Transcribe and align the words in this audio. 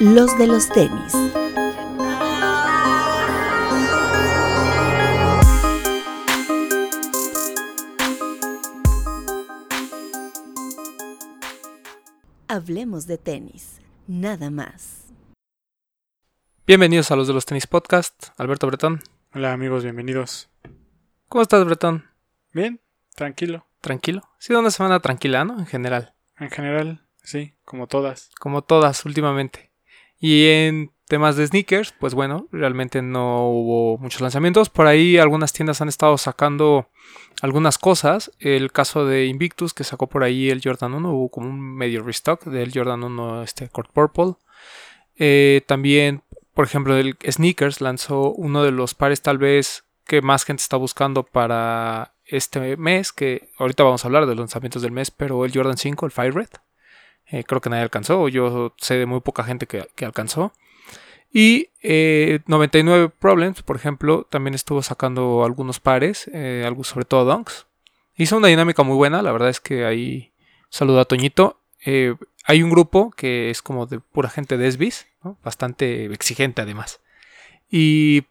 Los 0.00 0.38
de 0.38 0.46
los 0.46 0.68
tenis. 0.68 1.12
Hablemos 12.48 13.06
de 13.06 13.18
tenis, 13.18 13.80
nada 14.06 14.50
más. 14.50 15.04
Bienvenidos 16.66 17.10
a 17.10 17.16
los 17.16 17.26
de 17.26 17.34
los 17.34 17.46
tenis 17.46 17.66
podcast, 17.66 18.28
Alberto 18.36 18.66
Bretón. 18.66 19.00
Hola 19.34 19.52
amigos, 19.52 19.82
bienvenidos. 19.82 20.48
¿Cómo 21.28 21.42
estás, 21.42 21.64
Bretón? 21.64 22.04
Bien, 22.52 22.80
tranquilo. 23.14 23.66
¿Tranquilo? 23.80 24.22
Ha 24.38 24.40
sido 24.42 24.60
una 24.60 24.70
semana 24.70 25.00
tranquila, 25.00 25.44
¿no? 25.44 25.58
En 25.58 25.66
general. 25.66 26.14
En 26.38 26.50
general, 26.50 27.07
sí, 27.28 27.54
como 27.64 27.86
todas. 27.86 28.30
Como 28.40 28.62
todas 28.62 29.04
últimamente. 29.04 29.70
Y 30.18 30.46
en 30.46 30.92
temas 31.06 31.36
de 31.36 31.46
sneakers, 31.46 31.92
pues 31.92 32.14
bueno, 32.14 32.48
realmente 32.52 33.02
no 33.02 33.48
hubo 33.48 33.98
muchos 33.98 34.20
lanzamientos. 34.20 34.68
Por 34.70 34.86
ahí 34.86 35.18
algunas 35.18 35.52
tiendas 35.52 35.80
han 35.80 35.88
estado 35.88 36.18
sacando 36.18 36.88
algunas 37.40 37.78
cosas. 37.78 38.30
El 38.38 38.72
caso 38.72 39.06
de 39.06 39.26
Invictus, 39.26 39.74
que 39.74 39.84
sacó 39.84 40.08
por 40.08 40.24
ahí 40.24 40.50
el 40.50 40.60
Jordan 40.62 40.94
1, 40.94 41.12
hubo 41.12 41.28
como 41.30 41.48
un 41.48 41.60
medio 41.76 42.02
restock 42.02 42.44
del 42.44 42.72
Jordan 42.72 43.04
1 43.04 43.42
este 43.42 43.68
Court 43.68 43.90
Purple. 43.92 44.34
Eh, 45.16 45.62
también, 45.66 46.22
por 46.54 46.64
ejemplo, 46.64 46.96
el 46.96 47.16
Sneakers 47.28 47.80
lanzó 47.80 48.32
uno 48.32 48.62
de 48.62 48.72
los 48.72 48.94
pares 48.94 49.22
tal 49.22 49.38
vez 49.38 49.84
que 50.04 50.22
más 50.22 50.44
gente 50.44 50.62
está 50.62 50.76
buscando 50.76 51.22
para 51.24 52.14
este 52.24 52.76
mes, 52.76 53.12
que 53.12 53.50
ahorita 53.58 53.84
vamos 53.84 54.04
a 54.04 54.08
hablar 54.08 54.26
de 54.26 54.34
los 54.34 54.38
lanzamientos 54.38 54.82
del 54.82 54.92
mes, 54.92 55.10
pero 55.10 55.44
el 55.44 55.52
Jordan 55.52 55.76
5, 55.76 56.06
el 56.06 56.12
Fire 56.12 56.34
Red. 56.34 56.48
Eh, 57.30 57.44
creo 57.44 57.60
que 57.60 57.68
nadie 57.68 57.82
alcanzó, 57.82 58.28
yo 58.28 58.74
sé 58.78 58.94
de 58.94 59.06
muy 59.06 59.20
poca 59.20 59.44
gente 59.44 59.66
que, 59.66 60.04
alcanzó. 60.04 60.52
Y 61.30 61.68
99 62.46 63.04
eh, 63.04 63.08
Problems, 63.18 63.62
por 63.62 63.76
ejemplo, 63.76 64.26
también 64.30 64.54
estuvo 64.54 64.82
sacando 64.82 65.44
algunos 65.44 65.78
pares, 65.78 66.30
eh, 66.32 66.64
algo, 66.66 66.84
sobre 66.84 67.04
todo 67.04 67.30
Dunks. 67.30 67.66
Hizo 68.16 68.38
una 68.38 68.48
dinámica 68.48 68.82
muy 68.82 68.96
buena, 68.96 69.22
la 69.22 69.30
verdad 69.30 69.50
es 69.50 69.60
que 69.60 69.84
ahí 69.84 70.32
saludo 70.70 71.00
a 71.00 71.04
Toñito. 71.04 71.60
hay 72.44 72.62
un 72.62 72.70
grupo 72.70 73.10
que 73.10 73.50
es 73.50 73.62
como 73.62 73.86
de 73.86 74.00
pura 74.00 74.30
gente 74.30 74.56
de 74.56 74.72
SBIS, 74.72 75.06
bastante 75.44 76.06
exigente 76.06 76.62
además. 76.62 77.00
Y, 77.70 78.22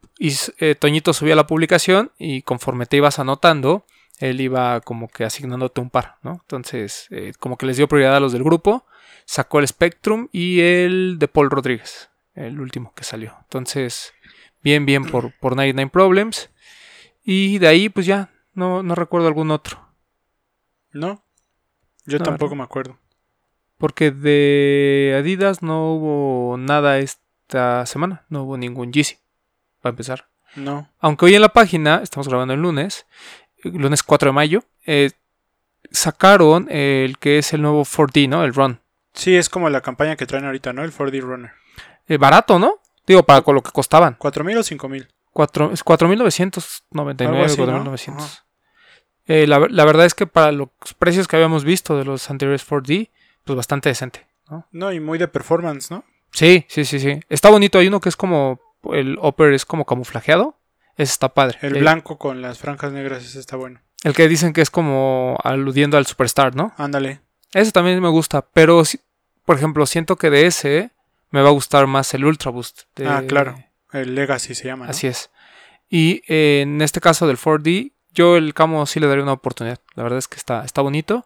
Toñito 0.79 1.13
subía 1.13 1.35
la 1.35 1.45
publicación 1.45 2.11
y 2.17 2.41
conforme 2.41 2.87
te 2.87 2.97
ibas 2.97 3.19
anotando, 3.19 3.85
él 4.17 4.41
iba 4.41 4.81
como 4.81 5.07
que 5.07 5.23
asignándote 5.23 5.81
un 5.81 5.89
par, 5.89 6.17
¿no? 6.23 6.33
Entonces, 6.33 7.07
eh, 7.11 7.33
como 7.39 7.57
que 7.57 7.65
les 7.65 7.77
dio 7.77 7.87
prioridad 7.87 8.15
a 8.15 8.19
los 8.19 8.33
del 8.33 8.43
grupo, 8.43 8.85
sacó 9.25 9.59
el 9.59 9.67
Spectrum 9.67 10.27
y 10.31 10.61
el 10.61 11.17
de 11.19 11.27
Paul 11.27 11.49
Rodríguez, 11.49 12.09
el 12.33 12.59
último 12.59 12.93
que 12.95 13.03
salió. 13.03 13.35
Entonces, 13.43 14.13
bien, 14.61 14.85
bien 14.85 15.05
por, 15.05 15.33
por 15.39 15.55
99 15.55 15.91
Problems. 15.91 16.49
Y 17.23 17.57
de 17.59 17.67
ahí, 17.67 17.89
pues 17.89 18.05
ya, 18.05 18.31
no, 18.53 18.83
no 18.83 18.95
recuerdo 18.95 19.27
algún 19.27 19.51
otro. 19.51 19.85
No, 20.93 21.21
yo 22.05 22.19
tampoco 22.19 22.55
me 22.55 22.63
acuerdo. 22.63 22.97
Porque 23.77 24.11
de 24.11 25.15
Adidas 25.19 25.61
no 25.61 25.93
hubo 25.93 26.57
nada 26.57 26.97
esta 26.97 27.85
semana, 27.85 28.25
no 28.29 28.43
hubo 28.43 28.57
ningún 28.57 28.91
Yeezy, 28.91 29.17
para 29.81 29.91
empezar. 29.91 30.29
No. 30.55 30.89
Aunque 30.99 31.25
hoy 31.25 31.35
en 31.35 31.41
la 31.41 31.49
página, 31.49 31.99
estamos 32.01 32.27
grabando 32.27 32.53
el 32.53 32.61
lunes, 32.61 33.05
lunes 33.63 34.03
4 34.03 34.29
de 34.29 34.33
mayo, 34.33 34.63
eh, 34.85 35.11
sacaron 35.91 36.67
el 36.69 37.17
que 37.17 37.39
es 37.39 37.53
el 37.53 37.61
nuevo 37.61 37.83
4D, 37.83 38.29
¿no? 38.29 38.43
El 38.43 38.53
Run. 38.53 38.79
Sí, 39.13 39.35
es 39.35 39.49
como 39.49 39.69
la 39.69 39.81
campaña 39.81 40.15
que 40.15 40.25
traen 40.25 40.45
ahorita, 40.45 40.73
¿no? 40.73 40.83
El 40.83 40.93
4D 40.93 41.21
Runner. 41.21 41.51
Eh, 42.07 42.17
barato, 42.17 42.59
¿no? 42.59 42.75
Digo, 43.05 43.23
para 43.23 43.41
con 43.41 43.55
lo 43.55 43.63
que 43.63 43.71
costaban. 43.71 44.17
¿4.000 44.17 44.57
o 44.57 44.61
5.000? 44.61 45.07
4.999, 45.33 47.55
4.900. 47.55 48.43
Eh, 49.27 49.45
la, 49.45 49.67
la, 49.69 49.85
verdad 49.85 50.05
es 50.05 50.13
que 50.13 50.25
para 50.25 50.51
los 50.51 50.69
precios 50.97 51.27
que 51.27 51.35
habíamos 51.35 51.65
visto 51.65 51.97
de 51.97 52.05
los 52.05 52.29
anteriores 52.29 52.67
4D, 52.67 53.09
pues 53.43 53.57
bastante 53.57 53.89
decente, 53.89 54.25
¿no? 54.49 54.67
No, 54.71 54.91
y 54.91 54.99
muy 54.99 55.17
de 55.17 55.27
performance, 55.27 55.91
¿no? 55.91 56.05
Sí, 56.31 56.65
sí, 56.69 56.85
sí, 56.85 56.99
sí. 56.99 57.19
Está 57.29 57.49
bonito. 57.49 57.79
Hay 57.79 57.87
uno 57.87 57.99
que 57.99 58.09
es 58.09 58.15
como, 58.15 58.59
el 58.93 59.17
upper 59.21 59.53
es 59.53 59.65
como 59.65 59.85
camuflajeado. 59.85 60.56
Ese 60.97 61.11
está 61.13 61.33
padre. 61.33 61.59
El 61.61 61.75
blanco 61.75 62.17
con 62.17 62.41
las 62.41 62.57
franjas 62.57 62.91
negras, 62.91 63.23
ese 63.23 63.39
está 63.39 63.55
bueno. 63.55 63.81
El 64.03 64.13
que 64.13 64.27
dicen 64.27 64.53
que 64.53 64.61
es 64.61 64.69
como 64.69 65.37
aludiendo 65.43 65.97
al 65.97 66.05
Superstar, 66.05 66.55
¿no? 66.55 66.73
Ándale. 66.77 67.21
Ese 67.53 67.71
también 67.71 68.01
me 68.01 68.09
gusta, 68.09 68.41
pero 68.41 68.83
por 69.45 69.55
ejemplo, 69.55 69.85
siento 69.85 70.17
que 70.17 70.29
de 70.29 70.45
ese 70.45 70.91
me 71.31 71.41
va 71.41 71.49
a 71.49 71.53
gustar 71.53 71.87
más 71.87 72.13
el 72.13 72.25
Ultra 72.25 72.51
Boost. 72.51 72.81
Ah, 73.05 73.23
claro. 73.27 73.55
El 73.93 74.15
Legacy 74.15 74.55
se 74.55 74.65
llama. 74.65 74.87
Así 74.87 75.07
es. 75.07 75.29
Y 75.89 76.21
eh, 76.27 76.61
en 76.63 76.81
este 76.81 76.99
caso 76.99 77.27
del 77.27 77.37
4D, 77.37 77.93
yo 78.11 78.35
el 78.35 78.53
Camo 78.53 78.85
sí 78.85 78.99
le 78.99 79.07
daría 79.07 79.23
una 79.23 79.33
oportunidad. 79.33 79.79
La 79.95 80.03
verdad 80.03 80.19
es 80.19 80.27
que 80.27 80.35
está, 80.35 80.65
está 80.65 80.81
bonito. 80.81 81.25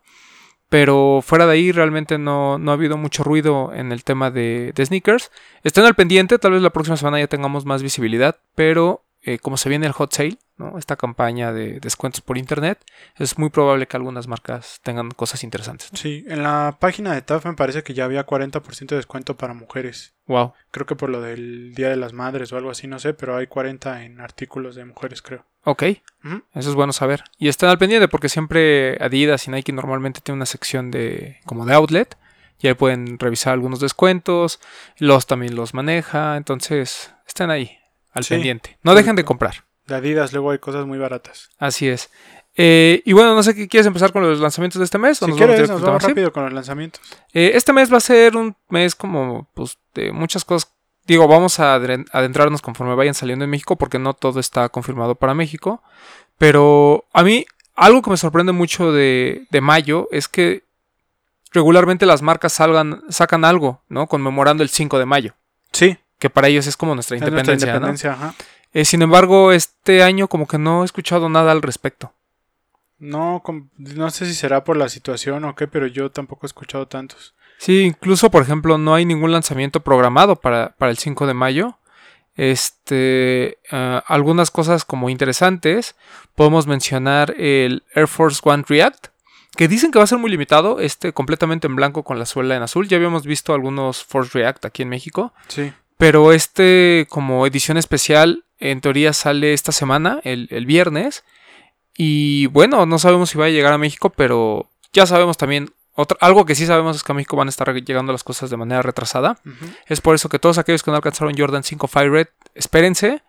Pero 0.70 1.22
fuera 1.22 1.48
de 1.48 1.54
ahí 1.54 1.72
realmente 1.72 2.18
no, 2.18 2.58
no 2.58 2.72
ha 2.72 2.76
habido 2.76 2.96
mucho 2.96 3.24
ruido 3.24 3.74
en 3.74 3.92
el 3.92 4.04
tema 4.04 4.32
de, 4.32 4.72
de 4.74 4.86
sneakers. 4.86 5.32
Estén 5.64 5.86
al 5.86 5.96
pendiente, 5.96 6.38
tal 6.40 6.52
vez 6.52 6.62
la 6.62 6.70
próxima 6.70 6.98
semana 6.98 7.20
ya 7.20 7.28
tengamos 7.28 7.66
más 7.66 7.82
visibilidad, 7.84 8.38
pero 8.56 9.04
eh, 9.24 9.38
como 9.38 9.58
se 9.58 9.70
viene 9.70 9.86
el 9.86 9.92
hot 9.92 10.12
sale, 10.12 10.38
¿no? 10.58 10.80
esta 10.80 10.96
campaña 10.96 11.54
de 11.54 11.80
descuentos 11.80 12.22
por 12.22 12.40
internet, 12.40 12.84
es 13.18 13.38
muy 13.38 13.50
probable 13.50 13.88
que 13.88 13.96
algunas 13.96 14.28
marcas 14.28 14.80
tengan 14.84 15.12
cosas 15.12 15.44
interesantes. 15.44 15.90
Sí, 15.94 16.26
en 16.28 16.42
la 16.42 16.78
página 16.80 17.14
de 17.14 17.22
TAF 17.22 17.46
me 17.46 17.54
parece 17.54 17.84
que 17.84 17.94
ya 17.94 18.06
había 18.06 18.26
40% 18.26 18.88
de 18.88 18.96
descuento 18.96 19.38
para 19.38 19.54
mujeres. 19.54 20.16
Wow. 20.26 20.54
Creo 20.72 20.88
que 20.88 20.96
por 20.96 21.10
lo 21.10 21.22
del 21.22 21.76
Día 21.76 21.90
de 21.90 21.98
las 21.98 22.14
Madres 22.14 22.52
o 22.52 22.58
algo 22.58 22.72
así, 22.72 22.88
no 22.88 22.98
sé, 22.98 23.14
pero 23.14 23.36
hay 23.36 23.46
40 23.46 24.06
en 24.06 24.20
artículos 24.20 24.76
de 24.76 24.86
mujeres, 24.86 25.22
creo. 25.22 25.46
Ok, 25.64 25.84
eso 25.84 26.70
es 26.70 26.74
bueno 26.74 26.92
saber. 26.92 27.24
Y 27.38 27.48
estén 27.48 27.70
al 27.70 27.78
pendiente 27.78 28.08
porque 28.08 28.30
siempre 28.30 28.98
Adidas 29.00 29.48
y 29.48 29.52
Nike 29.52 29.72
normalmente 29.72 30.22
tienen 30.22 30.40
una 30.40 30.48
sección 30.48 30.90
de 30.90 31.40
como 31.46 31.68
de 31.68 31.76
outlet 31.76 32.18
y 32.60 32.68
ahí 32.68 32.74
pueden 32.74 33.20
revisar 33.20 33.54
algunos 33.54 33.80
descuentos, 33.80 34.60
los 34.98 35.28
también 35.28 35.56
los 35.56 35.76
maneja, 35.76 36.38
entonces 36.38 37.14
estén 37.28 37.52
ahí 37.52 37.81
al 38.12 38.26
pendiente. 38.26 38.78
No 38.84 38.96
dejen 38.96 39.16
de 39.16 39.24
comprar. 39.24 39.66
De 39.88 39.96
Adidas 39.96 40.32
luego 40.34 40.52
hay 40.52 40.60
cosas 40.60 40.86
muy 40.86 40.98
baratas. 40.98 41.50
Así 41.58 41.88
es. 41.88 42.10
Eh, 42.56 43.02
y 43.06 43.14
bueno, 43.14 43.34
no 43.34 43.44
sé 43.44 43.56
qué 43.56 43.68
quieres 43.68 43.88
empezar 43.88 44.12
con 44.12 44.24
los 44.24 44.40
lanzamientos 44.40 44.80
de 44.80 44.86
este 44.86 44.98
mes. 44.98 45.18
Si 45.18 45.32
quieres, 45.32 45.70
nos 45.70 45.82
vamos 45.82 46.04
rápido 46.04 46.34
con 46.34 46.44
los 46.44 46.54
lanzamientos. 46.54 47.02
Eh, 47.34 47.52
este 47.56 47.74
mes 47.74 47.92
va 47.92 47.98
a 47.98 48.02
ser 48.02 48.36
un 48.36 48.56
mes 48.70 48.96
como 48.96 49.50
pues, 49.54 49.78
de 49.94 50.12
muchas 50.12 50.44
cosas. 50.44 50.72
Digo, 51.08 51.28
vamos 51.28 51.60
a 51.60 51.76
adentrarnos 51.76 52.62
conforme 52.62 52.96
vayan 52.96 53.14
saliendo 53.14 53.46
en 53.46 53.52
México 53.52 53.76
porque 53.76 54.00
no 54.00 54.14
todo 54.14 54.40
está 54.40 54.70
confirmado 54.70 55.16
para 55.16 55.34
México. 55.34 55.82
Pero 56.38 57.06
a 57.14 57.24
mí, 57.24 57.46
algo 57.76 58.02
que 58.02 58.12
me 58.12 58.18
sorprende 58.18 58.52
mucho 58.52 58.92
de, 58.92 59.48
de 59.50 59.62
mayo 59.62 60.08
es 60.12 60.28
que 60.28 60.64
regularmente 61.52 62.06
las 62.06 62.22
marcas 62.22 62.54
salgan, 62.54 63.02
sacan 63.10 63.46
algo, 63.46 63.82
¿no? 63.90 64.08
Conmemorando 64.08 64.62
el 64.62 64.70
5 64.70 65.00
de 65.00 65.06
mayo. 65.06 65.34
Sí 65.72 65.98
que 66.22 66.30
para 66.30 66.48
ellos 66.50 66.68
es 66.68 66.78
como 66.78 66.94
nuestra 66.94 67.18
independencia. 67.18 67.82
Eh, 68.74 68.86
sin 68.86 69.02
embargo, 69.02 69.52
este 69.52 70.04
año 70.04 70.28
como 70.28 70.48
que 70.48 70.60
no 70.60 70.84
he 70.84 70.86
escuchado 70.86 71.28
nada 71.30 71.52
al 71.52 71.64
respecto. 71.64 72.14
No, 73.00 73.42
no 73.76 74.12
sé 74.12 74.28
si 74.28 74.36
será 74.36 74.64
por 74.64 74.78
la 74.78 74.88
situación 74.88 75.44
o 75.46 75.56
qué, 75.56 75.68
pero 75.68 75.88
yo 75.88 76.12
tampoco 76.12 76.46
he 76.46 76.48
escuchado 76.48 76.88
tantos. 76.88 77.34
Sí, 77.58 77.82
incluso, 77.82 78.30
por 78.30 78.44
ejemplo, 78.44 78.78
no 78.78 78.94
hay 78.94 79.04
ningún 79.04 79.32
lanzamiento 79.32 79.80
programado 79.80 80.36
para, 80.36 80.76
para 80.78 80.92
el 80.92 81.00
5 81.00 81.26
de 81.26 81.34
mayo. 81.34 81.80
Este, 82.36 83.58
ah, 83.72 84.04
algunas 84.06 84.52
cosas 84.52 84.86
como 84.86 85.10
interesantes, 85.10 85.96
podemos 86.36 86.68
mencionar 86.68 87.34
el 87.36 87.84
Air 87.96 88.08
Force 88.08 88.40
One 88.44 88.64
React, 88.68 89.08
que 89.58 89.68
dicen 89.68 89.92
que 89.92 89.98
va 89.98 90.04
a 90.04 90.08
ser 90.08 90.20
muy 90.20 90.30
limitado, 90.30 90.80
este 90.80 91.14
completamente 91.14 91.66
en 91.66 91.76
blanco 91.76 92.04
con 92.04 92.20
la 92.20 92.28
suela 92.28 92.56
en 92.56 92.62
azul. 92.62 92.88
Ya 92.88 92.98
habíamos 92.98 93.26
visto 93.26 93.56
algunos 93.56 94.04
Force 94.04 94.38
React 94.38 94.66
aquí 94.66 94.84
en 94.84 94.90
México. 94.90 95.34
Sí. 95.48 95.74
Pero 96.02 96.32
este, 96.32 97.06
como 97.12 97.46
edición 97.46 97.78
especial, 97.78 98.44
en 98.58 98.82
teoría 98.82 99.14
sale 99.14 99.54
esta 99.54 99.72
semana, 99.72 100.20
el, 100.24 100.66
viernes. 100.66 101.24
Y 101.96 102.48
bueno, 102.48 102.88
no 102.88 102.98
sabemos 102.98 103.30
si 103.30 103.38
va 103.38 103.46
a 103.46 103.50
llegar 103.50 103.72
a 103.72 103.78
México, 103.78 104.10
pero 104.10 104.72
ya 104.94 105.06
sabemos 105.06 105.38
también. 105.38 105.70
algo 106.20 106.46
que 106.48 106.56
sí 106.56 106.66
sabemos 106.66 106.96
es 106.96 107.04
que 107.04 107.12
a 107.12 107.14
México 107.14 107.38
van 107.38 107.50
a 107.50 107.52
estar 107.52 107.72
llegando 107.72 108.12
las 108.12 108.24
cosas 108.24 108.50
de 108.50 108.58
manera 108.58 108.82
retrasada. 108.82 109.38
Es 109.86 110.02
por 110.02 110.16
eso 110.16 110.28
que 110.28 110.40
todos 110.40 110.58
aquellos 110.58 110.82
que 110.82 110.90
no 110.90 110.98
alcanzaron 110.98 111.38
Jordan 111.38 111.62
5 111.62 111.88
Fire 111.88 112.12
Red, 112.12 112.28
espérense. 112.56 113.22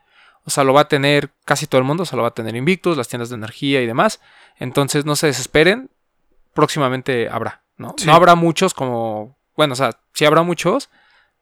O 0.47 0.51
sea, 0.51 0.65
lo 0.65 0.73
va 0.73 0.81
a 0.81 0.89
tener 0.89 1.29
casi 1.45 1.67
todo 1.67 1.79
el 1.79 1.87
mundo. 1.87 2.05
O 2.05 2.07
sea, 2.07 2.17
lo 2.17 2.23
va 2.23 2.29
a 2.29 2.35
tener 2.35 2.57
Invictus, 2.57 2.97
las 2.97 3.07
tiendas 3.07 3.29
de 3.29 3.35
energía 3.35 3.83
y 3.83 3.87
demás. 3.87 4.23
Entonces 4.59 5.05
no 5.05 5.15
se 5.15 5.27
desesperen. 5.27 5.91
Próximamente 6.55 7.29
habrá. 7.29 7.65
¿no? 7.77 7.95
no 8.07 8.15
habrá 8.15 8.35
muchos 8.35 8.73
como. 8.73 9.37
Bueno, 9.59 9.75
o 9.75 9.77
sea, 9.77 9.99
sí 10.15 10.25
habrá 10.25 10.41
muchos 10.41 10.89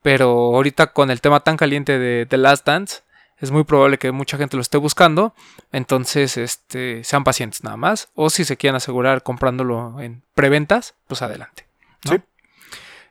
pero 0.03 0.29
ahorita 0.55 0.93
con 0.93 1.11
el 1.11 1.21
tema 1.21 1.41
tan 1.41 1.57
caliente 1.57 1.99
de 1.99 2.27
The 2.27 2.37
Last 2.39 2.67
Dance, 2.67 3.03
es 3.41 3.51
muy 3.51 3.65
probable 3.65 3.99
que 3.99 4.13
mucha 4.13 4.37
gente 4.37 4.57
lo 4.57 4.63
esté 4.63 4.77
buscando. 4.77 5.35
Entonces, 5.73 6.37
este, 6.37 7.03
sean 7.05 7.25
pacientes 7.25 7.65
nada 7.65 7.79
más. 7.79 8.11
O 8.15 8.29
si 8.29 8.45
se 8.45 8.59
quieren 8.59 8.77
asegurar 8.77 9.23
comprándolo 9.23 9.99
en 10.01 10.23
preventas, 10.35 10.95
pues 11.07 11.23
adelante. 11.23 11.67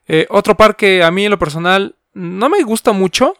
Eh, 0.07 0.27
otro 0.30 0.56
par 0.56 0.75
que 0.75 1.03
a 1.03 1.12
mí 1.12 1.25
en 1.25 1.31
lo 1.31 1.39
personal 1.39 1.95
no 2.13 2.50
me 2.50 2.63
gusta 2.63 2.94
mucho 2.94 3.36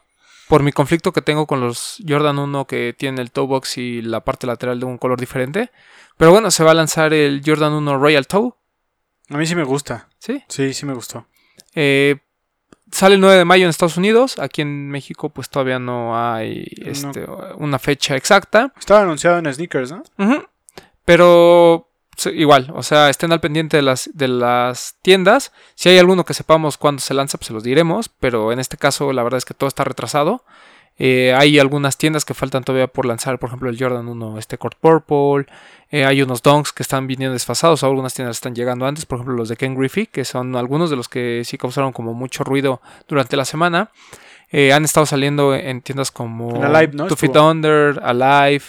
por 0.47 0.61
mi 0.63 0.71
conflicto 0.71 1.11
que 1.11 1.21
tengo 1.21 1.47
con 1.47 1.61
los 1.61 2.01
Jordan 2.07 2.37
1 2.37 2.65
que 2.65 2.95
tienen 2.97 3.19
el 3.19 3.31
toe 3.31 3.47
box 3.47 3.77
y 3.77 4.01
la 4.01 4.23
parte 4.23 4.47
lateral 4.47 4.79
de 4.79 4.85
un 4.85 4.97
color 4.97 5.19
diferente. 5.19 5.71
Pero 6.17 6.31
bueno, 6.31 6.51
se 6.51 6.63
va 6.63 6.71
a 6.71 6.75
lanzar 6.75 7.13
el 7.13 7.41
Jordan 7.45 7.73
1 7.73 7.97
Royal 7.97 8.27
Toe. 8.27 8.51
A 9.29 9.37
mí 9.37 9.45
sí 9.45 9.55
me 9.55 9.63
gusta. 9.63 10.09
¿Sí? 10.17 10.43
Sí, 10.47 10.73
sí 10.73 10.85
me 10.87 10.93
gustó. 10.93 11.27
Eh, 11.75 12.17
sale 12.91 13.15
el 13.15 13.21
9 13.21 13.38
de 13.38 13.45
mayo 13.45 13.63
en 13.63 13.69
Estados 13.69 13.97
Unidos. 13.97 14.38
Aquí 14.39 14.62
en 14.62 14.89
México 14.89 15.30
pues 15.30 15.50
todavía 15.50 15.80
no 15.80 16.18
hay 16.18 16.65
No. 16.83 16.91
este, 16.91 17.25
una 17.57 17.80
fecha 17.80 18.15
exacta. 18.15 18.74
Estaba 18.80 19.01
anunciado 19.01 19.38
en 19.39 19.53
sneakers, 19.53 19.91
¿no? 19.91 20.03
Pero 21.06 21.88
igual, 22.33 22.71
o 22.75 22.83
sea, 22.83 23.09
estén 23.09 23.31
al 23.31 23.39
pendiente 23.39 23.77
de 23.77 23.83
las, 23.83 24.09
de 24.13 24.27
las 24.27 24.95
tiendas. 25.01 25.51
Si 25.75 25.89
hay 25.89 25.97
alguno 25.97 26.25
que 26.25 26.33
sepamos 26.33 26.77
cuándo 26.77 27.01
se 27.01 27.13
lanza, 27.13 27.38
pues 27.38 27.47
se 27.47 27.53
los 27.53 27.63
diremos. 27.63 28.09
Pero 28.09 28.51
en 28.51 28.59
este 28.59 28.77
caso, 28.77 29.13
la 29.13 29.24
verdad 29.24 29.38
es 29.38 29.45
que 29.45 29.53
todo 29.53 29.68
está 29.68 29.83
retrasado. 29.83 30.44
Eh, 30.99 31.33
hay 31.35 31.57
algunas 31.57 31.97
tiendas 31.97 32.25
que 32.25 32.33
faltan 32.33 32.63
todavía 32.63 32.87
por 32.87 33.05
lanzar, 33.05 33.39
por 33.39 33.49
ejemplo, 33.49 33.69
el 33.69 33.79
Jordan 33.79 34.07
1, 34.07 34.37
este 34.37 34.57
Court 34.57 34.77
Purple. 34.79 35.51
Eh, 35.89 36.05
hay 36.05 36.21
unos 36.21 36.43
donks 36.43 36.71
que 36.71 36.83
están 36.83 37.07
viniendo 37.07 37.33
desfasados. 37.33 37.83
Algunas 37.83 38.13
tiendas 38.13 38.37
están 38.37 38.53
llegando 38.53 38.85
antes, 38.85 39.05
por 39.05 39.17
ejemplo, 39.17 39.35
los 39.35 39.49
de 39.49 39.55
Ken 39.55 39.75
Griffey, 39.75 40.05
que 40.05 40.25
son 40.25 40.55
algunos 40.55 40.89
de 40.89 40.97
los 40.97 41.09
que 41.09 41.41
sí 41.45 41.57
causaron 41.57 41.93
como 41.93 42.13
mucho 42.13 42.43
ruido 42.43 42.81
durante 43.07 43.37
la 43.37 43.45
semana. 43.45 43.89
Eh, 44.51 44.73
han 44.73 44.83
estado 44.83 45.05
saliendo 45.05 45.55
en 45.55 45.81
tiendas 45.81 46.11
como 46.11 46.63
Alive, 46.63 46.93
¿no? 46.93 47.07
Two 47.07 47.15
Feet. 47.15 47.35
Under, 47.35 47.99
Alive. 48.03 48.65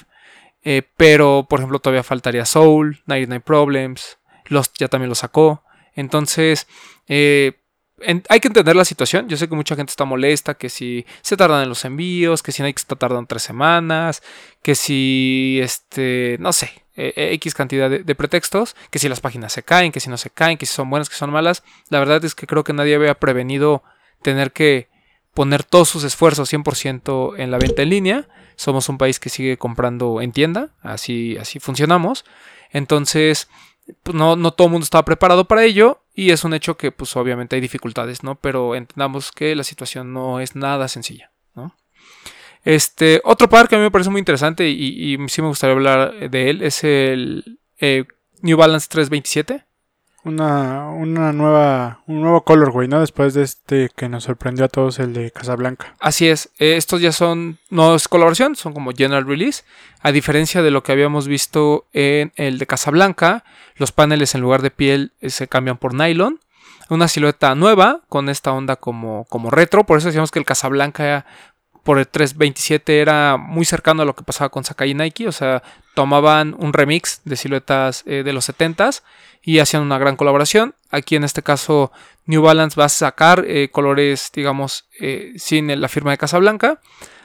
Eh, 0.62 0.82
pero, 0.96 1.46
por 1.48 1.58
ejemplo, 1.58 1.78
todavía 1.78 2.02
faltaría 2.02 2.44
Soul, 2.44 3.02
99 3.06 3.42
Problems. 3.44 4.18
Lost 4.46 4.76
ya 4.78 4.88
también 4.88 5.08
lo 5.08 5.14
sacó. 5.14 5.62
Entonces, 5.94 6.66
eh, 7.08 7.54
hay 8.29 8.41
que 8.41 8.49
entender 8.49 8.76
la 8.76 8.85
situación. 8.85 9.29
Yo 9.29 9.37
sé 9.37 9.49
que 9.49 9.55
mucha 9.55 9.76
gente 9.76 9.91
está 9.91 10.05
molesta, 10.05 10.55
que 10.55 10.69
si 10.69 11.06
se 11.23 11.37
tardan 11.37 11.62
en 11.62 11.69
los 11.69 11.85
envíos, 11.85 12.43
que 12.43 12.52
si 12.52 12.62
Nike 12.62 12.79
está 12.79 12.97
tardando 12.97 13.26
tres 13.26 13.43
semanas, 13.43 14.23
que 14.62 14.75
si, 14.75 15.61
este, 15.62 16.37
no 16.41 16.52
sé, 16.52 16.70
eh, 16.97 17.12
eh, 17.17 17.32
X 17.35 17.55
cantidad 17.55 17.91
de, 17.91 18.00
de 18.00 18.14
pretextos, 18.14 18.76
que 18.91 18.99
si 18.99 19.08
las 19.08 19.20
páginas 19.20 19.52
se 19.52 19.62
caen, 19.62 19.93
que 19.93 20.00
si 20.00 20.11
no 20.11 20.17
se 20.17 20.31
caen, 20.31 20.58
que 20.58 20.67
si 20.67 20.75
son 20.75 20.88
buenas, 20.91 21.08
que 21.08 21.17
son 21.17 21.31
malas. 21.31 21.62
La 21.88 21.99
verdad 21.99 22.25
es 22.25 22.35
que 22.35 22.47
creo 22.47 22.64
que 22.64 22.73
nadie 22.73 22.94
había 22.94 23.14
prevenido 23.14 23.82
tener 24.23 24.52
que 24.52 24.88
poner 25.35 25.64
todos 25.64 25.88
sus 25.88 26.05
esfuerzos 26.05 26.52
100% 26.52 27.35
en 27.38 27.50
la 27.50 27.58
venta 27.58 27.82
en 27.82 27.91
línea. 27.91 28.29
Somos 28.56 28.88
un 28.88 28.99
país 28.99 29.20
que 29.20 29.31
sigue 29.31 29.56
comprando 29.56 30.20
en 30.20 30.32
tienda, 30.32 30.70
así, 30.82 31.37
así 31.38 31.61
funcionamos. 31.61 32.25
Entonces, 32.70 33.49
pues, 34.02 34.14
no, 34.14 34.37
no 34.37 34.52
todo 34.52 34.67
el 34.67 34.73
mundo 34.73 34.85
estaba 34.85 35.05
preparado 35.05 35.47
para 35.47 35.64
ello 35.64 36.00
y 36.20 36.32
es 36.32 36.44
un 36.44 36.52
hecho 36.52 36.76
que 36.76 36.93
pues 36.93 37.17
obviamente 37.17 37.56
hay 37.56 37.62
dificultades, 37.62 38.22
¿no? 38.22 38.34
Pero 38.34 38.75
entendamos 38.75 39.32
que 39.32 39.56
la 39.56 39.64
situación 39.64 40.12
no 40.12 40.38
es 40.38 40.55
nada 40.55 40.87
sencilla, 40.87 41.32
¿no? 41.55 41.75
Este, 42.62 43.22
otro 43.25 43.49
par 43.49 43.69
que 43.69 43.76
a 43.76 43.78
mí 43.78 43.84
me 43.84 43.90
parece 43.90 44.11
muy 44.11 44.19
interesante 44.19 44.69
y, 44.69 45.17
sí 45.28 45.40
me 45.40 45.49
gustaría 45.49 45.75
hablar 45.75 46.28
de 46.28 46.50
él 46.50 46.61
es 46.61 46.84
el 46.84 47.58
eh, 47.78 48.05
New 48.43 48.58
Balance 48.58 48.87
327. 48.90 49.64
Una, 50.22 50.90
una 50.90 51.32
nueva, 51.32 52.02
un 52.06 52.20
nuevo 52.20 52.44
colorway, 52.44 52.88
¿no? 52.88 53.00
Después 53.00 53.32
de 53.32 53.43
este 53.43 53.90
que 53.96 54.08
nos 54.08 54.25
sorprendió 54.25 54.67
a 54.67 54.69
todos, 54.69 54.99
el 54.99 55.14
de 55.14 55.31
Casablanca. 55.31 55.94
Así 55.99 56.28
es, 56.28 56.50
eh, 56.58 56.76
estos 56.76 57.00
ya 57.00 57.12
son, 57.12 57.58
no 57.70 57.94
es 57.94 58.06
colaboración, 58.06 58.55
son 58.55 58.75
como 58.75 58.93
general 58.93 59.26
release. 59.26 59.64
A 60.02 60.12
diferencia 60.12 60.61
de 60.62 60.70
lo 60.70 60.82
que 60.82 60.93
habíamos 60.93 61.26
visto 61.26 61.87
en 61.93 62.32
el 62.37 62.58
de 62.58 62.67
Casablanca, 62.67 63.44
los 63.76 63.93
paneles 63.93 64.34
en 64.34 64.43
lugar 64.43 64.61
de 64.61 64.70
piel 64.70 65.12
eh, 65.20 65.31
se 65.31 65.49
cambian 65.49 65.78
por 65.78 65.94
nylon. 65.94 66.38
Una 66.90 67.08
silueta 67.08 67.55
nueva 67.55 68.00
con 68.08 68.28
esta 68.28 68.52
onda 68.52 68.76
como, 68.76 69.25
como 69.26 69.50
retro, 69.50 69.87
por 69.87 69.99
eso 69.99 70.08
decíamos 70.08 70.32
que 70.32 70.40
el 70.40 70.44
Casablanca 70.44 71.25
por 71.82 71.98
el 71.98 72.06
327 72.06 73.00
era 73.00 73.36
muy 73.36 73.64
cercano 73.64 74.02
a 74.02 74.04
lo 74.04 74.14
que 74.14 74.24
pasaba 74.24 74.50
con 74.50 74.64
Sakai 74.64 74.90
y 74.90 74.94
Nike, 74.94 75.28
o 75.28 75.32
sea, 75.32 75.62
tomaban 75.94 76.54
un 76.58 76.72
remix 76.72 77.22
de 77.24 77.36
siluetas 77.36 78.04
eh, 78.06 78.22
de 78.22 78.32
los 78.32 78.48
70s 78.48 79.02
y 79.42 79.58
hacían 79.58 79.82
una 79.82 79.98
gran 79.98 80.16
colaboración. 80.16 80.74
Aquí 80.90 81.16
en 81.16 81.24
este 81.24 81.42
caso 81.42 81.92
New 82.26 82.42
Balance 82.42 82.78
va 82.78 82.86
a 82.86 82.90
sacar 82.90 83.44
eh, 83.46 83.70
colores, 83.70 84.30
digamos, 84.34 84.86
eh, 85.00 85.32
sin 85.36 85.80
la 85.80 85.88
firma 85.88 86.10
de 86.10 86.18
Casablanca. 86.18 86.80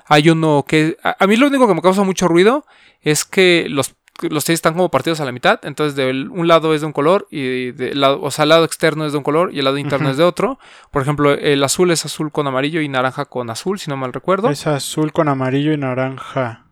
Hay 0.07 0.29
uno 0.29 0.65
que... 0.67 0.97
A 1.03 1.27
mí 1.27 1.35
lo 1.35 1.47
único 1.47 1.67
que 1.67 1.73
me 1.73 1.81
causa 1.81 2.03
mucho 2.03 2.27
ruido 2.27 2.65
es 3.01 3.25
que 3.25 3.67
los, 3.69 3.95
los 4.21 4.45
tenis 4.45 4.57
están 4.57 4.73
como 4.73 4.89
partidos 4.89 5.19
a 5.19 5.25
la 5.25 5.31
mitad. 5.31 5.59
Entonces, 5.63 5.95
de 5.95 6.09
un 6.29 6.47
lado 6.47 6.73
es 6.73 6.81
de 6.81 6.87
un 6.87 6.93
color, 6.93 7.27
y 7.29 7.71
de 7.71 7.95
lado, 7.95 8.21
o 8.21 8.31
sea, 8.31 8.43
el 8.43 8.49
lado 8.49 8.65
externo 8.65 9.05
es 9.05 9.11
de 9.11 9.17
un 9.17 9.23
color 9.23 9.53
y 9.53 9.59
el 9.59 9.65
lado 9.65 9.77
interno 9.77 10.09
es 10.09 10.17
de 10.17 10.23
otro. 10.23 10.59
Por 10.91 11.01
ejemplo, 11.01 11.33
el 11.33 11.63
azul 11.63 11.91
es 11.91 12.05
azul 12.05 12.31
con 12.31 12.47
amarillo 12.47 12.81
y 12.81 12.87
naranja 12.87 13.25
con 13.25 13.49
azul, 13.49 13.79
si 13.79 13.89
no 13.89 13.97
mal 13.97 14.13
recuerdo. 14.13 14.49
Es 14.49 14.67
azul 14.67 15.11
con 15.11 15.27
amarillo 15.27 15.73
y 15.73 15.77
naranja. 15.77 16.65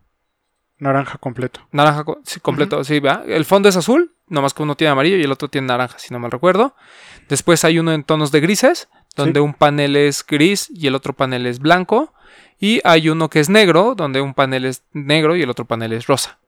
Naranja 0.80 1.18
completo. 1.18 1.62
Naranja 1.72 2.04
sí, 2.24 2.40
completo, 2.40 2.84
sí, 2.84 3.00
¿verdad? 3.00 3.30
El 3.30 3.45
fondo 3.45 3.69
es 3.69 3.78
azul, 3.78 4.16
nomás 4.28 4.54
que 4.54 4.63
uno 4.63 4.75
tiene 4.75 4.92
amarillo 4.92 5.18
y 5.18 5.24
el 5.24 5.31
otro 5.31 5.48
tiene 5.48 5.68
naranja, 5.68 6.00
si 6.00 6.13
no 6.13 6.19
mal 6.19 6.31
recuerdo. 6.31 6.75
Después 7.30 7.63
hay 7.63 7.80
uno 7.80 7.94
en 7.94 8.04
tonos 8.04 8.31
de 8.31 8.42
grises, 8.42 8.90
donde 9.16 9.40
un 9.40 9.54
panel 9.54 9.95
es 9.95 10.25
gris 10.25 10.69
y 10.69 10.88
el 10.88 10.95
otro 10.95 11.13
panel 11.13 11.45
es 11.45 11.60
blanco. 11.60 12.13
Y 12.60 12.81
hay 12.84 13.10
uno 13.10 13.30
que 13.30 13.40
es 13.40 13.50
negro, 13.50 13.94
donde 13.95 14.22
un 14.22 14.34
panel 14.34 14.66
es 14.66 14.84
negro 14.94 15.36
y 15.36 15.42
el 15.42 15.50
otro 15.50 15.66
panel 15.66 15.94
es 15.94 16.07
rosa. 16.07 16.40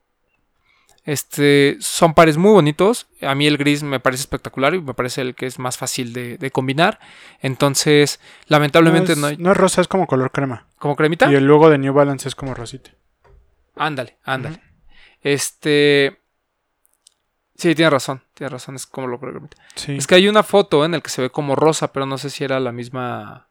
Este, 1.06 1.76
son 1.80 2.12
pares 2.14 2.36
muy 2.36 2.50
bonitos. 2.50 3.06
A 3.22 3.34
mí 3.34 3.46
el 3.46 3.56
gris 3.56 3.82
me 3.84 4.00
parece 4.00 4.22
espectacular 4.22 4.74
y 4.74 4.80
me 4.82 4.92
parece 4.92 5.22
el 5.22 5.34
que 5.34 5.46
es 5.46 5.58
más 5.58 5.78
fácil 5.78 6.12
de, 6.12 6.36
de 6.36 6.50
combinar. 6.50 6.98
Entonces, 7.40 8.20
lamentablemente 8.48 9.14
no, 9.14 9.20
no, 9.22 9.26
hay. 9.28 9.36
no 9.38 9.52
es 9.52 9.56
rosa, 9.56 9.80
es 9.80 9.88
como 9.88 10.06
color 10.08 10.32
crema. 10.32 10.66
¿Como 10.78 10.96
cremita? 10.96 11.30
Y 11.30 11.36
el 11.36 11.46
logo 11.46 11.70
de 11.70 11.78
New 11.78 11.94
Balance 11.94 12.28
es 12.28 12.34
como 12.34 12.54
rosita. 12.54 12.90
Ándale, 13.76 14.18
ándale. 14.24 14.60
Este. 15.22 16.20
Sí, 17.54 17.74
tienes 17.74 17.92
razón, 17.92 18.22
tienes 18.34 18.52
razón, 18.52 18.74
es 18.74 18.86
como 18.86 19.06
lo 19.06 19.18
creo. 19.18 19.48
Sí. 19.76 19.96
Es 19.96 20.06
que 20.06 20.16
hay 20.16 20.28
una 20.28 20.42
foto 20.42 20.84
en 20.84 20.92
la 20.92 21.00
que 21.00 21.08
se 21.08 21.22
ve 21.22 21.30
como 21.30 21.56
rosa, 21.56 21.90
pero 21.92 22.04
no 22.04 22.18
sé 22.18 22.28
si 22.30 22.44
era 22.44 22.60
la 22.60 22.72
misma. 22.72 23.48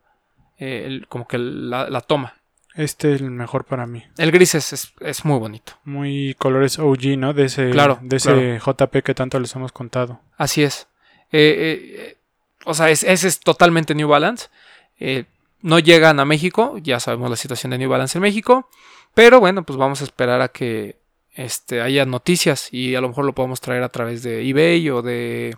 eh, 0.57 0.83
el- 0.85 1.07
como 1.07 1.27
que 1.27 1.37
la, 1.37 1.89
la 1.89 2.01
toma. 2.01 2.35
Este 2.75 3.13
es 3.15 3.21
el 3.21 3.31
mejor 3.31 3.63
para 3.63 3.85
mí. 3.87 4.03
El 4.17 4.31
gris 4.31 4.53
es, 4.55 4.73
es, 4.73 4.93
es 4.99 5.23
muy 5.25 5.39
bonito. 5.39 5.73
Muy 5.85 6.35
colores 6.37 6.77
OG, 6.77 7.17
¿no? 7.17 7.33
De 7.33 7.45
ese, 7.45 7.69
Claro, 7.69 7.99
de 8.01 8.17
ese 8.17 8.59
JP 8.59 8.97
que 9.03 9.13
tanto 9.15 9.39
les 9.39 9.55
hemos 9.55 9.71
contado. 9.71 10.19
Así 10.37 10.61
es. 10.63 10.87
Eh, 11.31 11.39
eh, 11.39 11.95
eh, 11.97 12.17
o 12.65 12.73
sea, 12.73 12.89
es- 12.89 13.03
ese 13.03 13.27
es 13.29 13.39
totalmente 13.39 13.95
New 13.95 14.09
Balance. 14.09 14.47
Eh, 14.99 15.25
no 15.61 15.79
llegan 15.79 16.19
a 16.19 16.25
México, 16.25 16.77
ya 16.81 16.99
sabemos 16.99 17.29
la 17.29 17.35
situación 17.37 17.71
de 17.71 17.77
New 17.77 17.89
Balance 17.89 18.17
en 18.17 18.21
México. 18.23 18.69
Pero 19.13 19.39
bueno, 19.39 19.63
pues 19.63 19.77
vamos 19.77 20.01
a 20.01 20.03
esperar 20.03 20.41
a 20.41 20.49
que 20.49 20.97
este, 21.33 21.81
haya 21.81 22.05
noticias 22.05 22.67
y 22.73 22.95
a 22.95 23.01
lo 23.01 23.07
mejor 23.07 23.23
lo 23.25 23.33
podemos 23.33 23.61
traer 23.61 23.83
a 23.83 23.89
través 23.89 24.21
de 24.23 24.47
eBay 24.47 24.89
o 24.89 25.01
de, 25.01 25.55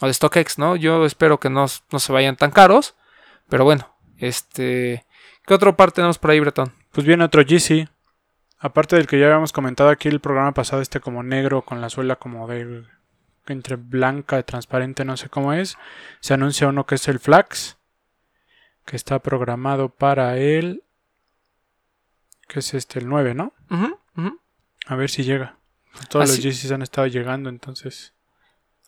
o 0.00 0.06
de 0.06 0.14
StockX, 0.14 0.58
¿no? 0.58 0.76
Yo 0.76 1.04
espero 1.04 1.38
que 1.38 1.50
no, 1.50 1.66
no 1.92 1.98
se 1.98 2.12
vayan 2.12 2.36
tan 2.36 2.50
caros. 2.50 2.94
Pero 3.50 3.64
bueno, 3.64 3.94
este. 4.18 5.04
¿Qué 5.46 5.54
otro 5.54 5.76
par 5.76 5.92
tenemos 5.92 6.18
por 6.18 6.30
ahí, 6.30 6.40
Bretón? 6.40 6.72
Pues 6.92 7.06
viene 7.06 7.24
otro 7.24 7.42
GC. 7.42 7.88
Aparte 8.58 8.96
del 8.96 9.06
que 9.06 9.18
ya 9.18 9.26
habíamos 9.26 9.52
comentado 9.52 9.90
aquí 9.90 10.08
el 10.08 10.20
programa 10.20 10.52
pasado, 10.52 10.80
este 10.80 11.00
como 11.00 11.22
negro 11.22 11.62
con 11.62 11.80
la 11.80 11.90
suela 11.90 12.16
como 12.16 12.48
de 12.48 12.84
entre 13.46 13.76
blanca, 13.76 14.42
transparente, 14.42 15.04
no 15.04 15.16
sé 15.18 15.28
cómo 15.28 15.52
es. 15.52 15.76
Se 16.20 16.32
anuncia 16.32 16.68
uno 16.68 16.86
que 16.86 16.94
es 16.94 17.06
el 17.08 17.18
Flax, 17.18 17.76
que 18.86 18.96
está 18.96 19.18
programado 19.18 19.90
para 19.90 20.38
el 20.38 20.82
que 22.48 22.60
es 22.60 22.72
este 22.74 22.98
el 23.00 23.08
9, 23.08 23.34
¿no? 23.34 23.52
A 24.86 24.96
ver 24.96 25.10
si 25.10 25.24
llega. 25.24 25.56
Todos 26.08 26.30
Así- 26.30 26.42
los 26.42 26.54
GCs 26.54 26.72
han 26.72 26.82
estado 26.82 27.06
llegando, 27.06 27.48
entonces. 27.50 28.12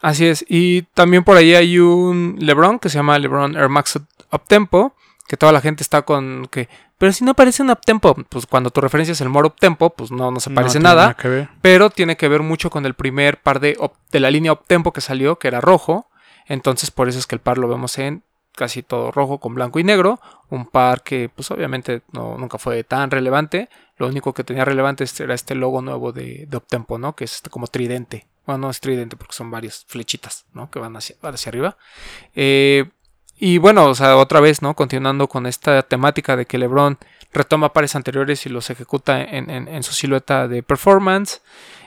Así 0.01 0.27
es. 0.27 0.45
Y 0.49 0.83
también 0.83 1.23
por 1.25 1.37
ahí 1.37 1.55
hay 1.55 1.79
un 1.79 2.37
LeBron 2.39 2.79
que 2.79 2.89
se 2.89 2.97
llama 2.97 3.19
LeBron 3.19 3.57
Air 3.57 3.69
Max 3.69 3.99
Uptempo. 4.33 4.96
Que 5.29 5.37
toda 5.37 5.53
la 5.53 5.61
gente 5.61 5.83
está 5.83 6.03
con 6.03 6.47
que. 6.51 6.69
Pero 6.99 7.13
si 7.13 7.25
no 7.25 7.35
parece 7.35 7.63
un 7.63 7.71
uptempo. 7.71 8.15
Pues 8.29 8.47
cuando 8.47 8.71
tu 8.71 8.81
referencia 8.81 9.13
es 9.13 9.21
el 9.21 9.29
More 9.29 9.49
Uptempo, 9.49 9.91
pues 9.91 10.11
no, 10.11 10.31
no 10.31 10.41
se 10.41 10.51
no 10.51 10.55
parece 10.55 10.75
tiene 10.79 10.85
nada. 10.85 11.15
que 11.15 11.29
ver. 11.29 11.49
Pero 11.61 11.91
tiene 11.91 12.17
que 12.17 12.29
ver 12.29 12.43
mucho 12.43 12.71
con 12.71 12.87
el 12.87 12.95
primer 12.95 13.41
par 13.43 13.61
de, 13.61 13.77
op- 13.79 13.97
de 14.13 14.21
la 14.21 14.31
línea 14.31 14.53
Uptempo 14.53 14.93
que 14.93 15.01
salió, 15.01 15.39
que 15.39 15.49
era 15.49 15.61
rojo. 15.61 16.09
Entonces 16.47 16.91
por 16.91 17.09
eso 17.09 17.19
es 17.19 17.27
que 17.27 17.35
el 17.35 17.41
par 17.41 17.59
lo 17.59 17.67
vemos 17.69 17.99
en 17.99 18.23
casi 18.55 18.83
todo 18.83 19.11
rojo 19.11 19.39
con 19.39 19.55
blanco 19.55 19.79
y 19.79 19.85
negro. 19.85 20.21
Un 20.49 20.67
par 20.67 21.03
que 21.03 21.29
pues 21.29 21.51
obviamente 21.51 22.03
no, 22.13 22.39
nunca 22.39 22.57
fue 22.59 22.85
tan 22.85 23.11
relevante. 23.11 23.69
Lo 23.99 24.07
único 24.07 24.33
que 24.33 24.45
tenía 24.45 24.65
relevante 24.65 25.05
era 25.19 25.35
este 25.35 25.55
logo 25.55 25.83
nuevo 25.83 26.13
de, 26.13 26.47
de 26.49 26.57
Uptempo, 26.57 26.99
¿no? 26.99 27.15
Que 27.17 27.25
es 27.25 27.35
este 27.35 27.51
como 27.51 27.67
tridente. 27.67 28.27
Bueno, 28.47 28.59
no 28.67 28.71
es 28.71 28.79
tridente 28.81 29.17
porque 29.17 29.35
son 29.35 29.51
varias 29.51 29.85
flechitas, 29.89 30.47
¿no? 30.53 30.71
Que 30.71 30.79
van 30.79 30.97
hacia, 30.97 31.17
van 31.21 31.35
hacia 31.35 31.51
arriba. 31.51 31.77
Eh, 32.35 32.89
y 33.39 33.59
bueno, 33.59 33.87
o 33.87 33.95
sea, 33.95 34.17
otra 34.17 34.41
vez, 34.41 34.63
¿no? 34.63 34.75
Continuando 34.75 35.29
con 35.29 35.47
esta 35.47 35.83
temática 35.83 36.37
de 36.37 36.47
que 36.47 36.59
LeBron 36.59 36.99
retoma 37.33 37.73
pares 37.73 37.95
anteriores 37.95 38.47
y 38.47 38.49
los 38.49 38.71
ejecuta 38.71 39.23
en, 39.23 39.51
en- 39.51 39.69
en 39.69 39.83
su 39.83 39.93
silueta 39.93 40.49
de 40.49 40.63
performance. 40.63 41.43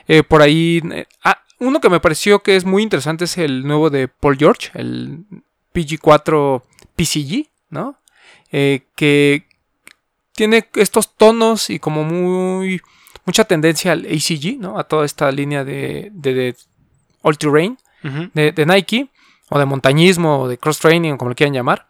Eh, 0.06 0.22
por 0.22 0.42
ahí. 0.42 0.80
eh, 0.92 1.06
ah, 1.24 1.42
uno 1.58 1.80
que 1.80 1.90
me 1.90 2.00
pareció 2.00 2.42
que 2.42 2.56
es 2.56 2.64
muy 2.64 2.82
interesante 2.82 3.24
es 3.24 3.36
el 3.38 3.66
nuevo 3.66 3.90
de 3.90 4.08
Paul 4.08 4.36
George, 4.38 4.70
el 4.74 5.24
PG4 5.74 6.62
PCG, 6.96 7.48
¿no? 7.70 7.96
Eh, 8.52 8.82
que 8.96 9.46
tiene 10.34 10.68
estos 10.74 11.14
tonos 11.16 11.70
y 11.70 11.78
como 11.78 12.04
muy 12.04 12.80
mucha 13.26 13.44
tendencia 13.44 13.92
al 13.92 14.06
ACG, 14.06 14.58
¿no? 14.58 14.78
A 14.78 14.84
toda 14.84 15.04
esta 15.04 15.30
línea 15.30 15.64
de, 15.64 16.10
de, 16.12 16.34
de 16.34 16.56
all 17.22 17.36
terrain 17.38 17.76
de, 18.34 18.52
de 18.52 18.66
Nike 18.66 19.08
o 19.50 19.58
de 19.58 19.66
montañismo 19.66 20.40
o 20.40 20.48
de 20.48 20.56
cross 20.56 20.78
training, 20.78 21.16
como 21.16 21.28
lo 21.28 21.34
quieran 21.34 21.52
llamar. 21.52 21.86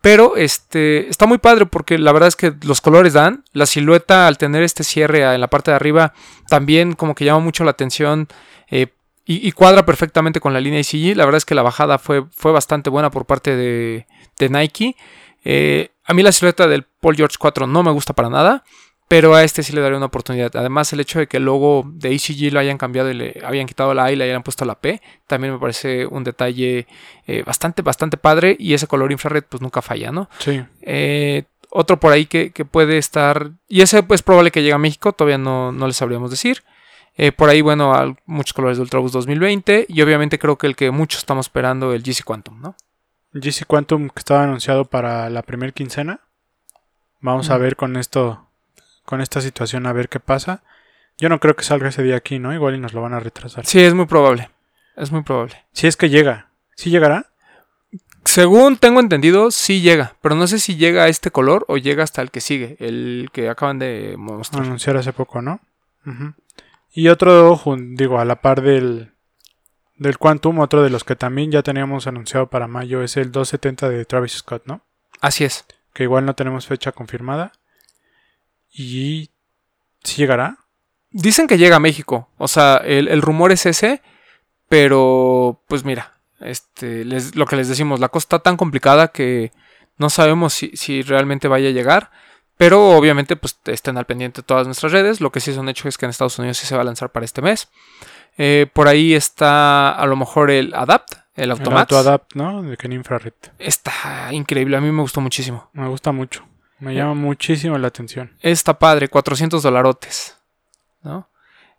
Pero 0.00 0.36
este 0.36 1.08
está 1.08 1.26
muy 1.26 1.38
padre 1.38 1.66
porque 1.66 1.98
la 1.98 2.12
verdad 2.12 2.28
es 2.28 2.36
que 2.36 2.54
los 2.62 2.80
colores 2.80 3.14
dan, 3.14 3.44
la 3.52 3.66
silueta 3.66 4.28
al 4.28 4.38
tener 4.38 4.62
este 4.62 4.84
cierre 4.84 5.22
en 5.34 5.40
la 5.40 5.48
parte 5.48 5.72
de 5.72 5.74
arriba 5.74 6.14
también 6.48 6.92
como 6.92 7.16
que 7.16 7.24
llama 7.24 7.40
mucho 7.40 7.64
la 7.64 7.72
atención 7.72 8.28
eh, 8.70 8.88
y, 9.30 9.52
cuadra 9.52 9.84
perfectamente 9.84 10.40
con 10.40 10.54
la 10.54 10.60
línea 10.60 10.80
ICG. 10.80 11.14
La 11.14 11.26
verdad 11.26 11.36
es 11.36 11.44
que 11.44 11.54
la 11.54 11.62
bajada 11.62 11.98
fue, 11.98 12.24
fue 12.30 12.50
bastante 12.50 12.88
buena 12.88 13.10
por 13.10 13.26
parte 13.26 13.56
de, 13.56 14.06
de 14.38 14.48
Nike. 14.48 14.96
Eh, 15.44 15.90
a 16.04 16.14
mí 16.14 16.22
la 16.22 16.32
silueta 16.32 16.66
del 16.66 16.84
Paul 16.84 17.16
George 17.16 17.36
4 17.38 17.66
no 17.66 17.82
me 17.82 17.90
gusta 17.90 18.14
para 18.14 18.30
nada, 18.30 18.64
pero 19.08 19.34
a 19.34 19.42
este 19.42 19.62
sí 19.62 19.72
le 19.72 19.80
daría 19.80 19.96
una 19.96 20.06
oportunidad. 20.06 20.54
Además, 20.54 20.92
el 20.92 21.00
hecho 21.00 21.18
de 21.18 21.26
que 21.26 21.38
el 21.38 21.46
logo 21.46 21.84
de 21.86 22.14
ACG 22.14 22.52
lo 22.52 22.60
hayan 22.60 22.76
cambiado 22.76 23.10
y 23.10 23.14
le 23.14 23.40
habían 23.42 23.66
quitado 23.66 23.94
la 23.94 24.04
A 24.04 24.12
y 24.12 24.16
le 24.16 24.24
hayan 24.24 24.42
puesto 24.42 24.66
la 24.66 24.78
P, 24.78 25.00
también 25.26 25.54
me 25.54 25.58
parece 25.58 26.06
un 26.06 26.24
detalle 26.24 26.86
eh, 27.26 27.42
bastante, 27.42 27.80
bastante 27.80 28.18
padre. 28.18 28.54
Y 28.58 28.74
ese 28.74 28.86
color 28.86 29.10
infrared, 29.10 29.44
pues 29.48 29.62
nunca 29.62 29.80
falla, 29.80 30.12
¿no? 30.12 30.28
Sí. 30.38 30.62
Eh, 30.82 31.44
otro 31.70 31.98
por 31.98 32.12
ahí 32.12 32.26
que, 32.26 32.50
que 32.50 32.66
puede 32.66 32.98
estar. 32.98 33.50
Y 33.66 33.80
ese 33.80 34.02
pues 34.02 34.22
probable 34.22 34.50
que 34.50 34.60
llegue 34.60 34.74
a 34.74 34.78
México, 34.78 35.12
todavía 35.12 35.38
no, 35.38 35.72
no 35.72 35.86
les 35.86 35.96
sabríamos 35.96 36.30
decir. 36.30 36.62
Eh, 37.16 37.32
por 37.32 37.48
ahí, 37.48 37.62
bueno, 37.62 38.16
muchos 38.26 38.52
colores 38.52 38.76
de 38.76 38.82
Ultraboost 38.82 39.14
2020. 39.14 39.86
Y 39.88 40.02
obviamente 40.02 40.38
creo 40.38 40.56
que 40.58 40.66
el 40.66 40.76
que 40.76 40.90
muchos 40.90 41.20
estamos 41.20 41.46
esperando, 41.46 41.94
el 41.94 42.02
GC 42.02 42.24
Quantum, 42.24 42.60
¿no? 42.60 42.76
GC 43.32 43.64
Quantum 43.66 44.08
que 44.10 44.18
estaba 44.18 44.44
anunciado 44.44 44.84
para 44.84 45.30
la 45.30 45.42
primera 45.42 45.72
quincena. 45.72 46.20
Vamos 47.20 47.50
a 47.50 47.58
ver 47.58 47.74
con 47.74 47.96
esto, 47.96 48.47
con 49.08 49.22
esta 49.22 49.40
situación, 49.40 49.86
a 49.86 49.94
ver 49.94 50.10
qué 50.10 50.20
pasa. 50.20 50.62
Yo 51.16 51.30
no 51.30 51.40
creo 51.40 51.56
que 51.56 51.64
salga 51.64 51.88
ese 51.88 52.02
día 52.02 52.16
aquí, 52.16 52.38
¿no? 52.38 52.52
Igual 52.52 52.74
y 52.74 52.78
nos 52.78 52.92
lo 52.92 53.00
van 53.00 53.14
a 53.14 53.20
retrasar. 53.20 53.64
Sí, 53.64 53.80
es 53.80 53.94
muy 53.94 54.04
probable. 54.04 54.50
Es 54.96 55.10
muy 55.10 55.22
probable. 55.22 55.64
Si 55.72 55.86
es 55.86 55.96
que 55.96 56.10
llega. 56.10 56.50
¿Sí 56.76 56.90
llegará? 56.90 57.30
Según 58.26 58.76
tengo 58.76 59.00
entendido, 59.00 59.50
sí 59.50 59.80
llega, 59.80 60.16
pero 60.20 60.34
no 60.34 60.46
sé 60.46 60.58
si 60.58 60.76
llega 60.76 61.04
a 61.04 61.08
este 61.08 61.30
color 61.30 61.64
o 61.68 61.78
llega 61.78 62.04
hasta 62.04 62.20
el 62.20 62.30
que 62.30 62.42
sigue, 62.42 62.76
el 62.80 63.30
que 63.32 63.48
acaban 63.48 63.78
de 63.78 64.16
mostrar. 64.18 64.64
Anunciar 64.64 64.98
hace 64.98 65.14
poco, 65.14 65.40
¿no? 65.40 65.60
Y 66.92 67.08
otro, 67.08 67.58
digo, 67.78 68.20
a 68.20 68.26
la 68.26 68.42
par 68.42 68.60
del, 68.60 69.12
del 69.96 70.18
Quantum, 70.18 70.58
otro 70.58 70.82
de 70.82 70.90
los 70.90 71.02
que 71.04 71.16
también 71.16 71.50
ya 71.50 71.62
teníamos 71.62 72.06
anunciado 72.06 72.48
para 72.48 72.68
mayo 72.68 73.02
es 73.02 73.16
el 73.16 73.32
270 73.32 73.88
de 73.88 74.04
Travis 74.04 74.32
Scott, 74.32 74.64
¿no? 74.66 74.82
Así 75.22 75.44
es. 75.44 75.64
Que 75.94 76.02
igual 76.02 76.26
no 76.26 76.34
tenemos 76.34 76.66
fecha 76.66 76.92
confirmada. 76.92 77.52
Y... 78.78 79.30
¿Sí 80.04 80.16
llegará? 80.16 80.58
Dicen 81.10 81.46
que 81.48 81.58
llega 81.58 81.76
a 81.76 81.80
México, 81.80 82.28
o 82.38 82.48
sea, 82.48 82.76
el, 82.84 83.08
el 83.08 83.22
rumor 83.22 83.50
es 83.50 83.66
ese, 83.66 84.02
pero 84.68 85.62
pues 85.66 85.84
mira, 85.84 86.18
este, 86.40 87.04
les- 87.04 87.34
lo 87.34 87.46
que 87.46 87.56
les 87.56 87.68
decimos, 87.68 87.98
la 88.00 88.08
cosa 88.10 88.24
está 88.24 88.38
tan 88.40 88.56
complicada 88.56 89.08
que 89.08 89.50
no 89.96 90.10
sabemos 90.10 90.52
si, 90.54 90.70
si 90.76 91.02
realmente 91.02 91.48
vaya 91.48 91.68
a 91.68 91.72
llegar, 91.72 92.10
pero 92.56 92.90
obviamente 92.90 93.36
pues 93.36 93.58
estén 93.66 93.96
al 93.96 94.04
pendiente 94.06 94.42
de 94.42 94.46
todas 94.46 94.66
nuestras 94.66 94.92
redes, 94.92 95.20
lo 95.20 95.32
que 95.32 95.40
sí 95.40 95.50
es 95.50 95.56
un 95.56 95.68
hecho 95.68 95.88
es 95.88 95.96
que 95.96 96.06
en 96.06 96.10
Estados 96.10 96.38
Unidos 96.38 96.58
sí 96.58 96.66
se 96.66 96.74
va 96.76 96.82
a 96.82 96.84
lanzar 96.84 97.10
para 97.10 97.24
este 97.24 97.40
mes. 97.42 97.68
Eh, 98.36 98.66
por 98.72 98.86
ahí 98.86 99.14
está 99.14 99.90
a 99.90 100.06
lo 100.06 100.14
mejor 100.14 100.50
el 100.50 100.72
Adapt, 100.74 101.14
el 101.34 101.44
El 101.44 101.50
Automax. 101.52 101.92
Autoadapt, 101.92 102.34
¿no? 102.34 102.62
De 102.62 102.76
Ken 102.76 102.92
Infrared. 102.92 103.32
Está 103.58 104.28
increíble, 104.32 104.76
a 104.76 104.80
mí 104.80 104.92
me 104.92 105.02
gustó 105.02 105.20
muchísimo. 105.20 105.70
Me 105.72 105.88
gusta 105.88 106.12
mucho. 106.12 106.46
Me 106.80 106.94
llama 106.94 107.14
muchísimo 107.14 107.76
la 107.78 107.88
atención. 107.88 108.30
Está 108.40 108.78
padre, 108.78 109.08
400 109.08 109.62
dolarotes, 109.62 110.36
¿no? 111.02 111.28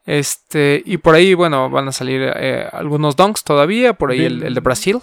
Este, 0.05 0.81
y 0.85 0.97
por 0.97 1.15
ahí, 1.15 1.33
bueno, 1.33 1.69
van 1.69 1.87
a 1.87 1.91
salir 1.91 2.21
eh, 2.35 2.67
algunos 2.71 3.15
donks 3.15 3.43
todavía, 3.43 3.93
por 3.93 4.11
ahí 4.11 4.25
el, 4.25 4.43
el 4.43 4.53
de 4.55 4.59
Brasil. 4.61 4.99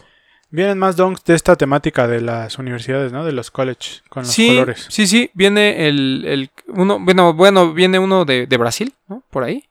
Vienen 0.50 0.78
más 0.78 0.96
donks 0.96 1.24
de 1.24 1.34
esta 1.34 1.56
temática 1.56 2.06
de 2.08 2.20
las 2.20 2.58
universidades, 2.58 3.12
¿no? 3.12 3.24
De 3.24 3.32
los 3.32 3.50
college, 3.50 4.00
con 4.08 4.22
los 4.24 4.32
Sí, 4.32 4.48
colores. 4.48 4.86
sí, 4.90 5.06
sí, 5.06 5.30
viene 5.34 5.88
el, 5.88 6.24
el 6.26 6.50
uno, 6.68 6.98
bueno, 7.00 7.34
bueno, 7.34 7.72
viene 7.72 7.98
uno 7.98 8.24
de, 8.24 8.46
de 8.46 8.56
Brasil, 8.56 8.94
¿no? 9.08 9.22
Por 9.30 9.44
ahí. 9.44 9.64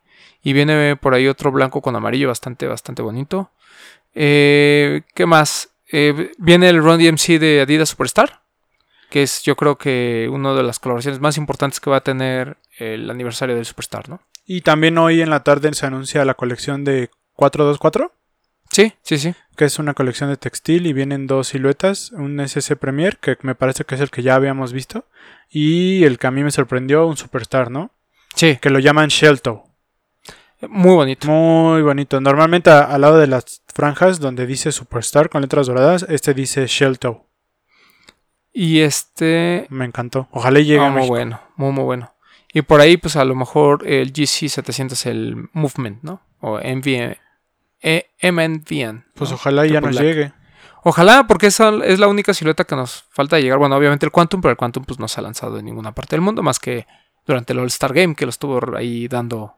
Y 0.44 0.54
viene 0.54 0.96
por 0.96 1.14
ahí 1.14 1.28
otro 1.28 1.52
blanco 1.52 1.82
con 1.82 1.96
amarillo 1.96 2.28
bastante, 2.28 2.68
bastante 2.68 3.02
bonito. 3.02 3.50
Eh, 4.14 5.02
¿Qué 5.14 5.26
más? 5.26 5.70
Eh, 5.92 6.32
viene 6.38 6.70
el 6.70 6.78
Run 6.82 7.00
DMC 7.00 7.40
de 7.40 7.62
Adidas 7.62 7.90
Superstar, 7.90 8.42
que 9.16 9.24
es 9.24 9.44
yo 9.44 9.56
creo 9.56 9.78
que 9.78 10.28
una 10.30 10.54
de 10.54 10.62
las 10.62 10.78
colaboraciones 10.80 11.22
más 11.22 11.38
importantes 11.38 11.80
que 11.80 11.90
va 11.90 11.96
a 11.96 12.04
tener 12.04 12.58
el 12.78 13.10
aniversario 13.10 13.56
del 13.56 13.64
Superstar, 13.66 14.10
¿no? 14.10 14.20
Y 14.46 14.60
también 14.60 14.98
hoy 14.98 15.22
en 15.22 15.30
la 15.30 15.42
tarde 15.42 15.74
se 15.74 15.86
anuncia 15.86 16.26
la 16.26 16.34
colección 16.34 16.84
de 16.84 17.10
424, 17.36 18.12
Sí, 18.74 18.92
sí, 19.04 19.18
sí. 19.18 19.34
que 19.56 19.64
es 19.64 19.80
una 19.80 19.94
colección 19.94 20.30
de 20.30 20.36
textil 20.36 20.86
y 20.86 20.92
vienen 20.92 21.28
dos 21.28 21.48
siluetas, 21.48 22.12
un 22.12 22.42
SS 22.42 22.76
Premier, 22.76 23.18
que 23.18 23.38
me 23.42 23.56
parece 23.56 23.86
que 23.86 23.96
es 23.96 24.02
el 24.02 24.10
que 24.12 24.22
ya 24.22 24.36
habíamos 24.36 24.74
visto, 24.74 25.06
y 25.50 26.04
el 26.04 26.20
que 26.20 26.28
a 26.28 26.32
mí 26.32 26.44
me 26.44 26.52
sorprendió, 26.52 27.08
un 27.08 27.16
Superstar, 27.16 27.72
¿no? 27.72 27.92
Sí, 28.36 28.58
Que 28.58 28.70
lo 28.70 28.80
llaman 28.80 29.08
Shelto. 29.08 29.64
muy 30.68 30.92
bonito. 30.94 31.28
Muy 31.30 31.82
bonito. 31.84 32.20
Normalmente 32.20 32.70
a- 32.70 32.82
al 32.82 33.00
lado 33.00 33.18
de 33.18 33.28
las 33.28 33.62
franjas 33.74 34.20
donde 34.20 34.46
dice 34.46 34.74
Superstar 34.74 35.30
con 35.30 35.42
letras 35.42 35.68
doradas, 35.68 36.06
este 36.10 36.34
dice 36.34 36.68
Shelto. 36.68 37.25
Y 38.58 38.80
este... 38.80 39.68
Me 39.70 39.84
encantó. 39.84 40.30
Ojalá 40.32 40.60
y 40.62 40.66
llegue 40.66 40.80
a 40.86 40.90
muy 40.90 41.08
bueno, 41.08 41.42
muy, 41.58 41.74
muy 41.74 41.84
bueno. 41.84 42.14
Y 42.54 42.62
por 42.62 42.80
ahí, 42.80 42.96
pues 42.96 43.18
a 43.18 43.26
lo 43.26 43.36
mejor 43.36 43.86
el 43.86 44.14
GC700, 44.14 45.06
el 45.08 45.50
Movement, 45.52 46.02
¿no? 46.04 46.22
O 46.40 46.58
MVN. 46.58 47.18
eh, 47.82 48.08
MNVN. 48.22 49.04
Pues 49.14 49.30
¿no? 49.32 49.36
ojalá 49.36 49.66
ya 49.66 49.82
nos 49.82 49.92
Black. 49.92 50.04
llegue. 50.04 50.32
Ojalá, 50.84 51.28
porque 51.28 51.48
esa 51.48 51.74
es 51.84 52.00
la 52.00 52.08
única 52.08 52.34
silueta 52.34 52.64
que 52.64 52.76
nos 52.78 53.04
falta 53.10 53.40
llegar. 53.40 53.58
Bueno, 53.60 53.76
obviamente 53.76 54.06
el 54.06 54.12
Quantum, 54.14 54.40
pero 54.40 54.52
el 54.52 54.58
Quantum 54.58 54.86
pues 54.86 55.00
no 55.00 55.08
se 55.10 55.20
ha 55.20 55.24
lanzado 55.24 55.60
en 55.60 55.66
ninguna 55.66 55.92
parte 55.94 56.16
del 56.16 56.22
mundo, 56.22 56.42
más 56.44 56.60
que 56.60 56.88
durante 57.26 57.52
el 57.52 57.60
All-Star 57.60 57.92
Game, 57.92 58.16
que 58.16 58.26
lo 58.26 58.30
estuvo 58.30 58.78
ahí 58.78 59.10
dando 59.10 59.58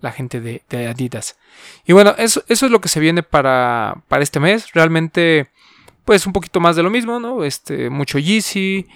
la 0.00 0.12
gente 0.12 0.40
de, 0.40 0.62
de 0.70 0.86
Adidas. 0.86 1.36
Y 1.84 1.92
bueno, 1.92 2.14
eso, 2.16 2.42
eso 2.48 2.64
es 2.66 2.72
lo 2.72 2.80
que 2.80 2.88
se 2.88 3.00
viene 3.00 3.22
para, 3.24 4.02
para 4.08 4.22
este 4.22 4.38
mes. 4.40 4.72
Realmente, 4.72 5.50
pues 6.08 6.26
un 6.26 6.32
poquito 6.32 6.58
más 6.58 6.74
de 6.74 6.82
lo 6.82 6.88
mismo, 6.88 7.20
¿no? 7.20 7.44
Este, 7.44 7.90
mucho 7.90 8.18
Yeezy, 8.18 8.86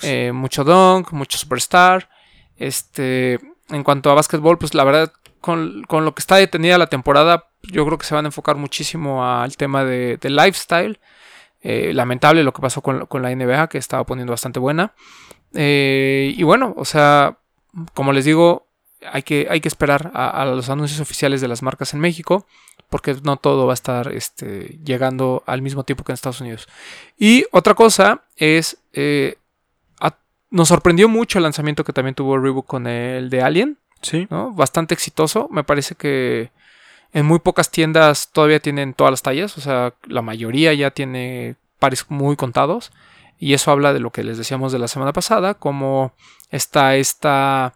eh, 0.00 0.32
mucho 0.32 0.64
Dunk, 0.64 1.12
mucho 1.12 1.36
Superstar. 1.36 2.08
Este, 2.56 3.38
en 3.68 3.84
cuanto 3.84 4.10
a 4.10 4.14
básquetbol, 4.14 4.56
pues 4.56 4.72
la 4.72 4.82
verdad, 4.82 5.12
con, 5.42 5.82
con 5.86 6.06
lo 6.06 6.14
que 6.14 6.20
está 6.20 6.36
detenida 6.36 6.78
la 6.78 6.86
temporada, 6.86 7.50
yo 7.60 7.84
creo 7.84 7.98
que 7.98 8.06
se 8.06 8.14
van 8.14 8.24
a 8.24 8.28
enfocar 8.28 8.56
muchísimo 8.56 9.22
al 9.22 9.54
tema 9.58 9.84
de, 9.84 10.16
de 10.16 10.30
lifestyle. 10.30 10.98
Eh, 11.60 11.92
lamentable 11.92 12.42
lo 12.42 12.54
que 12.54 12.62
pasó 12.62 12.80
con, 12.80 13.04
con 13.04 13.20
la 13.20 13.34
NBA, 13.34 13.68
que 13.68 13.76
estaba 13.76 14.04
poniendo 14.04 14.32
bastante 14.32 14.58
buena. 14.58 14.94
Eh, 15.52 16.32
y 16.38 16.42
bueno, 16.42 16.72
o 16.78 16.86
sea, 16.86 17.36
como 17.92 18.14
les 18.14 18.24
digo, 18.24 18.66
hay 19.12 19.24
que, 19.24 19.46
hay 19.50 19.60
que 19.60 19.68
esperar 19.68 20.10
a, 20.14 20.30
a 20.30 20.46
los 20.46 20.70
anuncios 20.70 21.00
oficiales 21.00 21.42
de 21.42 21.48
las 21.48 21.60
marcas 21.60 21.92
en 21.92 22.00
México, 22.00 22.46
porque 22.90 23.16
no 23.22 23.36
todo 23.36 23.66
va 23.66 23.72
a 23.72 23.74
estar 23.74 24.12
este, 24.12 24.78
llegando 24.84 25.42
al 25.46 25.62
mismo 25.62 25.84
tiempo 25.84 26.04
que 26.04 26.12
en 26.12 26.14
Estados 26.14 26.40
Unidos. 26.40 26.68
Y 27.18 27.44
otra 27.52 27.74
cosa 27.74 28.22
es, 28.36 28.78
eh, 28.92 29.36
a- 30.00 30.16
nos 30.50 30.68
sorprendió 30.68 31.08
mucho 31.08 31.38
el 31.38 31.42
lanzamiento 31.44 31.84
que 31.84 31.92
también 31.92 32.14
tuvo 32.14 32.38
Reebok 32.38 32.66
con 32.66 32.86
el 32.86 33.30
de 33.30 33.42
Alien, 33.42 33.78
Sí. 34.02 34.26
¿no? 34.30 34.52
Bastante 34.52 34.94
exitoso. 34.94 35.48
Me 35.50 35.64
parece 35.64 35.94
que 35.94 36.50
en 37.12 37.26
muy 37.26 37.38
pocas 37.38 37.70
tiendas 37.70 38.30
todavía 38.32 38.60
tienen 38.60 38.94
todas 38.94 39.10
las 39.10 39.22
tallas, 39.22 39.56
o 39.58 39.60
sea, 39.60 39.94
la 40.06 40.22
mayoría 40.22 40.72
ya 40.74 40.90
tiene 40.90 41.56
pares 41.78 42.04
muy 42.08 42.36
contados. 42.36 42.92
Y 43.38 43.52
eso 43.54 43.70
habla 43.70 43.92
de 43.92 44.00
lo 44.00 44.10
que 44.12 44.24
les 44.24 44.38
decíamos 44.38 44.72
de 44.72 44.78
la 44.78 44.88
semana 44.88 45.12
pasada, 45.12 45.54
cómo 45.54 46.12
está 46.50 46.96
esta... 46.96 47.74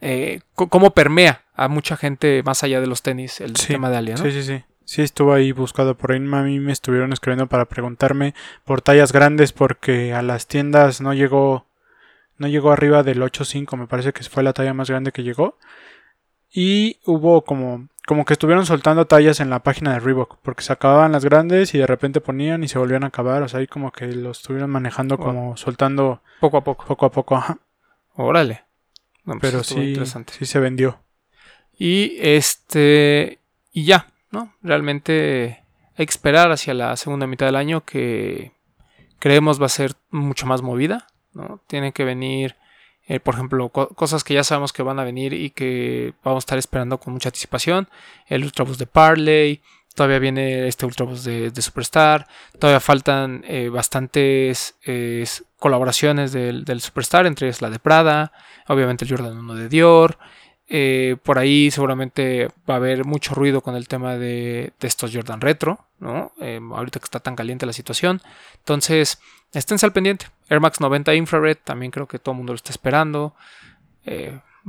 eh, 0.00 0.40
cómo 0.54 0.90
permea 0.92 1.42
a 1.54 1.68
mucha 1.68 1.96
gente 1.96 2.42
más 2.44 2.62
allá 2.62 2.80
de 2.80 2.86
los 2.86 3.02
tenis 3.02 3.40
el 3.40 3.56
Sí, 3.56 3.68
tema 3.74 3.90
de 3.90 3.96
Alien, 3.98 4.16
¿no? 4.18 4.24
Sí, 4.24 4.32
sí, 4.32 4.42
sí. 4.42 4.64
Sí, 4.84 5.02
estuvo 5.02 5.32
ahí 5.32 5.52
buscado 5.52 5.96
por 5.96 6.10
ahí. 6.12 6.18
A 6.18 6.42
mí 6.42 6.58
me 6.58 6.72
estuvieron 6.72 7.12
escribiendo 7.12 7.46
para 7.46 7.66
preguntarme 7.66 8.34
por 8.64 8.80
tallas 8.82 9.12
grandes 9.12 9.52
porque 9.52 10.12
a 10.14 10.22
las 10.22 10.46
tiendas 10.48 11.00
no 11.00 11.12
llegó 11.14 11.66
no 12.38 12.48
llegó 12.48 12.72
arriba 12.72 13.02
del 13.02 13.20
8.5, 13.22 13.76
me 13.76 13.86
parece 13.86 14.12
que 14.14 14.24
fue 14.24 14.42
la 14.42 14.54
talla 14.54 14.72
más 14.72 14.88
grande 14.88 15.12
que 15.12 15.22
llegó. 15.22 15.58
Y 16.52 16.98
hubo 17.04 17.44
como 17.44 17.88
como 18.06 18.24
que 18.24 18.32
estuvieron 18.32 18.66
soltando 18.66 19.06
tallas 19.06 19.38
en 19.38 19.50
la 19.50 19.62
página 19.62 19.92
de 19.92 20.00
Reebok 20.00 20.38
porque 20.42 20.62
se 20.64 20.72
acababan 20.72 21.12
las 21.12 21.24
grandes 21.24 21.74
y 21.74 21.78
de 21.78 21.86
repente 21.86 22.20
ponían 22.20 22.64
y 22.64 22.68
se 22.68 22.78
volvían 22.78 23.04
a 23.04 23.08
acabar, 23.08 23.42
o 23.42 23.48
sea, 23.48 23.60
ahí 23.60 23.68
como 23.68 23.92
que 23.92 24.06
lo 24.08 24.32
estuvieron 24.32 24.70
manejando 24.70 25.16
Wow. 25.18 25.26
como 25.26 25.56
soltando 25.56 26.20
Poco 26.40 26.56
a 26.56 26.64
poco. 26.64 26.86
poco 26.86 27.06
a 27.06 27.12
poco, 27.12 27.36
ajá. 27.36 27.58
Órale. 28.14 28.64
No, 29.24 29.38
pues 29.38 29.52
Pero 29.52 29.64
sí, 29.64 29.94
sí 30.38 30.46
se 30.46 30.58
vendió. 30.60 31.00
Y 31.78 32.16
este. 32.20 33.38
Y 33.72 33.84
ya, 33.84 34.06
¿no? 34.30 34.52
Realmente 34.62 35.62
hay 35.96 36.06
que 36.06 36.10
esperar 36.10 36.50
hacia 36.52 36.74
la 36.74 36.96
segunda 36.96 37.26
mitad 37.26 37.46
del 37.46 37.56
año 37.56 37.84
que. 37.84 38.52
creemos 39.18 39.60
va 39.60 39.66
a 39.66 39.70
ser 39.70 39.92
mucho 40.10 40.46
más 40.46 40.62
movida, 40.62 41.06
¿no? 41.34 41.60
Tienen 41.66 41.92
que 41.92 42.04
venir, 42.04 42.56
eh, 43.06 43.20
por 43.20 43.34
ejemplo, 43.34 43.68
co- 43.68 43.88
cosas 43.90 44.24
que 44.24 44.34
ya 44.34 44.44
sabemos 44.44 44.72
que 44.72 44.82
van 44.82 44.98
a 44.98 45.04
venir 45.04 45.32
y 45.34 45.50
que 45.50 46.14
vamos 46.24 46.42
a 46.42 46.46
estar 46.46 46.58
esperando 46.58 46.98
con 46.98 47.12
mucha 47.12 47.28
anticipación. 47.28 47.88
El 48.26 48.44
Ultraboost 48.44 48.80
de 48.80 48.86
Parley, 48.86 49.60
todavía 49.94 50.18
viene 50.18 50.66
este 50.68 50.86
Ultraboost 50.86 51.24
de, 51.24 51.50
de 51.50 51.62
Superstar, 51.62 52.26
todavía 52.58 52.80
faltan 52.80 53.44
eh, 53.46 53.68
bastantes 53.68 54.76
eh, 54.86 55.26
colaboraciones 55.58 56.32
del, 56.32 56.64
del 56.64 56.80
Superstar, 56.80 57.26
entre 57.26 57.46
ellas 57.48 57.60
la 57.62 57.70
de 57.70 57.78
Prada, 57.78 58.32
obviamente 58.68 59.04
el 59.04 59.10
Jordan 59.10 59.36
1 59.38 59.54
de 59.54 59.68
Dior. 59.68 60.18
Eh, 60.72 61.16
por 61.24 61.38
ahí 61.40 61.70
seguramente 61.72 62.48
va 62.68 62.74
a 62.74 62.76
haber 62.76 63.04
mucho 63.04 63.34
ruido 63.34 63.60
con 63.60 63.74
el 63.74 63.88
tema 63.88 64.16
de, 64.16 64.72
de 64.78 64.86
estos 64.88 65.10
Jordan 65.12 65.40
Retro, 65.40 65.84
¿no? 65.98 66.32
Eh, 66.40 66.60
ahorita 66.72 67.00
que 67.00 67.04
está 67.06 67.18
tan 67.18 67.34
caliente 67.34 67.66
la 67.66 67.72
situación. 67.72 68.22
Entonces, 68.58 69.18
esténse 69.52 69.84
al 69.84 69.92
pendiente. 69.92 70.26
Air 70.48 70.60
Max 70.60 70.78
90 70.80 71.12
Infrared, 71.16 71.56
también 71.64 71.90
creo 71.90 72.06
que 72.06 72.20
todo 72.20 72.32
el 72.34 72.36
mundo 72.36 72.52
lo 72.52 72.56
está 72.56 72.70
esperando. 72.70 73.34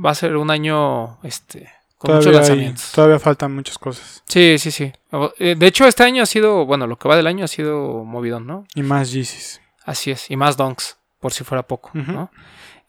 Va 0.04 0.10
a 0.10 0.14
ser 0.14 0.36
un 0.36 0.50
año 0.50 1.18
este, 1.22 1.70
con 1.98 2.12
muchos 2.16 2.24
Todavía, 2.32 2.40
hay- 2.40 2.48
lanzamientos. 2.48 2.92
todavía 2.92 3.18
faltan 3.18 3.54
muchas 3.54 3.78
cosas. 3.78 4.22
Sí, 4.26 4.56
sí, 4.58 4.70
sí. 4.70 4.92
Eh, 5.38 5.54
De 5.56 5.66
hecho, 5.66 5.86
este 5.86 6.02
año 6.04 6.22
ha 6.22 6.26
sido, 6.26 6.64
bueno, 6.66 6.86
lo 6.86 6.96
que 6.98 7.08
va 7.08 7.16
del 7.16 7.26
año 7.26 7.44
ha 7.44 7.48
sido 7.48 8.04
movidón, 8.04 8.46
¿no? 8.46 8.64
Y 8.74 8.82
más 8.82 9.12
Yeezys. 9.12 9.60
Así 9.84 10.10
es. 10.10 10.30
Y 10.30 10.36
más 10.36 10.56
donks, 10.56 10.98
por 11.20 11.32
si 11.32 11.44
fuera 11.44 11.62
poco. 11.66 11.90
¿no? 11.94 12.30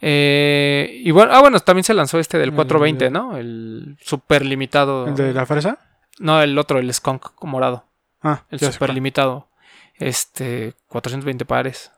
Eh, 0.02 1.02
y 1.04 1.12
bueno, 1.12 1.32
ah, 1.34 1.40
bueno, 1.42 1.60
también 1.60 1.84
se 1.84 1.94
lanzó 1.94 2.20
este 2.20 2.38
del 2.38 2.50
El 2.50 2.56
420, 2.56 3.06
de- 3.06 3.12
¿no? 3.12 3.38
El 3.38 3.98
super 4.02 4.46
limitado. 4.46 5.08
¿El 5.08 5.16
de 5.16 5.34
la 5.34 5.46
fresa? 5.46 5.80
No, 6.20 6.42
el 6.42 6.58
otro, 6.58 6.80
el 6.80 6.94
skunk 6.94 7.32
morado. 7.44 7.86
Ah, 8.22 8.44
El 8.50 8.60
sé 8.60 8.72
super 8.72 8.94
limitado. 8.94 9.48
Este, 9.96 10.74
420 10.88 11.46
pares. 11.46 11.92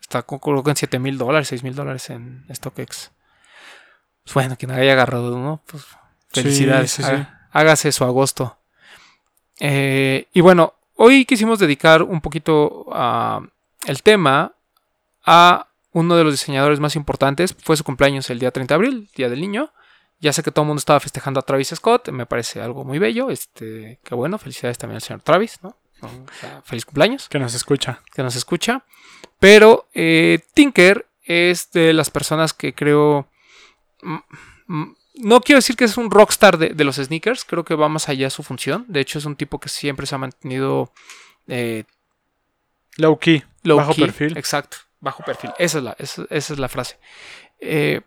Está 0.00 0.22
creo 0.22 0.62
que 0.62 0.70
en 0.70 0.76
7 0.76 0.98
mil 0.98 1.18
dólares, 1.18 1.48
6 1.48 1.62
mil 1.62 1.74
dólares 1.74 2.08
en 2.10 2.44
StockX. 2.52 3.10
Pues 4.24 4.34
bueno, 4.34 4.56
quien 4.58 4.70
haya 4.70 4.92
agarrado, 4.92 5.38
¿no? 5.38 5.62
Pues 5.66 5.84
felicidades. 6.30 6.90
sí, 6.90 7.02
sí. 7.02 7.08
Haga- 7.10 7.48
Hágase 7.50 7.92
su 7.92 8.04
agosto. 8.04 8.57
Eh, 9.60 10.26
y 10.32 10.40
bueno, 10.40 10.74
hoy 10.96 11.24
quisimos 11.24 11.58
dedicar 11.58 12.02
un 12.02 12.20
poquito 12.20 12.86
a 12.92 13.40
el 13.86 14.02
tema 14.02 14.52
a 15.24 15.66
uno 15.92 16.16
de 16.16 16.24
los 16.24 16.32
diseñadores 16.32 16.80
más 16.80 16.96
importantes. 16.96 17.54
Fue 17.62 17.76
su 17.76 17.84
cumpleaños 17.84 18.30
el 18.30 18.38
día 18.38 18.50
30 18.50 18.74
de 18.74 18.76
abril, 18.76 19.10
Día 19.16 19.28
del 19.28 19.40
Niño. 19.40 19.70
Ya 20.20 20.32
sé 20.32 20.42
que 20.42 20.50
todo 20.50 20.64
el 20.64 20.68
mundo 20.68 20.80
estaba 20.80 21.00
festejando 21.00 21.40
a 21.40 21.44
Travis 21.44 21.68
Scott. 21.68 22.08
Me 22.10 22.26
parece 22.26 22.60
algo 22.60 22.84
muy 22.84 22.98
bello. 22.98 23.30
Este, 23.30 24.00
qué 24.02 24.14
bueno. 24.14 24.38
Felicidades 24.38 24.78
también 24.78 24.96
al 24.96 25.02
señor 25.02 25.22
Travis, 25.22 25.60
¿no? 25.62 25.76
O 26.00 26.08
sea, 26.40 26.62
feliz 26.62 26.84
cumpleaños 26.84 27.28
Que 27.28 27.40
nos 27.40 27.54
escucha. 27.54 28.00
que 28.14 28.22
nos 28.22 28.36
escucha. 28.36 28.84
Pero 29.40 29.88
eh, 29.94 30.40
Tinker 30.54 31.06
es 31.22 31.70
de 31.72 31.92
las 31.92 32.10
personas 32.10 32.52
que 32.52 32.74
creo. 32.74 33.28
No 35.20 35.40
quiero 35.40 35.58
decir 35.58 35.74
que 35.76 35.84
es 35.84 35.96
un 35.96 36.10
rockstar 36.10 36.58
de, 36.58 36.68
de 36.70 36.84
los 36.84 36.96
sneakers, 36.96 37.44
creo 37.44 37.64
que 37.64 37.74
va 37.74 37.88
más 37.88 38.08
allá 38.08 38.26
de 38.26 38.30
su 38.30 38.42
función. 38.42 38.84
De 38.88 39.00
hecho, 39.00 39.18
es 39.18 39.24
un 39.24 39.34
tipo 39.36 39.58
que 39.58 39.68
siempre 39.68 40.06
se 40.06 40.14
ha 40.14 40.18
mantenido 40.18 40.92
eh, 41.48 41.84
Low 42.96 43.18
key. 43.18 43.42
low 43.64 43.78
Bajo 43.78 43.94
key. 43.94 44.04
perfil. 44.04 44.36
Exacto, 44.38 44.76
bajo 45.00 45.22
perfil. 45.24 45.50
Esa 45.58 45.78
es 45.78 45.84
la, 45.84 45.96
esa, 45.98 46.24
esa 46.30 46.52
es 46.52 46.58
la 46.58 46.68
frase. 46.68 46.98
Eh, 47.60 48.00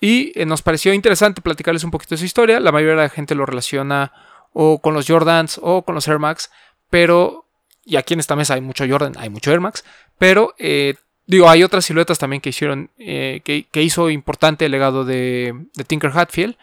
y 0.00 0.32
eh, 0.40 0.46
nos 0.46 0.62
pareció 0.62 0.92
interesante 0.92 1.40
platicarles 1.42 1.82
un 1.84 1.90
poquito 1.90 2.14
de 2.14 2.18
su 2.18 2.24
historia. 2.24 2.60
La 2.60 2.70
mayoría 2.72 2.94
de 2.96 3.02
la 3.02 3.08
gente 3.08 3.34
lo 3.34 3.44
relaciona 3.46 4.12
o 4.52 4.80
con 4.80 4.94
los 4.94 5.06
Jordans 5.08 5.58
o 5.62 5.82
con 5.84 5.94
los 5.94 6.06
Air 6.08 6.18
Max, 6.18 6.50
pero, 6.90 7.46
y 7.84 7.96
aquí 7.96 8.14
en 8.14 8.20
esta 8.20 8.36
mesa 8.36 8.54
hay 8.54 8.60
mucho 8.60 8.84
Jordan, 8.88 9.14
hay 9.18 9.28
mucho 9.30 9.50
Air 9.50 9.60
Max, 9.60 9.84
pero 10.18 10.54
eh, 10.58 10.94
digo, 11.26 11.48
hay 11.48 11.62
otras 11.62 11.84
siluetas 11.84 12.18
también 12.18 12.40
que 12.40 12.50
hicieron, 12.50 12.90
eh, 12.98 13.40
que, 13.44 13.66
que 13.70 13.82
hizo 13.82 14.10
importante 14.10 14.66
el 14.66 14.72
legado 14.72 15.04
de, 15.04 15.54
de 15.74 15.84
Tinker 15.84 16.10
Hatfield. 16.14 16.56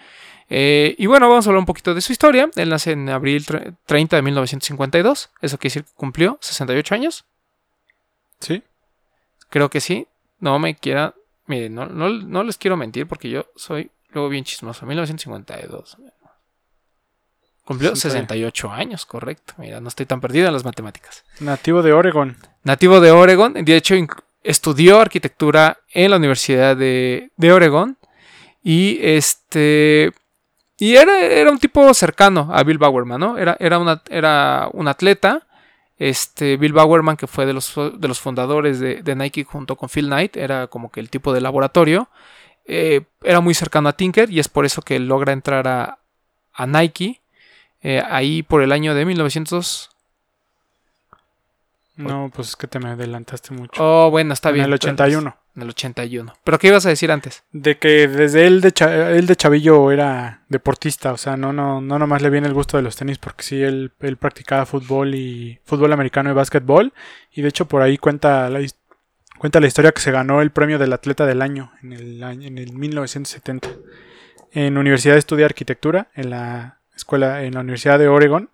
Eh, 0.50 0.96
y 0.98 1.06
bueno, 1.08 1.30
vamos 1.30 1.46
a 1.48 1.50
hablar 1.50 1.60
un 1.60 1.66
poquito 1.66 1.94
de 1.96 2.02
su 2.02 2.12
historia. 2.12 2.50
Él 2.56 2.70
nace 2.70 2.92
en 2.92 3.10
abril 3.10 3.46
tre- 3.46 3.76
30 3.86 4.18
de 4.18 4.22
1952, 4.22 5.30
eso 5.42 5.58
quiere 5.58 5.72
decir 5.72 5.84
que 5.86 5.92
cumplió 5.96 6.38
68 6.42 6.96
años. 6.96 7.26
Sí. 8.40 8.62
Creo 9.50 9.70
que 9.70 9.80
sí. 9.82 10.08
No 10.40 10.60
me 10.60 10.76
quiera. 10.76 11.14
Mire, 11.48 11.70
no, 11.70 11.86
no, 11.86 12.10
no 12.10 12.44
les 12.44 12.58
quiero 12.58 12.76
mentir 12.78 13.08
porque 13.08 13.30
yo 13.30 13.46
soy 13.56 13.90
luego 14.12 14.30
bien 14.30 14.44
chismoso. 14.44 14.86
1952. 14.86 15.98
Cumplió 17.66 17.96
60. 17.96 18.10
68 18.34 18.72
años, 18.72 19.06
correcto. 19.06 19.54
Mira, 19.58 19.80
no 19.80 19.88
estoy 19.88 20.06
tan 20.06 20.20
perdido 20.20 20.48
en 20.48 20.54
las 20.54 20.66
matemáticas. 20.66 21.24
Nativo 21.40 21.82
de 21.82 21.94
Oregon. 21.94 22.36
Nativo 22.64 23.00
de 23.00 23.12
Oregon. 23.12 23.54
De 23.54 23.76
hecho, 23.78 23.96
estudió 24.44 25.00
arquitectura 25.00 25.80
en 25.94 26.12
la 26.12 26.18
Universidad 26.18 26.76
de, 26.78 27.32
de 27.38 27.52
Oregon. 27.54 27.98
Y 28.64 29.00
este. 29.02 30.12
Y 30.78 30.96
era, 30.96 31.22
era 31.22 31.52
un 31.52 31.60
tipo 31.60 31.94
cercano 31.94 32.50
a 32.52 32.64
Bill 32.64 32.78
Bowerman, 32.78 33.20
¿no? 33.20 33.38
Era, 33.38 33.56
era, 33.60 33.80
una, 33.80 34.02
era 34.10 34.70
un 34.74 34.88
atleta. 34.88 35.48
Este, 35.98 36.58
Bill 36.58 36.74
Bowerman, 36.74 37.16
que 37.16 37.28
fue 37.28 37.46
de 37.46 37.54
los, 37.54 37.74
de 37.76 38.08
los 38.08 38.20
fundadores 38.20 38.80
de, 38.80 39.02
de 39.04 39.16
Nike 39.16 39.44
junto 39.44 39.76
con 39.76 39.90
Phil 39.90 40.08
Knight, 40.08 40.36
era 40.36 40.68
como 40.68 40.92
que 40.92 41.00
el 41.00 41.10
tipo 41.10 41.32
de 41.34 41.42
laboratorio. 41.42 42.10
Eh, 42.66 43.02
era 43.24 43.42
muy 43.42 43.54
cercano 43.54 43.90
a 43.90 43.94
Tinker 43.94 44.30
y 44.32 44.40
es 44.40 44.48
por 44.48 44.66
eso 44.66 44.82
que 44.82 45.00
logra 45.00 45.34
entrar 45.34 45.68
a, 45.68 46.00
a 46.54 46.68
Nike. 46.68 47.22
eh, 47.82 48.02
ahí 48.10 48.44
por 48.44 48.62
el 48.64 48.72
año 48.72 48.96
de 48.96 49.06
1900. 49.06 49.90
No, 51.96 52.32
pues 52.34 52.50
es 52.50 52.56
que 52.56 52.66
te 52.68 52.80
me 52.80 52.90
adelantaste 52.90 53.54
mucho. 53.54 53.74
Oh, 53.84 54.10
bueno, 54.10 54.34
está 54.34 54.50
en 54.50 54.56
bien. 54.56 54.66
el 54.66 54.74
81. 54.74 55.38
En 55.56 55.62
el 55.62 55.70
81. 55.70 56.34
¿Pero 56.44 56.58
qué 56.58 56.68
ibas 56.70 56.86
a 56.88 56.90
decir 56.90 57.12
antes? 57.12 57.44
De 57.52 57.78
que 57.78 58.08
desde 58.08 58.48
él 58.48 58.62
de, 58.62 58.72
cha- 58.72 59.12
él 59.12 59.28
de 59.28 59.36
chavillo 59.36 59.92
era 59.92 60.42
deportista, 60.50 61.14
o 61.14 61.18
sea, 61.18 61.38
no, 61.38 61.54
no, 61.54 61.80
no 61.82 62.00
nomás 62.00 62.24
le 62.24 62.32
viene 62.32 62.48
el 62.48 62.56
gusto 62.56 62.78
de 62.78 62.84
los 62.84 62.96
tenis, 62.96 63.20
porque 63.20 63.44
sí, 63.44 63.62
él, 63.62 63.92
él 64.00 64.18
practicaba 64.18 64.66
fútbol 64.66 65.14
y 65.14 65.60
fútbol 65.66 65.94
americano 65.94 66.32
y 66.32 66.34
básquetbol, 66.34 66.92
y 67.32 67.44
de 67.44 67.50
hecho 67.50 67.68
por 67.68 67.84
ahí 67.84 68.00
cuenta 68.00 68.50
la, 68.50 68.62
cuenta 69.38 69.60
la 69.60 69.68
historia 69.68 69.92
que 69.92 70.02
se 70.02 70.12
ganó 70.12 70.42
el 70.42 70.50
premio 70.50 70.80
del 70.80 70.92
atleta 70.94 71.28
del 71.28 71.44
año 71.44 71.72
en 71.84 71.94
el, 71.94 72.24
año- 72.24 72.48
en 72.48 72.58
el 72.58 72.74
1970. 72.74 73.70
En 74.54 74.80
Universidad 74.80 75.18
estudia 75.18 75.46
arquitectura, 75.46 76.08
en 76.16 76.32
la 76.32 76.80
escuela, 76.96 77.44
en 77.44 77.54
la 77.54 77.60
Universidad 77.60 78.00
de 78.00 78.08
Oregon, 78.08 78.50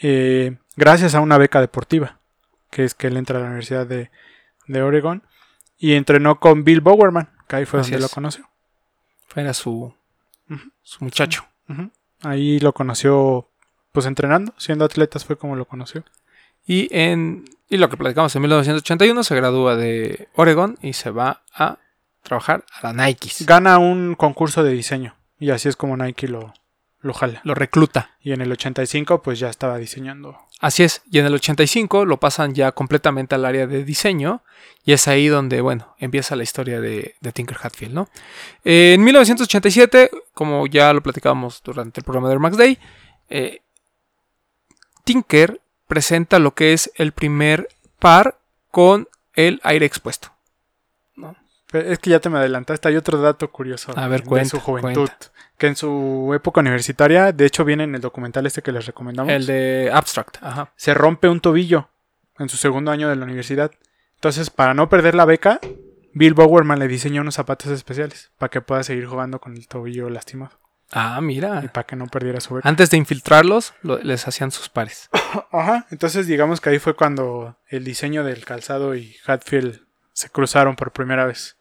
eh, 0.00 0.56
gracias 0.76 1.16
a 1.16 1.20
una 1.20 1.38
beca 1.38 1.60
deportiva, 1.60 2.18
que 2.70 2.84
es 2.84 2.94
que 2.94 3.08
él 3.08 3.16
entra 3.16 3.38
a 3.38 3.40
la 3.40 3.46
Universidad 3.46 3.86
de, 3.86 4.10
de 4.66 4.82
Oregon, 4.82 5.22
y 5.78 5.94
entrenó 5.94 6.38
con 6.38 6.64
Bill 6.64 6.80
Bowerman, 6.80 7.30
que 7.48 7.56
ahí 7.56 7.64
fue 7.64 7.80
Así 7.80 7.92
donde 7.92 8.04
es. 8.04 8.10
lo 8.10 8.14
conoció. 8.14 8.48
Era 9.34 9.54
su, 9.54 9.94
su 10.82 11.04
muchacho. 11.04 11.46
Ahí 12.22 12.58
lo 12.60 12.72
conoció, 12.72 13.48
pues 13.92 14.06
entrenando, 14.06 14.52
siendo 14.58 14.84
atletas 14.84 15.24
fue 15.24 15.38
como 15.38 15.56
lo 15.56 15.64
conoció. 15.66 16.04
Y 16.66 16.88
en 16.90 17.44
y 17.70 17.76
lo 17.76 17.88
que 17.88 17.96
platicamos 17.96 18.34
en 18.34 18.42
1981 18.42 19.22
se 19.22 19.34
gradúa 19.36 19.76
de 19.76 20.28
Oregon 20.34 20.76
y 20.82 20.92
se 20.92 21.10
va 21.10 21.42
a 21.54 21.78
trabajar 22.22 22.64
a 22.72 22.92
la 22.92 23.06
Nike. 23.06 23.30
Gana 23.46 23.78
un 23.78 24.16
concurso 24.16 24.64
de 24.64 24.72
diseño 24.72 25.14
y 25.38 25.50
así 25.50 25.68
es 25.68 25.76
como 25.76 25.96
Nike 25.96 26.26
lo, 26.26 26.52
lo 26.98 27.14
jala. 27.14 27.40
Lo 27.44 27.54
recluta. 27.54 28.10
Y 28.20 28.32
en 28.32 28.40
el 28.40 28.50
85 28.50 29.22
pues 29.22 29.38
ya 29.38 29.48
estaba 29.48 29.78
diseñando. 29.78 30.36
Así 30.60 30.82
es. 30.82 31.02
Y 31.10 31.18
en 31.18 31.26
el 31.26 31.34
85 31.34 32.04
lo 32.04 32.20
pasan 32.20 32.54
ya 32.54 32.72
completamente 32.72 33.34
al 33.34 33.46
área 33.46 33.66
de 33.66 33.82
diseño. 33.82 34.42
Y 34.84 34.92
es 34.92 35.08
ahí 35.08 35.28
donde, 35.28 35.60
bueno, 35.60 35.94
empieza 35.98 36.36
la 36.36 36.42
historia 36.42 36.80
de, 36.80 37.14
Tinker 37.32 37.56
Hatfield, 37.60 37.94
¿no? 37.94 38.08
Eh, 38.64 38.94
en 38.94 39.02
1987, 39.02 40.10
como 40.34 40.66
ya 40.66 40.92
lo 40.92 41.02
platicábamos 41.02 41.62
durante 41.62 42.00
el 42.00 42.04
programa 42.04 42.28
de 42.28 42.38
Max 42.38 42.56
Day, 42.56 42.78
eh, 43.28 43.60
Tinker 45.04 45.60
presenta 45.86 46.38
lo 46.38 46.54
que 46.54 46.72
es 46.72 46.90
el 46.96 47.12
primer 47.12 47.68
par 47.98 48.38
con 48.70 49.08
el 49.34 49.60
aire 49.64 49.86
expuesto. 49.86 50.32
Pero 51.70 51.88
es 51.90 51.98
que 51.98 52.10
ya 52.10 52.20
te 52.20 52.28
me 52.28 52.38
adelantaste, 52.38 52.88
hay 52.88 52.96
otro 52.96 53.20
dato 53.20 53.50
curioso 53.52 53.92
A 53.96 54.08
ver, 54.08 54.22
de 54.22 54.26
cuenta, 54.28 54.48
su 54.50 54.60
juventud. 54.60 55.06
cuenta. 55.08 55.32
Que 55.56 55.66
en 55.68 55.76
su 55.76 56.32
época 56.34 56.60
universitaria, 56.60 57.32
de 57.32 57.46
hecho 57.46 57.64
viene 57.64 57.84
en 57.84 57.94
el 57.94 58.00
documental 58.00 58.46
este 58.46 58.62
que 58.62 58.72
les 58.72 58.86
recomendamos, 58.86 59.32
El 59.32 59.46
de 59.46 59.90
Abstract, 59.92 60.38
ajá. 60.42 60.72
se 60.76 60.94
rompe 60.94 61.28
un 61.28 61.40
tobillo 61.40 61.88
en 62.38 62.48
su 62.48 62.56
segundo 62.56 62.90
año 62.90 63.08
de 63.08 63.16
la 63.16 63.24
universidad. 63.24 63.70
Entonces, 64.14 64.50
para 64.50 64.74
no 64.74 64.88
perder 64.88 65.14
la 65.14 65.24
beca, 65.26 65.60
Bill 66.12 66.34
Bowerman 66.34 66.78
le 66.78 66.88
diseñó 66.88 67.20
unos 67.20 67.34
zapatos 67.34 67.70
especiales 67.70 68.32
para 68.38 68.50
que 68.50 68.60
pueda 68.60 68.82
seguir 68.82 69.06
jugando 69.06 69.38
con 69.38 69.54
el 69.56 69.68
tobillo 69.68 70.10
lastimado 70.10 70.58
Ah, 70.92 71.18
y 71.20 71.24
mira. 71.24 71.62
para 71.72 71.86
que 71.86 71.94
no 71.94 72.06
perdiera 72.06 72.40
su 72.40 72.54
beca. 72.54 72.68
Antes 72.68 72.90
de 72.90 72.96
infiltrarlos, 72.96 73.74
lo- 73.82 73.98
les 73.98 74.26
hacían 74.26 74.50
sus 74.50 74.68
pares. 74.70 75.08
Ajá, 75.52 75.86
entonces 75.90 76.26
digamos 76.26 76.60
que 76.60 76.70
ahí 76.70 76.78
fue 76.80 76.94
cuando 76.96 77.58
el 77.68 77.84
diseño 77.84 78.24
del 78.24 78.44
calzado 78.44 78.96
y 78.96 79.14
Hatfield 79.26 79.82
se 80.20 80.28
cruzaron 80.30 80.76
por 80.76 80.90
primera 80.92 81.24
vez 81.24 81.56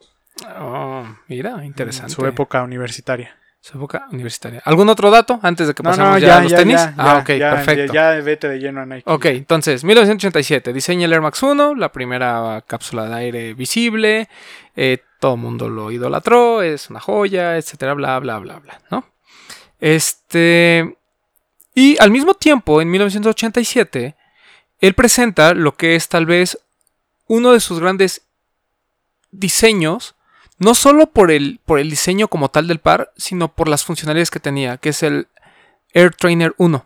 Oh, 0.60 1.04
mira, 1.28 1.66
interesante. 1.66 2.12
en 2.12 2.16
su 2.16 2.26
época 2.26 2.64
universitaria. 2.64 3.36
Su 3.62 3.78
época 3.78 4.08
universitaria. 4.12 4.62
¿Algún 4.64 4.88
otro 4.88 5.12
dato 5.12 5.38
antes 5.44 5.68
de 5.68 5.74
que 5.74 5.84
No, 5.84 5.90
pasemos 5.90 6.12
no, 6.12 6.18
ya, 6.18 6.28
ya, 6.28 6.38
a 6.38 6.42
los 6.44 6.52
ya, 6.52 6.58
tenis? 6.58 6.80
ah, 6.98 7.18
ok, 7.22 7.30
ya, 7.32 7.52
perfecto. 7.56 7.94
Ya, 7.94 8.16
ya 8.16 8.22
vete 8.22 8.48
de 8.48 8.58
lleno 8.60 8.80
a 8.82 8.86
Nike. 8.86 9.04
Ok, 9.06 9.26
entonces, 9.26 9.84
1987, 9.84 10.72
diseña 10.72 11.06
el 11.08 11.14
Air 11.14 11.22
Max 11.22 11.44
1, 11.44 11.76
la 11.76 11.92
primera 11.92 12.64
cápsula 12.66 13.10
de 13.10 13.16
aire 13.16 13.54
visible, 13.54 14.30
eh, 14.78 15.00
todo 15.20 15.34
el 15.36 15.42
mundo 15.42 15.68
lo 15.68 15.92
idolatró, 15.92 16.62
es 16.62 16.90
una 16.90 17.02
joya, 17.02 17.58
etcétera, 17.58 17.94
bla, 17.96 18.18
bla, 18.20 18.40
bla, 18.40 18.60
bla, 18.60 18.80
¿no? 18.92 19.06
Este... 19.82 20.96
Y 21.76 21.98
al 22.02 22.12
mismo 22.12 22.34
tiempo, 22.34 22.82
en 22.82 22.90
1987, 22.92 24.16
él 24.80 24.94
presenta 24.94 25.54
lo 25.54 25.76
que 25.76 25.96
es 25.96 26.08
tal 26.08 26.26
vez 26.26 26.58
uno 27.28 27.52
de 27.52 27.60
sus 27.60 27.80
grandes 27.82 28.22
diseños, 29.32 30.16
no 30.58 30.76
solo 30.76 31.08
por 31.08 31.32
el, 31.32 31.60
por 31.66 31.80
el 31.80 31.90
diseño 31.90 32.28
como 32.28 32.50
tal 32.50 32.68
del 32.68 32.80
par, 32.80 33.12
sino 33.18 33.54
por 33.54 33.68
las 33.68 33.86
funcionalidades 33.86 34.32
que 34.32 34.40
tenía, 34.40 34.78
que 34.78 34.90
es 34.90 35.04
el 35.04 35.28
Air 35.94 36.14
Trainer 36.16 36.54
1, 36.58 36.86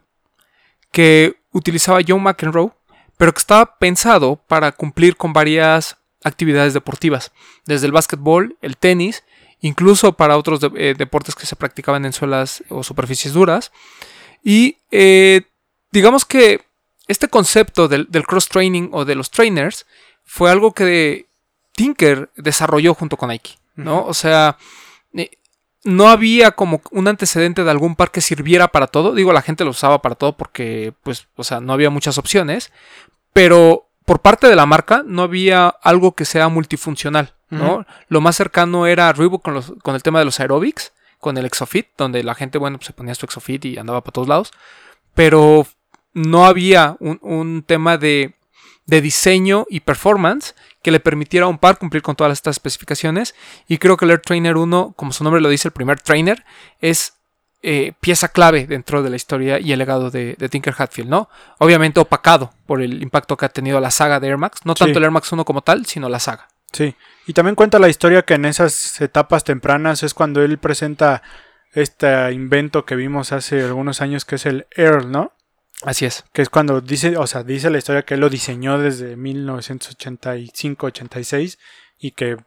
que 0.92 1.38
utilizaba 1.52 2.02
John 2.08 2.24
McEnroe, 2.24 2.72
pero 3.18 3.34
que 3.34 3.40
estaba 3.40 3.78
pensado 3.78 4.36
para 4.48 4.72
cumplir 4.72 5.16
con 5.18 5.34
varias 5.34 5.98
actividades 6.24 6.74
deportivas, 6.74 7.32
desde 7.66 7.88
el 7.88 7.92
básquetbol, 7.92 8.58
el 8.62 8.78
tenis, 8.78 9.24
incluso 9.62 10.14
para 10.14 10.38
otros 10.38 10.60
eh, 10.76 10.94
deportes 10.98 11.36
que 11.36 11.46
se 11.46 11.56
practicaban 11.56 12.06
en 12.06 12.14
suelas 12.14 12.64
o 12.70 12.84
superficies 12.84 13.34
duras. 13.34 13.72
Y 14.44 14.78
eh, 14.92 15.44
digamos 15.92 16.26
que 16.26 16.62
este 17.08 17.28
concepto 17.28 17.88
del, 17.88 18.08
del 18.10 18.26
cross-training 18.26 18.90
o 18.92 19.06
de 19.06 19.16
los 19.16 19.32
trainers 19.32 19.86
fue 20.24 20.52
algo 20.52 20.74
que 20.74 21.28
Tinker 21.76 22.30
desarrolló 22.36 22.94
junto 22.94 23.18
con 23.18 23.30
Nike, 23.30 23.58
¿no? 23.76 24.06
O 24.06 24.14
sea, 24.14 24.58
eh, 25.14 25.32
no 25.84 26.08
había 26.10 26.52
como 26.52 26.82
un 26.92 27.08
antecedente 27.08 27.64
de 27.64 27.72
algún 27.72 27.96
par 27.96 28.12
que 28.12 28.22
sirviera 28.22 28.68
para 28.70 28.88
todo. 28.88 29.14
Digo, 29.14 29.34
la 29.34 29.42
gente 29.42 29.64
lo 29.66 29.72
usaba 29.72 30.02
para 30.02 30.16
todo 30.16 30.38
porque, 30.38 30.94
pues, 31.04 31.28
o 31.36 31.44
sea, 31.44 31.60
no 31.60 31.74
había 31.74 31.90
muchas 31.90 32.18
opciones. 32.18 32.72
Pero 33.34 33.90
por 34.06 34.20
parte 34.20 34.48
de 34.48 34.56
la 34.56 34.66
marca 34.66 35.04
no 35.06 35.24
había 35.24 35.68
algo 35.68 36.14
que 36.14 36.26
sea 36.26 36.48
multifuncional, 36.50 37.34
¿no? 37.50 37.86
Lo 38.08 38.22
más 38.22 38.36
cercano 38.36 38.86
era 38.88 39.12
Reebok 39.14 39.42
con, 39.44 39.54
los- 39.56 39.74
con 39.82 39.96
el 39.96 40.04
tema 40.04 40.20
de 40.20 40.26
los 40.26 40.40
aerobics, 40.40 40.94
con 41.20 41.38
el 41.38 41.46
Exofit, 41.46 41.88
donde 41.98 42.24
la 42.24 42.36
gente, 42.36 42.58
bueno, 42.58 42.78
pues 42.78 42.88
se 42.88 42.94
ponía 42.94 43.16
su 43.16 43.26
Exofit 43.26 43.66
y 43.66 43.78
andaba 43.78 44.02
para 44.02 44.12
todos 44.14 44.28
lados. 44.28 44.52
Pero 45.16 45.66
no 46.14 46.46
había 46.46 46.96
un, 47.00 47.18
un 47.22 47.64
tema 47.64 47.98
de, 47.98 48.36
de 48.86 49.02
diseño 49.02 49.66
y 49.70 49.80
performance 49.80 50.54
que 50.84 50.92
le 50.92 51.00
permitiera 51.00 51.48
a 51.48 51.50
un 51.50 51.58
par 51.58 51.80
cumplir 51.80 52.04
con 52.04 52.16
todas 52.16 52.34
estas 52.34 52.56
especificaciones. 52.58 53.34
Y 53.68 53.80
creo 53.80 53.98
que 53.98 54.06
el 54.06 54.12
Air 54.12 54.22
Trainer 54.22 54.58
1, 54.58 54.94
como 54.96 55.12
su 55.14 55.24
nombre 55.24 55.42
lo 55.42 55.50
dice, 55.50 55.70
el 55.70 55.72
primer 55.72 56.00
trainer, 56.00 56.44
es 56.80 57.14
eh, 57.64 57.94
pieza 58.02 58.28
clave 58.28 58.68
dentro 58.68 59.02
de 59.02 59.10
la 59.10 59.16
historia 59.16 59.58
y 59.60 59.72
el 59.72 59.80
legado 59.80 60.12
de, 60.12 60.36
de 60.38 60.50
Tinker 60.50 60.76
Hatfield, 60.78 61.10
¿no? 61.10 61.30
Obviamente 61.60 62.00
opacado 62.02 62.52
por 62.68 62.82
el 62.82 63.02
impacto 63.02 63.38
que 63.38 63.46
ha 63.46 63.50
tenido 63.50 63.80
la 63.80 63.90
saga 63.90 64.20
de 64.20 64.28
Air 64.28 64.38
Max. 64.38 64.60
No 64.66 64.74
Sí. 64.76 64.84
tanto 64.84 65.00
el 65.00 65.06
Air 65.06 65.12
Max 65.12 65.32
1 65.32 65.46
como 65.46 65.62
tal, 65.62 65.86
sino 65.86 66.10
la 66.10 66.20
saga. 66.20 66.50
Sí. 66.74 66.94
Y 67.26 67.34
también 67.34 67.56
cuenta 67.56 67.80
la 67.80 67.88
historia 67.88 68.24
que 68.24 68.34
en 68.34 68.44
esas 68.46 69.00
etapas 69.00 69.46
tempranas 69.46 70.04
es 70.04 70.14
cuando 70.14 70.42
él 70.42 70.58
presenta 70.58 71.22
este 71.72 72.32
invento 72.34 72.84
que 72.86 72.96
vimos 72.96 73.32
hace 73.32 73.64
algunos 73.64 74.02
años 74.02 74.26
que 74.26 74.36
es 74.36 74.46
el 74.46 74.68
Earl, 74.76 75.10
¿no? 75.12 75.32
Así 75.84 76.06
es. 76.06 76.24
Que 76.34 76.42
es 76.42 76.50
cuando 76.50 76.80
dice, 76.82 77.18
o 77.18 77.28
sea, 77.28 77.44
dice 77.44 77.70
la 77.70 77.78
historia 77.78 78.04
que 78.04 78.14
él 78.14 78.22
lo 78.22 78.30
diseñó 78.30 78.80
desde 78.80 79.18
1985-86 79.18 81.58
y 82.00 82.12
que 82.12 82.38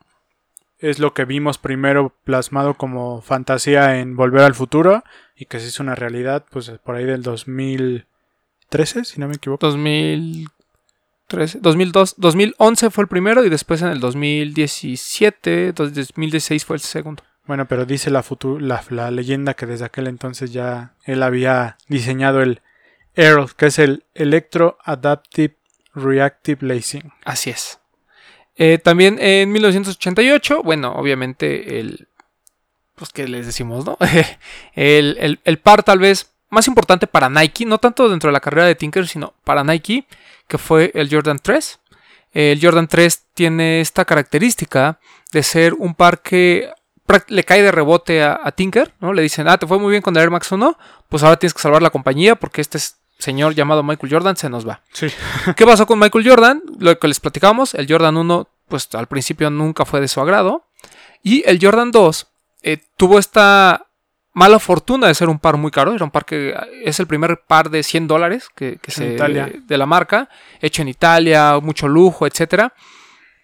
es 0.78 0.98
lo 0.98 1.14
que 1.14 1.24
vimos 1.24 1.56
primero 1.58 2.14
plasmado 2.24 2.74
como 2.74 3.22
fantasía 3.22 3.98
en 3.98 4.16
Volver 4.16 4.42
al 4.42 4.54
Futuro 4.54 5.04
y 5.36 5.46
que 5.46 5.58
se 5.60 5.68
hizo 5.68 5.82
una 5.82 5.94
realidad 5.94 6.44
pues 6.50 6.70
por 6.84 6.96
ahí 6.96 7.04
del 7.04 7.22
2013, 7.22 9.04
si 9.04 9.20
no 9.20 9.28
me 9.28 9.34
equivoco. 9.36 9.66
2013, 9.66 11.58
2002, 11.60 12.14
2011 12.18 12.90
fue 12.90 13.02
el 13.02 13.08
primero 13.08 13.44
y 13.44 13.48
después 13.48 13.80
en 13.82 13.88
el 13.88 14.00
2017, 14.00 15.72
2016 15.72 16.64
fue 16.64 16.76
el 16.76 16.80
segundo. 16.80 17.22
Bueno, 17.46 17.66
pero 17.66 17.84
dice 17.86 18.10
la, 18.10 18.22
futu- 18.24 18.58
la, 18.60 18.82
la 18.90 19.10
leyenda 19.10 19.54
que 19.54 19.66
desde 19.66 19.84
aquel 19.84 20.08
entonces 20.08 20.52
ya 20.52 20.94
él 21.04 21.22
había 21.22 21.76
diseñado 21.88 22.42
el 22.42 22.60
Earl, 23.16 23.54
que 23.56 23.66
es 23.66 23.78
el 23.78 24.04
Electro 24.14 24.78
Adaptive 24.84 25.56
Reactive 25.94 26.66
Lacing. 26.66 27.12
Así 27.24 27.50
es. 27.50 27.78
Eh, 28.56 28.78
también 28.78 29.18
en 29.20 29.50
1988, 29.52 30.62
bueno, 30.62 30.92
obviamente 30.92 31.78
el... 31.80 32.08
Pues 32.94 33.10
que 33.12 33.28
les 33.28 33.44
decimos, 33.46 33.84
¿no? 33.84 33.98
el, 34.74 35.16
el- 35.20 35.40
el 35.44 35.58
par 35.58 35.82
tal 35.82 35.98
vez 35.98 36.32
más 36.48 36.66
importante 36.68 37.06
para 37.06 37.28
Nike, 37.28 37.66
no 37.66 37.78
tanto 37.78 38.08
dentro 38.08 38.28
de 38.28 38.32
la 38.32 38.40
carrera 38.40 38.66
de 38.66 38.74
Tinker, 38.74 39.06
sino 39.06 39.34
para 39.44 39.64
Nike, 39.64 40.06
que 40.48 40.56
fue 40.58 40.90
el 40.94 41.10
Jordan 41.10 41.38
3. 41.42 41.80
El 42.32 42.58
Jordan 42.62 42.86
3 42.88 43.24
tiene 43.34 43.80
esta 43.80 44.04
característica 44.04 44.98
de 45.32 45.42
ser 45.42 45.74
un 45.74 45.94
par 45.94 46.22
que 46.22 46.70
le 47.28 47.44
cae 47.44 47.62
de 47.62 47.70
rebote 47.72 48.22
a, 48.22 48.40
a 48.42 48.52
Tinker, 48.52 48.94
¿no? 49.00 49.12
Le 49.12 49.22
dicen, 49.22 49.46
ah, 49.48 49.58
te 49.58 49.66
fue 49.66 49.78
muy 49.78 49.90
bien 49.90 50.02
con 50.02 50.14
el 50.16 50.22
Air 50.22 50.30
Max 50.30 50.50
1, 50.52 50.78
pues 51.08 51.22
ahora 51.22 51.36
tienes 51.38 51.54
que 51.54 51.60
salvar 51.62 51.82
la 51.82 51.90
compañía 51.90 52.34
porque 52.36 52.60
este 52.60 52.78
s- 52.78 52.94
señor 53.18 53.54
llamado 53.54 53.82
Michael 53.82 54.12
Jordan 54.12 54.36
se 54.36 54.48
nos 54.50 54.66
va. 54.68 54.82
Sí. 54.92 55.08
¿Qué 55.56 55.64
pasó 55.66 55.86
con 55.86 55.98
Michael 55.98 56.28
Jordan? 56.28 56.62
Lo 56.78 56.98
que 56.98 57.08
les 57.08 57.20
platicamos, 57.20 57.74
el 57.74 57.86
Jordan 57.90 58.16
1, 58.16 58.48
pues 58.68 58.88
al 58.94 59.06
principio 59.06 59.50
nunca 59.50 59.84
fue 59.84 60.00
de 60.00 60.08
su 60.08 60.20
agrado. 60.20 60.64
Y 61.22 61.42
el 61.48 61.58
Jordan 61.60 61.90
2 61.90 62.26
eh, 62.62 62.78
tuvo 62.96 63.18
esta 63.18 63.86
mala 64.32 64.58
fortuna 64.58 65.06
de 65.06 65.14
ser 65.14 65.28
un 65.28 65.38
par 65.38 65.56
muy 65.56 65.70
caro. 65.70 65.94
Era 65.94 66.04
un 66.04 66.10
par 66.10 66.24
que 66.24 66.50
eh, 66.50 66.56
es 66.84 67.00
el 67.00 67.06
primer 67.06 67.40
par 67.46 67.70
de 67.70 67.82
100 67.82 68.06
dólares 68.06 68.48
que, 68.54 68.78
se, 68.86 69.14
Italia. 69.14 69.50
de 69.54 69.78
la 69.78 69.86
marca, 69.86 70.28
hecho 70.60 70.82
en 70.82 70.88
Italia, 70.88 71.58
mucho 71.62 71.88
lujo, 71.88 72.26
etcétera. 72.26 72.74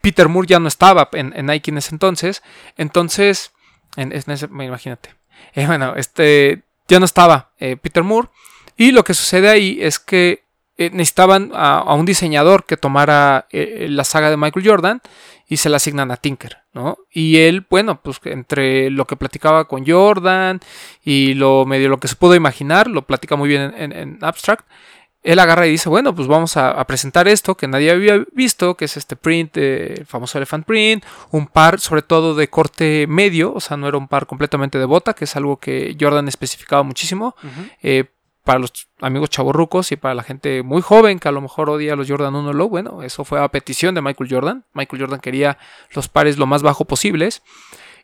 Peter 0.02 0.28
Moore 0.28 0.48
ya 0.48 0.58
no 0.58 0.68
estaba 0.68 1.08
en, 1.12 1.32
en 1.36 1.46
Nike 1.46 1.70
en 1.70 1.78
ese 1.78 1.94
entonces. 1.94 2.42
Entonces, 2.76 3.52
en, 3.96 4.12
en 4.12 4.22
ese- 4.30 4.46
imagínate. 4.46 5.14
Eh, 5.54 5.66
bueno, 5.66 5.94
este 5.96 6.62
ya 6.88 6.98
no 6.98 7.04
estaba 7.04 7.52
eh, 7.58 7.76
Peter 7.76 8.02
Moore. 8.02 8.28
Y 8.82 8.92
lo 8.92 9.04
que 9.04 9.14
sucede 9.14 9.48
ahí 9.48 9.78
es 9.80 9.98
que 9.98 10.42
eh, 10.78 10.90
necesitaban 10.92 11.50
a, 11.54 11.78
a 11.78 11.94
un 11.94 12.06
diseñador 12.06 12.64
que 12.64 12.76
tomara 12.76 13.46
eh, 13.50 13.86
la 13.90 14.04
saga 14.04 14.30
de 14.30 14.36
Michael 14.36 14.66
Jordan 14.66 15.00
y 15.48 15.58
se 15.58 15.68
la 15.68 15.76
asignan 15.76 16.10
a 16.10 16.16
Tinker, 16.16 16.58
¿no? 16.72 16.96
Y 17.10 17.36
él, 17.38 17.66
bueno, 17.68 18.00
pues 18.00 18.18
entre 18.24 18.88
lo 18.90 19.04
que 19.06 19.16
platicaba 19.16 19.66
con 19.68 19.86
Jordan 19.86 20.60
y 21.04 21.34
lo 21.34 21.66
medio 21.66 21.88
lo 21.90 21.98
que 22.00 22.08
se 22.08 22.16
pudo 22.16 22.34
imaginar, 22.34 22.86
lo 22.88 23.02
platica 23.02 23.36
muy 23.36 23.48
bien 23.48 23.62
en, 23.62 23.74
en- 23.76 23.92
en 23.92 24.18
Abstract. 24.22 24.64
Él 25.22 25.38
agarra 25.38 25.66
y 25.68 25.70
dice, 25.70 25.88
bueno, 25.88 26.12
pues 26.16 26.26
vamos 26.26 26.56
a, 26.56 26.70
a 26.72 26.84
presentar 26.86 27.28
esto 27.28 27.54
que 27.54 27.68
nadie 27.68 27.90
había 27.92 28.24
visto, 28.32 28.76
que 28.76 28.86
es 28.86 28.96
este 28.96 29.14
print, 29.14 29.56
eh, 29.56 29.94
el 29.98 30.06
famoso 30.06 30.38
Elephant 30.38 30.66
Print, 30.66 31.04
un 31.30 31.46
par 31.46 31.78
sobre 31.78 32.02
todo 32.02 32.34
de 32.34 32.48
corte 32.48 33.06
medio, 33.06 33.52
o 33.54 33.60
sea, 33.60 33.76
no 33.76 33.86
era 33.86 33.98
un 33.98 34.08
par 34.08 34.26
completamente 34.26 34.78
de 34.78 34.84
bota, 34.86 35.12
que 35.14 35.24
es 35.26 35.36
algo 35.36 35.58
que 35.58 35.96
Jordan 36.00 36.26
especificaba 36.26 36.82
muchísimo 36.82 37.36
eh, 37.82 38.06
para 38.44 38.58
los 38.58 38.72
amigos 39.00 39.30
chavorrucos 39.30 39.92
y 39.92 39.96
para 39.96 40.14
la 40.14 40.22
gente 40.22 40.62
muy 40.62 40.82
joven 40.82 41.18
que 41.18 41.28
a 41.28 41.32
lo 41.32 41.40
mejor 41.40 41.70
odia 41.70 41.92
a 41.92 41.96
los 41.96 42.08
Jordan 42.08 42.34
1 42.34 42.52
Low, 42.52 42.68
bueno, 42.68 43.02
eso 43.02 43.24
fue 43.24 43.40
a 43.40 43.48
petición 43.48 43.94
de 43.94 44.02
Michael 44.02 44.30
Jordan. 44.30 44.64
Michael 44.74 45.02
Jordan 45.02 45.20
quería 45.20 45.58
los 45.92 46.08
pares 46.08 46.38
lo 46.38 46.46
más 46.46 46.62
bajo 46.62 46.84
posibles. 46.84 47.42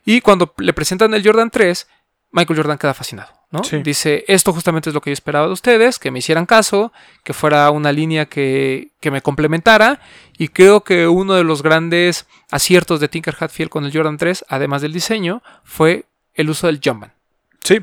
Y 0.05 0.21
cuando 0.21 0.53
le 0.57 0.73
presentan 0.73 1.13
el 1.13 1.25
Jordan 1.25 1.49
3, 1.49 1.87
Michael 2.31 2.57
Jordan 2.57 2.77
queda 2.77 2.93
fascinado, 2.93 3.33
¿no? 3.51 3.63
Sí. 3.63 3.81
Dice, 3.83 4.23
esto 4.27 4.53
justamente 4.53 4.89
es 4.89 4.93
lo 4.93 5.01
que 5.01 5.09
yo 5.09 5.13
esperaba 5.13 5.47
de 5.47 5.53
ustedes, 5.53 5.99
que 5.99 6.11
me 6.11 6.19
hicieran 6.19 6.45
caso, 6.45 6.93
que 7.23 7.33
fuera 7.33 7.69
una 7.71 7.91
línea 7.91 8.27
que, 8.27 8.91
que 9.01 9.11
me 9.11 9.21
complementara. 9.21 9.99
Y 10.37 10.49
creo 10.49 10.81
que 10.81 11.07
uno 11.07 11.33
de 11.33 11.43
los 11.43 11.63
grandes 11.63 12.27
aciertos 12.49 12.99
de 12.99 13.09
Tinker 13.09 13.35
Hatfield 13.37 13.69
con 13.69 13.83
el 13.83 13.91
Jordan 13.91 14.17
3, 14.17 14.45
además 14.47 14.81
del 14.81 14.93
diseño, 14.93 15.41
fue 15.63 16.05
el 16.33 16.49
uso 16.49 16.67
del 16.67 16.79
Jumpman. 16.83 17.11
Sí, 17.63 17.79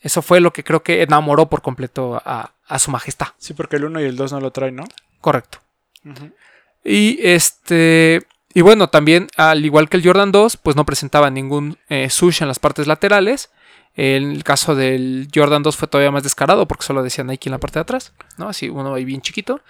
Eso 0.00 0.22
fue 0.22 0.40
lo 0.40 0.52
que 0.52 0.64
creo 0.64 0.82
que 0.82 1.02
enamoró 1.02 1.48
por 1.48 1.62
completo 1.62 2.20
a, 2.24 2.52
a 2.66 2.78
su 2.78 2.90
majestad. 2.90 3.28
sí, 3.38 3.54
porque 3.54 3.76
el 3.76 3.84
1 3.84 4.00
y 4.00 4.04
el 4.04 4.16
2 4.16 4.32
no 4.32 4.40
lo 4.40 4.50
traen, 4.52 4.76
¿no? 4.76 4.84
Correcto. 5.20 5.58
Y 6.84 7.18
este. 7.22 8.22
Y 8.54 8.62
bueno, 8.62 8.88
también, 8.88 9.28
al 9.36 9.64
igual 9.64 9.88
que 9.88 9.96
el 9.96 10.04
Jordan 10.04 10.32
2, 10.32 10.56
pues 10.56 10.74
no 10.74 10.86
presentaba 10.86 11.30
ningún 11.30 11.78
eh, 11.88 12.08
sush 12.10 12.42
en 12.42 12.48
las 12.48 12.58
partes 12.58 12.86
laterales. 12.86 13.50
En 13.94 14.30
el 14.30 14.44
caso 14.44 14.74
del 14.74 15.28
Jordan 15.34 15.62
2 15.62 15.76
fue 15.76 15.88
todavía 15.88 16.10
más 16.10 16.22
descarado 16.22 16.66
porque 16.68 16.84
solo 16.84 17.02
decía 17.02 17.24
Nike 17.24 17.48
en 17.48 17.52
la 17.52 17.58
parte 17.58 17.78
de 17.78 17.82
atrás, 17.82 18.12
¿no? 18.36 18.48
Así 18.48 18.68
uno 18.68 18.94
ahí 18.94 19.04
bien 19.04 19.20
chiquito. 19.20 19.60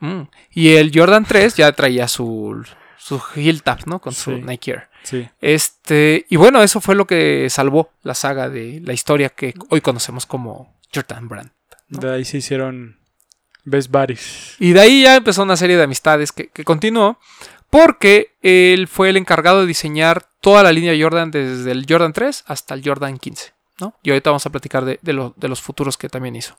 Mm. 0.00 0.22
Y 0.50 0.74
el 0.74 0.90
Jordan 0.94 1.24
3 1.24 1.56
ya 1.56 1.72
traía 1.72 2.08
su, 2.08 2.64
su 2.96 3.22
heel 3.34 3.62
tap, 3.62 3.86
¿no? 3.86 4.00
Con 4.00 4.12
su. 4.12 4.32
Nike 4.32 4.72
Air. 4.72 4.88
Sí. 5.06 5.28
Este, 5.40 6.26
y 6.28 6.36
bueno, 6.36 6.62
eso 6.62 6.80
fue 6.80 6.94
lo 6.96 7.06
que 7.06 7.48
salvó 7.50 7.90
la 8.02 8.14
saga 8.14 8.48
de 8.48 8.80
la 8.84 8.92
historia 8.92 9.28
que 9.30 9.54
hoy 9.70 9.80
conocemos 9.80 10.26
como 10.26 10.74
Jordan 10.94 11.28
Brand. 11.28 11.50
¿no? 11.88 12.00
De 12.00 12.12
ahí 12.12 12.24
se 12.24 12.38
hicieron 12.38 12.98
Best 13.64 13.90
Buddies. 13.90 14.56
Y 14.58 14.72
de 14.72 14.80
ahí 14.80 15.02
ya 15.04 15.16
empezó 15.16 15.42
una 15.44 15.56
serie 15.56 15.76
de 15.76 15.84
amistades 15.84 16.32
que, 16.32 16.48
que 16.48 16.64
continuó. 16.64 17.18
Porque 17.70 18.36
él 18.42 18.86
fue 18.88 19.10
el 19.10 19.16
encargado 19.16 19.60
de 19.60 19.66
diseñar 19.66 20.28
toda 20.40 20.62
la 20.62 20.72
línea 20.72 20.94
Jordan 21.00 21.30
desde 21.32 21.72
el 21.72 21.84
Jordan 21.88 22.12
3 22.12 22.44
hasta 22.46 22.74
el 22.74 22.82
Jordan 22.84 23.18
15. 23.18 23.52
¿no? 23.80 23.92
Y 24.02 24.10
ahorita 24.10 24.30
vamos 24.30 24.46
a 24.46 24.50
platicar 24.50 24.84
de, 24.84 24.98
de 25.02 25.12
lo- 25.12 25.34
de 25.36 25.48
los 25.48 25.60
futuros 25.60 25.96
que 25.98 26.08
también 26.08 26.36
hizo. 26.36 26.56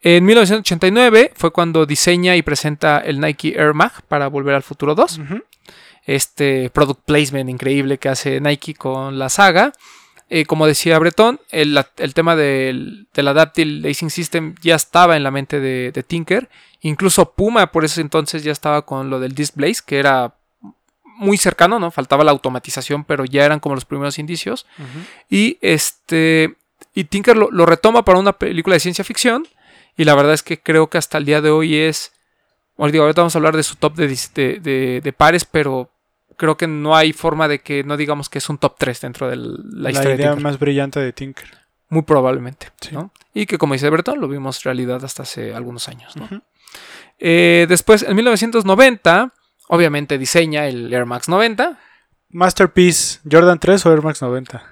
En 0.00 0.24
1989 0.24 1.32
fue 1.36 1.52
cuando 1.52 1.86
diseña 1.86 2.34
y 2.34 2.42
presenta 2.42 2.98
el 2.98 3.20
Nike 3.20 3.54
Air 3.56 3.74
Mag 3.74 4.02
para 4.08 4.26
Volver 4.28 4.54
al 4.54 4.62
Futuro 4.62 4.94
2 4.94 5.18
Ujú. 5.18 5.42
Este 6.08 6.70
product 6.70 7.02
placement 7.04 7.50
increíble 7.50 7.98
que 7.98 8.08
hace 8.08 8.40
Nike 8.40 8.74
con 8.74 9.18
la 9.18 9.28
saga. 9.28 9.72
Eh, 10.30 10.44
como 10.44 10.66
decía 10.66 10.98
Breton, 10.98 11.40
el, 11.50 11.78
el 11.98 12.14
tema 12.14 12.34
del, 12.36 13.06
del 13.14 13.28
Adaptive 13.28 13.88
Lacing 13.88 14.10
System 14.10 14.54
ya 14.60 14.74
estaba 14.74 15.16
en 15.16 15.22
la 15.22 15.30
mente 15.30 15.60
de, 15.60 15.92
de 15.92 16.02
Tinker. 16.02 16.48
Incluso 16.80 17.32
Puma 17.32 17.72
por 17.72 17.84
ese 17.84 18.00
entonces 18.00 18.42
ya 18.42 18.52
estaba 18.52 18.82
con 18.86 19.10
lo 19.10 19.20
del 19.20 19.34
Disc 19.34 19.54
Blaze, 19.54 19.82
que 19.84 19.98
era 19.98 20.34
muy 21.16 21.36
cercano, 21.36 21.78
¿no? 21.78 21.90
Faltaba 21.90 22.24
la 22.24 22.30
automatización, 22.30 23.04
pero 23.04 23.24
ya 23.24 23.44
eran 23.44 23.58
como 23.60 23.74
los 23.74 23.84
primeros 23.84 24.18
indicios. 24.18 24.66
Y 25.28 25.58
este. 25.60 26.54
Y 26.94 27.04
Tinker 27.04 27.36
lo, 27.36 27.50
lo 27.50 27.66
retoma 27.66 28.04
para 28.04 28.18
una 28.18 28.32
película 28.32 28.74
de 28.74 28.80
ciencia 28.80 29.04
ficción. 29.04 29.46
Y 29.96 30.04
la 30.04 30.14
verdad 30.14 30.32
es 30.34 30.42
que 30.42 30.60
creo 30.60 30.88
que 30.88 30.96
hasta 30.98 31.18
el 31.18 31.24
día 31.24 31.40
de 31.40 31.50
hoy 31.50 31.74
es. 31.76 32.12
Bueno, 32.76 32.92
digo, 32.92 33.04
ahorita 33.04 33.22
vamos 33.22 33.34
a 33.34 33.38
hablar 33.38 33.56
de 33.56 33.62
su 33.64 33.74
top 33.76 33.96
de- 33.96 35.00
de 35.02 35.12
pares, 35.12 35.44
pero 35.44 35.90
creo 36.38 36.56
que 36.56 36.66
no 36.66 36.96
hay 36.96 37.12
forma 37.12 37.48
de 37.48 37.58
que 37.58 37.84
no 37.84 37.98
digamos 37.98 38.30
que 38.30 38.38
es 38.38 38.48
un 38.48 38.56
top 38.56 38.76
3 38.78 39.00
dentro 39.02 39.28
de 39.28 39.36
la 39.36 39.44
La, 39.64 39.90
historia 39.90 40.16
de 40.16 40.22
idea 40.22 40.36
más 40.36 40.58
brillante 40.58 41.00
de 41.00 41.12
Tinker. 41.12 41.50
Muy 41.90 42.02
probablemente. 42.02 42.68
Sí. 42.80 42.94
¿no? 42.94 43.12
Y 43.34 43.44
que 43.44 43.58
como 43.58 43.74
dice 43.74 43.90
Breton, 43.90 44.20
lo 44.20 44.28
vimos 44.28 44.62
realidad 44.62 45.04
hasta 45.04 45.24
hace 45.24 45.52
algunos 45.52 45.88
años. 45.88 46.14
Eh, 47.18 47.66
después, 47.68 48.04
en 48.04 48.14
1990, 48.16 49.34
obviamente 49.68 50.16
diseña 50.16 50.66
el 50.66 50.92
Air 50.94 51.06
Max 51.06 51.28
90. 51.28 51.78
Masterpiece, 52.30 53.20
Jordan 53.30 53.58
3 53.58 53.86
o 53.86 53.92
Air 53.92 54.02
Max 54.02 54.22
90. 54.22 54.62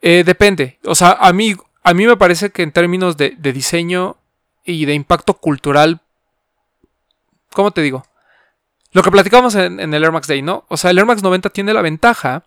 Eh, 0.00 0.22
depende. 0.24 0.78
O 0.84 0.94
sea, 0.94 1.12
a 1.12 1.32
mí, 1.32 1.56
a 1.82 1.94
mí 1.94 2.06
me 2.06 2.16
parece 2.16 2.50
que 2.50 2.62
en 2.62 2.70
términos 2.70 3.16
de, 3.16 3.34
de 3.36 3.52
diseño 3.52 4.18
y 4.64 4.84
de 4.84 4.94
impacto 4.94 5.34
cultural, 5.34 6.00
¿cómo 7.50 7.72
te 7.72 7.80
digo? 7.80 8.04
Lo 8.92 9.02
que 9.02 9.10
platicamos 9.10 9.54
en, 9.54 9.80
en 9.80 9.92
el 9.92 10.02
Air 10.02 10.12
Max 10.12 10.26
Day, 10.26 10.42
¿no? 10.42 10.64
O 10.68 10.76
sea, 10.76 10.90
el 10.90 10.98
Air 10.98 11.06
Max 11.06 11.22
90 11.22 11.50
tiene 11.50 11.74
la 11.74 11.82
ventaja 11.82 12.44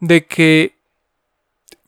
de 0.00 0.26
que 0.26 0.74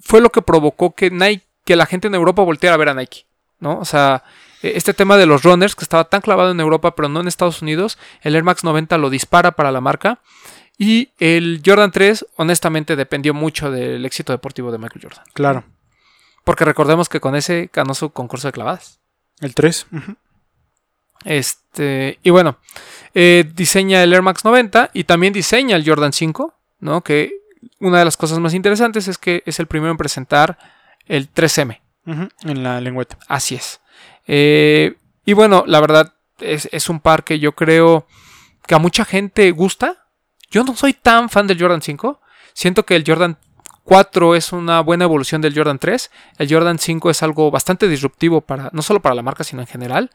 fue 0.01 0.21
lo 0.21 0.31
que 0.31 0.43
provocó 0.43 0.95
que 0.95 1.11
Nike, 1.11 1.45
que 1.65 1.77
la 1.77 1.87
gente 1.87 2.09
en 2.09 2.15
Europa 2.15 2.43
volteara 2.43 2.75
a 2.75 2.79
ver 2.79 2.91
a 2.91 2.95
Nike, 2.95 3.25
¿no? 3.59 3.79
O 3.79 3.85
sea, 3.85 4.23
eh, 4.63 4.73
este 4.77 4.95
tema 4.95 5.17
de 5.17 5.27
los 5.27 5.43
runners 5.43 5.75
que 5.75 5.85
estaba 5.85 6.05
tan 6.05 6.21
clavado 6.21 6.51
en 6.51 6.61
Europa, 6.61 6.95
pero 6.95 7.09
no 7.09 7.21
en 7.21 7.29
Estados 7.29 7.63
Unidos, 7.63 7.99
el 8.23 8.35
Air 8.35 8.45
Max 8.45 8.65
90 8.65 8.99
lo 8.99 9.11
dispara 9.11 9.53
para 9.53 9.73
la 9.73 9.81
marca. 9.81 10.21
Y 10.77 11.11
el 11.19 11.63
Jordan 11.65 11.93
3, 11.93 12.27
honestamente, 12.37 12.97
dependió 12.97 13.33
mucho 13.33 13.71
del 13.71 14.05
éxito 14.05 14.33
deportivo 14.33 14.73
de 14.73 14.79
Michael 14.79 15.03
Jordan. 15.03 15.25
Claro. 15.33 15.65
Porque 16.43 16.65
recordemos 16.65 17.09
que 17.09 17.21
con 17.21 17.37
ese 17.37 17.71
ganó 17.73 17.95
su 17.95 18.11
concurso 18.11 18.49
de 18.49 18.53
clavadas. 18.53 18.99
El 19.41 19.55
3. 19.55 19.87
ujú. 19.93 20.17
Este, 21.25 22.19
y 22.23 22.31
bueno, 22.31 22.59
eh, 23.15 23.51
diseña 23.55 24.03
el 24.03 24.13
Air 24.13 24.23
Max 24.23 24.45
90 24.45 24.91
y 24.93 25.05
también 25.05 25.33
diseña 25.33 25.77
el 25.77 25.89
Jordan 25.89 26.13
5, 26.13 26.55
¿no? 26.81 27.03
Que 27.03 27.33
una 27.81 27.99
de 27.99 28.05
las 28.05 28.17
cosas 28.17 28.39
más 28.39 28.55
interesantes 28.55 29.09
es 29.09 29.19
que 29.19 29.43
es 29.47 29.59
el 29.59 29.67
primero 29.67 29.91
en 29.91 29.97
presentar 29.97 30.59
el 31.07 31.33
3M. 31.33 31.81
Ujú, 32.07 32.29
En 32.43 32.63
la 32.63 32.81
lengüeta. 32.81 33.19
Así 33.29 33.55
es. 33.55 33.81
Eh, 34.27 34.95
y 35.25 35.33
bueno, 35.33 35.65
la 35.67 35.81
verdad 35.81 36.15
es, 36.41 36.69
es 36.73 36.89
un 36.89 37.01
par 37.01 37.25
que 37.25 37.39
yo 37.39 37.53
creo 37.53 38.07
que 38.67 38.75
a 38.75 38.79
mucha 38.79 39.05
gente 39.05 39.51
gusta. 39.51 40.07
Yo 40.51 40.65
no 40.65 40.77
soy 40.77 40.93
tan 40.93 41.31
fan 41.31 41.47
del 41.47 41.61
Jordan 41.61 41.83
5. 41.83 42.21
Siento 42.53 42.85
que 42.85 42.97
el 42.97 43.05
Jordan 43.07 43.39
4 43.85 44.35
es 44.35 44.53
una 44.53 44.81
buena 44.81 45.05
evolución 45.05 45.41
del 45.41 45.55
Jordan 45.55 45.79
3. 45.79 46.11
El 46.39 46.53
Jordan 46.53 46.79
5 46.79 47.11
es 47.11 47.23
algo 47.23 47.51
bastante 47.51 47.89
disruptivo 47.89 48.41
para 48.41 48.71
no 48.73 48.83
solo 48.83 49.01
para 49.01 49.15
la 49.15 49.23
marca, 49.23 49.45
sino 49.45 49.63
en 49.63 49.69
general. 49.69 50.11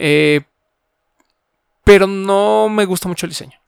Eh, 0.00 0.42
pero 1.82 2.06
no 2.06 2.68
me 2.68 2.84
gusta 2.84 3.08
mucho 3.08 3.26
el 3.26 3.30
diseño. 3.30 3.58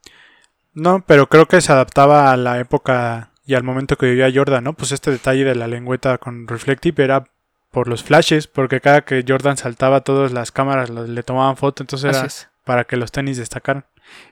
No, 0.73 1.03
pero 1.05 1.27
creo 1.27 1.47
que 1.47 1.59
se 1.59 1.73
adaptaba 1.73 2.31
a 2.31 2.37
la 2.37 2.59
época 2.59 3.31
y 3.45 3.55
al 3.55 3.63
momento 3.63 3.97
que 3.97 4.05
vivía 4.05 4.31
Jordan, 4.33 4.63
¿no? 4.63 4.73
Pues 4.73 4.93
este 4.93 5.11
detalle 5.11 5.43
de 5.43 5.55
la 5.55 5.67
lengüeta 5.67 6.17
con 6.17 6.47
Reflective 6.47 7.03
era 7.03 7.25
por 7.69 7.89
los 7.89 8.03
flashes, 8.03 8.47
porque 8.47 8.79
cada 8.79 9.01
que 9.01 9.25
Jordan 9.27 9.57
saltaba, 9.57 10.01
todas 10.01 10.31
las 10.31 10.51
cámaras 10.51 10.89
le 10.89 11.23
tomaban 11.23 11.57
foto, 11.57 11.83
entonces 11.83 12.15
era 12.15 12.27
para 12.63 12.85
que 12.85 12.95
los 12.95 13.11
tenis 13.11 13.37
destacaran. 13.37 13.85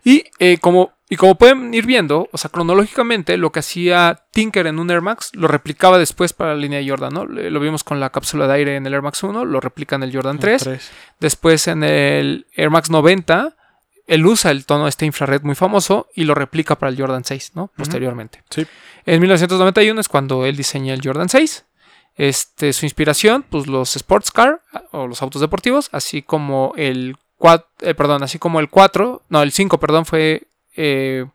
Y, 0.04 0.26
eh, 0.40 0.58
como, 0.60 0.94
y 1.10 1.16
como 1.16 1.36
pueden 1.36 1.74
ir 1.74 1.86
viendo, 1.86 2.30
o 2.32 2.38
sea, 2.38 2.50
cronológicamente 2.50 3.38
lo 3.38 3.52
que 3.52 3.60
hacía 3.60 4.26
Tinker 4.32 4.68
en 4.68 4.80
un 4.80 4.90
Air 4.90 5.02
Max 5.02 5.32
lo 5.34 5.48
replicaba 5.48 5.98
después 5.98 6.34
para 6.34 6.54
la 6.54 6.60
línea 6.60 6.80
de 6.80 6.90
Jordan, 6.90 7.14
¿no? 7.14 7.26
Lo 7.26 7.60
vimos 7.60 7.84
con 7.84 8.00
la 8.00 8.12
cápsula 8.12 8.48
de 8.48 8.54
aire 8.54 8.76
en 8.76 8.86
el 8.86 8.94
Air 8.94 9.02
Max 9.02 9.24
1, 9.24 9.46
lo 9.46 9.60
replica 9.60 9.96
en 9.96 10.04
el 10.04 10.14
Jordan 10.14 10.36
El 10.36 10.42
3. 10.42 10.64
tres. 10.64 10.92
Después 11.20 11.68
en 11.68 11.84
el 11.84 12.48
Air 12.56 12.70
Max 12.70 12.90
90, 12.90 13.56
él 14.10 14.26
usa 14.26 14.52
el 14.52 14.66
tono 14.66 14.88
este 14.88 15.06
infrared 15.06 15.44
muy 15.44 15.56
famoso 15.56 16.08
y 16.16 16.24
lo 16.24 16.34
replica 16.34 16.78
para 16.78 16.92
el 16.92 17.00
Jordan 17.00 17.24
6, 17.24 17.52
¿no? 17.56 17.72
Posteriormente. 17.76 18.44
Sí. 18.50 18.66
En 19.06 19.22
1991 19.22 20.02
es 20.02 20.10
cuando 20.10 20.46
él 20.46 20.58
diseña 20.58 20.94
el 20.94 21.02
Jordan 21.04 21.30
6. 21.30 21.66
Este, 22.16 22.74
su 22.74 22.86
inspiración, 22.86 23.46
pues 23.50 23.68
los 23.68 23.96
sports 23.96 24.32
car 24.32 24.62
o 24.92 25.08
los 25.08 25.22
autos 25.22 25.42
deportivos, 25.42 25.90
así 25.92 26.22
como 26.22 26.74
el 26.76 27.16
4, 27.40 27.96
perdón, 27.96 28.22
así 28.22 28.38
como 28.38 28.60
el 28.60 28.70
4, 28.70 29.24
no, 29.30 29.42
el 29.42 29.52
5, 29.52 29.80
perdón, 29.80 30.06
fue 30.06 30.44
eh, 30.76 31.26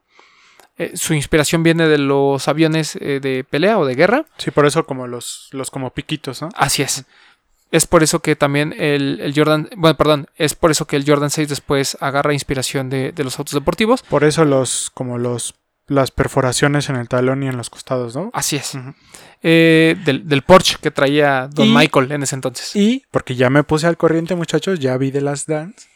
eh, 0.78 0.92
su 0.94 1.14
inspiración 1.14 1.62
viene 1.64 1.88
de 1.88 1.98
los 1.98 2.46
aviones 2.46 2.96
eh, 2.96 3.18
de 3.20 3.42
pelea 3.44 3.78
o 3.78 3.84
de 3.86 3.94
guerra. 3.96 4.24
Sí, 4.38 4.50
por 4.52 4.66
eso 4.66 4.86
como 4.86 5.06
los, 5.08 5.48
los 5.50 5.70
como 5.70 5.90
piquitos, 5.90 6.40
¿no? 6.42 6.48
Así 6.54 6.82
es. 6.82 7.04
Es 7.70 7.86
por 7.88 8.04
eso 8.04 8.20
que 8.20 8.36
también 8.36 8.72
el, 8.78 9.18
el 9.20 9.34
Jordan, 9.34 9.68
bueno, 9.76 9.96
perdón, 9.96 10.28
es 10.36 10.54
por 10.54 10.70
eso 10.70 10.86
que 10.86 10.94
el 10.94 11.04
Jordan 11.04 11.30
6 11.30 11.48
después 11.48 11.96
agarra 12.00 12.32
inspiración 12.32 12.88
de, 12.88 13.10
de 13.10 13.24
los 13.24 13.36
autos 13.38 13.54
deportivos. 13.54 14.02
Por 14.02 14.22
eso 14.22 14.44
los, 14.44 14.90
como 14.94 15.18
los, 15.18 15.56
las 15.88 16.12
perforaciones 16.12 16.88
en 16.88 16.96
el 16.96 17.08
talón 17.08 17.42
y 17.42 17.48
en 17.48 17.56
los 17.56 17.70
costados, 17.70 18.14
¿no? 18.14 18.30
Así 18.32 18.54
es. 18.56 18.78
Eh, 19.42 19.96
del, 20.04 20.28
del 20.28 20.42
Porsche 20.42 20.76
que 20.80 20.90
traía 20.92 21.48
Don 21.52 21.66
Y- 21.66 21.74
Michael 21.74 22.12
en 22.12 22.22
ese 22.22 22.36
entonces. 22.36 22.76
Y, 22.76 23.04
porque 23.10 23.34
ya 23.34 23.50
me 23.50 23.64
puse 23.64 23.86
al 23.88 23.96
corriente, 23.96 24.34
muchachos, 24.36 24.78
ya 24.78 24.96
vi 24.96 25.10
de 25.10 25.20
las 25.22 25.46
Dance, 25.46 25.88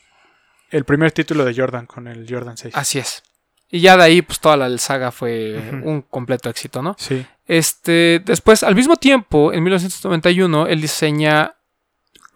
el 0.70 0.85
primer 0.85 1.12
título 1.12 1.44
de 1.44 1.54
Jordan 1.54 1.87
con 1.87 2.07
el 2.09 2.26
Jordan 2.28 2.57
6. 2.57 2.74
Así 2.76 2.98
es. 2.98 3.22
Y 3.70 3.81
ya 3.81 3.96
de 3.96 4.04
ahí, 4.04 4.22
pues 4.22 4.40
toda 4.40 4.57
la 4.57 4.76
saga 4.78 5.12
fue 5.12 5.59
un 5.83 6.02
completo 6.02 6.48
éxito, 6.48 6.83
¿no? 6.83 6.96
Sí. 6.98 7.24
Este, 7.46 8.22
después, 8.24 8.62
al 8.62 8.74
mismo 8.74 8.96
tiempo, 8.96 9.52
en 9.52 9.62
1991, 9.62 10.66
él 10.68 10.81
diseña 10.81 11.54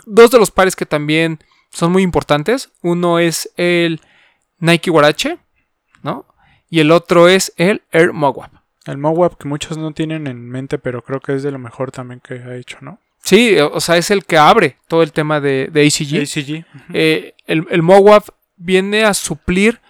dos 0.04 0.30
de 0.30 0.38
los 0.38 0.50
pares 0.50 0.76
que 0.76 0.84
también 0.84 1.38
son 1.70 1.90
muy 1.92 2.02
importantes. 2.02 2.70
Uno 2.82 3.18
es 3.18 3.50
el 3.56 4.00
Nike 4.58 4.90
Huarache, 4.90 5.38
¿no? 6.02 6.26
Y 6.68 6.80
el 6.80 6.90
otro 6.90 7.28
es 7.28 7.52
el 7.56 7.82
Air 7.92 8.12
Mogwap. 8.12 8.52
El 8.84 8.98
Mowap 8.98 9.38
que 9.38 9.48
muchos 9.48 9.78
no 9.78 9.92
tienen 9.92 10.26
en 10.26 10.48
mente, 10.48 10.78
pero 10.78 11.02
creo 11.02 11.20
que 11.20 11.34
es 11.34 11.42
de 11.42 11.52
lo 11.52 11.58
mejor 11.58 11.92
también 11.92 12.20
que 12.20 12.34
ha 12.34 12.56
hecho, 12.56 12.78
¿no? 12.80 12.98
Sí, 13.22 13.56
o 13.58 13.80
sea, 13.80 13.96
es 13.96 14.10
el 14.10 14.24
que 14.24 14.36
abre 14.36 14.78
todo 14.88 15.02
el 15.02 15.12
tema 15.12 15.40
de, 15.40 15.68
de 15.72 15.86
ACG. 15.86 16.22
ACG. 16.22 16.64
Eh, 16.92 17.34
el, 17.46 17.66
el 17.70 17.82
viene 18.56 19.04
a 19.04 19.14
suplir 19.14 19.80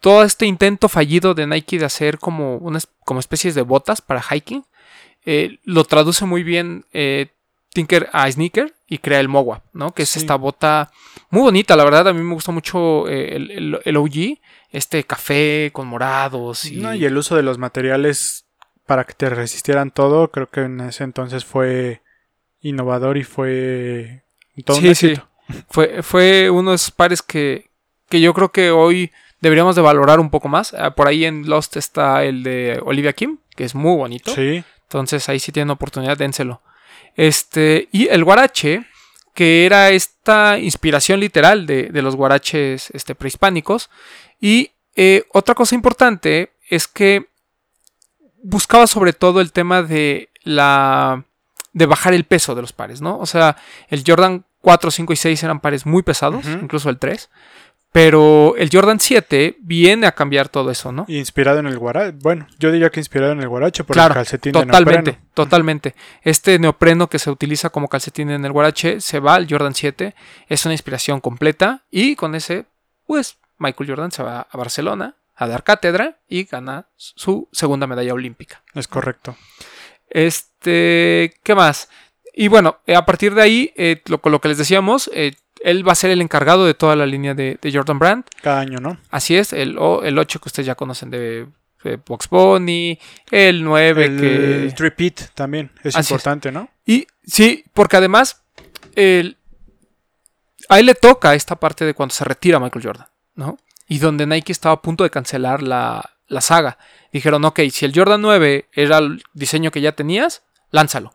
todo 0.00 0.22
este 0.22 0.46
intento 0.46 0.88
fallido 0.88 1.34
de 1.34 1.46
Nike 1.46 1.78
de 1.78 1.84
hacer 1.86 2.18
como 2.18 2.56
unas 2.58 2.88
como 3.04 3.18
especies 3.20 3.54
de 3.54 3.62
botas 3.62 4.00
para 4.00 4.22
hiking. 4.22 4.64
Eh, 5.26 5.58
lo 5.64 5.84
traduce 5.84 6.24
muy 6.24 6.42
bien 6.44 6.84
eh, 6.92 7.28
Tinker 7.70 8.08
a 8.12 8.30
Sneaker 8.30 8.74
y 8.86 8.98
crea 8.98 9.20
el 9.20 9.28
Mowap, 9.28 9.62
¿no? 9.72 9.92
Que 9.92 10.04
es 10.04 10.10
Sí. 10.10 10.20
esta 10.20 10.36
bota 10.36 10.90
muy 11.30 11.42
bonita, 11.42 11.74
la 11.76 11.84
verdad. 11.84 12.08
A 12.08 12.12
mí 12.12 12.22
me 12.22 12.34
gusta 12.34 12.52
mucho 12.52 13.08
eh, 13.08 13.34
el, 13.36 13.50
el- 13.50 13.80
el 13.84 13.96
OG, 13.96 14.38
este 14.70 15.02
café 15.04 15.70
con 15.72 15.88
morados. 15.88 16.64
Y, 16.64 16.76
No, 16.76 16.94
y 16.94 17.04
el 17.04 17.16
uso 17.16 17.34
de 17.36 17.42
los 17.42 17.58
materiales 17.58 18.46
para 18.86 19.04
que 19.04 19.12
te 19.14 19.28
resistieran 19.28 19.90
todo, 19.90 20.30
creo 20.30 20.48
que 20.48 20.60
en 20.60 20.80
ese 20.80 21.04
entonces 21.04 21.44
fue 21.44 22.00
innovador 22.60 23.16
y 23.16 23.24
fue 23.24 24.22
todo 24.64 24.78
un 24.78 24.82
Sí, 24.82 24.94
sí. 24.94 25.20
Fue, 25.70 26.02
fue 26.02 26.50
uno 26.50 26.70
de 26.70 26.76
esos 26.76 26.90
pares 26.90 27.22
que, 27.22 27.70
que 28.08 28.20
yo 28.20 28.34
creo 28.34 28.50
que 28.50 28.70
hoy 28.70 29.10
deberíamos 29.40 29.76
de 29.76 29.82
valorar 29.82 30.20
un 30.20 30.30
poco 30.30 30.48
más. 30.48 30.74
Ah, 30.74 30.94
por 30.94 31.08
ahí 31.08 31.24
en 31.24 31.48
Lost 31.48 31.76
está 31.76 32.24
el 32.24 32.42
de 32.42 32.80
Olivia 32.84 33.12
Kim, 33.12 33.38
que 33.56 33.64
es 33.64 33.74
muy 33.74 33.96
bonito. 33.96 34.34
Sí, 34.34 34.62
Entonces 34.82 35.28
ahí 35.28 35.38
sí 35.38 35.52
tienen 35.52 35.70
oportunidad, 35.70 36.18
dénselo. 36.18 36.60
Este, 37.16 37.88
y 37.92 38.08
el 38.08 38.24
guarache, 38.24 38.84
que 39.34 39.64
era 39.64 39.90
esta 39.90 40.58
inspiración 40.58 41.20
literal 41.20 41.66
de, 41.66 41.84
de 41.84 42.02
los 42.02 42.14
guaraches 42.14 42.90
este, 42.90 43.14
prehispánicos. 43.14 43.90
Y 44.40 44.72
eh, 44.96 45.24
otra 45.32 45.54
cosa 45.54 45.74
importante 45.74 46.52
es 46.68 46.86
que 46.88 47.26
buscaba 48.42 48.86
sobre 48.86 49.12
todo 49.12 49.40
el 49.40 49.52
tema 49.52 49.82
de 49.82 50.28
la 50.42 51.24
de 51.72 51.86
bajar 51.86 52.14
el 52.14 52.24
peso 52.24 52.54
de 52.54 52.62
los 52.62 52.72
pares, 52.72 53.00
¿no? 53.00 53.18
O 53.18 53.26
sea, 53.26 53.56
el 53.88 54.02
Jordan 54.06 54.44
4, 54.60 54.90
5 54.90 55.12
y 55.12 55.16
6 55.16 55.42
eran 55.44 55.60
pares 55.60 55.86
muy 55.86 56.02
pesados, 56.02 56.44
incluso 56.46 56.90
el 56.90 56.98
3. 56.98 57.30
Pero 57.90 58.54
el 58.56 58.68
Jordan 58.70 59.00
7 59.00 59.56
viene 59.60 60.06
a 60.06 60.12
cambiar 60.12 60.50
todo 60.50 60.70
eso, 60.70 60.92
¿no? 60.92 61.06
Inspirado 61.08 61.58
en 61.58 61.66
el 61.66 61.78
guarache. 61.78 62.16
Bueno, 62.20 62.46
yo 62.58 62.70
diría 62.70 62.90
que 62.90 63.00
inspirado 63.00 63.32
en 63.32 63.40
el 63.40 63.48
guarache 63.48 63.82
por 63.82 63.94
Claro, 63.94 64.12
el 64.12 64.16
calcetín 64.16 64.52
de 64.52 64.60
Totalmente, 64.60 65.12
neopreno. 65.12 65.30
totalmente. 65.32 65.94
Este 66.22 66.58
neopreno 66.58 67.08
que 67.08 67.18
se 67.18 67.30
utiliza 67.30 67.70
como 67.70 67.88
calcetín 67.88 68.30
en 68.30 68.44
el 68.44 68.52
Guarache 68.52 69.00
se 69.00 69.20
va 69.20 69.36
al 69.36 69.46
Jordan 69.48 69.74
7. 69.74 70.14
Es 70.48 70.66
una 70.66 70.74
inspiración 70.74 71.20
completa. 71.20 71.84
Y 71.90 72.14
con 72.14 72.34
ese, 72.34 72.66
pues, 73.06 73.38
Michael 73.56 73.88
Jordan 73.88 74.12
se 74.12 74.22
va 74.22 74.46
a 74.50 74.56
Barcelona 74.58 75.16
a 75.34 75.46
dar 75.46 75.64
cátedra 75.64 76.18
y 76.28 76.44
gana 76.44 76.88
su 76.96 77.48
segunda 77.52 77.86
medalla 77.86 78.12
olímpica. 78.12 78.62
Es 78.74 78.86
correcto. 78.86 79.34
Este, 80.10 80.47
¿qué 80.62 81.54
más? 81.56 81.88
Y 82.34 82.48
bueno, 82.48 82.78
eh, 82.86 82.94
a 82.94 83.04
partir 83.04 83.34
de 83.34 83.42
ahí, 83.42 83.72
eh, 83.76 84.00
lo, 84.06 84.20
con 84.20 84.32
lo 84.32 84.40
que 84.40 84.48
les 84.48 84.58
decíamos, 84.58 85.10
eh, 85.12 85.32
él 85.60 85.86
va 85.86 85.92
a 85.92 85.96
ser 85.96 86.10
el 86.10 86.20
encargado 86.20 86.66
de 86.66 86.74
toda 86.74 86.94
la 86.94 87.04
línea 87.06 87.34
de, 87.34 87.58
de 87.60 87.72
Jordan 87.72 87.98
Brand. 87.98 88.24
Cada 88.42 88.60
año, 88.60 88.78
¿no? 88.78 88.96
Así 89.10 89.36
es, 89.36 89.52
el, 89.52 89.76
el 90.04 90.18
8 90.18 90.40
que 90.40 90.48
ustedes 90.48 90.66
ya 90.66 90.74
conocen 90.76 91.10
de, 91.10 91.46
Box 92.06 92.28
Bunny, 92.28 92.98
el 93.30 93.64
9 93.64 94.04
El, 94.04 94.20
que... 94.20 94.64
el 94.64 94.74
tripit 94.74 95.20
también 95.34 95.70
es 95.82 95.94
Así 95.96 96.00
es. 96.06 96.10
importante, 96.10 96.52
¿no? 96.52 96.68
Y 96.84 97.06
sí, 97.24 97.64
porque 97.72 97.96
además 97.96 98.42
el- 98.94 99.36
a 100.68 100.78
él 100.80 100.86
le 100.86 100.94
toca 100.94 101.34
esta 101.34 101.56
parte 101.56 101.84
de 101.84 101.94
cuando 101.94 102.14
se 102.14 102.24
retira 102.24 102.58
Michael 102.58 102.84
Jordan, 102.84 103.06
¿no? 103.36 103.56
Y 103.88 103.98
donde 103.98 104.26
Nike 104.26 104.52
estaba 104.52 104.74
a 104.74 104.82
punto 104.82 105.02
de 105.04 105.10
cancelar 105.10 105.62
la, 105.62 106.10
la 106.26 106.40
saga. 106.40 106.78
Dijeron, 107.12 107.44
ok, 107.44 107.60
si 107.70 107.84
el 107.86 107.92
Jordan 107.94 108.20
9 108.20 108.68
era 108.72 108.98
el 108.98 109.22
diseño 109.32 109.70
que 109.70 109.80
ya 109.80 109.92
tenías, 109.92 110.42
lánzalo. 110.70 111.14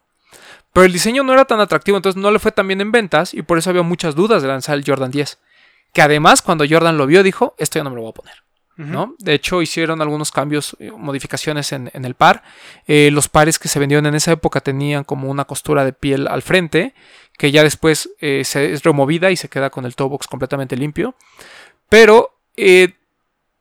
Pero 0.71 0.85
el 0.85 0.93
diseño 0.93 1.23
no 1.23 1.33
era 1.33 1.45
tan 1.45 1.59
atractivo, 1.59 1.97
entonces 1.97 2.21
no 2.21 2.31
le 2.31 2.39
fue 2.39 2.51
tan 2.51 2.67
bien 2.67 2.81
en 2.81 2.91
ventas 2.91 3.33
y 3.33 3.43
por 3.43 3.57
eso 3.57 3.69
había 3.69 3.83
muchas 3.83 4.15
dudas 4.15 4.41
de 4.41 4.47
lanzar 4.47 4.75
el 4.77 4.83
Jordan 4.85 5.11
10. 5.11 5.39
Que 5.93 6.01
además 6.01 6.41
cuando 6.41 6.65
Jordan 6.67 6.97
lo 6.97 7.05
vio 7.05 7.21
dijo, 7.21 7.53
esto 7.59 7.77
ya 7.79 7.83
no 7.83 7.91
me 7.91 7.95
lo 7.97 8.01
voy 8.03 8.09
a 8.11 8.13
poner. 8.13 8.35
¿no? 8.75 9.13
De 9.19 9.35
hecho, 9.35 9.61
hicieron 9.61 10.01
algunos 10.01 10.31
cambios, 10.31 10.75
eh, 10.79 10.89
modificaciones 10.89 11.71
en, 11.73 11.91
en 11.93 12.05
el 12.05 12.15
par. 12.15 12.41
Eh, 12.87 13.11
los 13.11 13.29
pares 13.29 13.59
que 13.59 13.67
se 13.67 13.77
vendieron 13.77 14.07
en 14.07 14.15
esa 14.15 14.31
época 14.31 14.61
tenían 14.61 15.03
como 15.03 15.29
una 15.29 15.45
costura 15.45 15.85
de 15.85 15.93
piel 15.93 16.27
al 16.27 16.41
frente, 16.41 16.95
que 17.37 17.51
ya 17.51 17.61
después 17.61 18.09
eh, 18.19 18.41
se 18.43 18.73
es 18.73 18.81
removida 18.81 19.29
y 19.29 19.37
se 19.37 19.47
queda 19.47 19.69
con 19.69 19.85
el 19.85 19.95
toe 19.95 20.09
box 20.09 20.25
completamente 20.25 20.75
limpio. 20.75 21.13
Pero 21.87 22.35
eh, 22.57 22.95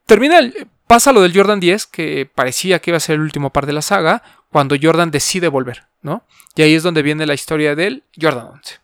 termina, 0.07 0.38
el- 0.38 0.66
pasa 0.92 1.11
lo 1.12 1.22
del 1.22 1.35
Jordan 1.35 1.59
10, 1.59 1.87
que 1.87 2.28
parecía 2.35 2.78
que 2.81 2.90
iba 2.90 2.98
a 2.98 3.00
ser 3.00 3.14
el 3.14 3.22
último 3.22 3.48
par 3.48 3.64
de 3.64 3.72
la 3.72 3.81
saga, 3.81 4.22
cuando 4.50 4.76
Jordan 4.81 5.11
decide 5.11 5.48
volver, 5.48 5.87
¿no? 6.02 6.22
Y 6.55 6.61
ahí 6.61 6.74
es 6.74 6.83
donde 6.83 7.00
viene 7.00 7.24
la 7.24 7.33
historia 7.33 7.74
del 7.74 8.02
Jordan 8.20 8.48
11. 8.52 8.78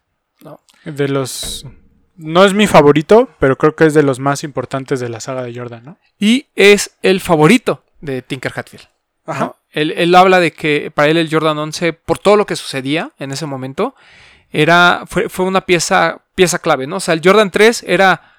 De 0.87 1.09
los... 1.09 1.67
No 2.17 2.45
es 2.47 2.55
mi 2.55 2.67
favorito, 2.67 3.29
pero 3.39 3.59
creo 3.59 3.77
que 3.77 3.85
es 3.85 3.93
de 3.93 4.03
los 4.03 4.21
más 4.21 4.43
importantes 4.43 5.01
de 5.01 5.11
la 5.11 5.21
saga 5.21 5.43
de 5.43 5.55
Jordan, 5.55 5.85
¿no? 5.85 5.99
Y 6.19 6.47
es 6.57 6.93
el 7.03 7.21
favorito 7.21 7.85
de 8.01 8.23
Tinker 8.23 8.53
Hatfield. 8.57 8.87
¿no? 9.27 9.57
Él, 9.71 9.93
él 9.95 10.15
habla 10.15 10.41
de 10.41 10.53
que 10.53 10.91
para 10.91 11.11
él 11.11 11.19
el 11.19 11.29
Jordan 11.31 11.59
11, 11.59 11.93
por 11.93 12.19
todo 12.19 12.37
lo 12.37 12.47
que 12.47 12.57
sucedía 12.57 13.11
en 13.19 13.33
ese 13.33 13.45
momento, 13.45 13.95
era, 14.51 15.03
fue, 15.07 15.29
fue 15.29 15.45
una 15.45 15.61
pieza, 15.67 16.23
pieza 16.35 16.59
clave, 16.59 16.87
¿no? 16.87 16.97
O 16.97 17.01
sea, 17.01 17.13
el 17.13 17.21
Jordan 17.23 17.51
3 17.51 17.85
era 17.87 18.35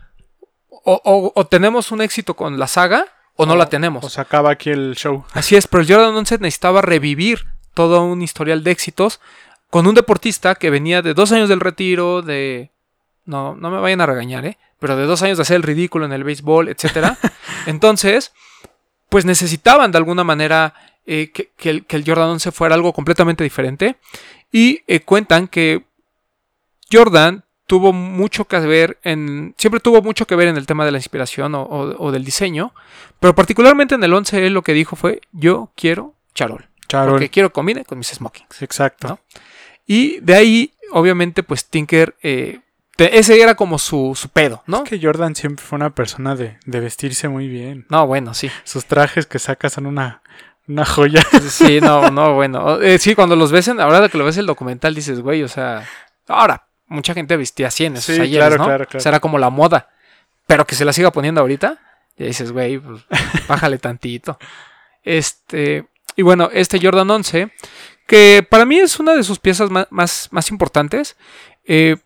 o, 0.69 0.99
o- 1.05 1.31
o 1.35 1.45
tenemos 1.45 1.91
un 1.91 2.01
éxito 2.01 2.33
con 2.33 2.57
la 2.57 2.65
saga 2.65 3.05
o 3.41 3.45
no 3.45 3.55
la 3.55 3.69
tenemos. 3.69 4.03
O 4.03 4.09
se 4.09 4.19
acaba 4.19 4.51
aquí 4.51 4.69
el 4.69 4.95
show. 4.95 5.23
Así 5.31 5.55
es, 5.55 5.65
pero 5.65 5.81
el 5.81 5.87
Jordan 5.89 6.13
11 6.13 6.39
necesitaba 6.39 6.81
revivir 6.81 7.45
todo 7.73 8.03
un 8.03 8.21
historial 8.21 8.65
de 8.65 8.71
éxitos 8.71 9.21
con 9.69 9.87
un 9.87 9.95
deportista 9.95 10.55
que 10.55 10.69
venía 10.69 11.01
de 11.01 11.13
dos 11.13 11.31
años 11.31 11.47
del 11.47 11.61
retiro, 11.61 12.21
de... 12.21 12.69
No, 13.23 13.55
no 13.55 13.71
me 13.71 13.79
vayan 13.79 14.01
a 14.01 14.05
regañar, 14.05 14.45
¿eh? 14.45 14.57
Pero 14.79 14.97
de 14.97 15.05
dos 15.05 15.21
años 15.21 15.37
de 15.37 15.43
hacer 15.43 15.55
el 15.55 15.63
ridículo 15.63 16.05
en 16.05 16.11
el 16.11 16.25
béisbol, 16.25 16.67
etcétera. 16.67 17.17
Entonces, 17.65 18.33
pues 19.07 19.23
necesitaban 19.23 19.93
de 19.93 19.99
alguna 19.99 20.25
manera 20.25 20.73
eh, 21.05 21.31
que, 21.33 21.51
que 21.55 21.69
el, 21.69 21.85
que 21.85 21.95
el 21.95 22.03
Jordan 22.05 22.31
11 22.31 22.51
fuera 22.51 22.75
algo 22.75 22.91
completamente 22.91 23.45
diferente. 23.45 23.95
Y 24.51 24.81
eh, 24.87 24.99
cuentan 24.99 25.47
que 25.47 25.85
Jordan 26.91 27.45
tuvo 27.69 27.93
mucho 27.93 28.45
que 28.45 28.57
ver 28.59 28.97
en. 29.03 29.53
Siempre 29.55 29.79
tuvo 29.79 30.01
mucho 30.01 30.25
que 30.25 30.35
ver 30.35 30.47
en 30.47 30.57
el 30.57 30.65
tema 30.65 30.85
de 30.85 30.91
la 30.91 30.97
inspiración 30.97 31.53
o, 31.53 31.61
o- 31.61 32.03
o 32.07 32.11
del 32.11 32.25
diseño. 32.25 32.73
Pero 33.19 33.35
particularmente 33.35 33.93
en 33.93 34.03
el 34.03 34.11
11 34.11 34.47
él 34.47 34.53
lo 34.53 34.63
que 34.63 34.73
dijo 34.73 34.95
fue: 34.95 35.21
Yo 35.31 35.71
quiero 35.75 36.15
charol. 36.33 36.65
Charol. 36.87 37.11
Porque 37.11 37.29
quiero 37.29 37.53
combine 37.53 37.85
con 37.85 37.99
mis 37.99 38.07
smokings. 38.07 38.63
Exacto. 38.63 39.07
¿no? 39.07 39.19
Y 39.85 40.19
de 40.21 40.33
ahí, 40.33 40.73
obviamente, 40.91 41.43
pues 41.43 41.67
Tinker. 41.67 42.15
eh, 42.23 42.59
ese 42.97 43.39
era 43.39 43.53
como 43.55 43.77
su, 43.77 44.13
su 44.15 44.29
pedo, 44.29 44.63
¿no? 44.65 44.83
Es 44.83 44.89
que 44.89 44.99
Jordan 45.01 45.35
siempre 45.35 45.63
fue 45.63 45.77
una 45.77 45.91
persona 45.91 46.35
de, 46.35 46.57
de 46.65 46.79
vestirse 46.79 47.29
muy 47.29 47.47
bien. 47.47 47.85
No, 47.89 48.05
bueno, 48.07 48.33
sí. 48.33 48.49
Sus 48.63 48.85
trajes 48.85 49.25
que 49.27 49.37
saca 49.39 49.69
son 49.69 49.85
una, 49.85 50.21
una 50.67 50.85
joya. 50.85 51.21
Sí, 51.49 51.79
no, 51.81 52.09
no, 52.09 52.33
bueno. 52.33 52.81
Eh, 52.81 52.97
sí, 52.97 53.13
cuando 53.15 53.35
los 53.35 53.51
ves 53.51 53.67
en, 53.69 53.79
ahora 53.79 54.09
que 54.09 54.17
lo 54.17 54.25
ves 54.25 54.37
el 54.37 54.47
documental, 54.47 54.95
dices, 54.95 55.21
güey, 55.21 55.43
o 55.43 55.47
sea, 55.47 55.87
ahora, 56.27 56.65
mucha 56.89 57.13
gente 57.13 57.37
vestía 57.37 57.67
así 57.67 57.85
en 57.85 57.95
esos 57.95 58.15
Sí, 58.15 58.21
ayeres, 58.21 58.37
claro, 58.47 58.57
¿no? 58.57 58.65
claro, 58.65 58.85
claro. 58.85 58.97
O 58.97 59.01
sea, 59.01 59.09
era 59.11 59.19
como 59.19 59.37
la 59.39 59.49
moda. 59.49 59.89
Pero 60.47 60.65
que 60.67 60.75
se 60.75 60.83
la 60.85 60.91
siga 60.93 61.11
poniendo 61.11 61.39
ahorita, 61.41 61.77
y 62.17 62.25
dices, 62.25 62.51
güey, 62.51 62.79
pues, 62.79 63.01
bájale 63.47 63.77
tantito. 63.77 64.37
Este, 65.03 65.87
y 66.15 66.21
bueno, 66.23 66.49
este 66.51 66.79
Jordan 66.81 67.09
11, 67.09 67.51
que 68.07 68.45
para 68.49 68.65
mí 68.65 68.79
es 68.79 68.99
una 68.99 69.13
de 69.13 69.23
sus 69.23 69.39
piezas 69.39 69.69
más, 69.69 70.27
más, 70.31 70.51
importantes, 70.51 71.15
eh, 71.65 71.97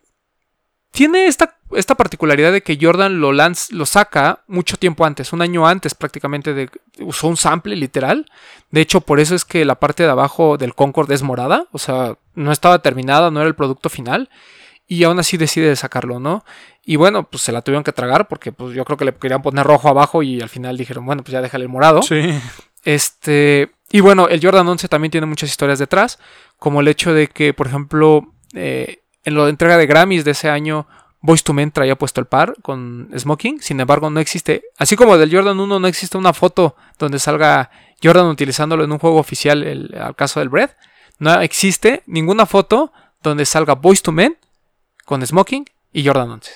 tiene 0.90 1.26
esta, 1.26 1.56
esta 1.72 1.96
particularidad 1.96 2.52
de 2.52 2.62
que 2.62 2.78
Jordan 2.80 3.20
lo, 3.20 3.32
lanz- 3.32 3.72
lo 3.72 3.84
saca 3.86 4.44
mucho 4.46 4.76
tiempo 4.76 5.04
antes, 5.04 5.32
un 5.32 5.42
año 5.42 5.66
antes 5.66 5.94
prácticamente, 5.94 6.54
de, 6.54 6.70
usó 7.00 7.26
un 7.26 7.36
sample 7.36 7.74
literal. 7.74 8.30
De 8.70 8.80
hecho, 8.80 9.00
por 9.00 9.18
eso 9.18 9.34
es 9.34 9.44
que 9.44 9.64
la 9.64 9.74
parte 9.80 10.04
de 10.04 10.10
abajo 10.10 10.56
del 10.56 10.74
Concord 10.74 11.10
es 11.10 11.22
morada, 11.22 11.66
o 11.72 11.78
sea, 11.78 12.16
no 12.34 12.52
estaba 12.52 12.78
terminada, 12.80 13.30
no 13.32 13.40
era 13.40 13.48
el 13.48 13.56
producto 13.56 13.88
final. 13.88 14.30
Y 14.86 15.04
aún 15.04 15.18
así 15.18 15.36
decide 15.36 15.74
sacarlo, 15.76 16.20
¿no? 16.20 16.44
Y 16.84 16.96
bueno, 16.96 17.28
pues 17.28 17.42
se 17.42 17.52
la 17.52 17.62
tuvieron 17.62 17.84
que 17.84 17.92
tragar 17.92 18.28
porque 18.28 18.52
pues 18.52 18.74
yo 18.74 18.84
creo 18.84 18.98
que 18.98 19.06
le 19.06 19.14
querían 19.14 19.40
poner 19.40 19.66
rojo 19.66 19.88
abajo 19.88 20.22
y 20.22 20.40
al 20.40 20.50
final 20.50 20.76
dijeron, 20.76 21.06
bueno, 21.06 21.22
pues 21.22 21.32
ya 21.32 21.40
déjale 21.40 21.64
el 21.64 21.70
morado. 21.70 22.02
Sí. 22.02 22.38
Este, 22.84 23.72
y 23.90 24.00
bueno, 24.00 24.28
el 24.28 24.40
Jordan 24.42 24.68
11 24.68 24.88
también 24.88 25.10
tiene 25.10 25.26
muchas 25.26 25.48
historias 25.48 25.78
detrás, 25.78 26.18
como 26.58 26.80
el 26.80 26.88
hecho 26.88 27.14
de 27.14 27.28
que, 27.28 27.54
por 27.54 27.66
ejemplo, 27.66 28.34
eh, 28.52 29.02
en 29.24 29.34
la 29.34 29.48
entrega 29.48 29.78
de 29.78 29.86
Grammys 29.86 30.24
de 30.24 30.32
ese 30.32 30.50
año, 30.50 30.86
Boys 31.20 31.42
to 31.42 31.54
Men 31.54 31.70
traía 31.70 31.96
puesto 31.96 32.20
el 32.20 32.26
par 32.26 32.54
con 32.60 33.08
Smoking, 33.16 33.62
sin 33.62 33.80
embargo 33.80 34.10
no 34.10 34.20
existe, 34.20 34.64
así 34.76 34.94
como 34.94 35.16
del 35.16 35.34
Jordan 35.34 35.58
1 35.58 35.80
no 35.80 35.86
existe 35.88 36.18
una 36.18 36.34
foto 36.34 36.76
donde 36.98 37.18
salga 37.18 37.70
Jordan 38.02 38.26
utilizándolo 38.26 38.84
en 38.84 38.92
un 38.92 38.98
juego 38.98 39.18
oficial, 39.18 39.62
el, 39.62 39.94
al 39.98 40.14
caso 40.14 40.40
del 40.40 40.50
Bread, 40.50 40.70
no 41.18 41.40
existe 41.40 42.02
ninguna 42.06 42.44
foto 42.44 42.92
donde 43.22 43.46
salga 43.46 43.74
Boys 43.74 44.02
to 44.02 44.12
Men 44.12 44.36
con 45.04 45.24
Smoking 45.24 45.66
y 45.92 46.04
Jordan 46.06 46.30
11. 46.30 46.52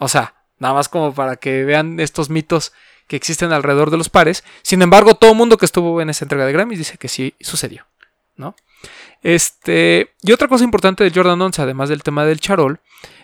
O 0.00 0.08
sea, 0.08 0.34
nada 0.58 0.74
más 0.74 0.88
como 0.88 1.14
para 1.14 1.36
que 1.36 1.64
vean 1.64 2.00
estos 2.00 2.30
mitos 2.30 2.72
que 3.06 3.16
existen 3.16 3.52
alrededor 3.52 3.90
de 3.90 3.98
los 3.98 4.08
pares. 4.08 4.44
Sin 4.62 4.82
embargo, 4.82 5.14
todo 5.14 5.32
el 5.32 5.36
mundo 5.36 5.58
que 5.58 5.66
estuvo 5.66 6.00
en 6.00 6.10
esa 6.10 6.24
entrega 6.24 6.46
de 6.46 6.52
Grammys 6.52 6.78
dice 6.78 6.98
que 6.98 7.08
sí 7.08 7.34
sucedió, 7.40 7.86
¿no? 8.36 8.54
Este, 9.22 10.12
y 10.22 10.32
otra 10.32 10.48
cosa 10.48 10.64
importante 10.64 11.04
del 11.04 11.14
Jordan 11.14 11.40
11, 11.40 11.62
además 11.62 11.88
del 11.88 12.02
tema 12.02 12.24
del 12.24 12.40
charol, 12.40 12.80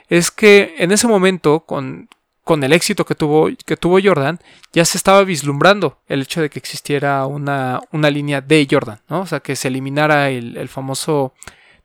es 0.08 0.30
que 0.30 0.74
en 0.78 0.92
ese 0.92 1.06
momento, 1.06 1.60
con, 1.60 2.08
con 2.42 2.64
el 2.64 2.72
éxito 2.72 3.04
que 3.04 3.14
tuvo, 3.14 3.48
que 3.64 3.76
tuvo 3.76 3.98
Jordan, 4.02 4.40
ya 4.72 4.84
se 4.84 4.96
estaba 4.96 5.24
vislumbrando 5.24 5.98
el 6.08 6.22
hecho 6.22 6.40
de 6.40 6.50
que 6.50 6.58
existiera 6.58 7.26
una, 7.26 7.80
una 7.92 8.10
línea 8.10 8.40
de 8.40 8.66
Jordan, 8.70 9.00
¿no? 9.08 9.20
O 9.20 9.26
sea, 9.26 9.40
que 9.40 9.56
se 9.56 9.68
eliminara 9.68 10.30
el, 10.30 10.56
el 10.56 10.68
famoso 10.68 11.34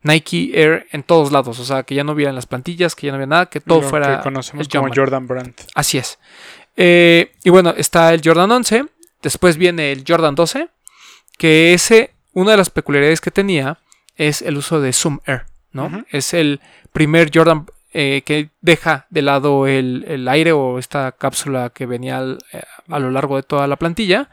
Nike 0.06 0.52
Air 0.54 0.88
en 0.92 1.04
todos 1.04 1.32
lados, 1.32 1.60
o 1.60 1.66
sea, 1.66 1.84
que 1.84 1.96
ya 1.96 2.04
no 2.04 2.14
hubiera 2.14 2.30
en 2.30 2.36
las 2.36 2.46
plantillas, 2.46 2.96
que 2.96 3.08
ya 3.08 3.12
no 3.12 3.16
había 3.16 3.28
nada, 3.28 3.46
que 3.48 3.60
todo 3.60 3.82
Lo 3.82 3.90
fuera 3.90 4.18
que 4.18 4.24
conocemos 4.24 4.68
el 4.68 4.72
como. 4.72 4.94
Jordan 4.96 5.28
Brand. 5.28 5.54
Así 5.74 5.98
es. 5.98 6.20
Eh, 6.78 7.32
y 7.44 7.50
bueno, 7.50 7.74
está 7.76 8.14
el 8.14 8.22
Jordan 8.24 8.52
11. 8.52 8.86
Después 9.22 9.58
viene 9.58 9.92
el 9.92 10.04
Jordan 10.08 10.36
12. 10.36 10.70
Que 11.38 11.74
ese, 11.74 12.14
una 12.34 12.52
de 12.52 12.58
las 12.58 12.70
peculiaridades 12.70 13.20
que 13.22 13.32
tenía 13.32 13.80
es 14.16 14.42
el 14.42 14.58
uso 14.58 14.80
de 14.80 14.94
Zoom 14.94 15.20
Air. 15.26 15.46
¿no? 15.72 16.06
Es 16.10 16.34
el 16.34 16.62
primer 16.94 17.32
Jordan 17.34 17.66
eh, 17.94 18.22
que 18.26 18.50
deja 18.62 19.08
de 19.10 19.22
lado 19.22 19.68
el, 19.68 20.06
el 20.08 20.28
aire 20.28 20.52
o 20.54 20.80
esta 20.80 21.12
cápsula 21.14 21.70
que 21.72 21.86
venía 21.86 22.18
al- 22.20 22.40
eh, 22.54 22.62
a 22.90 23.00
lo 23.00 23.10
largo 23.12 23.36
de 23.38 23.44
toda 23.44 23.68
la 23.68 23.76
plantilla. 23.76 24.30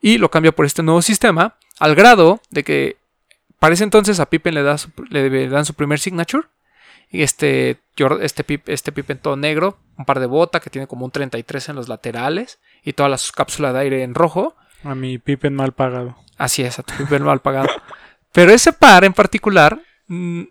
Y 0.00 0.18
lo 0.18 0.30
cambia 0.30 0.52
por 0.52 0.66
este 0.66 0.82
nuevo 0.82 1.00
sistema. 1.02 1.56
Al 1.80 1.94
grado 1.96 2.40
de 2.50 2.62
que 2.62 2.96
para 3.64 3.72
ese 3.72 3.84
entonces 3.84 4.20
a 4.20 4.26
Pippen 4.28 4.52
le, 4.52 4.62
da 4.62 4.76
su- 4.76 4.90
le 5.08 5.48
dan 5.48 5.64
su 5.64 5.72
primer 5.72 5.98
signature. 5.98 6.46
Y 7.10 7.22
este, 7.22 7.80
este, 8.20 8.44
Pip- 8.44 8.68
este 8.68 8.92
Pippen 8.92 9.16
todo 9.16 9.36
negro, 9.36 9.78
un 9.96 10.04
par 10.04 10.20
de 10.20 10.26
bota 10.26 10.60
que 10.60 10.68
tiene 10.68 10.86
como 10.86 11.06
un 11.06 11.10
33 11.10 11.70
en 11.70 11.76
los 11.76 11.88
laterales 11.88 12.58
y 12.82 12.92
toda 12.92 13.08
la 13.08 13.16
cápsula 13.34 13.72
de 13.72 13.78
aire 13.80 14.02
en 14.02 14.14
rojo. 14.14 14.54
A 14.82 14.94
mi 14.94 15.16
Pippen 15.16 15.54
mal 15.54 15.72
pagado. 15.72 16.14
Así 16.36 16.60
es, 16.62 16.78
a 16.78 16.82
tu 16.82 16.92
Pippen 16.92 17.22
mal 17.22 17.40
pagado. 17.40 17.70
Pero 18.32 18.52
ese 18.52 18.74
par 18.74 19.02
en 19.04 19.14
particular, 19.14 19.80
mm, 20.08 20.42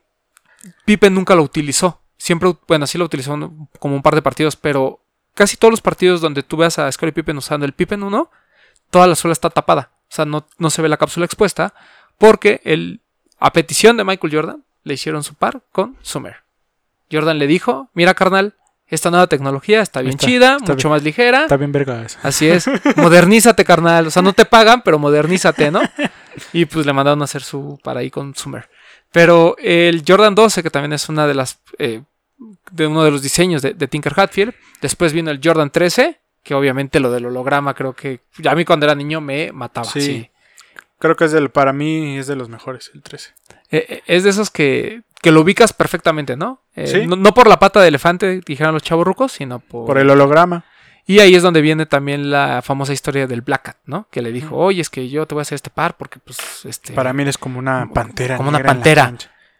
Pippen 0.85 1.13
nunca 1.13 1.35
lo 1.35 1.43
utilizó. 1.43 2.01
Siempre, 2.17 2.51
bueno, 2.67 2.87
sí 2.87 2.97
lo 2.97 3.05
utilizó 3.05 3.37
como 3.77 3.95
un 3.95 4.01
par 4.01 4.15
de 4.15 4.23
partidos, 4.23 4.55
pero 4.55 5.03
casi 5.35 5.55
todos 5.57 5.71
los 5.71 5.81
partidos 5.81 6.19
donde 6.19 6.41
tú 6.41 6.57
veas 6.57 6.79
a 6.79 6.91
Scottie 6.91 7.13
Pippen 7.13 7.37
usando 7.37 7.65
el 7.67 7.73
Pippen 7.73 8.01
1, 8.01 8.31
toda 8.89 9.05
la 9.05 9.15
suela 9.15 9.33
está 9.33 9.51
tapada. 9.51 9.91
O 10.03 10.15
sea, 10.15 10.25
no, 10.25 10.47
no 10.57 10.71
se 10.71 10.81
ve 10.81 10.89
la 10.89 10.97
cápsula 10.97 11.27
expuesta 11.27 11.75
porque 12.17 12.61
el, 12.63 13.01
a 13.45 13.51
petición 13.53 13.97
de 13.97 14.03
Michael 14.03 14.33
Jordan 14.33 14.63
le 14.83 14.93
hicieron 14.93 15.23
su 15.23 15.35
par 15.35 15.61
con 15.71 15.97
Summer. 16.01 16.37
Jordan 17.11 17.37
le 17.39 17.45
dijo, 17.47 17.89
mira 17.93 18.13
carnal, 18.13 18.55
esta 18.87 19.09
nueva 19.11 19.27
tecnología 19.27 19.81
está 19.81 20.01
bien 20.01 20.11
Está- 20.15 20.25
chida, 20.25 20.55
está 20.59 20.73
mucho 20.73 20.87
bien. 20.87 20.95
más 20.95 21.03
ligera. 21.03 21.41
Está 21.43 21.57
bien 21.57 21.71
verga 21.71 22.03
eso. 22.03 22.17
Así 22.23 22.47
es, 22.47 22.65
modernízate 22.95 23.63
carnal. 23.65 24.07
O 24.07 24.11
sea, 24.11 24.21
no 24.21 24.33
te 24.33 24.45
pagan, 24.45 24.81
pero 24.83 24.99
modernízate, 24.99 25.71
¿no? 25.71 25.81
Y 26.53 26.65
pues 26.65 26.85
le 26.85 26.93
mandaron 26.93 27.21
a 27.21 27.25
hacer 27.25 27.41
su 27.43 27.79
par 27.83 27.97
ahí 27.97 28.09
con 28.09 28.33
Summer. 28.35 28.69
Pero 29.11 29.55
el 29.59 30.03
Jordan 30.07 30.35
12, 30.35 30.63
que 30.63 30.69
también 30.71 30.93
es 30.93 31.07
una 31.09 31.27
de 31.27 31.33
las... 31.33 31.59
eh, 31.77 32.01
de 32.71 32.87
uno 32.87 33.03
de 33.03 33.11
los 33.11 33.21
diseños 33.21 33.61
de, 33.61 33.73
de 33.73 33.87
Tinker 33.87 34.13
Hatfield. 34.19 34.53
Después 34.81 35.13
vino 35.13 35.29
el 35.31 35.39
Jordan 35.43 35.69
13, 35.69 36.19
que 36.43 36.53
obviamente 36.55 36.99
lo 36.99 37.11
del 37.11 37.27
holograma 37.27 37.73
creo 37.73 37.93
que... 37.93 38.21
A 38.49 38.55
mí 38.55 38.65
cuando 38.65 38.85
era 38.85 38.95
niño 38.95 39.21
me 39.21 39.51
mataba. 39.51 39.85
Sí. 39.87 40.01
sí. 40.01 40.29
Creo 41.03 41.17
que 41.17 41.25
es 41.25 41.33
del, 41.33 41.49
para 41.49 41.73
mí 41.73 42.17
es 42.17 42.27
de 42.27 42.37
los 42.37 42.47
mejores, 42.47 42.89
el 42.93 43.01
13. 43.01 43.31
Eh, 43.71 43.85
eh, 43.89 44.03
es 44.07 44.23
de 44.23 44.29
esos 44.29 44.49
que, 44.49 45.01
que 45.21 45.33
lo 45.33 45.41
ubicas 45.41 45.73
perfectamente, 45.73 46.37
¿no? 46.37 46.61
Eh, 46.77 46.87
Sí. 46.87 47.05
no, 47.05 47.17
no 47.17 47.33
por 47.33 47.47
la 47.47 47.59
pata 47.59 47.81
de 47.81 47.89
elefante, 47.89 48.39
dijeron 48.45 48.73
los 48.73 48.83
chavos 48.83 49.05
rucos, 49.05 49.33
sino 49.33 49.59
por... 49.59 49.85
Por 49.85 49.97
el 49.97 50.09
holograma. 50.09 50.63
Y 51.05 51.19
ahí 51.19 51.35
es 51.35 51.43
donde 51.43 51.59
viene 51.59 51.85
también 51.85 52.31
la 52.31 52.61
famosa 52.61 52.93
historia 52.93 53.27
del 53.27 53.41
Black 53.41 53.63
Cat, 53.63 53.77
¿no? 53.85 54.07
Que 54.11 54.21
le 54.21 54.31
dijo, 54.31 54.55
oye, 54.55 54.79
es 54.79 54.89
que 54.89 55.09
yo 55.09 55.25
te 55.25 55.35
voy 55.35 55.41
a 55.41 55.43
hacer 55.43 55.57
este 55.57 55.69
par 55.69 55.97
porque, 55.97 56.19
pues, 56.19 56.37
este... 56.63 56.93
Para 56.93 57.11
mí 57.11 57.23
es 57.23 57.37
como 57.37 57.59
una 57.59 57.89
pantera. 57.93 58.37
como 58.37 58.47
una 58.47 58.59
negra 58.59 58.73
pantera. 58.73 59.13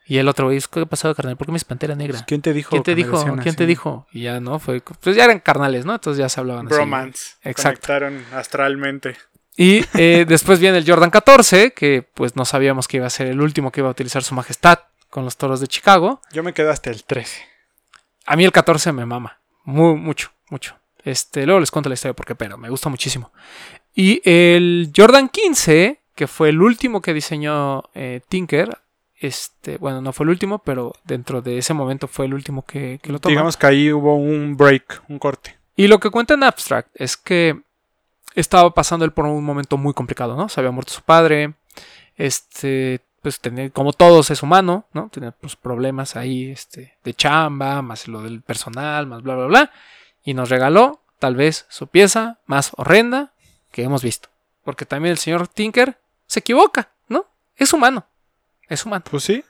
Y 0.05 0.19
el 0.19 0.29
otro, 0.29 0.45
güey, 0.45 0.61
¿qué 0.71 0.85
pasó, 0.85 1.13
carnal? 1.13 1.35
¿Por 1.35 1.47
qué 1.47 1.51
me 1.51 1.57
es 1.57 1.65
pantera 1.65 1.93
negra? 1.93 2.23
¿Quién 2.25 2.41
te 2.41 2.53
dijo? 2.53 2.69
¿Quién 2.69 2.83
te 2.83 2.95
dijo? 2.95 3.35
¿Quién 3.41 3.55
te 3.57 3.65
dijo? 3.65 4.07
Y 4.13 4.21
ya, 4.21 4.39
¿no? 4.39 4.59
Fue... 4.59 4.81
Pues 5.01 5.17
ya 5.17 5.25
eran 5.25 5.41
carnales, 5.41 5.85
¿no? 5.85 5.93
Entonces 5.95 6.19
ya 6.19 6.29
se 6.29 6.39
hablaban 6.39 6.67
así. 6.67 6.75
Bromance. 6.75 7.35
Exacto. 7.43 7.87
Conectaron 7.87 8.23
astralmente. 8.33 9.17
Y 9.55 9.85
eh, 9.95 10.25
después 10.27 10.59
viene 10.59 10.77
el 10.77 10.85
Jordan 10.85 11.09
14, 11.09 11.73
que 11.73 12.07
pues 12.13 12.35
no 12.35 12.45
sabíamos 12.45 12.87
que 12.87 12.97
iba 12.97 13.07
a 13.07 13.11
ser 13.11 13.27
el 13.27 13.41
último 13.41 13.71
que 13.71 13.81
iba 13.81 13.89
a 13.89 13.91
utilizar 13.91 14.23
su 14.23 14.35
majestad 14.35 14.79
con 15.09 15.25
los 15.25 15.37
toros 15.37 15.59
de 15.59 15.67
Chicago. 15.67 16.21
Yo 16.31 16.43
me 16.43 16.53
quedo 16.53 16.71
hasta 16.71 16.89
el 16.89 17.03
13. 17.03 17.41
A 18.25 18.35
mí 18.35 18.45
el 18.45 18.51
14 18.51 18.91
me 18.93 19.05
mama. 19.05 19.39
Muy, 19.63 19.95
mucho, 19.95 20.31
mucho. 20.49 20.75
Este, 21.03 21.45
luego 21.45 21.59
les 21.59 21.71
cuento 21.71 21.89
la 21.89 21.95
historia 21.95 22.13
porque, 22.13 22.35
pero 22.35 22.57
me 22.57 22.69
gusta 22.69 22.89
muchísimo. 22.89 23.31
Y 23.93 24.21
el 24.23 24.91
Jordan 24.95 25.29
15, 25.29 25.99
que 26.15 26.27
fue 26.27 26.49
el 26.49 26.61
último 26.61 27.01
que 27.01 27.13
diseñó 27.13 27.83
eh, 27.93 28.21
Tinker. 28.27 28.77
Este, 29.19 29.77
bueno, 29.77 30.01
no 30.01 30.13
fue 30.13 30.25
el 30.25 30.31
último, 30.31 30.59
pero 30.59 30.93
dentro 31.03 31.41
de 31.41 31.57
ese 31.57 31.73
momento 31.73 32.07
fue 32.07 32.25
el 32.25 32.33
último 32.33 32.65
que, 32.65 32.99
que 33.01 33.11
lo 33.11 33.19
tomó. 33.19 33.29
Digamos 33.29 33.55
que 33.55 33.67
ahí 33.67 33.91
hubo 33.91 34.15
un 34.15 34.57
break, 34.57 35.03
un 35.09 35.19
corte. 35.19 35.57
Y 35.75 35.87
lo 35.87 35.99
que 35.99 36.09
cuenta 36.09 36.33
en 36.33 36.43
Abstract 36.43 36.89
es 36.95 37.17
que 37.17 37.61
estaba 38.35 38.73
pasando 38.73 39.05
él 39.05 39.11
por 39.11 39.25
un 39.25 39.43
momento 39.43 39.77
muy 39.77 39.93
complicado, 39.93 40.35
¿no? 40.35 40.49
Se 40.49 40.59
había 40.59 40.71
muerto 40.71 40.93
su 40.93 41.01
padre. 41.01 41.53
Este, 42.15 43.01
pues 43.21 43.39
tenía, 43.39 43.69
como 43.69 43.93
todos 43.93 44.29
es 44.31 44.43
humano, 44.43 44.85
¿no? 44.93 45.09
Tenía 45.09 45.31
pues, 45.31 45.55
problemas 45.55 46.15
ahí, 46.15 46.51
este, 46.51 46.97
de 47.03 47.13
chamba, 47.13 47.81
más 47.81 48.07
lo 48.07 48.21
del 48.21 48.41
personal, 48.41 49.07
más 49.07 49.23
bla, 49.23 49.35
bla, 49.35 49.45
bla. 49.45 49.71
Y 50.23 50.33
nos 50.33 50.49
regaló, 50.49 51.01
tal 51.19 51.35
vez, 51.35 51.65
su 51.69 51.87
pieza 51.87 52.39
más 52.45 52.71
horrenda 52.75 53.33
que 53.71 53.83
hemos 53.83 54.03
visto. 54.03 54.29
Porque 54.63 54.85
también 54.85 55.11
el 55.11 55.17
señor 55.17 55.47
Tinker 55.47 55.97
se 56.27 56.39
equivoca, 56.39 56.89
¿no? 57.07 57.25
Es 57.55 57.73
humano. 57.73 58.05
Es 58.67 58.85
humano. 58.85 59.03
Pues 59.09 59.23
sí. 59.23 59.43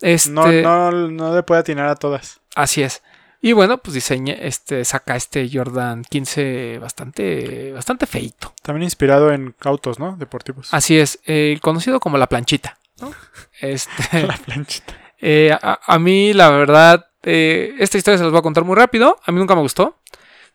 Este, 0.00 0.30
No, 0.30 0.50
no, 0.50 0.90
no 0.90 1.34
le 1.34 1.42
puede 1.42 1.60
atinar 1.60 1.88
a 1.88 1.96
todas. 1.96 2.40
Así 2.54 2.82
es. 2.82 3.02
Y 3.42 3.52
bueno, 3.52 3.78
pues 3.78 3.94
diseña, 3.94 4.34
este, 4.34 4.84
saca 4.84 5.16
este 5.16 5.48
Jordan 5.50 6.04
15 6.04 6.78
bastante, 6.78 7.72
bastante 7.72 8.06
feito. 8.06 8.52
También 8.62 8.84
inspirado 8.84 9.32
en 9.32 9.54
autos, 9.62 9.98
¿no? 9.98 10.16
Deportivos. 10.16 10.68
Así 10.72 10.98
es, 10.98 11.20
eh, 11.26 11.58
conocido 11.62 12.00
como 12.00 12.18
la 12.18 12.26
planchita. 12.28 12.78
¿no? 13.00 13.12
Este, 13.60 14.22
La 14.26 14.36
planchita. 14.36 14.94
eh, 15.20 15.56
a, 15.60 15.80
a 15.86 15.98
mí, 15.98 16.32
la 16.34 16.50
verdad, 16.50 17.06
eh, 17.22 17.74
esta 17.78 17.98
historia 17.98 18.18
se 18.18 18.24
las 18.24 18.32
voy 18.32 18.40
a 18.40 18.42
contar 18.42 18.64
muy 18.64 18.76
rápido. 18.76 19.18
A 19.24 19.32
mí 19.32 19.38
nunca 19.38 19.54
me 19.54 19.62
gustó. 19.62 19.96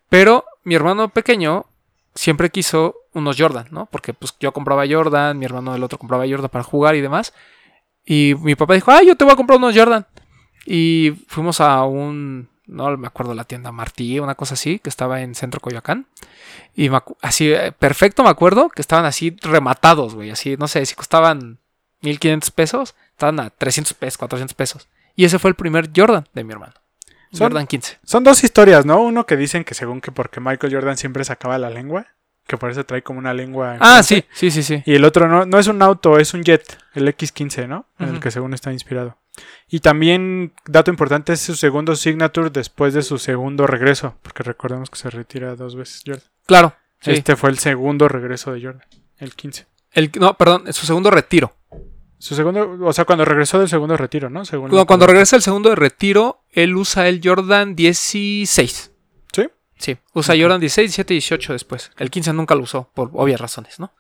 Pero 0.09 0.45
mi 0.63 0.75
hermano 0.75 1.09
pequeño 1.09 1.65
siempre 2.13 2.49
quiso 2.49 2.95
unos 3.13 3.36
Jordan, 3.38 3.67
¿no? 3.71 3.88
Porque 3.88 4.13
pues 4.13 4.36
yo 4.39 4.51
compraba 4.53 4.86
Jordan, 4.88 5.38
mi 5.38 5.45
hermano 5.45 5.73
del 5.73 5.83
otro 5.83 5.97
compraba 5.97 6.25
Jordan 6.27 6.49
para 6.49 6.63
jugar 6.63 6.95
y 6.95 7.01
demás. 7.01 7.33
Y 8.05 8.36
mi 8.39 8.55
papá 8.55 8.75
dijo, 8.75 8.91
ah, 8.91 9.01
yo 9.01 9.15
te 9.15 9.23
voy 9.23 9.33
a 9.33 9.38
comprar 9.38 9.57
unos 9.57 9.75
Jordan. 9.75 10.05
Y 10.65 11.13
fuimos 11.27 11.59
a 11.61 11.83
un, 11.86 12.49
no 12.68 12.95
me 12.97 13.07
acuerdo 13.07 13.34
la 13.34 13.43
tienda 13.43 13.72
Martí, 13.72 14.20
una 14.20 14.36
cosa 14.36 14.53
así, 14.55 14.80
que 14.80 14.89
estaba 14.89 15.22
en 15.22 15.36
Centro 15.36 15.59
Coyoacán. 15.61 16.07
Y 16.76 16.89
me 16.89 16.99
así, 17.22 17.51
eh, 17.51 17.72
perfecto 17.78 18.24
me 18.24 18.30
acuerdo, 18.30 18.70
que 18.70 18.82
estaban 18.82 19.05
así 19.05 19.36
rematados, 19.41 20.16
güey. 20.16 20.32
Así, 20.32 20.55
no 20.57 20.68
sé, 20.68 20.86
si 20.86 20.95
costaban 20.95 21.59
1500 22.01 22.51
pesos, 22.51 22.95
estaban 23.11 23.39
a 23.39 23.49
300 23.49 23.93
pesos, 23.93 24.18
400 24.18 24.53
pesos. 24.55 24.88
Y 25.16 25.26
ese 25.26 25.39
fue 25.39 25.49
el 25.49 25.55
primer 25.55 25.89
Jordan 25.95 26.28
de 26.34 26.43
mi 26.43 26.51
hermano. 26.53 26.74
Son- 27.32 27.47
Jordan 27.47 27.68
15. 27.68 27.97
Son 28.03 28.24
dos 28.24 28.43
historias, 28.43 28.86
¿no? 28.86 29.01
Uno 29.01 29.26
que 29.26 29.36
dicen 29.38 29.63
que 29.63 29.74
según 29.74 30.01
que 30.01 30.11
porque 30.11 30.39
Michael 30.39 30.74
Jordan 30.74 30.97
siempre 30.97 31.24
sacaba 31.26 31.57
la 31.57 31.70
lengua, 31.70 32.07
que 32.47 32.57
por 32.57 32.69
eso 32.69 32.85
trae 32.85 33.01
como 33.01 33.19
una 33.19 33.33
lengua. 33.33 33.77
Ah, 33.79 34.03
sí, 34.03 34.23
sí, 34.33 34.51
sí, 34.51 34.63
sí. 34.63 34.83
Y 34.85 34.93
el 34.93 35.05
otro 35.05 35.27
no, 35.27 35.45
no 35.45 35.59
es 35.59 35.67
un 35.67 35.81
auto, 35.81 36.17
es 36.19 36.33
un 36.33 36.43
jet, 36.43 36.77
el 36.93 37.07
X15, 37.07 37.67
¿no? 37.67 37.87
En 37.99 38.09
el 38.09 38.19
que 38.19 38.31
según 38.31 38.53
está 38.53 38.71
inspirado. 38.71 39.17
Y 39.69 39.79
también, 39.79 40.53
dato 40.65 40.91
importante, 40.91 41.33
es 41.33 41.41
su 41.41 41.55
segundo 41.55 41.95
signature 41.95 42.49
después 42.49 42.93
de 42.93 43.01
su 43.01 43.17
segundo 43.17 43.67
regreso, 43.67 44.15
porque 44.21 44.43
recordemos 44.43 44.89
que 44.89 44.97
se 44.97 45.09
retira 45.09 45.55
dos 45.55 45.75
veces 45.75 46.03
Jordan. 46.05 46.23
Claro. 46.45 46.75
sí. 46.99 47.11
Este 47.11 47.35
fue 47.35 47.49
el 47.49 47.57
segundo 47.57 48.07
regreso 48.07 48.53
de 48.53 48.61
Jordan, 48.61 48.87
el 49.17 49.33
15. 49.33 49.65
El, 49.91 50.11
no, 50.19 50.37
perdón, 50.37 50.71
su 50.71 50.85
segundo 50.85 51.09
retiro. 51.09 51.55
Su 52.17 52.35
segundo, 52.35 52.77
o 52.81 52.93
sea, 52.93 53.05
cuando 53.05 53.25
regresó 53.25 53.59
del 53.59 53.69
segundo 53.69 53.97
retiro, 53.97 54.29
¿no? 54.29 54.45
Según 54.45 54.69
Cuando, 54.69 54.85
cuando 54.85 55.07
regresa 55.07 55.35
el 55.35 55.41
segundo 55.41 55.69
de 55.69 55.75
retiro, 55.75 56.41
él 56.51 56.75
usa 56.75 57.07
el 57.07 57.21
Jordan 57.23 57.75
16. 57.75 58.91
¿Sí? 59.78 59.97
Usa 60.13 60.36
Jordan 60.39 60.59
16, 60.59 60.86
17 60.89 61.13
y 61.13 61.17
18 61.17 61.53
después. 61.53 61.91
El 61.97 62.09
15 62.09 62.34
nunca 62.34 62.55
lo 62.55 62.61
usó, 62.63 62.89
por 62.93 63.09
obvias 63.13 63.39
razones, 63.41 63.80
¿no? 63.80 63.91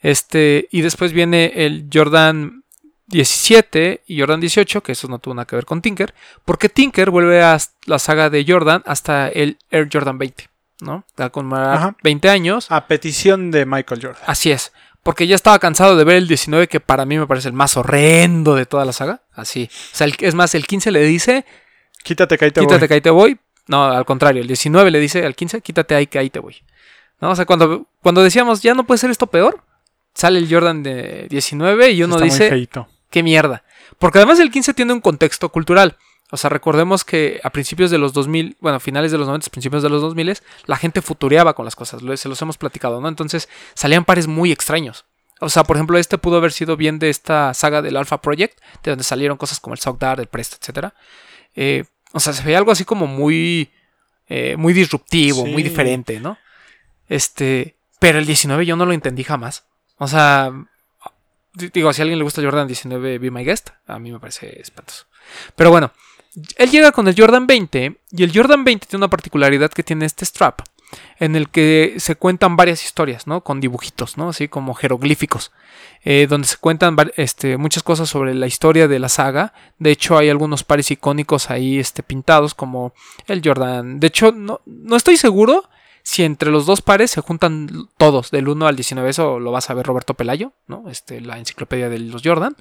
Este, 0.00 0.68
y 0.70 0.80
después 0.80 1.12
viene 1.12 1.52
el 1.66 1.86
Jordan 1.92 2.64
17 3.08 4.02
y 4.06 4.18
Jordan 4.20 4.40
18, 4.40 4.82
que 4.82 4.92
eso 4.92 5.06
no 5.08 5.18
tuvo 5.18 5.34
nada 5.34 5.46
que 5.46 5.54
ver 5.56 5.66
con 5.66 5.82
Tinker, 5.82 6.14
porque 6.44 6.68
Tinker 6.70 7.10
vuelve 7.10 7.42
a 7.42 7.58
la 7.86 7.98
saga 7.98 8.30
de 8.30 8.44
Jordan 8.48 8.82
hasta 8.86 9.28
el 9.28 9.58
Air 9.70 9.88
Jordan 9.92 10.16
20, 10.18 10.48
¿no? 10.80 11.04
Conmemorar 11.30 11.74
Ajá. 11.76 11.96
20 12.02 12.28
años. 12.30 12.66
A 12.70 12.86
petición 12.86 13.50
de 13.50 13.66
Michael 13.66 14.00
Jordan. 14.02 14.22
Así 14.26 14.50
es. 14.50 14.72
Porque 15.02 15.26
ya 15.26 15.34
estaba 15.34 15.58
cansado 15.58 15.96
de 15.96 16.04
ver 16.04 16.16
el 16.16 16.28
19, 16.28 16.68
que 16.68 16.80
para 16.80 17.04
mí 17.04 17.18
me 17.18 17.26
parece 17.26 17.48
el 17.48 17.54
más 17.54 17.76
horrendo 17.76 18.54
de 18.54 18.66
toda 18.66 18.84
la 18.84 18.92
saga. 18.92 19.22
Así. 19.32 19.68
O 19.92 19.96
sea, 19.96 20.06
el- 20.06 20.14
es 20.20 20.34
más, 20.34 20.54
el 20.54 20.66
15 20.66 20.90
le 20.92 21.00
dice, 21.04 21.44
Quítate 22.04 22.38
que 22.38 22.46
ahí 22.46 22.50
te 22.50 22.60
quítate 22.60 22.78
voy. 22.80 22.88
que 22.88 22.94
ahí 22.94 23.00
te 23.00 23.10
voy. 23.10 23.38
No, 23.66 23.84
al 23.84 24.04
contrario, 24.04 24.42
el 24.42 24.48
19 24.48 24.90
le 24.90 24.98
dice 24.98 25.24
al 25.24 25.34
15, 25.34 25.60
quítate 25.60 25.94
ahí 25.94 26.06
que 26.06 26.18
ahí 26.18 26.30
te 26.30 26.40
voy. 26.40 26.56
¿No? 27.20 27.30
O 27.30 27.36
sea, 27.36 27.46
cuando, 27.46 27.86
cuando 28.02 28.22
decíamos, 28.22 28.62
ya 28.62 28.74
no 28.74 28.84
puede 28.84 28.98
ser 28.98 29.10
esto 29.10 29.28
peor, 29.28 29.62
sale 30.14 30.38
el 30.38 30.52
Jordan 30.52 30.82
de 30.82 31.26
19 31.30 31.90
y 31.90 32.02
uno 32.02 32.16
Está 32.16 32.24
dice, 32.24 32.68
qué 33.10 33.22
mierda. 33.22 33.62
Porque 33.98 34.18
además 34.18 34.40
el 34.40 34.50
15 34.50 34.74
tiene 34.74 34.92
un 34.92 35.00
contexto 35.00 35.48
cultural. 35.50 35.96
O 36.32 36.36
sea, 36.38 36.48
recordemos 36.48 37.04
que 37.04 37.40
a 37.44 37.50
principios 37.50 37.90
de 37.90 37.98
los 37.98 38.14
2000, 38.14 38.56
bueno, 38.58 38.80
finales 38.80 39.12
de 39.12 39.18
los 39.18 39.26
90, 39.26 39.50
principios 39.50 39.82
de 39.82 39.90
los 39.90 40.00
2000, 40.00 40.38
la 40.64 40.76
gente 40.76 41.02
futureaba 41.02 41.52
con 41.52 41.66
las 41.66 41.76
cosas, 41.76 42.00
se 42.18 42.28
los 42.28 42.40
hemos 42.40 42.56
platicado, 42.56 43.00
¿no? 43.00 43.08
Entonces 43.08 43.50
salían 43.74 44.06
pares 44.06 44.26
muy 44.26 44.50
extraños. 44.50 45.04
O 45.40 45.50
sea, 45.50 45.64
por 45.64 45.76
ejemplo, 45.76 45.98
este 45.98 46.18
pudo 46.18 46.38
haber 46.38 46.52
sido 46.52 46.76
bien 46.76 46.98
de 46.98 47.10
esta 47.10 47.52
saga 47.52 47.82
del 47.82 47.96
Alpha 47.96 48.22
Project, 48.22 48.58
de 48.82 48.92
donde 48.92 49.04
salieron 49.04 49.36
cosas 49.36 49.60
como 49.60 49.74
el 49.74 49.80
Sock 49.80 49.98
Dart, 49.98 50.20
el 50.20 50.26
Presto, 50.26 50.56
etc. 50.56 50.94
o 52.12 52.20
sea, 52.20 52.32
se 52.32 52.42
veía 52.42 52.58
algo 52.58 52.72
así 52.72 52.84
como 52.84 53.06
muy, 53.06 53.70
eh, 54.28 54.56
muy 54.56 54.72
disruptivo, 54.72 55.44
muy 55.46 55.62
diferente, 55.62 56.20
¿no? 56.20 56.38
Este, 57.08 57.76
pero 57.98 58.18
el 58.18 58.26
19 58.26 58.64
yo 58.66 58.76
no 58.76 58.86
lo 58.86 58.92
entendí 58.92 59.24
jamás. 59.24 59.64
O 59.98 60.08
sea, 60.08 60.52
di- 61.54 61.68
digo, 61.72 61.92
si 61.92 62.00
a 62.00 62.04
alguien 62.04 62.18
le 62.18 62.24
gusta 62.24 62.42
Jordan 62.42 62.66
19, 62.66 63.18
be 63.18 63.30
my 63.30 63.44
guest. 63.44 63.70
A 63.86 63.98
mí 63.98 64.10
me 64.12 64.18
parece 64.20 64.60
espantoso. 64.60 65.06
Pero 65.56 65.70
bueno, 65.70 65.92
él 66.56 66.70
llega 66.70 66.92
con 66.92 67.06
el 67.08 67.14
Jordan 67.16 67.46
20 67.46 67.96
y 68.10 68.22
el 68.22 68.32
Jordan 68.36 68.64
20 68.64 68.86
tiene 68.86 69.00
una 69.04 69.10
particularidad 69.10 69.70
que 69.70 69.82
tiene 69.82 70.06
este 70.06 70.24
strap 70.24 70.60
en 71.18 71.36
el 71.36 71.48
que 71.48 71.94
se 71.98 72.16
cuentan 72.16 72.56
varias 72.56 72.84
historias, 72.84 73.26
¿no? 73.26 73.42
Con 73.42 73.60
dibujitos, 73.60 74.16
¿no? 74.18 74.30
Así 74.30 74.48
como 74.48 74.74
jeroglíficos, 74.74 75.52
eh, 76.04 76.26
donde 76.28 76.48
se 76.48 76.56
cuentan 76.56 76.96
este, 77.16 77.56
muchas 77.56 77.82
cosas 77.82 78.08
sobre 78.08 78.34
la 78.34 78.46
historia 78.46 78.88
de 78.88 78.98
la 78.98 79.08
saga. 79.08 79.52
De 79.78 79.90
hecho, 79.90 80.18
hay 80.18 80.28
algunos 80.28 80.64
pares 80.64 80.90
icónicos 80.90 81.50
ahí 81.50 81.78
este, 81.78 82.02
pintados, 82.02 82.54
como 82.54 82.92
el 83.26 83.42
Jordan. 83.44 84.00
De 84.00 84.08
hecho, 84.08 84.32
no, 84.32 84.60
no 84.66 84.96
estoy 84.96 85.16
seguro 85.16 85.68
si 86.02 86.24
entre 86.24 86.50
los 86.50 86.66
dos 86.66 86.82
pares 86.82 87.10
se 87.10 87.20
juntan 87.20 87.88
todos, 87.96 88.30
del 88.30 88.48
1 88.48 88.66
al 88.66 88.76
19. 88.76 89.08
Eso 89.08 89.38
lo 89.38 89.52
vas 89.52 89.70
a 89.70 89.74
ver 89.74 89.86
Roberto 89.86 90.14
Pelayo, 90.14 90.52
¿no? 90.66 90.88
Este, 90.90 91.20
la 91.20 91.38
enciclopedia 91.38 91.88
de 91.88 91.98
los 92.00 92.22
Jordan. 92.24 92.56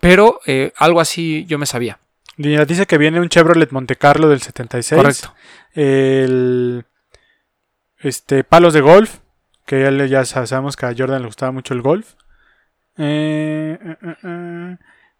Pero 0.00 0.40
eh, 0.46 0.72
algo 0.76 1.00
así 1.00 1.44
yo 1.46 1.58
me 1.58 1.66
sabía. 1.66 1.98
Dice 2.36 2.86
que 2.86 2.98
viene 2.98 3.20
un 3.20 3.28
Chevrolet 3.28 3.70
Monte 3.70 3.96
Carlo 3.96 4.28
del 4.28 4.40
76. 4.40 5.00
Correcto. 5.00 5.34
El. 5.74 6.84
Este. 8.02 8.44
Palos 8.44 8.74
de 8.74 8.80
golf. 8.80 9.18
Que 9.66 9.80
ya, 9.82 10.06
ya 10.06 10.24
sa- 10.24 10.46
sabemos 10.46 10.76
que 10.76 10.86
a 10.86 10.94
Jordan 10.96 11.20
le 11.22 11.26
gustaba 11.26 11.52
mucho 11.52 11.72
el 11.74 11.82
golf. 11.82 12.14
Eh, 12.98 13.78
eh, 13.80 14.16
eh. 14.24 14.76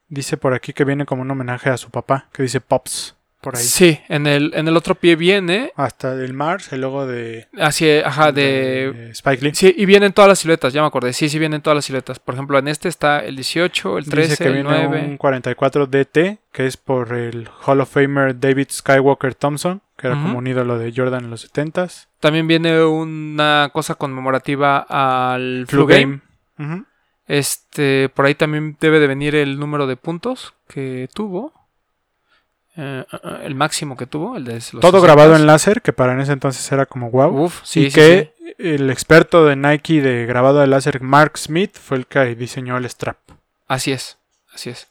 Dice 0.08 0.36
por 0.36 0.52
aquí 0.52 0.72
que 0.72 0.84
viene 0.84 1.06
como 1.06 1.22
un 1.22 1.30
homenaje 1.30 1.70
a 1.70 1.76
su 1.76 1.90
papá. 1.90 2.28
Que 2.32 2.42
dice 2.42 2.60
Pops. 2.60 3.16
Por 3.42 3.56
ahí. 3.56 3.62
Sí, 3.64 3.98
en 4.08 4.26
el, 4.28 4.52
en 4.54 4.68
el 4.68 4.76
otro 4.76 4.94
pie 4.94 5.16
viene 5.16 5.72
Hasta 5.76 6.12
el 6.14 6.32
Mars, 6.32 6.72
el 6.72 6.80
logo 6.82 7.06
de. 7.06 7.48
hacia, 7.58 8.06
ajá, 8.06 8.30
de... 8.32 8.92
de 8.92 9.10
Spike 9.10 9.44
Lee. 9.44 9.50
Sí, 9.54 9.74
y 9.76 9.84
vienen 9.84 10.12
todas 10.12 10.28
las 10.28 10.38
siluetas, 10.38 10.72
ya 10.72 10.80
me 10.80 10.86
acordé. 10.86 11.12
Sí, 11.12 11.28
sí 11.28 11.38
vienen 11.40 11.60
todas 11.60 11.74
las 11.74 11.84
siluetas. 11.84 12.20
Por 12.20 12.34
ejemplo, 12.34 12.56
en 12.58 12.68
este 12.68 12.88
está 12.88 13.18
el 13.18 13.34
18, 13.34 13.98
el 13.98 14.04
13, 14.08 14.30
Dice 14.30 14.44
que 14.44 14.48
el 14.48 14.54
viene 14.62 14.86
9. 14.88 15.04
un 15.08 15.16
44 15.16 15.86
DT, 15.88 16.38
que 16.52 16.66
es 16.66 16.76
por 16.76 17.12
el 17.14 17.48
Hall 17.66 17.80
of 17.80 17.90
Famer 17.92 18.38
David 18.38 18.68
Skywalker 18.70 19.34
Thompson, 19.34 19.82
que 19.96 20.06
era 20.06 20.16
Ujú. 20.16 20.24
como 20.26 20.38
un 20.38 20.46
ídolo 20.46 20.78
de 20.78 20.92
Jordan 20.94 21.24
en 21.24 21.30
los 21.30 21.52
70s. 21.52 22.06
También 22.20 22.46
viene 22.46 22.84
una 22.84 23.70
cosa 23.72 23.96
conmemorativa 23.96 24.86
al 24.88 25.66
Flu 25.68 25.84
Game. 25.86 26.20
Este, 27.26 28.08
por 28.08 28.26
ahí 28.26 28.34
también 28.34 28.76
debe 28.80 29.00
de 29.00 29.06
venir 29.06 29.34
el 29.34 29.58
número 29.58 29.86
de 29.86 29.96
puntos 29.96 30.54
que 30.68 31.08
tuvo. 31.14 31.52
Eh, 32.76 33.04
el 33.42 33.54
máximo 33.54 33.96
que 33.96 34.06
tuvo, 34.06 34.36
el 34.36 34.44
de 34.44 34.54
los 34.54 34.70
Todo 34.80 34.98
60s. 35.00 35.02
grabado 35.02 35.36
en 35.36 35.46
láser, 35.46 35.82
que 35.82 35.92
para 35.92 36.14
en 36.14 36.20
ese 36.20 36.32
entonces 36.32 36.70
era 36.72 36.86
como 36.86 37.10
wow. 37.10 37.44
Uf, 37.44 37.60
sí, 37.64 37.80
y 37.86 37.90
sí, 37.90 37.94
que 37.94 38.32
sí. 38.38 38.54
el 38.58 38.88
experto 38.90 39.44
de 39.44 39.56
Nike 39.56 40.00
de 40.00 40.24
grabado 40.26 40.60
de 40.60 40.66
láser, 40.66 41.02
Mark 41.02 41.36
Smith, 41.36 41.76
fue 41.78 41.98
el 41.98 42.06
que 42.06 42.34
diseñó 42.34 42.76
el 42.78 42.86
strap. 42.86 43.18
Así 43.68 43.92
es, 43.92 44.18
así 44.54 44.70
es. 44.70 44.88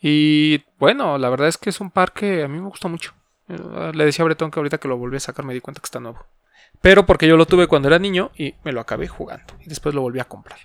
Y 0.00 0.64
bueno, 0.78 1.16
la 1.16 1.30
verdad 1.30 1.48
es 1.48 1.56
que 1.56 1.70
es 1.70 1.80
un 1.80 1.90
par 1.90 2.12
que 2.12 2.42
a 2.42 2.48
mí 2.48 2.58
me 2.60 2.68
gusta 2.68 2.88
mucho. 2.88 3.14
Eh, 3.48 3.92
Le 3.94 4.04
decía 4.04 4.22
a 4.24 4.26
Bretón 4.26 4.50
que 4.50 4.58
ahorita 4.58 4.78
que 4.78 4.88
lo 4.88 4.96
volví 4.98 5.16
a 5.16 5.20
sacar 5.20 5.44
me 5.44 5.54
di 5.54 5.60
cuenta 5.60 5.80
que 5.80 5.86
está 5.86 6.00
nuevo. 6.00 6.26
Pero 6.80 7.06
porque 7.06 7.28
yo 7.28 7.36
lo 7.36 7.46
tuve 7.46 7.68
cuando 7.68 7.88
era 7.88 7.98
niño 8.00 8.32
y 8.36 8.54
me 8.64 8.72
lo 8.72 8.80
acabé 8.80 9.06
jugando. 9.06 9.54
Y 9.60 9.68
después 9.68 9.94
lo 9.94 10.00
volví 10.02 10.18
a 10.18 10.24
comprar. 10.24 10.58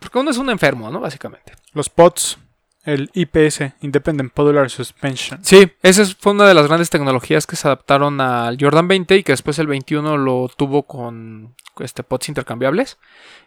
Porque 0.00 0.18
uno 0.18 0.30
es 0.30 0.38
un 0.38 0.48
enfermo, 0.50 0.90
¿no? 0.90 1.00
Básicamente. 1.00 1.52
Los 1.74 1.88
pods, 1.90 2.38
el 2.84 3.10
IPS, 3.14 3.74
Independent 3.80 4.32
Podular 4.32 4.68
Suspension. 4.70 5.44
Sí, 5.44 5.70
esa 5.82 6.02
es- 6.02 6.16
fue 6.16 6.32
una 6.32 6.46
de 6.46 6.54
las 6.54 6.66
grandes 6.66 6.90
tecnologías 6.90 7.46
que 7.46 7.56
se 7.56 7.68
adaptaron 7.68 8.20
al 8.20 8.56
Jordan 8.60 8.88
20 8.88 9.16
y 9.16 9.22
que 9.22 9.32
después 9.32 9.58
el 9.58 9.66
21 9.68 10.16
lo 10.16 10.48
tuvo 10.56 10.82
con 10.84 11.54
este 11.78 12.02
pods 12.02 12.28
intercambiables. 12.28 12.98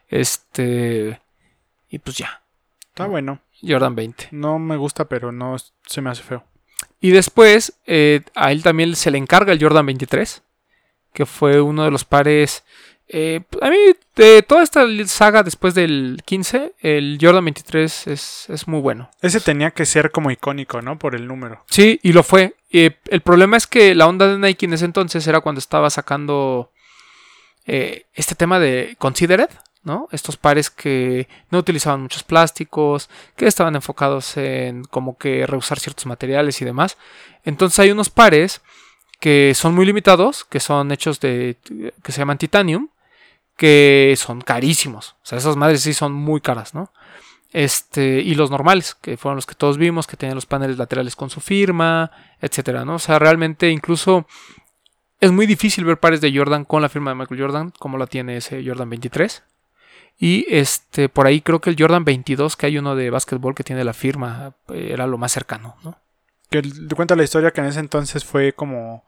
Este 0.09 1.21
y 1.89 1.99
pues 1.99 2.17
ya, 2.17 2.41
Está 2.87 3.05
bueno. 3.07 3.39
Jordan 3.61 3.95
20. 3.95 4.29
No 4.31 4.57
me 4.59 4.77
gusta, 4.77 5.05
pero 5.05 5.31
no 5.31 5.55
se 5.85 6.01
me 6.01 6.09
hace 6.09 6.23
feo. 6.23 6.43
Y 7.01 7.11
después 7.11 7.73
eh, 7.85 8.21
a 8.35 8.51
él 8.51 8.63
también 8.63 8.95
se 8.95 9.11
le 9.11 9.17
encarga 9.17 9.51
el 9.53 9.61
Jordan 9.61 9.85
23, 9.85 10.41
que 11.13 11.25
fue 11.25 11.59
uno 11.61 11.83
de 11.83 11.91
los 11.91 12.05
pares 12.05 12.63
eh, 13.07 13.41
a 13.61 13.69
mí 13.69 13.77
de 14.15 14.41
toda 14.41 14.63
esta 14.63 14.85
saga 15.05 15.43
después 15.43 15.75
del 15.75 16.21
15, 16.25 16.73
el 16.79 17.17
Jordan 17.21 17.45
23 17.45 18.07
es, 18.07 18.49
es 18.49 18.67
muy 18.67 18.79
bueno. 18.79 19.09
Ese 19.21 19.39
tenía 19.39 19.71
que 19.71 19.85
ser 19.85 20.11
como 20.11 20.31
icónico, 20.31 20.81
¿no? 20.81 20.97
Por 20.97 21.15
el 21.15 21.27
número. 21.27 21.63
Sí, 21.69 21.99
y 22.01 22.13
lo 22.13 22.23
fue. 22.23 22.55
Eh, 22.71 22.97
el 23.09 23.21
problema 23.21 23.57
es 23.57 23.67
que 23.67 23.93
la 23.93 24.07
onda 24.07 24.27
de 24.27 24.39
Nike 24.39 24.65
en 24.65 24.73
ese 24.73 24.85
entonces 24.85 25.25
era 25.27 25.41
cuando 25.41 25.59
estaba 25.59 25.89
sacando 25.89 26.71
eh, 27.65 28.05
este 28.13 28.35
tema 28.35 28.59
de 28.59 28.95
Considered, 28.97 29.49
¿no? 29.83 30.07
Estos 30.11 30.37
pares 30.37 30.71
que 30.71 31.27
no 31.51 31.59
utilizaban 31.59 32.01
muchos 32.01 32.23
plásticos, 32.23 33.09
que 33.35 33.45
estaban 33.45 33.75
enfocados 33.75 34.35
en 34.37 34.83
como 34.83 35.17
que 35.17 35.45
reusar 35.45 35.79
ciertos 35.79 36.07
materiales 36.07 36.59
y 36.61 36.65
demás. 36.65 36.97
Entonces 37.43 37.77
hay 37.79 37.91
unos 37.91 38.09
pares 38.09 38.61
que 39.19 39.53
son 39.55 39.75
muy 39.75 39.85
limitados, 39.85 40.43
que 40.43 40.59
son 40.59 40.91
hechos 40.91 41.19
de, 41.19 41.57
que 42.03 42.11
se 42.11 42.19
llaman 42.19 42.37
titanium, 42.37 42.89
que 43.57 44.13
son 44.17 44.41
carísimos. 44.41 45.15
O 45.23 45.25
sea, 45.25 45.37
esas 45.37 45.55
madres 45.55 45.81
sí 45.81 45.93
son 45.93 46.13
muy 46.13 46.41
caras, 46.41 46.73
¿no? 46.73 46.91
Este, 47.53 48.19
y 48.19 48.35
los 48.35 48.51
normales, 48.51 48.95
que 48.95 49.15
fueron 49.15 49.37
los 49.37 49.45
que 49.45 49.55
todos 49.55 49.77
vimos, 49.77 50.07
que 50.07 50.17
tenían 50.17 50.35
los 50.35 50.45
paneles 50.45 50.77
laterales 50.77 51.15
con 51.15 51.29
su 51.29 51.39
firma, 51.39 52.11
etcétera, 52.41 52.83
¿no? 52.83 52.95
O 52.95 52.99
sea, 52.99 53.17
realmente 53.17 53.69
incluso 53.69 54.27
es 55.21 55.31
muy 55.31 55.45
difícil 55.45 55.85
ver 55.85 55.99
pares 55.99 56.19
de 56.19 56.35
Jordan 56.35 56.65
con 56.65 56.81
la 56.81 56.89
firma 56.89 57.11
de 57.11 57.15
Michael 57.15 57.41
Jordan, 57.41 57.73
como 57.79 57.97
la 57.97 58.07
tiene 58.07 58.37
ese 58.37 58.61
Jordan 58.65 58.89
23. 58.89 59.43
Y 60.17 60.45
este, 60.49 61.09
por 61.09 61.27
ahí 61.27 61.41
creo 61.41 61.61
que 61.61 61.69
el 61.69 61.75
Jordan 61.79 62.05
22, 62.05 62.55
que 62.55 62.65
hay 62.65 62.77
uno 62.77 62.95
de 62.95 63.09
básquetbol 63.09 63.55
que 63.55 63.63
tiene 63.63 63.83
la 63.83 63.93
firma, 63.93 64.55
eh, 64.69 64.89
era 64.91 65.07
lo 65.07 65.17
más 65.17 65.31
cercano, 65.31 65.77
¿no? 65.83 65.97
Que 66.49 66.61
cuenta 66.95 67.15
la 67.15 67.23
historia 67.23 67.51
que 67.51 67.61
en 67.61 67.67
ese 67.67 67.79
entonces 67.79 68.23
fue 68.23 68.53
como 68.53 69.03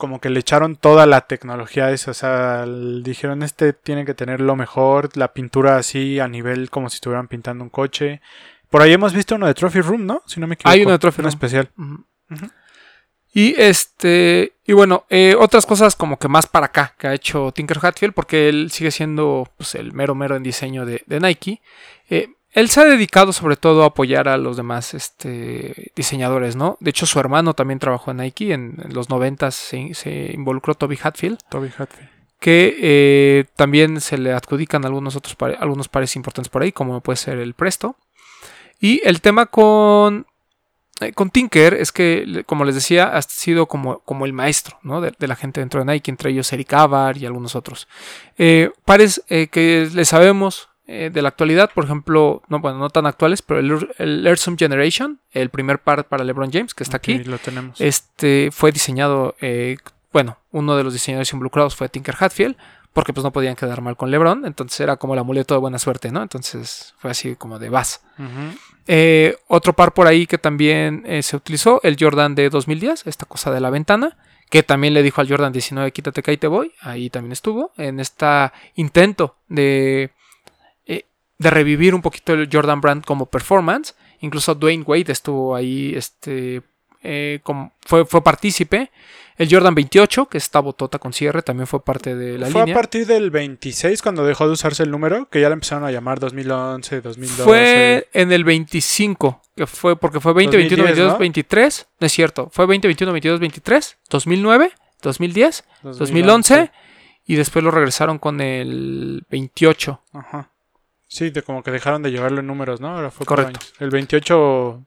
como 0.00 0.20
que 0.20 0.30
le 0.30 0.40
echaron 0.40 0.74
toda 0.74 1.06
la 1.06 1.20
tecnología 1.20 1.86
a 1.86 1.92
eso, 1.92 2.10
o 2.10 2.14
sea, 2.14 2.66
dijeron 2.66 3.44
este 3.44 3.72
tiene 3.72 4.04
que 4.04 4.14
tener 4.14 4.40
lo 4.40 4.56
mejor, 4.56 5.16
la 5.16 5.32
pintura 5.32 5.76
así 5.76 6.18
a 6.18 6.26
nivel 6.26 6.70
como 6.70 6.90
si 6.90 6.96
estuvieran 6.96 7.28
pintando 7.28 7.62
un 7.62 7.70
coche. 7.70 8.20
Por 8.68 8.82
ahí 8.82 8.92
hemos 8.92 9.12
visto 9.12 9.36
uno 9.36 9.46
de 9.46 9.54
Trophy 9.54 9.80
Room, 9.80 10.06
¿no? 10.06 10.22
Si 10.26 10.40
no 10.40 10.48
me 10.48 10.54
equivoco. 10.54 10.70
Hay 10.70 10.82
uno 10.82 10.92
de 10.92 10.98
Trophy 10.98 11.22
Room. 11.22 11.28
especial. 11.28 11.70
Y 13.32 13.54
este, 13.60 14.54
y 14.66 14.72
bueno, 14.72 15.04
eh, 15.08 15.36
otras 15.38 15.64
cosas 15.66 15.94
como 15.94 16.18
que 16.18 16.26
más 16.26 16.46
para 16.46 16.66
acá 16.66 16.94
que 16.98 17.06
ha 17.06 17.14
hecho 17.14 17.52
Tinker 17.52 17.78
Hatfield, 17.80 18.14
porque 18.14 18.48
él 18.48 18.70
sigue 18.72 18.90
siendo 18.90 19.48
pues, 19.56 19.76
el 19.76 19.92
mero 19.92 20.16
mero 20.16 20.34
en 20.34 20.42
diseño 20.42 20.84
de, 20.84 21.04
de 21.06 21.20
Nike. 21.20 21.60
Eh, 22.08 22.30
él 22.52 22.68
se 22.68 22.80
ha 22.80 22.84
dedicado 22.84 23.32
sobre 23.32 23.56
todo 23.56 23.82
a 23.84 23.86
apoyar 23.86 24.28
a 24.28 24.36
los 24.36 24.56
demás 24.56 24.94
este, 24.94 25.92
diseñadores, 25.94 26.56
¿no? 26.56 26.76
De 26.80 26.90
hecho, 26.90 27.06
su 27.06 27.20
hermano 27.20 27.54
también 27.54 27.78
trabajó 27.78 28.10
en 28.10 28.16
Nike. 28.18 28.52
En, 28.52 28.76
en 28.84 28.92
los 28.94 29.08
90 29.08 29.50
se, 29.50 29.94
se 29.94 30.30
involucró 30.34 30.74
Toby 30.74 30.98
Hatfield, 31.02 31.38
Toby 31.48 31.68
Hatfield. 31.76 32.08
que 32.40 32.76
eh, 32.80 33.44
también 33.54 34.00
se 34.00 34.18
le 34.18 34.32
adjudican 34.32 34.84
algunos 34.84 35.14
otros 35.14 35.36
pare- 35.36 35.56
algunos 35.60 35.88
pares 35.88 36.16
importantes 36.16 36.48
por 36.48 36.62
ahí, 36.62 36.72
como 36.72 37.00
puede 37.00 37.16
ser 37.18 37.38
el 37.38 37.54
Presto. 37.54 37.96
Y 38.80 39.00
el 39.04 39.20
tema 39.20 39.46
con, 39.46 40.26
eh, 41.00 41.12
con 41.12 41.30
Tinker 41.30 41.74
es 41.74 41.92
que, 41.92 42.42
como 42.46 42.64
les 42.64 42.74
decía, 42.74 43.14
ha 43.14 43.22
sido 43.22 43.66
como, 43.66 44.00
como 44.00 44.24
el 44.24 44.32
maestro 44.32 44.78
¿no? 44.82 45.00
de, 45.02 45.12
de 45.18 45.28
la 45.28 45.36
gente 45.36 45.60
dentro 45.60 45.84
de 45.84 45.92
Nike, 45.92 46.10
entre 46.10 46.30
ellos 46.30 46.52
Eric 46.52 46.72
Avar 46.72 47.16
y 47.18 47.26
algunos 47.26 47.54
otros. 47.54 47.86
Eh, 48.38 48.70
pares 48.86 49.22
que 49.28 49.88
le 49.92 50.04
sabemos 50.06 50.69
eh, 50.92 51.10
de 51.12 51.22
la 51.22 51.28
actualidad, 51.28 51.70
por 51.72 51.84
ejemplo, 51.84 52.42
no, 52.48 52.58
bueno, 52.58 52.78
no 52.78 52.90
tan 52.90 53.06
actuales, 53.06 53.42
pero 53.42 53.60
el, 53.60 53.88
el 53.98 54.26
Earthsome 54.26 54.56
Generation, 54.58 55.20
el 55.30 55.48
primer 55.50 55.78
par 55.78 56.08
para 56.08 56.24
LeBron 56.24 56.50
James, 56.52 56.74
que 56.74 56.82
está 56.82 56.96
Ok, 56.96 57.02
aquí, 57.02 57.18
lo 57.24 57.38
tenemos. 57.38 57.80
este 57.80 58.50
fue 58.50 58.72
diseñado, 58.72 59.36
eh, 59.40 59.76
bueno, 60.12 60.38
uno 60.50 60.76
de 60.76 60.82
los 60.82 60.92
diseñadores 60.92 61.32
involucrados 61.32 61.76
fue 61.76 61.88
Tinker 61.88 62.16
Hatfield, 62.18 62.56
porque 62.92 63.12
pues 63.12 63.22
no 63.22 63.30
podían 63.30 63.54
quedar 63.54 63.80
mal 63.82 63.96
con 63.96 64.10
LeBron, 64.10 64.44
entonces 64.44 64.80
era 64.80 64.96
como 64.96 65.14
el 65.14 65.20
amuleto 65.20 65.54
de 65.54 65.60
buena 65.60 65.78
suerte, 65.78 66.10
¿no? 66.10 66.22
Entonces 66.22 66.94
fue 66.98 67.12
así 67.12 67.36
como 67.36 67.60
de. 67.60 67.70
Ujú. 67.70 67.78
Eh, 68.88 69.36
otro 69.46 69.72
par 69.74 69.94
por 69.94 70.08
ahí 70.08 70.26
que 70.26 70.38
también 70.38 71.04
eh, 71.06 71.22
se 71.22 71.36
utilizó, 71.36 71.80
el 71.84 71.96
Jordan 71.98 72.34
de 72.34 72.50
2010, 72.50 73.06
esta 73.06 73.26
cosa 73.26 73.52
de 73.52 73.60
la 73.60 73.70
ventana, 73.70 74.16
que 74.50 74.64
también 74.64 74.94
le 74.94 75.04
dijo 75.04 75.20
al 75.20 75.28
Jordan 75.28 75.52
19, 75.52 75.92
quítate 75.92 76.22
que 76.24 76.32
ahí 76.32 76.36
te 76.36 76.48
voy, 76.48 76.72
ahí 76.80 77.08
también 77.10 77.30
estuvo, 77.30 77.70
en 77.76 78.00
este 78.00 78.26
intento 78.74 79.36
de, 79.46 80.10
de 81.40 81.48
revivir 81.48 81.94
un 81.94 82.02
poquito 82.02 82.34
el 82.34 82.50
Jordan 82.52 82.82
Brand 82.82 83.02
como 83.02 83.24
performance, 83.24 83.94
incluso 84.20 84.54
Dwayne 84.54 84.84
Wade 84.86 85.10
estuvo 85.10 85.56
ahí, 85.56 85.94
este, 85.96 86.60
eh, 87.02 87.40
como, 87.42 87.72
fue, 87.80 88.04
fue 88.04 88.22
partícipe, 88.22 88.90
el 89.38 89.48
Jordan 89.50 89.74
28, 89.74 90.26
que 90.26 90.36
está 90.36 90.60
botota 90.60 90.98
con 90.98 91.14
cierre, 91.14 91.40
también 91.40 91.66
fue 91.66 91.82
parte 91.82 92.14
de 92.14 92.36
la 92.36 92.48
Fue 92.48 92.60
línea. 92.60 92.74
a 92.74 92.78
partir 92.78 93.06
del 93.06 93.30
26 93.30 94.02
cuando 94.02 94.22
dejó 94.26 94.46
de 94.46 94.52
usarse 94.52 94.82
el 94.82 94.90
número, 94.90 95.30
que 95.30 95.40
ya 95.40 95.48
le 95.48 95.54
empezaron 95.54 95.84
a 95.84 95.90
llamar 95.90 96.20
2011, 96.20 97.00
2012. 97.00 97.44
Fue 97.44 98.08
en 98.12 98.32
el 98.32 98.44
25, 98.44 99.40
que 99.56 99.66
fue 99.66 99.96
porque 99.96 100.20
fue 100.20 100.34
20, 100.34 100.58
21, 100.58 100.82
2010, 100.82 100.96
22, 100.98 101.12
¿no? 101.14 101.18
23. 101.18 101.86
No 102.00 102.06
es 102.06 102.12
cierto, 102.12 102.50
fue 102.52 102.66
20, 102.66 102.86
21, 102.86 103.12
22, 103.12 103.40
23, 103.40 103.96
2009, 104.10 104.72
2010, 105.00 105.64
2011 105.84 106.70
y 107.24 107.36
después 107.36 107.64
lo 107.64 107.70
regresaron 107.70 108.18
con 108.18 108.42
el 108.42 109.24
28. 109.30 110.02
Ajá. 110.12 110.50
Sí, 111.12 111.30
de 111.30 111.42
como 111.42 111.64
que 111.64 111.72
dejaron 111.72 112.02
de 112.04 112.12
llevarlo 112.12 112.38
en 112.38 112.46
números, 112.46 112.80
¿no? 112.80 112.88
Ahora 112.94 113.10
fue 113.10 113.26
Correcto. 113.26 113.58
El 113.80 113.90
28 113.90 114.86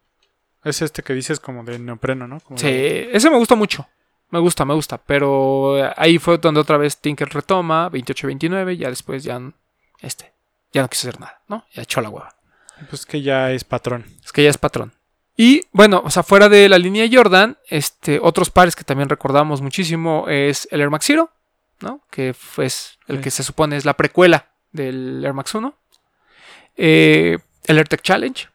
es 0.63 0.81
este 0.81 1.03
que 1.03 1.13
dices 1.13 1.41
como 1.41 1.65
de 1.65 1.77
neopreno, 1.79 2.27
¿no? 2.29 2.39
Como 2.39 2.57
Sí, 2.57 2.67
de- 2.67 3.09
ese 3.11 3.29
me 3.29 3.35
gusta 3.37 3.55
mucho. 3.55 3.85
Me 4.29 4.39
gusta, 4.39 4.63
me 4.63 4.73
gusta. 4.73 4.97
Pero 4.97 5.75
ahí 5.97 6.17
fue 6.19 6.37
donde 6.37 6.61
otra 6.61 6.77
vez 6.77 6.97
Tinker 7.01 7.27
retoma, 7.29 7.89
28, 7.89 8.27
29, 8.27 8.77
ya 8.77 8.89
después 8.89 9.23
ya, 9.25 9.39
este, 9.99 10.33
ya 10.71 10.81
no 10.81 10.89
quiso 10.89 11.09
hacer 11.09 11.19
nada, 11.19 11.41
¿no? 11.49 11.65
Ya 11.73 11.81
echó 11.83 11.99
la 11.99 12.09
hueva. 12.09 12.33
Pues 12.89 13.05
que 13.05 13.21
ya 13.21 13.51
es 13.51 13.65
patrón. 13.65 14.05
Es 14.23 14.31
que 14.31 14.43
ya 14.43 14.49
es 14.49 14.57
patrón. 14.57 14.93
Y 15.35 15.63
bueno, 15.73 16.01
o 16.05 16.09
sea, 16.09 16.23
fuera 16.23 16.47
de 16.47 16.69
la 16.69 16.77
línea 16.77 17.05
Jordan, 17.11 17.57
este, 17.69 18.19
otros 18.21 18.49
pares 18.49 18.75
que 18.77 18.85
también 18.85 19.09
recordamos 19.09 19.61
muchísimo 19.61 20.25
es 20.29 20.69
el 20.71 20.79
Air 20.79 20.89
Max 20.89 21.05
Zero, 21.05 21.31
¿no? 21.81 22.01
Que 22.09 22.29
es 22.57 22.97
el 23.07 23.17
Sí. 23.17 23.23
que 23.23 23.29
se 23.31 23.43
supone 23.43 23.75
es 23.75 23.83
la 23.83 23.95
precuela 23.95 24.53
del 24.71 25.21
Air 25.25 25.33
Max 25.33 25.53
1. 25.53 25.75
Eh, 26.77 27.37
el 27.65 27.77
AirTech 27.77 28.01
Challenge. 28.01 28.47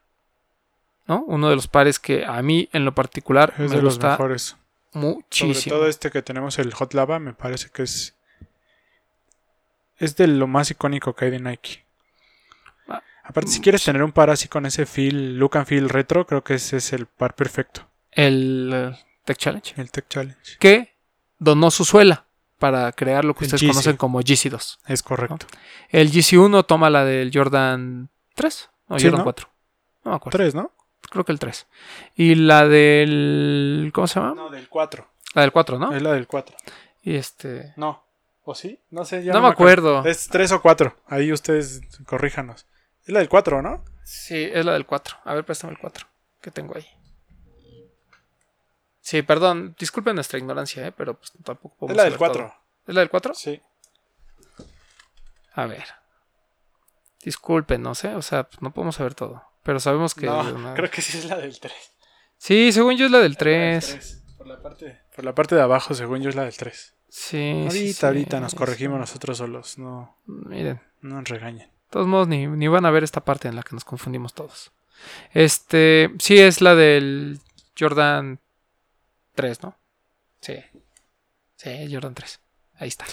¿no? 1.06 1.24
Uno 1.26 1.48
de 1.48 1.56
los 1.56 1.66
pares 1.66 1.98
que 1.98 2.24
a 2.24 2.40
mí 2.42 2.68
en 2.72 2.84
lo 2.84 2.94
particular 2.94 3.54
Es 3.54 3.70
me 3.70 3.76
de 3.76 3.82
los 3.82 3.94
gusta 3.94 4.10
mejores. 4.10 4.56
Sobre 4.92 5.06
muchísimo. 5.06 5.76
todo 5.76 5.88
este 5.88 6.10
que 6.10 6.22
tenemos, 6.22 6.58
el 6.58 6.72
Hot 6.74 6.94
Lava, 6.94 7.18
me 7.18 7.32
parece 7.32 7.70
que 7.70 7.82
es. 7.82 8.14
Es 9.96 10.16
de 10.16 10.28
lo 10.28 10.46
más 10.46 10.70
icónico 10.70 11.14
que 11.14 11.24
hay 11.24 11.30
de 11.32 11.40
Nike. 11.40 11.84
Ah, 12.88 13.02
Aparte, 13.24 13.50
si 13.50 13.60
quieres 13.60 13.82
tener 13.84 14.02
un 14.02 14.12
par 14.12 14.30
así 14.30 14.48
con 14.48 14.64
ese 14.64 14.86
feel, 14.86 15.38
look 15.38 15.56
and 15.56 15.66
feel 15.66 15.88
retro, 15.88 16.26
creo 16.26 16.44
que 16.44 16.54
ese 16.54 16.76
es 16.76 16.92
el 16.92 17.06
par 17.06 17.34
perfecto. 17.34 17.88
El 18.12 18.70
eh, 18.72 18.98
Tech 19.24 19.36
Challenge. 19.38 19.74
El 19.76 19.90
Tech 19.90 20.06
Challenge. 20.08 20.56
Que 20.60 20.94
donó 21.38 21.70
su 21.70 21.84
suela 21.84 22.26
para 22.58 22.92
crear 22.92 23.24
lo 23.24 23.34
que 23.34 23.44
ustedes 23.44 23.62
GC. 23.62 23.68
conocen 23.70 23.96
como 23.96 24.20
GC2. 24.20 24.78
Es 24.86 25.02
correcto. 25.02 25.46
El 25.88 26.10
GC1 26.10 26.66
toma 26.66 26.90
la 26.90 27.04
del 27.04 27.30
Jordan 27.32 28.10
3 28.34 28.70
o 28.88 28.98
Sí, 28.98 29.04
Jordan 29.04 29.18
¿no? 29.18 29.24
4. 29.24 29.48
No 30.04 30.10
me 30.10 30.16
acuerdo. 30.16 30.36
Tres, 30.38 30.54
¿no? 30.54 30.72
Creo 31.10 31.24
que 31.24 31.32
el 31.32 31.38
3. 31.38 31.66
Y 32.16 32.34
la 32.34 32.66
del. 32.68 33.90
¿Cómo 33.94 34.06
se 34.06 34.20
llama? 34.20 34.34
No, 34.34 34.50
del 34.50 34.68
4. 34.68 35.08
La 35.34 35.42
del 35.42 35.52
4, 35.52 35.78
¿no? 35.78 35.94
Es 35.94 36.02
la 36.02 36.12
del 36.12 36.26
4. 36.26 36.56
Y 37.02 37.16
este. 37.16 37.72
No. 37.76 38.04
¿O 38.44 38.54
sí? 38.54 38.80
No 38.90 39.04
sé, 39.04 39.22
ya 39.22 39.32
No, 39.32 39.40
me 39.42 39.48
acuerdo. 39.48 40.04
Es 40.04 40.28
3 40.28 40.52
o 40.52 40.62
4. 40.62 40.96
Ahí 41.06 41.32
ustedes 41.32 41.82
corríjanos. 42.06 42.66
Es 43.04 43.10
la 43.10 43.20
del 43.20 43.28
4, 43.28 43.62
¿no? 43.62 43.84
Sí, 44.04 44.48
es 44.52 44.64
la 44.64 44.72
del 44.72 44.86
4. 44.86 45.16
A 45.24 45.34
ver, 45.34 45.44
préstame 45.44 45.72
el 45.74 45.78
4 45.78 46.06
que 46.40 46.50
tengo 46.50 46.74
ahí. 46.76 46.86
Sí, 49.08 49.22
perdón, 49.22 49.74
disculpen 49.78 50.16
nuestra 50.16 50.38
ignorancia, 50.38 50.86
¿eh? 50.86 50.92
pero 50.92 51.14
pues 51.14 51.32
tampoco 51.42 51.74
podemos 51.76 51.92
Es 51.92 51.96
la 51.96 52.04
del 52.04 52.12
saber 52.12 52.18
4. 52.18 52.42
todo. 52.44 52.54
¿Es 52.88 52.94
la 52.94 53.00
del 53.00 53.08
4? 53.10 53.34
Sí. 53.34 53.62
A 55.54 55.64
ver. 55.64 55.84
Disculpen, 57.24 57.82
no 57.82 57.94
sé, 57.94 58.14
o 58.14 58.20
sea, 58.22 58.48
no 58.60 58.72
podemos 58.72 58.96
saber 58.96 59.14
todo. 59.14 59.42
Pero 59.62 59.80
sabemos 59.80 60.14
que. 60.14 60.26
No, 60.26 60.40
una- 60.54 60.74
creo 60.74 60.90
que 60.90 61.00
sí 61.00 61.16
es 61.16 61.24
la 61.24 61.36
del 61.36 61.58
3. 61.58 61.72
Sí, 62.36 62.70
según 62.72 62.96
yo 62.98 63.06
es 63.06 63.10
la 63.10 63.18
del 63.20 63.36
3. 63.38 64.24
Por 64.36 64.46
la 64.46 64.60
parte, 64.62 65.00
por 65.16 65.24
la 65.24 65.34
parte 65.34 65.54
de 65.54 65.62
abajo, 65.62 65.94
según 65.94 66.20
yo, 66.20 66.28
es 66.28 66.36
la 66.36 66.44
del 66.44 66.56
3. 66.56 66.94
Sí. 67.08 67.50
Ahorita, 67.52 67.70
sí, 67.70 67.92
sí, 67.94 68.06
ahorita 68.06 68.40
nos 68.40 68.50
sí. 68.52 68.56
corregimos 68.58 69.00
nosotros 69.00 69.38
solos. 69.38 69.78
No, 69.78 70.18
Miren, 70.26 70.80
no 71.00 71.16
nos 71.20 71.28
regañen. 71.30 71.68
de 71.68 71.72
todos 71.90 72.06
modos, 72.06 72.28
ni, 72.28 72.46
ni 72.46 72.68
van 72.68 72.84
a 72.84 72.90
ver 72.90 73.02
esta 73.04 73.24
parte 73.24 73.48
en 73.48 73.56
la 73.56 73.62
que 73.62 73.74
nos 73.74 73.84
confundimos 73.86 74.34
todos. 74.34 74.70
Este, 75.32 76.10
sí, 76.18 76.38
es 76.38 76.60
la 76.60 76.74
del 76.74 77.40
Jordan 77.78 78.38
3, 79.38 79.62
¿no? 79.62 79.76
Sí. 80.40 80.56
Sí, 81.56 81.70
Jordan 81.92 82.14
3. 82.14 82.40
Ahí 82.80 82.88
está. 82.88 83.04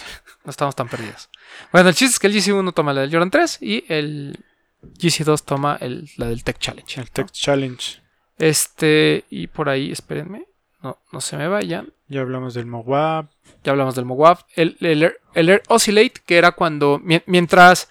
No 0.44 0.50
estamos 0.50 0.74
tan 0.76 0.88
perdidos. 0.88 1.28
Bueno, 1.72 1.88
el 1.88 1.94
chiste 1.94 2.14
es 2.14 2.18
que 2.18 2.26
el 2.26 2.34
GC1 2.34 2.74
toma 2.74 2.92
la 2.92 3.02
del 3.02 3.10
Jordan 3.12 3.30
3 3.30 3.58
y 3.62 3.84
el 3.88 4.44
GC2 4.82 5.44
toma 5.44 5.76
el, 5.80 6.08
la 6.16 6.26
del 6.26 6.42
Tech 6.44 6.58
Challenge. 6.58 7.00
El 7.00 7.06
¿no? 7.06 7.12
Tech 7.12 7.30
Challenge. 7.30 8.00
Este, 8.38 9.24
y 9.30 9.46
por 9.46 9.68
ahí, 9.68 9.90
espérenme. 9.90 10.46
No, 10.82 10.98
no 11.12 11.20
se 11.20 11.36
me 11.36 11.48
vayan. 11.48 11.92
Ya 12.08 12.20
hablamos 12.20 12.54
del 12.54 12.66
Moab. 12.66 13.28
Ya 13.64 13.72
hablamos 13.72 13.94
del 13.96 14.04
Moab. 14.04 14.44
El, 14.54 14.76
el, 14.80 15.02
Air- 15.02 15.20
el 15.34 15.48
Air 15.48 15.62
Oscillate, 15.68 16.20
que 16.24 16.38
era 16.38 16.52
cuando, 16.52 16.98
mien- 17.00 17.24
mientras 17.26 17.88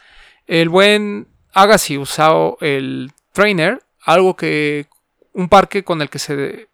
el 0.48 0.70
buen 0.70 1.28
Agassi 1.54 1.98
usaba 1.98 2.56
el 2.62 3.12
Trainer, 3.34 3.82
algo 4.02 4.36
que, 4.36 4.88
un 5.34 5.50
parque 5.50 5.84
con 5.84 6.02
el 6.02 6.10
que 6.10 6.20
se 6.20 6.70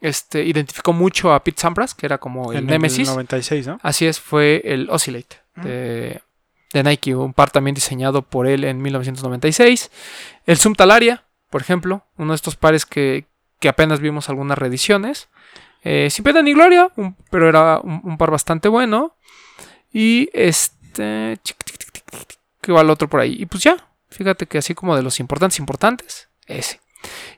este, 0.00 0.44
identificó 0.44 0.92
mucho 0.92 1.32
a 1.32 1.42
Pete 1.42 1.60
Sampras, 1.60 1.94
que 1.94 2.06
era 2.06 2.18
como 2.18 2.52
el 2.52 2.66
Nemesis. 2.66 3.08
el 3.08 3.14
96, 3.14 3.66
¿no? 3.66 3.78
Así 3.82 4.06
es, 4.06 4.20
fue 4.20 4.62
el 4.64 4.88
Oscillate 4.90 5.36
de, 5.56 6.20
de 6.72 6.82
Nike, 6.82 7.14
un 7.14 7.32
par 7.32 7.50
también 7.50 7.74
diseñado 7.74 8.22
por 8.22 8.46
él 8.46 8.64
en 8.64 8.80
1996. 8.82 9.90
El 10.46 10.56
Zoom 10.58 10.74
Talaria, 10.74 11.24
por 11.50 11.60
ejemplo, 11.62 12.04
uno 12.18 12.32
de 12.32 12.36
estos 12.36 12.56
pares 12.56 12.84
que, 12.86 13.26
que 13.60 13.68
apenas 13.68 14.00
vimos 14.00 14.28
algunas 14.28 14.58
reediciones. 14.58 15.28
Eh, 15.84 16.08
sin 16.10 16.24
pena 16.24 16.42
ni 16.42 16.52
gloria, 16.52 16.90
un- 16.96 17.16
pero 17.30 17.48
era 17.48 17.78
un, 17.80 18.00
un 18.04 18.18
par 18.18 18.30
bastante 18.30 18.68
bueno. 18.68 19.14
Y 19.92 20.28
este. 20.34 21.38
Que 22.60 22.72
va 22.72 22.80
el 22.80 22.90
otro 22.90 23.08
por 23.08 23.20
ahí. 23.20 23.36
Y 23.40 23.46
pues 23.46 23.62
ya, 23.62 23.76
fíjate 24.10 24.46
que 24.46 24.58
así 24.58 24.74
como 24.74 24.96
de 24.96 25.02
los 25.02 25.20
importantes, 25.20 25.58
importantes, 25.58 26.28
ese. 26.46 26.80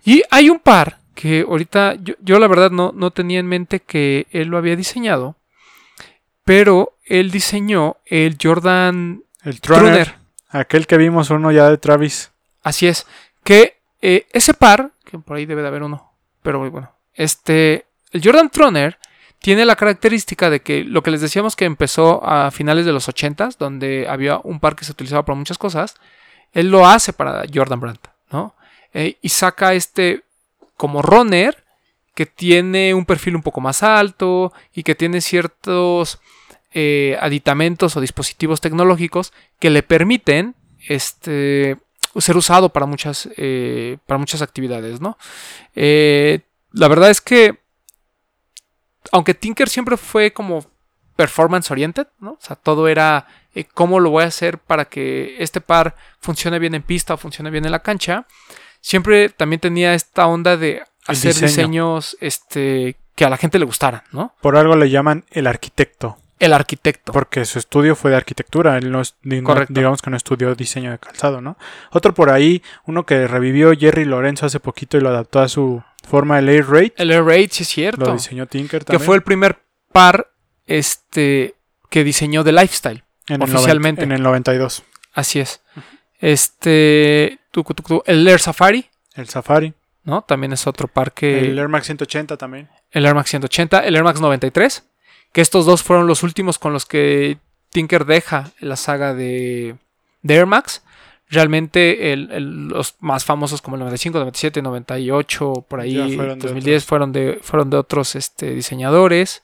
Y 0.05 0.23
hay 0.31 0.49
un 0.49 0.59
par 0.59 0.99
que 1.19 1.41
ahorita 1.41 1.97
yo, 2.01 2.15
yo 2.21 2.39
la 2.39 2.47
verdad 2.47 2.71
no, 2.71 2.93
no 2.95 3.11
tenía 3.11 3.41
en 3.41 3.49
mente 3.49 3.81
que 3.81 4.29
él 4.31 4.47
lo 4.47 4.57
había 4.57 4.77
diseñado. 4.77 5.35
Pero 6.45 6.95
él 7.05 7.33
diseñó 7.33 7.97
el 8.07 8.39
Jordan 8.41 9.25
El 9.43 9.61
Trunner. 9.61 9.83
Trunner. 9.85 10.15
Aquel 10.51 10.87
que 10.87 10.97
vimos 10.97 11.31
uno 11.31 11.51
ya 11.51 11.69
de 11.69 11.77
Travis. 11.77 12.31
Así 12.63 12.87
es. 12.87 13.05
Que 13.43 13.79
eh, 14.01 14.29
ese 14.33 14.55
par, 14.55 14.93
que 15.05 15.19
por 15.19 15.37
ahí 15.37 15.45
debe 15.45 15.63
de 15.63 15.67
haber 15.69 15.83
uno, 15.83 16.13
pero 16.41 16.71
bueno, 16.71 16.93
este, 17.15 17.87
el 18.13 18.23
Jordan 18.23 18.49
Trunner 18.49 18.97
tiene 19.41 19.65
la 19.65 19.75
característica 19.75 20.51
de 20.51 20.61
que 20.61 20.85
lo 20.85 21.03
que 21.03 21.11
les 21.11 21.21
decíamos 21.21 21.57
que 21.57 21.65
empezó 21.65 22.25
a 22.25 22.53
finales 22.53 22.87
de 22.87 22.93
los 22.93 23.09
80s, 23.09 23.57
donde 23.59 24.07
había 24.09 24.39
un 24.45 24.61
par 24.61 24.77
que 24.77 24.85
se 24.85 24.93
utilizaba 24.93 25.25
para 25.25 25.37
muchas 25.37 25.59
cosas, 25.59 25.97
él 26.53 26.71
lo 26.71 26.87
hace 26.87 27.13
para 27.13 27.43
Jordan 27.53 27.81
Brand, 27.81 27.99
¿no? 28.31 28.55
Eh, 28.95 29.19
y 29.21 29.29
saca 29.31 29.75
este 29.75 30.23
como 30.79 31.03
runner 31.03 31.65
que 32.15 32.25
tiene 32.25 32.95
un 32.95 33.05
perfil 33.05 33.37
un 33.37 33.43
poco 33.43 33.61
más 33.61 33.83
alto 33.83 34.53
y 34.73 34.83
que 34.83 34.95
tiene 34.95 35.21
ciertos 35.21 36.19
eh, 36.73 37.19
aditamentos 37.21 37.97
o 37.97 38.01
dispositivos 38.01 38.61
tecnológicos 38.61 39.33
que 39.61 39.71
le 39.71 39.83
permiten 39.83 40.55
este, 40.89 41.77
ser 42.17 42.37
usado 42.37 42.71
para 42.71 42.87
muchas, 42.87 43.29
eh, 43.37 43.99
para 44.07 44.19
muchas 44.19 44.43
actividades, 44.43 45.01
¿no? 45.01 45.19
Eh, 45.77 46.41
la 46.73 46.89
verdad 46.89 47.11
es 47.11 47.21
que, 47.21 47.61
aunque 49.13 49.35
Tinker 49.35 49.69
siempre 49.69 49.97
fue 49.97 50.33
como 50.33 50.65
performance 51.17 51.71
oriented, 51.71 52.07
¿no? 52.21 52.33
O 52.33 52.41
sea, 52.41 52.57
todo 52.57 52.89
era 52.89 53.27
cómo 53.75 53.99
lo 53.99 54.11
voy 54.11 54.25
a 54.25 54.27
hacer 54.27 54.59
para 54.59 54.85
que 54.85 55.37
este 55.39 55.61
par 55.61 55.97
funcione 56.21 56.59
bien 56.59 56.75
en 56.75 56.83
pista 56.83 57.15
o 57.15 57.17
funcione 57.17 57.51
bien 57.51 57.65
en 57.65 57.73
la 57.73 57.83
cancha. 57.83 58.27
Siempre 58.89 59.29
también 59.29 59.61
tenía 59.61 59.93
esta 59.93 60.27
onda 60.27 60.57
de 60.57 60.83
hacer 61.07 61.35
diseño. 61.35 61.47
diseños 61.47 62.17
este, 62.23 62.97
que 63.15 63.27
a 63.27 63.29
la 63.29 63.37
gente 63.37 63.59
le 63.59 63.67
gustaran, 63.67 64.01
¿no? 64.13 64.35
Por 64.41 64.57
algo 64.57 64.77
le 64.77 64.89
llaman 64.89 65.27
el 65.31 65.47
arquitecto. 65.47 66.17
El 66.39 66.55
arquitecto. 66.55 67.13
Porque 67.13 67.45
su 67.45 67.59
estudio 67.59 67.95
fue 67.97 68.13
de 68.13 68.17
arquitectura. 68.17 68.79
Él 68.79 68.91
no, 68.91 69.03
Correcto. 69.45 69.75
digamos 69.75 70.01
que 70.01 70.09
no 70.09 70.17
estudió 70.17 70.55
diseño 70.55 70.91
de 70.91 70.99
calzado, 70.99 71.43
¿no? 71.43 71.59
Otro 71.91 72.15
por 72.15 72.31
ahí, 72.31 72.63
uno 72.87 73.05
que 73.05 73.27
revivió 73.27 73.73
Jerry 73.79 74.07
Lorenzo 74.07 74.47
hace 74.47 74.59
poquito 74.59 74.97
y 74.97 75.03
lo 75.03 75.11
adaptó 75.11 75.41
a 75.41 75.51
su 75.51 75.83
forma, 76.09 76.39
el 76.39 76.49
Air 76.49 76.67
Raid. 76.71 76.93
El 76.97 77.11
Air 77.11 77.25
Raid, 77.25 77.51
sí 77.53 77.65
es 77.65 77.69
cierto. 77.69 78.07
Lo 78.07 78.15
diseñó 78.15 78.47
Tinker 78.47 78.81
que 78.81 78.87
también. 78.87 79.05
fue 79.05 79.17
el 79.17 79.23
primer 79.23 79.59
par 79.93 80.31
este, 80.67 81.57
que 81.91 82.05
diseñó 82.05 82.43
de 82.43 82.53
lifestyle. 82.53 83.05
en 83.27 83.43
el 83.43 83.55
oficialmente. 83.55 84.01
90 84.01 84.03
en 84.05 84.13
el 84.13 84.23
92. 84.23 84.83
Así 85.13 85.41
es. 85.41 85.61
Este. 86.21 87.39
El 88.07 88.27
Air 88.29 88.41
Safari, 88.41 88.87
El 89.15 89.29
Safari. 89.29 89.73
¿no? 90.05 90.23
También 90.23 90.53
es 90.53 90.67
otro 90.67 90.89
par 90.89 91.13
que. 91.13 91.41
El 91.41 91.59
Air 91.59 91.69
Max 91.69 91.87
180 91.87 92.37
también. 92.37 92.69
el 92.91 93.05
Air 93.07 93.15
Max 93.15 93.31
180, 93.31 93.81
el 93.81 93.95
Air 93.97 94.05
Max 94.05 94.21
93. 94.21 94.85
Que 95.33 95.41
estos 95.43 95.67
dos 95.67 95.83
fueron 95.83 96.07
los 96.07 96.23
últimos 96.23 96.59
con 96.59 96.73
los 96.73 96.87
que 96.87 97.39
Tinker 97.71 98.07
deja 98.07 98.51
la 98.61 98.77
saga 98.77 99.13
de, 99.15 99.77
de 100.23 100.35
Air 100.35 100.47
Max. 100.47 100.83
Realmente 101.31 102.15
el- 102.15 102.31
el- 102.33 102.69
los 102.69 102.97
más 103.01 103.27
famosos 103.27 103.61
como 103.61 103.77
el 103.77 103.81
95, 103.81 104.19
97, 104.19 104.63
98, 104.63 105.67
por 105.69 105.81
ahí, 105.81 106.17
fueron 106.17 106.39
de 106.39 106.47
2010 106.47 106.77
otros. 106.77 106.89
fueron 106.89 107.13
de, 107.13 107.39
fueron 107.43 107.69
de 107.69 107.77
otros 107.77 108.15
este, 108.15 108.55
diseñadores. 108.55 109.43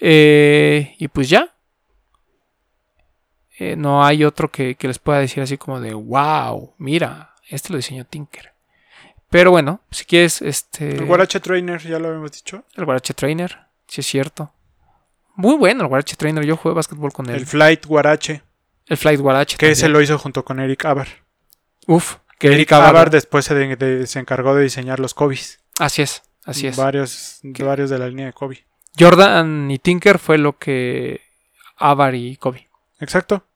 Eh, 0.00 0.94
y 0.98 1.08
pues 1.08 1.28
ya. 1.28 1.52
Eh, 3.58 3.76
no 3.76 4.02
hay 4.04 4.24
otro 4.24 4.50
que, 4.50 4.74
que 4.76 4.88
les 4.88 4.98
pueda 4.98 5.18
decir 5.18 5.42
así 5.42 5.58
como 5.58 5.78
de 5.80 5.92
wow, 5.92 6.72
mira, 6.78 7.31
este 7.48 7.70
lo 7.70 7.76
diseñó 7.76 8.04
Tinker. 8.04 8.52
Pero 9.30 9.50
bueno, 9.50 9.80
si 9.90 10.04
quieres, 10.04 10.42
este. 10.42 10.96
El 10.96 11.06
Guarache 11.06 11.40
Trainer, 11.40 11.80
ya 11.80 11.98
lo 11.98 12.08
habíamos 12.08 12.32
dicho. 12.32 12.64
El 12.74 12.84
Guarache 12.84 13.14
Trainer, 13.14 13.58
sí 13.86 14.00
es 14.02 14.06
cierto. 14.06 14.52
Muy 15.34 15.56
bueno 15.56 15.82
el 15.82 15.88
Guarache 15.88 16.16
Trainer, 16.16 16.44
yo 16.44 16.56
jugué 16.56 16.74
básquetbol 16.74 17.12
con 17.12 17.28
él. 17.30 17.36
El 17.36 17.46
Flight 17.46 17.86
Guarache, 17.86 18.42
El 18.86 18.96
Flight 18.98 19.20
Guarache. 19.20 19.56
que 19.56 19.70
ese 19.70 19.82
también. 19.82 19.92
lo 19.94 20.02
hizo 20.02 20.18
junto 20.18 20.44
con 20.44 20.60
Eric 20.60 20.84
Abar. 20.84 21.08
Uf, 21.86 22.16
que 22.38 22.48
Eric 22.48 22.56
Eric 22.58 22.72
Abar 22.72 22.88
Abar. 22.90 23.10
después 23.10 23.46
se, 23.46 23.54
de- 23.54 23.76
de- 23.76 24.06
se 24.06 24.18
encargó 24.18 24.54
de 24.54 24.62
diseñar 24.64 25.00
los 25.00 25.14
Kobe's. 25.14 25.60
Así 25.78 26.02
es, 26.02 26.22
así 26.44 26.66
es. 26.66 26.76
Varios, 26.76 27.40
varios 27.42 27.88
de 27.88 27.98
la 27.98 28.08
línea 28.08 28.26
de 28.26 28.32
Kobe. 28.34 28.66
Jordan 28.98 29.70
y 29.70 29.78
Tinker 29.78 30.18
fue 30.18 30.36
lo 30.36 30.58
que 30.58 31.22
Avar 31.78 32.14
y 32.14 32.36
Kobe 32.36 32.68
Exacto. 33.00 33.46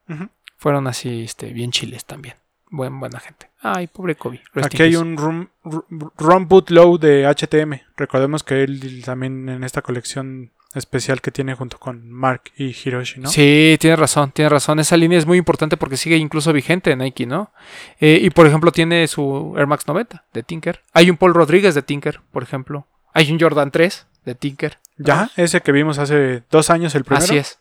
Fueron 0.57 0.87
así, 0.87 1.25
este, 1.25 1.53
bien 1.53 1.71
chiles 1.73 2.07
también. 2.07 2.37
Buen, 2.71 2.99
buena 2.99 3.21
gente. 3.21 3.49
Ay, 3.61 3.87
pobre 3.87 4.17
Kobe. 4.17 4.43
Rest 4.53 4.67
Aquí 4.67 4.83
hay 4.83 4.97
un 4.97 5.17
Run 5.17 6.49
Boot 6.49 6.71
Low 6.71 6.99
de 6.99 7.27
HTM. 7.27 7.81
Recordemos 7.97 8.43
que 8.43 8.65
él 8.65 9.03
también 9.05 9.49
en 9.49 9.65
esta 9.65 9.83
colección 9.83 10.51
especial 10.75 11.21
que 11.23 11.31
tiene 11.31 11.55
junto 11.55 11.79
con 11.79 12.11
Mark 12.11 12.43
y 12.57 12.77
Hiroshi, 12.77 13.21
¿no? 13.21 13.29
Sí, 13.31 13.77
tienes 13.81 13.99
razón, 13.99 14.31
tienes 14.33 14.53
razón. 14.53 14.79
Esa 14.79 14.97
línea 14.97 15.19
es 15.19 15.27
muy 15.27 15.39
importante 15.39 15.77
porque 15.77 15.97
sigue 15.97 16.17
incluso 16.17 16.53
vigente 16.53 16.91
en 16.91 16.99
Nike, 16.99 17.25
¿no? 17.25 17.51
Eh, 17.99 18.19
y 18.21 18.31
por 18.31 18.47
ejemplo, 18.47 18.73
tiene 18.73 19.07
su 19.07 19.55
Air 19.57 19.67
Max 19.67 19.87
90 19.87 20.25
de 20.35 20.43
Tinker. 20.43 20.83
Hay 20.93 21.09
un 21.09 21.17
Paul 21.17 21.35
Rodríguez 21.35 21.75
de 21.75 21.83
Tinker, 21.83 22.21
por 22.31 22.43
ejemplo. 22.43 22.87
Hay 23.15 23.31
un 23.33 23.41
Jordan 23.41 23.71
3 23.71 24.07
de 24.27 24.35
Tinker. 24.35 24.79
Ya, 24.99 25.31
ese 25.37 25.61
que 25.63 25.73
vimos 25.73 25.99
hace 25.99 26.43
dos 26.51 26.69
años, 26.69 26.95
el 26.95 27.05
primero. 27.05 27.25
Así 27.25 27.39
es. 27.39 27.59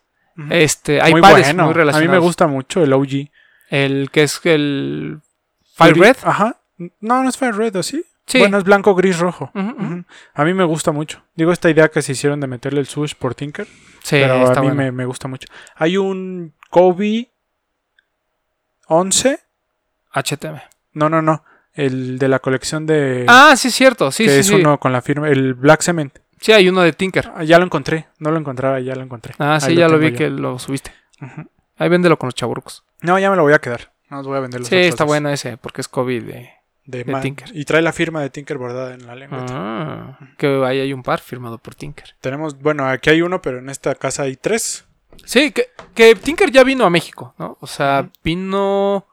Este, 0.50 1.00
hay 1.00 1.12
muy 1.12 1.22
pares 1.22 1.46
bueno. 1.46 1.62
muy 1.64 1.70
A 1.70 1.74
mí 1.74 1.78
relacionados. 1.78 2.12
me 2.12 2.18
gusta 2.18 2.46
mucho 2.46 2.82
el 2.82 2.92
OG. 2.92 3.30
El 3.68 4.10
que 4.10 4.22
es 4.22 4.40
el 4.44 5.20
Fire 5.74 5.96
Red. 5.96 6.16
Ajá. 6.22 6.60
No, 7.00 7.22
no 7.22 7.28
es 7.28 7.36
Fire 7.36 7.54
Red, 7.54 7.76
¿o 7.76 7.82
sí? 7.82 8.04
Sí. 8.26 8.38
Bueno, 8.38 8.58
es 8.58 8.64
blanco, 8.64 8.94
gris, 8.94 9.18
rojo. 9.18 9.52
A 10.34 10.44
mí 10.44 10.54
me 10.54 10.64
gusta 10.64 10.90
mucho. 10.90 11.22
Digo, 11.36 11.52
esta 11.52 11.70
idea 11.70 11.88
que 11.88 12.02
se 12.02 12.12
hicieron 12.12 12.40
de 12.40 12.48
meterle 12.48 12.80
el 12.80 12.86
swoosh 12.86 13.14
por 13.14 13.34
Tinker. 13.34 13.66
Sí, 14.02 14.16
pero 14.16 14.34
a 14.34 14.50
mí 14.50 14.68
bueno. 14.68 14.74
me, 14.74 14.92
me 14.92 15.04
gusta 15.04 15.28
mucho. 15.28 15.48
Hay 15.76 15.96
un 15.96 16.54
Kobe 16.70 17.30
11. 18.88 19.38
HTM. 20.12 20.60
No, 20.92 21.08
no, 21.08 21.22
no. 21.22 21.44
El 21.74 22.18
de 22.18 22.28
la 22.28 22.38
colección 22.38 22.86
de... 22.86 23.26
Ah, 23.28 23.54
sí, 23.56 23.70
cierto. 23.70 24.10
Sí, 24.10 24.24
que 24.24 24.30
sí, 24.30 24.38
es 24.38 24.46
sí. 24.46 24.54
uno 24.54 24.80
con 24.80 24.92
la 24.92 25.02
firma... 25.02 25.28
El 25.28 25.54
Black 25.54 25.82
Cement. 25.82 26.18
Sí, 26.40 26.52
hay 26.52 26.68
uno 26.68 26.82
de 26.82 26.92
Tinker. 26.92 27.30
Ah, 27.34 27.44
ya 27.44 27.58
lo 27.58 27.64
encontré. 27.64 28.06
No 28.18 28.30
lo 28.30 28.38
encontraba, 28.38 28.80
ya 28.80 28.94
lo 28.94 29.02
encontré. 29.02 29.34
Ah, 29.38 29.60
sí, 29.60 29.70
Ahí 29.70 29.76
ya 29.76 29.88
lo 29.88 29.98
vi 29.98 30.12
que 30.12 30.30
lo 30.30 30.58
subiste. 30.58 30.92
Ujú. 31.20 31.48
Ahí 31.76 31.88
véndelo 31.88 32.18
con 32.18 32.28
los 32.28 32.34
chaburcos. 32.34 32.84
No, 33.06 33.18
ya 33.18 33.30
me 33.30 33.36
lo 33.36 33.42
voy 33.42 33.52
a 33.52 33.60
quedar. 33.60 33.92
No 34.10 34.18
los 34.18 34.26
voy 34.26 34.36
a 34.36 34.40
vender 34.40 34.60
los 34.60 34.68
Sí, 34.68 34.74
otros 34.74 34.88
está 34.88 35.04
dos. 35.04 35.08
bueno 35.08 35.30
ese, 35.30 35.56
porque 35.56 35.80
es 35.80 35.88
COVID 35.88 36.22
de... 36.24 36.50
De, 36.84 37.04
Tinker. 37.04 37.50
Y 37.52 37.64
trae 37.64 37.82
la 37.82 37.92
firma 37.92 38.20
de 38.20 38.30
Tinker 38.30 38.58
bordada 38.58 38.94
en 38.94 39.06
la 39.06 39.16
lengua. 39.16 39.44
Ah, 39.50 40.18
que 40.38 40.46
ahí 40.64 40.78
hay 40.78 40.92
un 40.92 41.02
par 41.02 41.18
firmado 41.18 41.58
por 41.58 41.74
Tinker. 41.74 42.14
Tenemos, 42.20 42.60
bueno, 42.60 42.86
aquí 42.86 43.10
hay 43.10 43.22
uno, 43.22 43.42
pero 43.42 43.58
en 43.58 43.68
esta 43.70 43.96
casa 43.96 44.22
hay 44.22 44.36
tres. 44.36 44.84
Sí, 45.24 45.50
que, 45.50 45.70
que 45.94 46.14
Tinker 46.14 46.52
ya 46.52 46.62
vino 46.62 46.84
a 46.84 46.90
México, 46.90 47.34
¿no? 47.38 47.58
O 47.60 47.66
sea, 47.66 48.08
vino... 48.22 49.04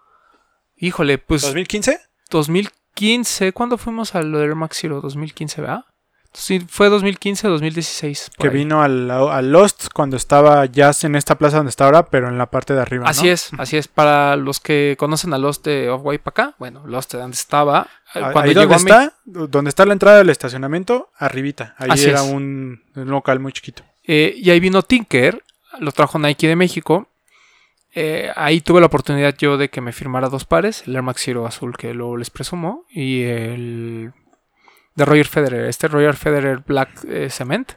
Híjole, 0.77 1.17
pues... 1.17 1.43
¿2015? 1.51 1.99
2015, 2.29 3.53
¿cuándo 3.53 3.79
fuimos 3.79 4.13
a 4.13 4.21
lo 4.21 4.37
de 4.37 4.45
Air 4.45 4.55
Max 4.55 4.77
Zero? 4.79 5.01
2015, 5.01 5.61
¿verdad? 5.61 5.85
Sí, 6.33 6.65
fue 6.67 6.89
2015 6.89 7.47
o 7.47 7.51
2016. 7.51 8.31
por 8.35 8.43
Que 8.43 8.47
ahí. 8.51 8.63
vino 8.63 8.81
al, 8.81 9.07
Lost 9.51 9.87
cuando 9.93 10.17
estaba 10.17 10.65
Jazz 10.65 11.03
en 11.03 11.15
esta 11.15 11.37
plaza 11.37 11.57
donde 11.57 11.69
está 11.69 11.85
ahora, 11.85 12.07
pero 12.07 12.27
en 12.27 12.37
la 12.39 12.47
parte 12.47 12.73
de 12.73 12.81
arriba. 12.81 13.07
Así 13.07 13.29
es, 13.29 13.51
así 13.59 13.77
es. 13.77 13.87
Para 13.87 14.35
los 14.35 14.59
que 14.59 14.95
conocen 14.97 15.33
a 15.33 15.37
Lost 15.37 15.63
de 15.65 15.89
Off-White 15.89 16.23
para 16.23 16.47
acá, 16.47 16.55
bueno, 16.57 16.87
Lost 16.87 17.13
de 17.13 17.19
donde 17.19 17.35
estaba. 17.35 17.87
eh, 18.15 18.19
Ahí 18.19 18.21
Cuando 18.33 18.39
donde 18.41 18.53
llegó 18.61 18.69
México- 18.73 18.89
está, 18.93 19.13
donde 19.25 19.69
está 19.69 19.85
la 19.85 19.93
entrada 19.93 20.17
del 20.17 20.29
estacionamiento, 20.31 21.09
arribita. 21.17 21.75
Ahí 21.77 21.89
Así 21.91 22.09
era 22.09 22.23
es. 22.25 22.31
un 22.31 22.81
local 22.95 23.39
muy 23.39 23.51
chiquito. 23.53 23.83
Eh, 24.05 24.33
y 24.35 24.49
ahí 24.49 24.59
vino 24.59 24.81
Tinker, 24.81 25.41
lo 25.79 25.91
trajo 25.91 26.17
Nike 26.19 26.47
de 26.47 26.55
México. 26.55 27.07
Eh, 27.95 28.31
ahí 28.35 28.59
tuve 28.59 28.79
la 28.79 28.87
oportunidad 28.87 29.35
yo 29.37 29.57
de 29.57 29.69
que 29.69 29.79
me 29.81 29.93
firmara 29.93 30.27
dos 30.29 30.45
pares, 30.45 30.83
el 30.87 30.95
Air 30.95 31.03
Max 31.03 31.21
Zero 31.23 31.45
azul 31.45 31.77
que 31.77 31.93
luego 31.93 32.17
les 32.17 32.31
presumo 32.31 32.85
y 32.89 33.21
el 33.21 34.13
de 34.95 35.05
Roger 35.05 35.27
Federer, 35.27 35.65
este 35.65 35.87
Roger 35.87 36.15
Federer 36.15 36.59
Black 36.65 36.89
eh, 37.07 37.29
Cement. 37.29 37.71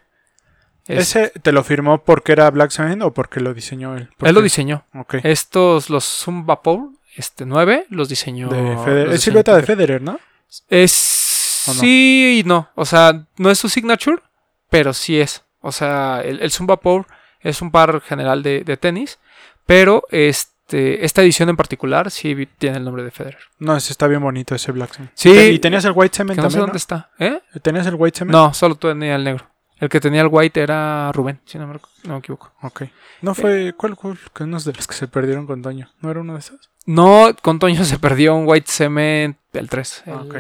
Es- 0.86 1.16
¿Ese 1.16 1.32
te 1.40 1.50
lo 1.52 1.64
firmó 1.64 2.04
porque 2.04 2.32
era 2.32 2.50
Black 2.50 2.70
Cement 2.70 3.02
o 3.02 3.12
porque 3.12 3.40
lo 3.40 3.54
diseñó 3.54 3.96
él? 3.96 4.10
él 4.22 4.34
lo 4.34 4.42
diseñó. 4.42 4.84
Ok. 4.94 5.16
Estos, 5.24 5.90
los 5.90 6.04
Zoom 6.04 6.46
Vapor, 6.46 6.90
este 7.16 7.44
9, 7.46 7.86
los 7.90 8.08
diseñó. 8.08 8.48
De 8.48 8.62
los 8.74 8.84
Federer. 8.84 9.12
Es 9.14 9.22
silueta 9.22 9.56
de. 9.56 9.62
Federer, 9.62 10.02
¿no? 10.02 10.20
Es. 10.68 10.92
Sí 10.92 12.42
y 12.44 12.48
no. 12.48 12.68
O 12.76 12.84
sea, 12.84 13.24
no 13.38 13.50
es 13.50 13.58
su 13.58 13.68
signature, 13.68 14.22
pero 14.70 14.92
sí 14.94 15.18
es. 15.20 15.42
O 15.60 15.72
sea, 15.72 16.20
el, 16.24 16.40
el 16.40 16.52
Zoom 16.52 16.68
Vapor 16.68 17.06
es 17.40 17.60
un 17.60 17.72
par 17.72 18.00
general 18.02 18.42
de, 18.44 18.62
de 18.62 18.76
tenis, 18.76 19.18
pero 19.66 20.04
este, 20.10 20.52
esta 20.68 21.22
edición 21.22 21.48
en 21.48 21.56
particular 21.56 22.10
sí 22.10 22.48
tiene 22.58 22.78
el 22.78 22.84
nombre 22.84 23.02
de 23.04 23.10
Federer. 23.10 23.38
No, 23.58 23.76
ese 23.76 23.92
está 23.92 24.06
bien 24.06 24.20
bonito, 24.20 24.54
ese 24.54 24.72
Black 24.72 24.92
Cement. 24.94 25.12
Sí. 25.14 25.30
Y 25.30 25.58
tenías 25.58 25.84
el 25.84 25.92
White 25.94 26.16
Cement 26.16 26.36
Que 26.36 26.42
no 26.42 26.50
sé 26.50 26.54
también, 26.54 26.66
dónde 26.66 26.78
está. 26.78 27.10
¿Eh? 27.18 27.40
¿no? 27.54 27.60
¿Tenías 27.60 27.86
el 27.86 27.94
White 27.96 28.18
Cement? 28.18 28.32
No, 28.32 28.52
solo 28.54 28.74
tenía 28.74 29.14
el 29.16 29.24
negro. 29.24 29.46
El 29.78 29.90
que 29.90 30.00
tenía 30.00 30.22
el 30.22 30.28
white 30.30 30.58
era 30.62 31.12
Rubén, 31.12 31.38
si 31.44 31.58
no 31.58 31.66
me, 31.66 31.74
no 32.04 32.14
me 32.14 32.18
equivoco. 32.18 32.50
Ok. 32.62 32.84
¿No 33.20 33.34
fue... 33.34 33.74
¿Cuál, 33.76 33.94
cuál? 33.94 34.18
Que 34.34 34.44
unos 34.44 34.64
de 34.64 34.72
los 34.72 34.86
que 34.86 34.94
se 34.94 35.06
perdieron 35.06 35.46
con 35.46 35.60
Toño. 35.60 35.90
¿No 36.00 36.10
era 36.10 36.20
uno 36.20 36.32
de 36.32 36.38
esos? 36.38 36.70
No, 36.86 37.36
con 37.42 37.58
Toño 37.58 37.84
se 37.84 37.98
perdió 37.98 38.34
un 38.34 38.48
white 38.48 38.66
cement 38.70 39.36
del 39.52 39.68
3. 39.68 40.02
El, 40.06 40.12
Ah, 40.14 40.22
ok. 40.22 40.36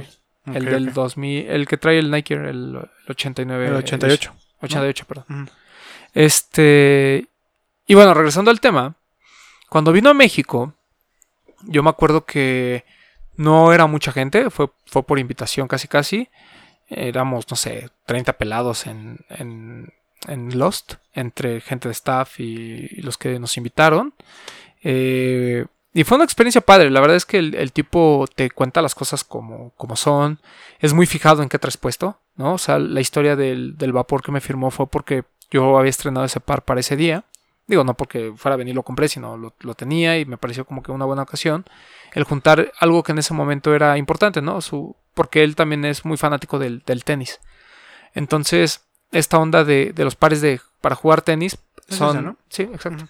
el 0.54 0.64
del 0.64 0.88
ok. 0.88 0.94
2000, 0.94 1.46
el 1.50 1.66
que 1.66 1.76
trae 1.76 1.98
el 1.98 2.10
Nike, 2.10 2.32
el, 2.32 2.44
el 2.46 2.88
89. 3.08 3.66
El 3.68 3.74
88. 3.74 4.34
88, 4.62 5.04
perdón. 5.06 5.24
Ujú. 5.28 5.50
Este. 6.14 7.26
Y 7.86 7.94
bueno, 7.94 8.14
regresando 8.14 8.50
al 8.50 8.60
tema. 8.60 8.96
Cuando 9.68 9.92
vino 9.92 10.10
a 10.10 10.14
México, 10.14 10.74
yo 11.62 11.82
me 11.82 11.90
acuerdo 11.90 12.24
que 12.24 12.84
no 13.36 13.72
era 13.72 13.86
mucha 13.86 14.12
gente, 14.12 14.50
fue, 14.50 14.70
fue 14.86 15.02
por 15.02 15.18
invitación 15.18 15.68
casi 15.68 15.88
casi. 15.88 16.28
Éramos, 16.88 17.46
no 17.50 17.56
sé, 17.56 17.90
30 18.06 18.34
pelados 18.34 18.86
en, 18.86 19.18
en, 19.28 19.92
en 20.28 20.58
Lost, 20.58 20.94
entre 21.12 21.60
gente 21.60 21.88
de 21.88 21.92
staff 21.92 22.38
y, 22.40 23.00
los 23.02 23.18
que 23.18 23.38
nos 23.38 23.56
invitaron. 23.56 24.14
Eh, 24.82 25.66
y 25.92 26.04
fue 26.04 26.16
una 26.16 26.24
experiencia 26.24 26.60
padre. 26.60 26.90
La 26.90 27.00
verdad 27.00 27.16
es 27.16 27.26
que 27.26 27.38
el, 27.38 27.54
el 27.54 27.72
tipo 27.72 28.26
te 28.34 28.50
cuenta 28.50 28.82
las 28.82 28.94
cosas 28.94 29.24
como, 29.24 29.70
como 29.76 29.96
son. 29.96 30.40
Es 30.78 30.92
muy 30.92 31.06
fijado 31.06 31.42
en 31.42 31.48
qué 31.48 31.58
traes 31.58 31.76
puesto, 31.78 32.20
¿no? 32.36 32.54
O 32.54 32.58
sea, 32.58 32.78
la 32.78 33.00
historia 33.00 33.34
del, 33.34 33.76
del 33.78 33.92
vapor 33.92 34.22
que 34.22 34.30
me 34.30 34.40
firmó 34.40 34.70
fue 34.70 34.86
porque 34.86 35.24
yo 35.50 35.78
había 35.78 35.90
estrenado 35.90 36.26
ese 36.26 36.40
par 36.40 36.64
para 36.64 36.80
ese 36.80 36.96
día. 36.96 37.24
Digo, 37.66 37.82
no 37.82 37.94
porque 37.94 38.32
fuera 38.36 38.54
a 38.54 38.58
venir 38.58 38.74
lo 38.74 38.82
compré, 38.84 39.08
sino 39.08 39.36
lo, 39.36 39.54
lo 39.60 39.74
tenía 39.74 40.18
y 40.18 40.24
me 40.24 40.36
pareció 40.36 40.64
como 40.64 40.82
que 40.82 40.92
una 40.92 41.04
buena 41.04 41.22
ocasión. 41.22 41.64
El 42.12 42.24
juntar 42.24 42.72
algo 42.78 43.02
que 43.02 43.12
en 43.12 43.18
ese 43.18 43.34
momento 43.34 43.74
era 43.74 43.98
importante, 43.98 44.40
¿no? 44.40 44.60
Su, 44.60 44.96
porque 45.14 45.42
él 45.42 45.56
también 45.56 45.84
es 45.84 46.04
muy 46.04 46.16
fanático 46.16 46.58
del, 46.58 46.82
del 46.86 47.02
tenis. 47.04 47.40
Entonces, 48.14 48.82
esta 49.12 49.38
onda 49.38 49.64
de, 49.64 49.92
de 49.92 50.04
los 50.04 50.14
pares 50.16 50.40
de 50.40 50.60
para 50.80 50.94
jugar 50.94 51.22
tenis 51.22 51.58
Es 51.88 51.96
son. 51.96 52.10
esa, 52.10 52.20
¿no? 52.22 52.36
Sí, 52.48 52.62
exacto. 52.62 53.08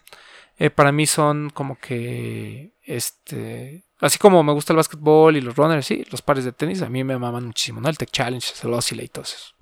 Eh, 0.59 0.71
para 0.71 0.93
mí 0.93 1.07
son 1.07 1.51
como 1.51 1.79
que. 1.79 2.73
Este. 2.85 3.85
Así 4.01 4.19
como 4.19 4.43
me 4.43 4.53
gusta 4.53 4.73
el 4.73 4.79
básquetbol 4.79 5.37
y 5.37 5.41
los 5.41 5.57
runners, 5.57 5.87
sí, 5.87 6.07
los 6.11 6.23
pares 6.23 6.45
de 6.45 6.53
tenis 6.53 6.83
a 6.83 6.89
mí 6.89 7.03
me 7.05 7.19
maman 7.19 7.47
muchísimo, 7.47 7.81
¿no? 7.81 7.89
El 7.89 7.99
Tech 7.99 8.11
Challenge, 8.11 8.47
el 8.63 8.73
Oscillate 8.73 9.05
y 9.05 9.09
todo 9.09 9.25
eso. 9.25 9.55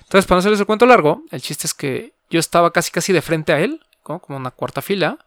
Entonces, 0.00 0.26
para 0.26 0.36
no 0.36 0.38
hacerles 0.40 0.60
el 0.60 0.66
cuento 0.66 0.86
largo, 0.86 1.22
el 1.30 1.40
chiste 1.40 1.66
es 1.66 1.74
que 1.74 2.12
yo 2.30 2.40
estaba 2.40 2.72
casi 2.72 2.90
casi 2.90 3.12
de 3.12 3.22
frente 3.22 3.52
a 3.52 3.60
él, 3.60 3.80
¿no? 4.10 4.18
como 4.20 4.38
una 4.38 4.50
cuarta 4.50 4.82
fila, 4.82 5.18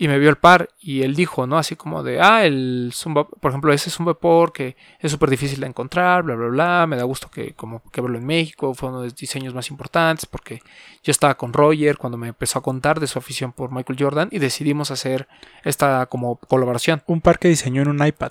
y 0.00 0.06
me 0.06 0.18
vio 0.20 0.30
el 0.30 0.36
par 0.36 0.70
y 0.78 1.02
él 1.02 1.16
dijo, 1.16 1.48
¿no? 1.48 1.58
Así 1.58 1.74
como 1.74 2.04
de, 2.04 2.20
ah, 2.20 2.46
el 2.46 2.92
Zumba, 2.94 3.26
por 3.26 3.50
ejemplo, 3.50 3.72
ese 3.72 3.88
es 3.88 3.98
un 3.98 4.06
vapor 4.06 4.52
que 4.52 4.76
es 5.00 5.10
súper 5.10 5.28
difícil 5.28 5.58
de 5.58 5.66
encontrar, 5.66 6.22
bla, 6.22 6.36
bla, 6.36 6.46
bla, 6.46 6.86
me 6.86 6.96
da 6.96 7.02
gusto 7.02 7.28
que 7.28 7.54
como 7.54 7.82
que 7.90 8.00
verlo 8.00 8.16
en 8.16 8.24
México, 8.24 8.72
fue 8.74 8.90
uno 8.90 9.00
de 9.00 9.06
los 9.06 9.16
diseños 9.16 9.54
más 9.54 9.70
importantes 9.70 10.24
porque 10.24 10.60
yo 11.02 11.10
estaba 11.10 11.36
con 11.36 11.52
Roger 11.52 11.98
cuando 11.98 12.16
me 12.16 12.28
empezó 12.28 12.60
a 12.60 12.62
contar 12.62 13.00
de 13.00 13.08
su 13.08 13.18
afición 13.18 13.52
por 13.52 13.72
Michael 13.72 13.98
Jordan 14.00 14.28
y 14.30 14.38
decidimos 14.38 14.92
hacer 14.92 15.26
esta 15.64 16.06
como 16.06 16.36
colaboración. 16.36 17.02
Un 17.08 17.20
par 17.20 17.40
que 17.40 17.48
diseñó 17.48 17.82
en 17.82 17.88
un 17.88 18.06
iPad. 18.06 18.30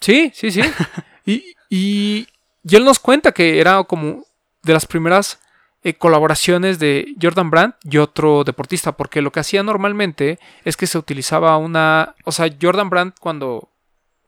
Sí, 0.00 0.30
sí, 0.34 0.50
sí. 0.50 0.60
y, 1.24 1.54
y, 1.70 2.28
y 2.62 2.76
él 2.76 2.84
nos 2.84 2.98
cuenta 2.98 3.32
que 3.32 3.58
era 3.58 3.82
como 3.84 4.26
de 4.62 4.74
las 4.74 4.84
primeras 4.84 5.40
eh, 5.82 5.94
colaboraciones 5.94 6.78
de 6.78 7.14
Jordan 7.20 7.50
Brandt 7.50 7.76
y 7.84 7.96
otro 7.96 8.44
deportista, 8.44 8.92
porque 8.92 9.22
lo 9.22 9.32
que 9.32 9.40
hacía 9.40 9.62
normalmente 9.62 10.38
es 10.64 10.76
que 10.76 10.86
se 10.86 10.98
utilizaba 10.98 11.56
una, 11.56 12.14
o 12.24 12.32
sea, 12.32 12.54
Jordan 12.60 12.90
Brandt 12.90 13.18
cuando, 13.18 13.70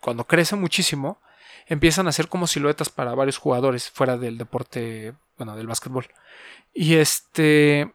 cuando 0.01 0.25
crece 0.25 0.57
muchísimo, 0.57 1.21
empiezan 1.67 2.07
a 2.07 2.09
hacer 2.09 2.29
como 2.29 2.47
siluetas 2.47 2.89
para 2.89 3.15
varios 3.15 3.37
jugadores 3.37 3.91
fuera 3.91 4.17
del 4.17 4.39
deporte, 4.39 5.13
bueno, 5.37 5.55
del 5.55 5.67
básquetbol. 5.67 6.07
Y 6.73 6.95
este, 6.95 7.93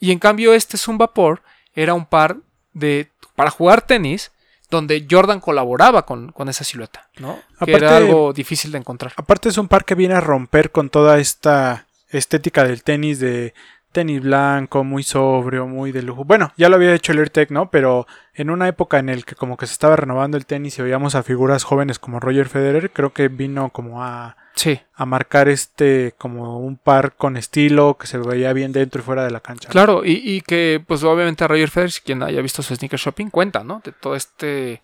y 0.00 0.10
en 0.10 0.18
cambio 0.18 0.52
este 0.52 0.76
es 0.76 0.88
un 0.88 0.98
vapor, 0.98 1.42
era 1.72 1.94
un 1.94 2.06
par 2.06 2.38
de, 2.72 3.12
para 3.36 3.50
jugar 3.50 3.86
tenis, 3.86 4.32
donde 4.70 5.06
Jordan 5.08 5.38
colaboraba 5.38 6.04
con, 6.04 6.32
con 6.32 6.48
esa 6.48 6.64
silueta, 6.64 7.08
¿no? 7.18 7.38
que 7.64 7.72
era 7.72 7.96
algo 7.96 8.32
difícil 8.32 8.72
de 8.72 8.78
encontrar. 8.78 9.12
Aparte 9.16 9.48
es 9.48 9.58
un 9.58 9.68
par 9.68 9.84
que 9.84 9.94
viene 9.94 10.14
a 10.14 10.20
romper 10.20 10.72
con 10.72 10.90
toda 10.90 11.18
esta 11.18 11.85
estética 12.10 12.64
del 12.64 12.82
tenis 12.82 13.18
de 13.20 13.54
tenis 13.92 14.20
blanco, 14.20 14.84
muy 14.84 15.02
sobrio, 15.02 15.66
muy 15.66 15.90
de 15.90 16.02
lujo. 16.02 16.24
Bueno, 16.24 16.52
ya 16.58 16.68
lo 16.68 16.76
había 16.76 16.94
hecho 16.94 17.12
el 17.12 17.18
AirTech, 17.18 17.50
¿no? 17.50 17.70
Pero 17.70 18.06
en 18.34 18.50
una 18.50 18.68
época 18.68 18.98
en 18.98 19.08
el 19.08 19.24
que 19.24 19.34
como 19.34 19.56
que 19.56 19.66
se 19.66 19.72
estaba 19.72 19.96
renovando 19.96 20.36
el 20.36 20.44
tenis 20.44 20.78
y 20.78 20.82
veíamos 20.82 21.14
a 21.14 21.22
figuras 21.22 21.64
jóvenes 21.64 21.98
como 21.98 22.20
Roger 22.20 22.46
Federer, 22.48 22.90
creo 22.90 23.14
que 23.14 23.28
vino 23.28 23.70
como 23.70 24.04
a, 24.04 24.36
Sí, 24.54 24.80
a 24.94 25.06
marcar 25.06 25.48
este 25.48 26.14
como 26.18 26.58
un 26.60 26.76
par 26.76 27.14
con 27.14 27.36
estilo 27.38 27.96
que 27.98 28.06
se 28.06 28.18
veía 28.18 28.52
bien 28.52 28.72
dentro 28.72 29.00
y 29.00 29.04
fuera 29.04 29.24
de 29.24 29.30
la 29.30 29.40
cancha. 29.40 29.68
claro, 29.70 30.02
y, 30.04 30.12
y 30.22 30.42
que 30.42 30.82
pues 30.86 31.02
obviamente 31.02 31.44
a 31.44 31.48
Roger 31.48 31.70
Federer, 31.70 31.92
si 31.92 32.00
quien 32.02 32.22
haya 32.22 32.42
visto 32.42 32.62
su 32.62 32.74
sneaker 32.76 32.98
shopping, 32.98 33.30
cuenta, 33.30 33.64
¿no? 33.64 33.80
De 33.82 33.92
todo 33.92 34.14
este, 34.14 34.82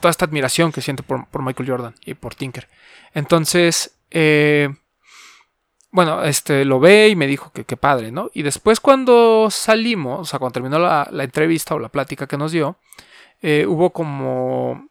toda 0.00 0.10
esta 0.10 0.24
admiración 0.24 0.70
que 0.70 0.82
siente 0.82 1.02
por, 1.02 1.26
por 1.26 1.42
Michael 1.42 1.68
Jordan 1.68 1.94
y 2.04 2.14
por 2.14 2.36
Tinker. 2.36 2.68
Entonces, 3.12 3.96
eh, 4.10 4.68
bueno, 5.96 6.22
este 6.24 6.66
lo 6.66 6.78
ve 6.78 7.08
y 7.08 7.16
me 7.16 7.26
dijo 7.26 7.50
que 7.52 7.64
qué 7.64 7.78
padre, 7.78 8.12
¿no? 8.12 8.30
Y 8.34 8.42
después 8.42 8.80
cuando 8.80 9.48
salimos, 9.50 10.20
o 10.20 10.24
sea, 10.26 10.38
cuando 10.38 10.52
terminó 10.52 10.78
la, 10.78 11.08
entrevista 11.24 11.74
o 11.74 11.78
la 11.78 11.88
plática 11.88 12.26
que 12.26 12.36
nos 12.36 12.52
dio, 12.52 12.76
eh, 13.40 13.64
hubo 13.66 13.88
como 13.88 14.90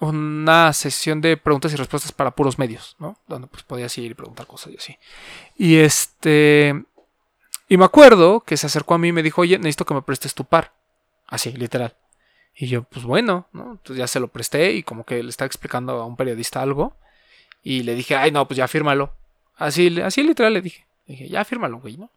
una 0.00 0.74
sesión 0.74 1.22
de 1.22 1.38
preguntas 1.38 1.72
y 1.72 1.76
respuestas 1.76 2.12
para 2.12 2.32
puros 2.32 2.58
medios, 2.58 2.96
¿no? 2.98 3.16
Donde 3.28 3.48
pues 3.48 3.62
podías 3.62 3.96
ir 3.96 4.10
y 4.10 4.14
preguntar 4.14 4.46
cosas 4.46 4.74
y 4.74 4.76
así. 4.76 4.98
Y 5.56 5.76
este... 5.76 6.84
Y 7.66 7.78
me 7.78 7.86
acuerdo 7.86 8.40
que 8.40 8.58
se 8.58 8.66
acercó 8.66 8.92
a 8.92 8.98
mí 8.98 9.08
y 9.08 9.12
me 9.12 9.22
dijo, 9.22 9.40
oye, 9.40 9.56
necesito 9.56 9.86
que 9.86 9.94
me 9.94 10.02
prestes 10.02 10.34
tu 10.34 10.44
par. 10.44 10.74
Así, 11.28 11.50
literal. 11.52 11.96
Y 12.54 12.66
yo, 12.66 12.82
pues 12.82 13.06
bueno, 13.06 13.48
¿no? 13.52 13.70
Entonces 13.70 13.96
ya 13.96 14.06
se 14.06 14.20
lo 14.20 14.28
presté 14.28 14.72
y 14.72 14.82
como 14.82 15.04
que 15.04 15.22
le 15.22 15.30
estaba 15.30 15.46
explicando 15.46 15.92
a 15.92 16.04
un 16.04 16.16
periodista 16.16 16.60
algo. 16.60 16.94
Y 17.62 17.84
le 17.84 17.94
dije, 17.94 18.16
ay, 18.16 18.32
no, 18.32 18.46
pues 18.46 18.58
ya 18.58 18.68
fírmalo. 18.68 19.14
Así, 19.60 20.00
así 20.00 20.22
literal 20.24 20.52
le 20.54 20.60
dije. 20.62 20.86
dije, 21.06 21.28
ya 21.28 21.44
fírmalo, 21.44 21.78
güey, 21.78 21.96
¿no? 21.96 22.10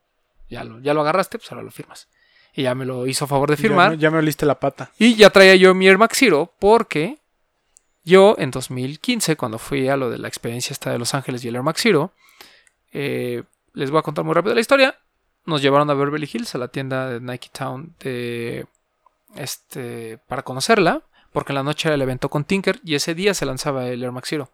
Ya 0.50 0.64
lo, 0.64 0.80
ya 0.80 0.94
lo 0.94 1.02
agarraste, 1.02 1.38
pues 1.38 1.52
ahora 1.52 1.64
lo 1.64 1.72
firmas. 1.72 2.08
Y 2.56 2.64
ya 2.64 2.76
me 2.76 2.86
lo 2.86 3.06
hizo 3.08 3.26
a 3.26 3.28
favor 3.28 3.50
de 3.50 3.58
firmar. 3.58 3.92
Ya, 3.92 3.96
me- 3.96 4.02
ya 4.02 4.12
me 4.12 4.18
oliste 4.20 4.46
la 4.46 4.60
pata. 4.60 4.92
Y 5.00 5.16
ya 5.16 5.30
traía 5.30 5.56
yo 5.56 5.74
mi 5.74 5.88
Air 5.88 5.98
Max 5.98 6.18
Zero 6.20 6.54
porque 6.60 7.18
yo 8.04 8.36
en 8.38 8.52
2015, 8.52 9.36
cuando 9.38 9.58
fui 9.60 9.88
a 9.90 9.98
lo 9.98 10.10
de 10.10 10.18
la 10.20 10.28
experiencia 10.28 10.74
esta 10.74 10.92
de 10.92 11.00
Los 11.00 11.14
Ángeles 11.14 11.44
y 11.44 11.48
el 11.48 11.56
Air 11.56 11.64
Max 11.64 11.82
Zero, 11.82 12.12
eh, 12.92 13.44
les 13.74 13.90
voy 13.92 14.00
a 14.00 14.04
contar 14.04 14.24
muy 14.26 14.34
rápido 14.36 14.54
la 14.54 14.62
historia. 14.62 14.96
Nos 15.46 15.62
llevaron 15.62 15.90
a 15.90 15.94
Beverly 15.94 16.30
Hills, 16.32 16.54
a 16.56 16.58
la 16.60 16.68
tienda 16.68 17.10
de 17.10 17.20
Nike 17.20 17.50
Town, 17.52 17.96
de, 18.00 18.66
este, 19.36 20.20
para 20.28 20.44
conocerla, 20.44 21.02
porque 21.32 21.52
en 21.52 21.56
la 21.56 21.64
noche 21.64 21.88
era 21.90 21.96
el 21.96 22.02
evento 22.02 22.30
con 22.30 22.46
Tinker 22.46 22.80
y 22.84 22.96
ese 22.96 23.16
día 23.16 23.34
se 23.34 23.46
lanzaba 23.46 23.88
el 23.88 24.04
Air 24.04 24.12
Max 24.12 24.30
Zero. 24.30 24.50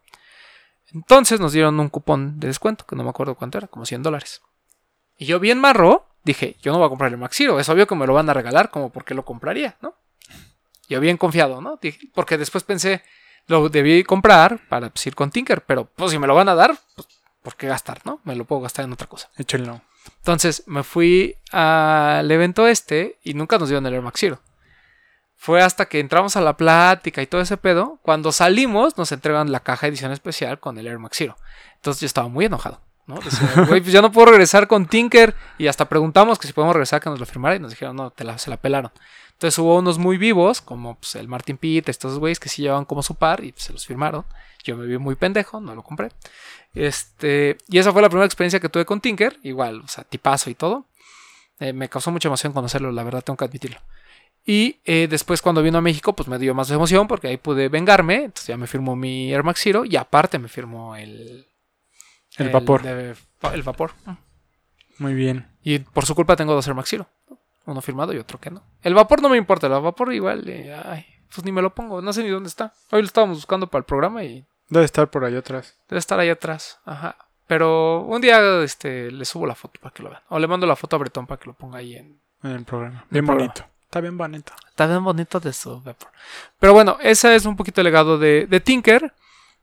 Entonces 0.92 1.40
nos 1.40 1.52
dieron 1.52 1.78
un 1.78 1.88
cupón 1.88 2.40
de 2.40 2.48
descuento, 2.48 2.86
que 2.86 2.96
no 2.96 3.04
me 3.04 3.10
acuerdo 3.10 3.34
cuánto 3.34 3.58
era, 3.58 3.68
como 3.68 3.86
100 3.86 4.02
dólares. 4.02 4.42
Y 5.16 5.26
yo 5.26 5.38
bien 5.38 5.58
marro, 5.58 6.06
dije, 6.24 6.56
yo 6.60 6.72
no 6.72 6.78
voy 6.78 6.86
a 6.86 6.88
comprar 6.88 7.12
el 7.12 7.18
Max 7.18 7.36
Zero, 7.36 7.60
es 7.60 7.68
obvio 7.68 7.86
que 7.86 7.94
me 7.94 8.06
lo 8.06 8.14
van 8.14 8.28
a 8.30 8.34
regalar, 8.34 8.70
como 8.70 8.90
porque 8.90 9.14
lo 9.14 9.24
compraría, 9.24 9.76
¿no? 9.80 9.94
Yo 10.88 10.98
bien 11.00 11.16
confiado, 11.16 11.60
¿no? 11.60 11.78
Dije, 11.80 12.10
porque 12.14 12.36
después 12.36 12.64
pensé, 12.64 13.02
lo 13.46 13.68
debí 13.68 14.02
comprar 14.04 14.60
para 14.68 14.90
pues, 14.90 15.06
ir 15.06 15.14
con 15.14 15.30
Tinker, 15.30 15.62
pero 15.64 15.84
pues 15.84 16.10
si 16.10 16.18
me 16.18 16.26
lo 16.26 16.34
van 16.34 16.48
a 16.48 16.54
dar, 16.54 16.76
pues, 16.96 17.06
¿por 17.42 17.56
qué 17.56 17.68
gastar, 17.68 18.00
no? 18.04 18.20
Me 18.24 18.34
lo 18.34 18.44
puedo 18.44 18.62
gastar 18.62 18.84
en 18.84 18.92
otra 18.92 19.06
cosa. 19.06 19.30
Échenlo. 19.36 19.82
Entonces 20.18 20.64
me 20.66 20.82
fui 20.82 21.36
al 21.52 22.30
evento 22.30 22.66
este 22.66 23.18
y 23.22 23.34
nunca 23.34 23.58
nos 23.58 23.68
dieron 23.68 23.86
el 23.86 23.94
Air 23.94 24.02
Max 24.02 24.20
Zero. 24.20 24.40
Fue 25.42 25.62
hasta 25.62 25.86
que 25.86 26.00
entramos 26.00 26.36
a 26.36 26.42
la 26.42 26.58
plática 26.58 27.22
y 27.22 27.26
todo 27.26 27.40
ese 27.40 27.56
pedo. 27.56 27.98
Cuando 28.02 28.30
salimos, 28.30 28.98
nos 28.98 29.10
entregan 29.10 29.50
la 29.50 29.60
caja 29.60 29.86
edición 29.86 30.12
especial 30.12 30.60
con 30.60 30.76
el 30.76 30.86
Air 30.86 30.98
Max 30.98 31.16
Zero. 31.16 31.34
Entonces 31.76 32.02
yo 32.02 32.06
estaba 32.06 32.28
muy 32.28 32.44
enojado. 32.44 32.82
¿no? 33.06 33.18
Decía, 33.20 33.48
güey, 33.66 33.80
pues 33.80 33.90
yo 33.90 34.02
no 34.02 34.12
puedo 34.12 34.26
regresar 34.26 34.68
con 34.68 34.84
Tinker. 34.84 35.34
Y 35.56 35.68
hasta 35.68 35.88
preguntamos 35.88 36.38
que 36.38 36.46
si 36.46 36.52
podemos 36.52 36.74
regresar, 36.74 37.00
que 37.00 37.08
nos 37.08 37.18
lo 37.18 37.24
firmara. 37.24 37.56
Y 37.56 37.58
nos 37.58 37.70
dijeron, 37.70 37.96
no, 37.96 38.10
te 38.10 38.22
la, 38.22 38.36
se 38.36 38.50
la 38.50 38.58
pelaron. 38.58 38.92
Entonces 39.32 39.58
hubo 39.58 39.78
unos 39.78 39.96
muy 39.96 40.18
vivos, 40.18 40.60
como 40.60 40.96
pues, 40.96 41.14
el 41.14 41.26
Martin 41.26 41.56
Pitt, 41.56 41.88
estos 41.88 42.18
güeyes 42.18 42.38
que 42.38 42.50
sí 42.50 42.60
llevaban 42.60 42.84
como 42.84 43.02
su 43.02 43.14
par 43.14 43.42
y 43.42 43.52
pues, 43.52 43.64
se 43.64 43.72
los 43.72 43.86
firmaron. 43.86 44.26
Yo 44.62 44.76
me 44.76 44.84
vi 44.84 44.98
muy 44.98 45.14
pendejo, 45.14 45.58
no 45.58 45.74
lo 45.74 45.82
compré. 45.82 46.10
Este, 46.74 47.56
y 47.66 47.78
esa 47.78 47.92
fue 47.92 48.02
la 48.02 48.10
primera 48.10 48.26
experiencia 48.26 48.60
que 48.60 48.68
tuve 48.68 48.84
con 48.84 49.00
Tinker. 49.00 49.38
Igual, 49.42 49.80
o 49.80 49.88
sea, 49.88 50.04
tipazo 50.04 50.50
y 50.50 50.54
todo. 50.54 50.84
Eh, 51.60 51.72
me 51.72 51.88
causó 51.88 52.10
mucha 52.10 52.28
emoción 52.28 52.52
conocerlo, 52.52 52.92
la 52.92 53.04
verdad, 53.04 53.22
tengo 53.22 53.38
que 53.38 53.46
admitirlo. 53.46 53.80
Y 54.46 54.80
eh, 54.84 55.06
después 55.08 55.42
cuando 55.42 55.62
vino 55.62 55.78
a 55.78 55.82
México, 55.82 56.14
pues 56.14 56.28
me 56.28 56.38
dio 56.38 56.54
más 56.54 56.70
emoción 56.70 57.06
porque 57.06 57.28
ahí 57.28 57.36
pude 57.36 57.68
vengarme. 57.68 58.16
Entonces 58.24 58.46
ya 58.48 58.56
me 58.56 58.66
firmó 58.66 58.96
mi 58.96 59.32
Air 59.32 59.44
Max 59.44 59.60
Zero 59.62 59.84
y 59.84 59.96
aparte 59.96 60.38
me 60.38 60.48
firmó 60.48 60.96
el... 60.96 61.46
El 62.36 62.48
vapor. 62.50 62.82
de- 62.82 63.14
el 63.52 63.62
vapor. 63.62 63.92
Muy 64.98 65.14
bien. 65.14 65.48
Y 65.62 65.78
por 65.80 66.06
su 66.06 66.14
culpa 66.14 66.36
tengo 66.36 66.54
dos 66.54 66.66
Air 66.66 66.74
Max 66.76 66.88
Zero. 66.90 67.08
Uno 67.66 67.80
firmado 67.82 68.12
y 68.12 68.18
otro 68.18 68.38
que 68.40 68.50
no. 68.50 68.62
El 68.82 68.94
vapor 68.94 69.20
no 69.22 69.28
me 69.28 69.36
importa, 69.36 69.66
el 69.66 69.74
vapor 69.74 70.12
igual, 70.14 70.48
eh, 70.48 70.74
ay, 70.84 71.04
pues 71.32 71.44
ni 71.44 71.52
me 71.52 71.60
lo 71.62 71.74
pongo, 71.74 72.00
no 72.00 72.12
sé 72.12 72.22
ni 72.22 72.30
dónde 72.30 72.48
está. 72.48 72.72
Hoy 72.90 73.02
lo 73.02 73.06
estábamos 73.06 73.36
buscando 73.36 73.66
para 73.68 73.80
el 73.80 73.84
programa 73.84 74.24
y 74.24 74.44
Debe 74.68 74.84
estar 74.86 75.10
por 75.10 75.24
ahí 75.24 75.36
atrás. 75.36 75.76
debe 75.88 75.98
estar 75.98 76.18
ahí 76.18 76.30
atrás. 76.30 76.80
Ajá. 76.84 77.16
Pero 77.46 78.00
un 78.02 78.20
día 78.20 78.62
este, 78.62 79.10
le 79.10 79.24
subo 79.24 79.46
la 79.46 79.54
foto 79.54 79.78
para 79.80 79.92
que 79.92 80.02
lo 80.02 80.10
vean. 80.10 80.22
O 80.28 80.38
le 80.38 80.46
mando 80.46 80.66
la 80.66 80.76
foto 80.76 80.96
a 80.96 80.98
Bretón 81.00 81.26
para 81.26 81.38
que 81.38 81.46
lo 81.48 81.54
ponga 81.54 81.78
ahí 81.78 81.96
en... 81.96 82.20
En 82.42 82.52
el 82.52 82.64
programa. 82.64 83.04
Bien 83.10 83.26
programa. 83.26 83.52
Está 83.90 84.00
bien 84.00 84.16
bonito. 84.16 84.52
Está 84.68 84.86
bien 84.86 85.02
bonito 85.02 85.40
de 85.40 85.52
su 85.52 85.80
vapor. 85.80 86.10
Pero 86.60 86.72
bueno, 86.72 86.96
ese 87.00 87.34
es 87.34 87.44
un 87.44 87.56
poquito 87.56 87.80
el 87.80 87.86
legado 87.86 88.18
de, 88.18 88.62
Tinker. 88.64 89.12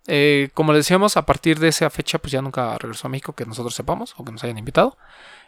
Eh, 0.05 0.49
como 0.53 0.73
les 0.73 0.81
decíamos, 0.81 1.15
a 1.15 1.25
partir 1.25 1.59
de 1.59 1.69
esa 1.69 1.89
fecha, 1.89 2.19
pues 2.19 2.33
ya 2.33 2.41
nunca 2.41 2.77
regresó 2.77 3.07
a 3.07 3.09
México, 3.09 3.31
que 3.31 3.45
nosotros 3.45 3.73
sepamos, 3.73 4.15
o 4.17 4.25
que 4.25 4.33
nos 4.33 4.43
hayan 4.43 4.57
invitado. 4.57 4.97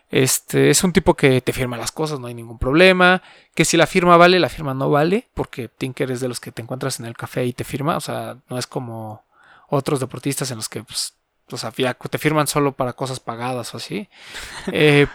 Este 0.10 0.70
es 0.70 0.82
un 0.86 0.94
tipo 0.94 1.14
que 1.14 1.42
te 1.42 1.52
firma 1.52 1.76
las 1.76 1.92
cosas, 1.92 2.22
no 2.22 2.28
hay 2.28 2.34
ningún 2.34 2.58
problema. 2.58 3.22
Que 3.54 3.66
si 3.66 3.76
la 3.76 3.86
firma 3.86 4.16
vale, 4.16 4.40
la 4.40 4.48
firma 4.48 4.74
no 4.74 4.90
vale, 4.90 5.28
porque 5.34 5.68
Tinker 5.68 6.10
es 6.12 6.22
de 6.22 6.30
los 6.30 6.40
que 6.40 6.54
te 6.54 6.62
encuentras 6.62 7.02
en 7.02 7.06
el 7.06 7.18
café 7.18 7.44
y 7.44 7.52
te 7.52 7.66
firma. 7.66 7.98
O 7.98 8.02
sea, 8.02 8.38
no 8.48 8.58
es 8.58 8.66
como 8.66 9.26
otros 9.68 10.00
deportistas 10.00 10.52
en 10.52 10.56
los 10.56 10.70
que 10.70 10.86
pues, 10.86 11.16
o 11.52 11.58
sea, 11.58 11.74
te 11.74 12.18
firman 12.18 12.48
solo 12.48 12.72
para 12.72 12.94
cosas 12.94 13.20
pagadas 13.20 13.74
o 13.74 13.78
así. 13.78 14.08
Eh, 14.72 15.08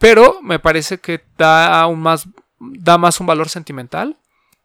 pero 0.00 0.42
me 0.42 0.58
parece 0.58 0.98
que 0.98 1.24
da 1.38 1.80
aún 1.80 2.00
más, 2.00 2.26
da 2.58 2.98
más 2.98 3.20
un 3.20 3.26
valor 3.26 3.48
sentimental 3.48 4.16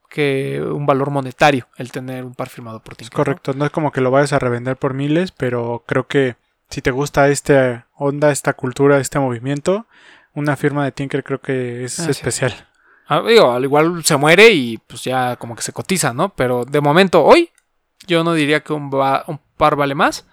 que 0.10 0.62
un 0.62 0.86
valor 0.86 1.12
monetario 1.12 1.68
el 1.78 1.92
tener 1.92 2.26
un 2.26 2.34
par 2.34 2.50
firmado 2.50 2.82
por 2.82 2.96
ti. 2.96 3.04
Es 3.04 3.10
correcto. 3.10 3.54
No 3.54 3.66
es 3.66 3.72
como 3.72 3.92
que 3.92 4.02
lo 4.02 4.10
vayas 4.12 4.34
a 4.34 4.40
revender 4.40 4.76
por 4.78 4.94
miles, 4.94 5.32
pero 5.32 5.84
creo 5.86 6.08
que 6.08 6.36
si 6.70 6.82
te 6.82 6.92
gusta 6.92 7.28
esta 7.30 7.88
onda, 7.96 8.32
esta 8.32 8.54
cultura, 8.54 9.00
este 9.00 9.20
movimiento, 9.20 9.86
una 10.34 10.56
firma 10.56 10.84
de 10.84 10.92
Tinker 10.92 11.24
creo 11.24 11.42
que 11.42 11.84
es 11.84 12.00
Ah, 12.00 12.04
sí. 12.06 12.12
especial. 12.12 12.54
Ah, 13.08 13.22
digo, 13.28 13.52
al 13.52 13.64
igual 13.64 14.04
se 14.06 14.18
muere 14.18 14.50
y 14.52 14.78
pues 14.78 15.04
ya 15.04 15.36
como 15.36 15.56
que 15.56 15.62
se 15.64 15.74
cotiza, 15.74 16.14
¿no? 16.14 16.30
Pero 16.30 16.66
de 16.66 16.80
momento, 16.82 17.24
hoy, 17.24 17.50
yo 18.08 18.24
no 18.24 18.34
diría 18.34 18.62
que 18.62 18.74
un, 18.74 18.92
va- 18.92 19.24
un 19.28 19.40
par 19.58 19.76
vale 19.76 19.96
más. 19.96 20.28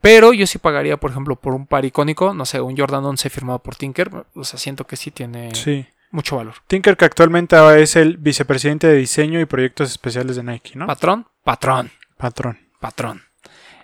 Pero 0.00 0.32
yo 0.32 0.46
sí 0.46 0.58
pagaría, 0.58 0.96
por 0.98 1.10
ejemplo, 1.12 1.36
por 1.36 1.54
un 1.54 1.66
par 1.66 1.84
icónico, 1.84 2.34
no 2.34 2.44
sé, 2.44 2.60
un 2.60 2.76
Jordan 2.76 3.04
11 3.04 3.30
firmado 3.30 3.60
por 3.60 3.76
Tinker. 3.76 4.10
O 4.34 4.44
sea, 4.44 4.58
siento 4.58 4.86
que 4.86 4.96
sí 4.96 5.10
tiene 5.10 5.54
Sí. 5.54 5.86
Mucho 6.12 6.36
valor. 6.36 6.54
Tinker 6.68 6.96
que 6.96 7.04
actualmente 7.04 7.56
es 7.82 7.96
el 7.96 8.16
vicepresidente 8.18 8.86
de 8.86 8.94
diseño 8.96 9.40
y 9.40 9.44
proyectos 9.46 9.90
especiales 9.90 10.36
de 10.36 10.44
Nike, 10.44 10.72
¿no? 10.76 10.86
Patrón, 10.86 11.26
patrón. 11.42 11.90
Patrón. 12.16 12.58
patrón. 12.78 13.22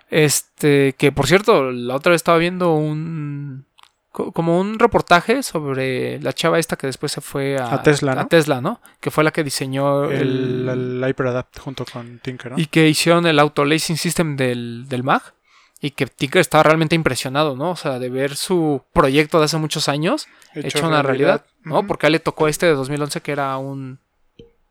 Este, 0.09 0.93
que 0.97 1.11
por 1.11 1.27
cierto, 1.27 1.71
la 1.71 1.95
otra 1.95 2.11
vez 2.11 2.19
estaba 2.19 2.37
viendo 2.37 2.73
un 2.73 3.65
co- 4.11 4.31
como 4.31 4.59
un 4.59 4.79
reportaje 4.79 5.43
sobre 5.43 6.19
la 6.21 6.33
chava 6.33 6.57
esta 6.57 6.75
que 6.77 6.87
después 6.87 7.11
se 7.11 7.21
fue 7.21 7.57
a, 7.57 7.73
A 7.75 7.83
Tesla, 7.83 8.15
¿no? 8.15 8.21
a 8.21 8.27
Tesla, 8.27 8.61
¿no? 8.61 8.81
Que 8.99 9.11
fue 9.11 9.23
la 9.23 9.31
que 9.31 9.43
diseñó 9.43 10.05
el, 10.05 10.67
El, 10.67 10.69
el 10.69 11.03
HyperAdapt 11.09 11.59
junto 11.59 11.85
con 11.85 12.19
Tinker, 12.19 12.53
¿no? 12.53 12.59
y 12.59 12.65
que 12.65 12.87
hicieron 12.89 13.27
el 13.27 13.37
auto 13.39 13.65
lacing 13.65 13.97
system 13.97 14.35
del, 14.35 14.85
del 14.89 15.03
Mac 15.03 15.33
y 15.81 15.91
que 15.91 16.05
Tinker 16.07 16.41
estaba 16.41 16.63
realmente 16.63 16.95
impresionado, 16.95 17.55
¿no? 17.55 17.71
O 17.71 17.75
sea, 17.75 17.99
de 17.99 18.09
ver 18.09 18.35
su 18.35 18.83
proyecto 18.93 19.39
de 19.39 19.45
hace 19.45 19.57
muchos 19.57 19.87
años 19.87 20.27
hecho, 20.53 20.87
una 20.87 21.01
realidad, 21.01 21.45
¿no? 21.63 21.87
Porque 21.87 22.05
a 22.05 22.07
él 22.07 22.13
le 22.13 22.19
tocó 22.19 22.47
este 22.47 22.65
de 22.65 22.73
2011 22.73 23.21
que 23.21 23.31
era 23.31 23.57
un 23.57 23.99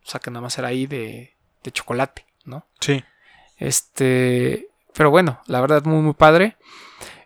o 0.08 0.10
sea, 0.10 0.20
que 0.20 0.30
nada 0.30 0.40
más 0.40 0.56
era 0.56 0.68
ahí 0.68 0.86
de, 0.86 1.34
de 1.62 1.70
chocolate, 1.70 2.24
¿no? 2.46 2.66
Sí. 2.80 3.04
Este, 3.58 4.68
pero 4.94 5.10
bueno, 5.10 5.40
la 5.46 5.60
verdad 5.60 5.84
muy 5.84 6.00
muy 6.00 6.14
padre. 6.14 6.56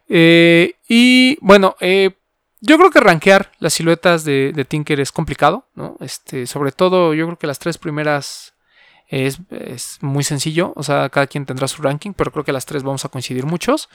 Eh, 0.09 0.75
y 0.89 1.39
bueno, 1.41 1.77
eh, 1.79 2.11
yo 2.61 2.79
creo 2.79 2.91
que 2.91 2.99
rankear 2.99 3.53
las 3.61 3.75
siluetas 3.75 4.25
de, 4.25 4.53
de 4.53 4.65
Tinker 4.65 4.99
es 4.99 5.13
complicado, 5.13 5.69
¿no? 5.77 5.97
Este, 6.01 6.49
sobre 6.49 6.73
todo 6.73 7.15
yo 7.15 7.27
creo 7.27 7.39
que 7.39 7.47
las 7.47 7.61
tres 7.61 7.79
primeras 7.79 8.52
es, 9.13 9.41
es 9.51 9.99
muy 10.01 10.25
sencillo, 10.25 10.73
o 10.75 10.83
sea, 10.83 11.11
cada 11.11 11.27
quien 11.27 11.45
tendrá 11.45 11.69
su 11.69 11.83
ranking, 11.83 12.15
pero 12.15 12.33
creo 12.33 12.45
que 12.45 12.53
las 12.53 12.65
tres 12.65 12.83
vamos 12.83 13.05
a 13.05 13.11
coincidir 13.11 13.45
muchos. 13.45 13.91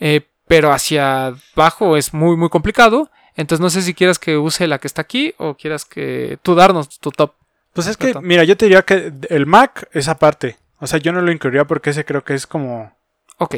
Eh, 0.00 0.22
pero 0.48 0.72
hacia 0.72 1.34
abajo 1.54 1.96
es 1.96 2.12
muy 2.12 2.36
muy 2.36 2.48
complicado. 2.48 3.08
Entonces 3.36 3.60
no 3.60 3.70
sé 3.70 3.82
si 3.82 3.94
quieras 3.94 4.18
que 4.18 4.38
use 4.38 4.66
la 4.66 4.78
que 4.78 4.88
está 4.88 5.02
aquí 5.02 5.34
o 5.38 5.54
quieras 5.54 5.84
que 5.84 6.38
tú 6.42 6.54
darnos 6.56 6.98
tu 6.98 7.10
top. 7.12 7.34
Pues 7.74 7.86
es 7.86 7.96
que, 7.96 8.14
mira, 8.22 8.42
yo 8.44 8.56
te 8.56 8.64
diría 8.64 8.82
que 8.82 9.12
el 9.28 9.46
Mac 9.46 9.88
es 9.92 10.08
aparte. 10.08 10.56
O 10.80 10.86
sea, 10.86 10.98
yo 10.98 11.12
no 11.12 11.20
lo 11.20 11.30
incluiría 11.30 11.64
porque 11.64 11.90
ese 11.90 12.04
creo 12.04 12.24
que 12.24 12.34
es 12.34 12.46
como, 12.46 12.92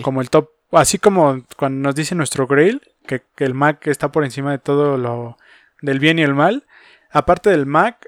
como 0.02 0.20
el 0.20 0.28
top. 0.28 0.50
Así 0.72 0.98
como 0.98 1.42
cuando 1.56 1.88
nos 1.88 1.94
dice 1.94 2.14
nuestro 2.14 2.46
Grail, 2.46 2.82
que, 3.06 3.22
que 3.34 3.44
el 3.44 3.54
Mac 3.54 3.86
está 3.86 4.10
por 4.10 4.24
encima 4.24 4.50
de 4.50 4.58
todo 4.58 4.98
lo 4.98 5.38
del 5.80 6.00
bien 6.00 6.18
y 6.18 6.22
el 6.22 6.34
mal. 6.34 6.64
Aparte 7.10 7.50
del 7.50 7.64
Mac, 7.64 8.07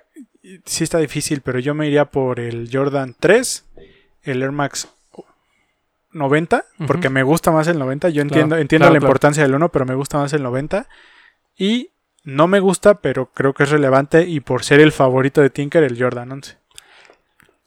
sí 0.65 0.85
está 0.85 0.99
difícil, 0.99 1.41
pero 1.41 1.59
yo 1.59 1.75
me 1.75 1.87
iría 1.87 2.07
por 2.07 2.41
el 2.41 2.69
Jordan 2.73 3.15
3, 3.19 3.67
el 4.23 4.43
Air 4.43 4.53
Max 4.53 4.89
90, 6.13 6.65
porque 6.87 7.09
me 7.09 7.23
gusta 7.23 7.51
más 7.51 7.69
el 7.69 7.79
90. 7.79 8.09
Yo 8.11 8.23
entiendo, 8.23 8.57
entiendo 8.57 8.85
claro, 8.85 8.95
la 8.95 8.99
claro. 8.99 9.11
importancia 9.11 9.43
del 9.43 9.55
1, 9.55 9.69
pero 9.71 9.87
me 9.87 9.95
gusta 9.95 10.19
más 10.19 10.33
el 10.33 10.43
90. 10.43 10.89
Y 11.57 11.91
no 12.25 12.47
me 12.49 12.61
gusta, 12.61 13.01
pero 13.01 13.31
creo 13.33 13.55
que 13.55 13.65
es 13.65 13.71
relevante. 13.71 14.27
Y 14.27 14.41
por 14.41 14.65
ser 14.65 14.81
el 14.81 14.93
favorito 14.93 15.41
de 15.41 15.51
Tinker, 15.51 15.85
el 15.85 16.01
Jordan 16.01 16.33
11. 16.33 16.59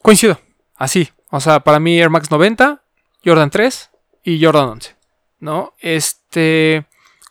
Coincido, 0.02 0.40
así. 0.76 1.10
O 1.30 1.40
sea, 1.40 1.62
para 1.62 1.80
mí 1.80 2.00
Air 2.00 2.10
Max 2.10 2.30
90, 2.30 2.84
Jordan 3.24 3.50
3 3.50 3.92
y 4.24 4.44
Jordan 4.44 4.70
11. 4.70 4.96
¿No? 5.40 5.74
Este. 5.80 6.86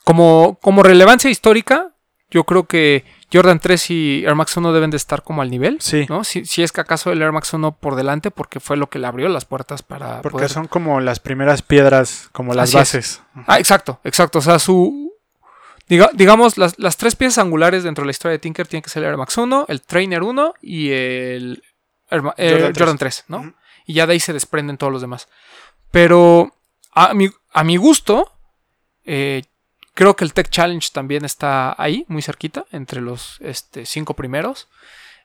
como, 0.05 0.59
como 0.61 0.83
relevancia 0.83 1.31
histórica, 1.31 1.95
yo 2.31 2.45
creo 2.45 2.65
que 2.65 3.05
Jordan 3.33 3.59
3 3.61 3.91
y 3.91 4.25
Air 4.27 4.35
Max 4.35 4.57
1 4.57 4.73
deben 4.73 4.91
de 4.91 4.97
estar 4.97 5.23
como 5.23 5.43
al 5.43 5.51
nivel. 5.51 5.81
Sí. 5.81 6.07
¿no? 6.09 6.23
Si, 6.25 6.45
si 6.45 6.63
es 6.63 6.71
que 6.73 6.81
acaso 6.81 7.11
el 7.13 7.23
Air 7.23 7.33
Max 7.33 7.53
1 7.53 7.73
por 7.79 7.95
delante, 7.97 8.31
porque 8.31 8.61
fue 8.61 8.77
lo 8.77 8.89
que 8.91 8.99
le 8.99 9.07
abrió 9.07 9.29
las 9.29 9.45
puertas 9.45 9.83
para. 9.83 10.21
Porque 10.23 10.37
poder- 10.37 10.51
son 10.51 10.69
como 10.69 11.01
las 11.01 11.21
primeras 11.21 11.63
piedras, 11.63 12.29
como 12.33 12.53
las 12.55 12.71
Así 12.75 12.77
es. 12.77 12.81
bases. 12.81 13.23
Ah, 13.47 13.59
exacto, 13.59 14.01
exacto. 14.05 14.39
O 14.39 14.43
sea, 14.43 14.59
su. 14.59 15.13
diga- 15.89 16.11
digamos, 16.13 16.59
las, 16.59 16.79
las 16.79 16.97
tres 16.97 17.17
piezas 17.17 17.39
angulares 17.39 17.85
dentro 17.85 18.03
de 18.03 18.07
la 18.07 18.11
historia 18.13 18.33
de 18.33 18.39
Tinker 18.39 18.67
tienen 18.67 18.83
que 18.83 18.91
ser 18.91 19.03
el 19.03 19.09
Air 19.11 19.17
Max 19.19 19.37
1, 19.39 19.67
el 19.69 19.81
Trainer 19.83 20.23
1 20.23 20.55
y 20.61 20.91
el 20.91 21.63
Air 22.11 22.23
eh, 22.37 22.51
Jordan 22.53 22.75
Jordan, 22.77 22.99
3. 22.99 22.99
3, 22.99 23.25
¿no? 23.29 23.55
Y 23.87 23.95
ya 23.95 24.07
de 24.07 24.13
ahí 24.13 24.21
se 24.21 24.33
desprenden 24.33 24.77
todos 24.77 24.93
los 24.93 25.01
demás. 25.03 25.29
Pero 25.91 26.55
a 26.93 27.15
mi, 27.15 27.29
a 27.53 27.65
mi 27.65 27.77
gusto, 27.77 28.31
eh, 29.05 29.43
creo 29.95 30.17
que 30.17 30.25
el 30.25 30.33
Tech 30.33 30.49
Challenge 30.49 30.89
también 30.93 31.25
está 31.25 31.75
ahí, 31.81 32.05
muy 32.09 32.23
cerquita, 32.23 32.65
entre 32.73 33.01
los 33.01 33.39
este, 33.41 33.87
cinco 33.87 34.15
primeros. 34.15 34.69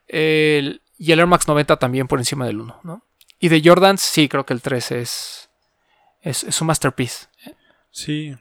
El- 0.08 0.82
y 0.98 1.12
el 1.12 1.20
Air 1.20 1.28
Max 1.28 1.48
90 1.48 1.78
también 1.78 2.08
por 2.08 2.20
encima 2.20 2.46
del 2.46 2.60
1, 2.60 2.80
¿no? 2.84 3.04
Y 3.40 3.50
de 3.50 3.62
Jordans, 3.64 4.02
sí, 4.02 4.28
creo 4.28 4.46
que 4.46 4.54
el 4.54 4.62
3 4.62 4.92
es, 4.94 5.50
es, 6.22 6.44
es 6.44 6.60
un 6.62 6.68
masterpiece. 6.68 7.28
Sí. 7.92 8.36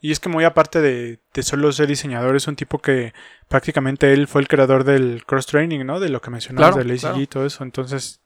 Y 0.00 0.12
es 0.12 0.20
que 0.20 0.28
muy 0.28 0.44
aparte 0.44 0.80
de, 0.80 1.18
de 1.34 1.42
solo 1.42 1.70
ser 1.72 1.88
diseñador, 1.88 2.36
es 2.36 2.46
un 2.46 2.56
tipo 2.56 2.78
que 2.78 3.12
prácticamente 3.48 4.12
él 4.12 4.28
fue 4.28 4.40
el 4.40 4.48
creador 4.48 4.84
del 4.84 5.24
cross-training, 5.26 5.84
¿no? 5.84 5.98
De 6.00 6.08
lo 6.08 6.20
que 6.22 6.30
mencionabas 6.30 6.74
Claro, 6.76 6.84
del 6.88 6.94
ACG 6.96 7.00
claro. 7.00 7.20
y 7.20 7.26
todo 7.26 7.46
eso. 7.46 7.64
Entonces, 7.64 8.20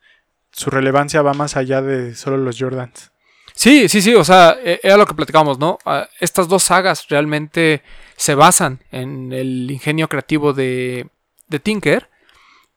su 0.52 0.70
relevancia 0.70 1.22
va 1.22 1.32
más 1.32 1.56
allá 1.56 1.80
de 1.80 2.14
solo 2.14 2.36
los 2.36 2.58
Jordans. 2.58 3.10
Sí, 3.54 3.88
sí, 3.88 4.00
sí, 4.02 4.14
o 4.14 4.24
sea, 4.24 4.56
eh, 4.62 4.80
era 4.82 4.96
lo 4.96 5.06
que 5.06 5.14
platicábamos, 5.14 5.58
¿no? 5.58 5.78
Ah, 5.84 6.08
Estas 6.20 6.48
dos 6.48 6.62
sagas 6.62 7.06
realmente 7.08 7.82
se 8.16 8.34
basan 8.34 8.80
en 8.90 9.32
el 9.32 9.70
ingenio 9.70 10.08
creativo 10.08 10.52
de, 10.52 11.08
de 11.48 11.58
Tinker, 11.60 12.08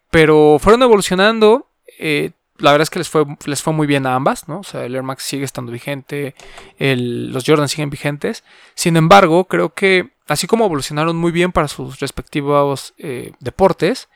pero 0.09 0.57
fueron 0.59 0.83
evolucionando. 0.83 1.67
eh, 1.99 2.31
la 2.57 2.71
verdad 2.71 2.83
es 2.83 2.89
que 2.89 2.99
les 2.99 3.09
fue, 3.09 3.25
les 3.45 3.61
fue 3.61 3.73
muy 3.73 3.85
bien 3.85 4.05
a 4.07 4.15
ambas, 4.15 4.47
¿no? 4.47 4.59
O 4.59 4.63
sea, 4.63 4.85
el 4.85 4.95
Air 4.95 5.03
Max 5.03 5.23
sigue 5.23 5.43
estando 5.43 5.73
vigente, 5.73 6.35
los 6.79 7.43
Jordan 7.45 7.67
siguen 7.67 7.89
vigentes. 7.89 8.45
Sin 8.75 8.95
embargo, 8.95 9.43
creo 9.43 9.73
que 9.73 10.11
así 10.29 10.47
como 10.47 10.63
evolucionaron 10.63 11.17
muy 11.17 11.33
bien 11.33 11.51
para 11.51 11.67
sus 11.67 11.99
respectivos 11.99 12.93
eh, 12.97 13.33
deportes, 13.41 14.07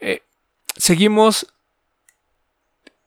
eh, 0.00 0.20
seguimos 0.76 1.46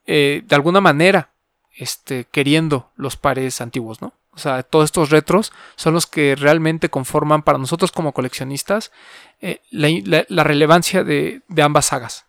de 0.08 0.46
alguna 0.50 0.82
manera 0.82 1.30
este, 1.76 2.26
queriendo 2.32 2.92
los 2.96 3.18
pares 3.18 3.62
antiguos, 3.62 4.02
¿no? 4.02 4.14
O 4.32 4.38
sea, 4.38 4.64
todos 4.64 4.86
estos 4.86 5.12
retros 5.12 5.54
son 5.76 5.94
los 5.94 6.08
que 6.08 6.36
realmente 6.36 6.90
conforman 6.90 7.42
para 7.42 7.58
nosotros 7.58 7.92
como 7.94 8.12
coleccionistas 8.12 8.92
eh, 9.42 9.62
la, 9.72 10.44
relevancia 10.44 11.06
de, 11.06 11.42
ambas 11.62 11.86
sagas. 11.86 12.26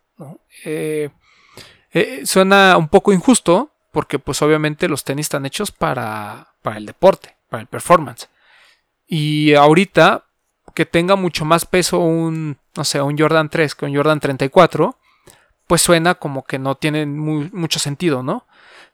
Eh, 0.64 1.10
eh, 1.92 2.22
suena 2.24 2.76
un 2.76 2.88
poco 2.88 3.12
injusto 3.12 3.72
porque 3.90 4.18
pues 4.18 4.40
obviamente 4.42 4.88
los 4.88 5.02
tenis 5.02 5.26
están 5.26 5.46
hechos 5.46 5.72
para, 5.72 6.52
el 6.76 6.86
deporte, 6.86 7.34
para 7.48 7.62
el 7.62 7.66
performance. 7.66 8.28
Y 9.08 9.54
ahorita 9.54 10.24
que 10.74 10.86
tenga 10.86 11.16
mucho 11.16 11.44
más 11.44 11.64
peso 11.64 11.98
un, 11.98 12.58
no 12.76 12.84
sé, 12.84 13.00
un 13.00 13.18
Jordan 13.18 13.48
3 13.48 13.74
que 13.74 13.86
un 13.86 13.96
Jordan 13.96 14.20
34, 14.20 14.96
pues 15.66 15.82
suena 15.82 16.14
como 16.16 16.44
que 16.44 16.58
no 16.58 16.76
tiene 16.76 17.06
mu- 17.06 17.48
mucho 17.52 17.78
sentido, 17.78 18.22
¿no? 18.22 18.46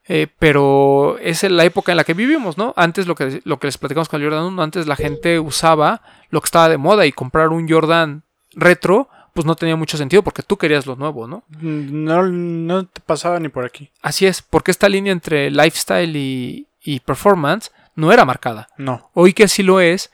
Eh, 0.09 0.27
pero 0.39 1.17
es 1.19 1.43
la 1.45 1.65
época 1.65 1.93
en 1.93 1.97
la 1.97 2.05
que 2.05 2.15
vivimos, 2.15 2.59
¿no? 2.59 2.75
Antes 2.77 3.07
lo 3.07 3.15
que, 3.15 3.41
lo 3.45 3.59
que 3.61 3.69
les 3.69 3.79
platicamos 3.79 4.09
con 4.09 4.21
el 4.21 4.29
Jordan 4.29 4.47
1, 4.47 4.63
antes 4.63 4.87
la 4.89 4.97
gente 4.97 5.39
usaba 5.39 6.03
lo 6.31 6.41
que 6.41 6.47
estaba 6.47 6.69
de 6.69 6.77
moda 6.79 7.07
y 7.07 7.13
comprar 7.13 7.49
un 7.51 7.69
Jordan 7.69 8.25
retro, 8.55 9.09
pues 9.33 9.47
no 9.47 9.55
tenía 9.55 9.77
mucho 9.77 9.97
sentido 9.97 10.23
porque 10.23 10.43
tú 10.43 10.57
querías 10.59 10.87
lo 10.87 10.97
nuevo, 10.97 11.27
¿no? 11.27 11.45
No, 11.61 12.25
no 12.27 12.87
te 12.87 13.01
pasaba 13.01 13.39
ni 13.39 13.49
por 13.49 13.65
aquí. 13.65 13.91
Así 14.03 14.27
es, 14.27 14.43
porque 14.43 14.71
esta 14.73 14.89
línea 14.89 15.13
entre 15.13 15.51
lifestyle 15.51 16.15
y, 16.17 16.67
y 16.83 17.01
performance 17.01 17.71
no 17.95 18.13
era 18.13 18.25
marcada. 18.25 18.69
No. 18.77 19.09
Hoy 19.15 19.33
que 19.33 19.47
sí 19.49 19.63
lo 19.63 19.81
es, 19.81 20.11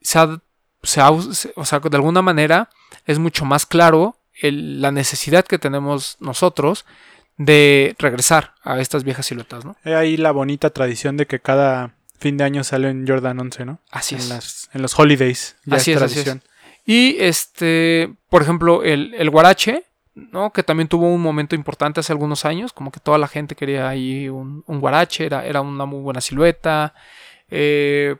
se 0.00 0.18
ha- 0.20 0.40
se 0.84 1.00
ha- 1.00 1.10
o 1.10 1.64
sea, 1.64 1.80
de 1.80 1.96
alguna 1.96 2.22
manera 2.22 2.70
es 3.06 3.18
mucho 3.18 3.44
más 3.44 3.66
claro 3.66 4.16
el- 4.40 4.80
la 4.80 4.90
necesidad 4.92 5.44
que 5.44 5.58
tenemos 5.58 6.16
nosotros 6.20 6.84
de 7.38 7.94
regresar 7.98 8.54
a 8.62 8.78
estas 8.80 9.04
viejas 9.04 9.26
siluetas, 9.26 9.64
¿no? 9.64 9.76
Hay 9.84 9.92
ahí 9.94 10.16
la 10.16 10.32
bonita 10.32 10.70
tradición 10.70 11.16
de 11.16 11.26
que 11.26 11.40
cada 11.40 11.94
fin 12.18 12.36
de 12.36 12.44
año 12.44 12.62
sale 12.64 12.88
en 12.90 13.06
Jordan 13.06 13.40
11, 13.40 13.64
¿no? 13.64 13.80
Así 13.90 14.14
en, 14.14 14.20
es. 14.20 14.28
las, 14.28 14.70
en 14.72 14.82
los 14.82 14.98
holidays. 14.98 15.56
Ya 15.64 15.76
Así 15.76 15.90
es 15.92 15.96
es, 15.96 16.02
así 16.02 16.18
es. 16.20 16.24
tradición. 16.24 16.42
Y 16.84 17.16
este, 17.20 18.14
por 18.28 18.42
ejemplo, 18.42 18.82
el, 18.82 19.14
el 19.14 19.30
Guarache, 19.30 19.84
¿no? 20.14 20.52
Que 20.52 20.62
también 20.62 20.88
tuvo 20.88 21.06
un 21.12 21.20
momento 21.22 21.54
importante 21.54 22.00
hace 22.00 22.12
algunos 22.12 22.44
años, 22.44 22.72
como 22.72 22.92
que 22.92 23.00
toda 23.00 23.18
la 23.18 23.28
gente 23.28 23.54
quería 23.56 23.88
ahí 23.88 24.28
un, 24.28 24.62
un 24.66 24.80
Guarache, 24.80 25.24
era, 25.26 25.44
era 25.46 25.60
una 25.62 25.84
muy 25.86 26.00
buena 26.00 26.20
silueta. 26.20 26.94
Eh, 27.50 28.16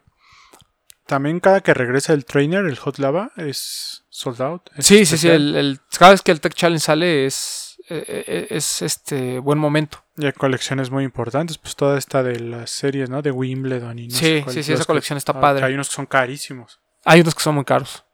También 1.07 1.41
cada 1.41 1.61
que 1.61 1.75
regresa 1.75 2.13
el 2.13 2.25
trainer, 2.25 2.65
el 2.65 2.79
Hot 2.79 2.99
Lava, 2.99 3.33
es 3.37 4.05
sold 4.09 4.41
out. 4.43 4.63
es 4.77 4.87
sí, 4.87 5.05
sí, 5.05 5.19
sí, 5.19 5.29
el- 5.29 5.81
cada 5.99 6.13
vez 6.13 6.23
que 6.23 6.31
el 6.33 6.41
Tech 6.41 6.55
Challenge 6.55 6.81
sale 6.83 7.27
es, 7.27 7.72
eh, 7.89 8.25
eh, 8.27 8.47
es 8.51 8.83
este 8.83 9.39
buen 9.39 9.59
momento. 9.59 10.03
Y 10.17 10.27
hay 10.27 10.33
colecciones 10.33 10.91
muy 10.91 11.05
importantes, 11.05 11.59
pues 11.59 11.75
toda 11.77 11.99
esta 11.99 12.23
de 12.23 12.39
las 12.41 12.71
series, 12.71 13.09
¿no? 13.11 13.23
De 13.23 13.31
Wimbledon 13.31 13.99
y 13.99 14.09
no 14.09 14.15
Sí, 14.15 14.25
sé 14.25 14.43
cuál- 14.45 14.55
sí, 14.55 14.63
sí, 14.63 14.73
esa 14.73 14.83
que- 14.83 14.87
colección 14.87 15.17
está 15.17 15.39
padre. 15.41 15.65
Hay 15.65 15.75
unos 15.75 15.89
que 15.89 15.95
son 15.95 16.07
carísimos. 16.07 16.81
Hay 17.05 17.21
unos 17.21 17.35
que 17.35 17.43
son 17.43 17.55
muy 17.55 17.65
caros. 17.65 18.05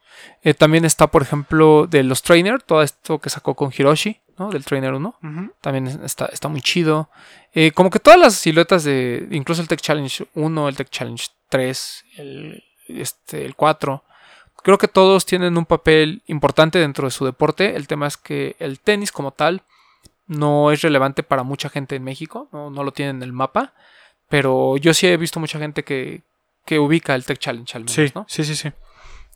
Eh, 0.43 0.55
también 0.55 0.85
está, 0.85 1.07
por 1.09 1.23
ejemplo, 1.23 1.87
de 1.89 2.03
los 2.03 2.23
Trainer, 2.23 2.63
todo 2.63 2.83
esto 2.83 3.19
que 3.19 3.31
sacó 3.31 3.55
con 3.55 3.73
Hiroshi, 3.77 4.21
¿no? 4.39 4.51
Del 4.51 4.65
Trainer 4.65 4.93
1. 4.95 5.17
Ujú. 5.23 5.53
También 5.61 5.87
es- 5.87 5.99
está, 6.05 6.27
está 6.27 6.49
muy 6.49 6.61
chido. 6.63 7.11
Eh, 7.53 7.73
como 7.73 7.91
que 7.91 7.99
todas 8.01 8.19
las 8.19 8.35
siluetas 8.35 8.85
de. 8.85 9.27
Incluso 9.31 9.63
el 9.63 9.69
Tech 9.69 9.81
Challenge 9.81 10.27
1, 10.35 10.69
el 10.69 10.77
Tech 10.77 10.89
Challenge 10.91 11.25
3, 11.49 12.05
el, 12.17 12.63
este, 12.89 13.45
el 13.45 13.55
4. 13.55 14.05
Creo 14.63 14.79
que 14.79 14.89
todos 14.89 15.25
tienen 15.25 15.57
un 15.57 15.67
papel 15.67 16.23
importante 16.27 16.79
dentro 16.79 17.07
de 17.07 17.11
su 17.11 17.25
deporte. 17.25 17.77
El 17.77 17.87
tema 17.87 18.07
es 18.07 18.17
que 18.17 18.57
el 18.59 18.81
tenis 18.81 19.13
como 19.13 19.33
tal 19.33 19.63
no 20.27 20.73
es 20.73 20.83
relevante 20.83 21.23
para 21.23 21.43
mucha 21.43 21.69
gente 21.69 21.97
en 21.97 22.05
México. 22.05 22.49
No, 22.53 22.71
no 22.71 22.85
lo 22.85 22.93
tienen 22.93 23.17
en 23.17 23.23
el 23.23 23.33
mapa. 23.33 23.73
Pero 24.29 24.77
yo 24.77 24.93
sí 24.95 25.07
he 25.07 25.17
visto 25.17 25.41
mucha 25.41 25.59
gente 25.59 25.85
que, 25.85 26.23
que 26.67 26.79
ubica 26.79 27.15
el 27.15 27.25
Tech 27.25 27.39
Challenge 27.39 27.77
al 27.77 27.85
menos, 27.85 27.95
Sí, 27.95 28.13
¿no? 28.15 28.27
sí, 28.29 28.45
sí, 28.45 28.55
sí. 28.55 28.71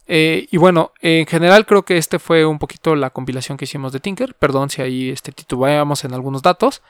Eh, 0.06 0.48
y 0.50 0.56
bueno, 0.58 0.92
en 1.00 1.26
general 1.26 1.64
creo 1.64 1.84
que 1.84 1.96
este 1.96 2.18
fue 2.18 2.44
un 2.44 2.58
poquito 2.58 2.94
la 2.96 3.10
compilación 3.10 3.56
que 3.56 3.64
hicimos 3.64 3.92
de 3.92 4.00
Tinker. 4.00 4.34
Perdón 4.34 4.68
si 4.68 4.82
ahí 4.82 5.10
este, 5.10 5.32
titubeamos 5.32 6.04
en 6.04 6.12
algunos 6.12 6.42
datos. 6.42 6.82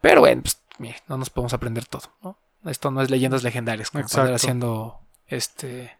Pero 0.00 0.20
bueno, 0.20 0.42
pues, 0.42 0.60
mire, 0.78 0.96
no 1.08 1.16
nos 1.16 1.30
podemos 1.30 1.52
aprender 1.54 1.86
todo. 1.86 2.12
¿no? 2.22 2.38
Esto 2.66 2.90
no 2.90 3.02
es 3.02 3.10
leyendas 3.10 3.42
legendarias 3.42 3.90
como 3.90 4.06
para 4.06 4.34
haciendo 4.34 5.00
este. 5.26 5.97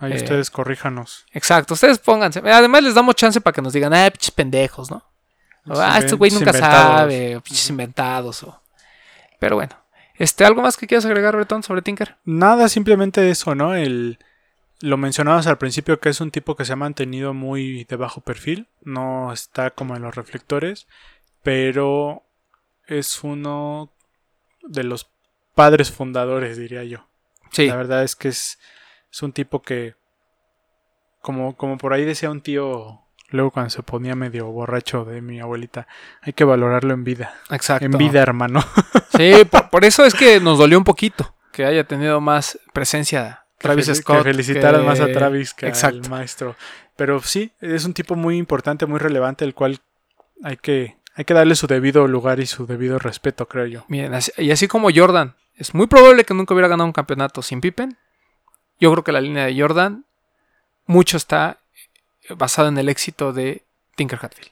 Ahí 0.00 0.12
Eh, 0.12 0.16
ustedes 0.16 0.50
corríjanos. 0.50 1.26
Exacto, 1.32 1.74
ustedes 1.74 1.98
pónganse. 1.98 2.40
Además 2.40 2.82
les 2.82 2.94
damos 2.94 3.14
chance 3.16 3.40
para 3.40 3.54
que 3.54 3.62
nos 3.62 3.72
digan, 3.72 3.92
ah, 3.94 4.10
pinches 4.10 4.30
pendejos, 4.30 4.90
¿no? 4.90 5.04
O, 5.66 5.78
ah, 5.78 5.98
este 5.98 6.14
güey 6.14 6.30
nunca 6.30 6.50
inventados". 6.50 6.96
sabe, 7.00 7.36
o 7.36 7.42
inventados. 7.68 8.42
O... 8.42 8.62
Pero 9.38 9.56
bueno. 9.56 9.76
Este, 10.14 10.44
¿algo 10.44 10.62
más 10.62 10.76
que 10.76 10.86
quieras 10.86 11.04
agregar, 11.04 11.36
Bretón, 11.36 11.62
sobre 11.62 11.82
Tinker? 11.82 12.16
Nada, 12.24 12.68
simplemente 12.68 13.30
eso, 13.30 13.54
¿no? 13.54 13.74
El, 13.74 14.18
lo 14.80 14.96
mencionabas 14.96 15.46
al 15.46 15.58
principio 15.58 16.00
que 16.00 16.08
es 16.08 16.20
un 16.20 16.30
tipo 16.30 16.56
que 16.56 16.64
se 16.64 16.72
ha 16.72 16.76
mantenido 16.76 17.34
muy 17.34 17.84
de 17.84 17.96
bajo 17.96 18.20
perfil, 18.20 18.68
no 18.82 19.32
está 19.32 19.70
como 19.70 19.96
en 19.96 20.02
los 20.02 20.14
reflectores, 20.14 20.88
pero 21.42 22.24
es 22.86 23.22
uno 23.22 23.92
de 24.62 24.84
los 24.84 25.08
padres 25.54 25.90
fundadores, 25.90 26.56
diría 26.56 26.84
yo. 26.84 27.06
Sí, 27.50 27.66
La 27.66 27.76
verdad 27.76 28.02
es 28.02 28.16
que 28.16 28.28
es, 28.28 28.58
es 29.12 29.22
un 29.22 29.32
tipo 29.32 29.62
que, 29.62 29.94
como, 31.20 31.56
como 31.56 31.78
por 31.78 31.92
ahí 31.92 32.04
decía 32.04 32.30
un 32.30 32.40
tío, 32.40 33.00
luego 33.30 33.50
cuando 33.50 33.70
se 33.70 33.82
ponía 33.82 34.14
medio 34.14 34.46
borracho 34.46 35.04
de 35.04 35.20
mi 35.20 35.40
abuelita, 35.40 35.86
hay 36.22 36.32
que 36.32 36.44
valorarlo 36.44 36.94
en 36.94 37.04
vida. 37.04 37.34
exacto. 37.50 37.84
En 37.86 37.92
vida, 37.92 38.20
hermano. 38.22 38.60
Sí, 39.16 39.32
por, 39.50 39.68
por 39.70 39.84
eso 39.84 40.04
es 40.04 40.14
que 40.14 40.38
nos 40.38 40.58
dolió 40.58 40.78
un 40.78 40.84
poquito 40.84 41.34
que 41.50 41.64
haya 41.64 41.82
tenido 41.84 42.20
más 42.20 42.56
presencia 42.72 43.44
Travis 43.58 43.86
que, 43.88 43.94
Scott. 43.96 44.18
Que 44.18 44.22
felicitaran 44.24 44.82
que- 44.82 44.86
más 44.86 45.00
a 45.00 45.10
Travis 45.10 45.54
que 45.54 45.66
Exacto. 45.66 45.98
al 46.04 46.10
maestro. 46.10 46.54
Pero 46.94 47.20
sí, 47.20 47.50
es 47.60 47.84
un 47.84 47.94
tipo 47.94 48.14
muy 48.14 48.36
importante, 48.36 48.86
muy 48.86 49.00
relevante, 49.00 49.44
el 49.44 49.54
cual 49.54 49.80
hay 50.44 50.56
que, 50.58 50.98
hay 51.16 51.24
que 51.24 51.34
darle 51.34 51.56
su 51.56 51.66
debido 51.66 52.06
lugar 52.06 52.38
y 52.38 52.46
su 52.46 52.66
debido 52.66 53.00
respeto, 53.00 53.48
creo 53.48 53.66
yo. 53.66 53.84
Miren, 53.88 54.14
así- 54.14 54.30
y 54.36 54.52
así 54.52 54.68
como 54.68 54.88
Jordan, 54.94 55.34
es 55.56 55.74
muy 55.74 55.88
probable 55.88 56.22
que 56.24 56.34
nunca 56.34 56.54
hubiera 56.54 56.68
ganado 56.68 56.86
un 56.86 56.92
campeonato 56.92 57.42
sin 57.42 57.60
Pippen. 57.60 57.96
Yo 58.80 58.90
creo 58.92 59.04
que 59.04 59.12
la 59.12 59.20
línea 59.20 59.46
de 59.46 59.58
Jordan 59.60 60.04
mucho 60.86 61.16
está 61.16 61.58
basada 62.30 62.68
en 62.68 62.78
el 62.78 62.88
éxito 62.88 63.32
de 63.32 63.62
Tinker 63.96 64.18
Hatfield. 64.22 64.50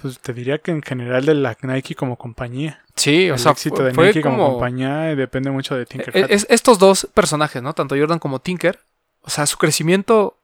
Pues 0.00 0.18
te 0.20 0.32
diría 0.32 0.58
que 0.58 0.70
en 0.70 0.82
general 0.82 1.26
de 1.26 1.34
la 1.34 1.56
Nike 1.62 1.94
como 1.94 2.16
compañía. 2.16 2.82
Sí, 2.94 3.30
o 3.30 3.34
el 3.34 3.40
sea, 3.40 3.52
éxito 3.52 3.76
fue, 3.76 3.84
de 3.86 3.94
fue 3.94 4.06
Nike 4.08 4.22
como, 4.22 4.36
como 4.38 4.50
compañía 4.52 5.10
eh, 5.10 5.16
depende 5.16 5.50
mucho 5.50 5.74
de 5.76 5.86
Tinker 5.86 6.16
Eh, 6.16 6.20
Hatfield. 6.22 6.30
es- 6.32 6.46
estos 6.50 6.78
dos 6.78 7.08
personajes, 7.14 7.62
¿no? 7.62 7.72
Tanto 7.74 7.96
Jordan 7.96 8.18
como 8.18 8.40
Tinker, 8.40 8.78
o 9.22 9.30
sea, 9.30 9.46
su 9.46 9.56
crecimiento 9.58 10.36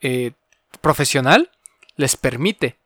eh, 0.00 0.32
profesional 0.80 1.50
les 1.96 2.16
permite 2.16 2.76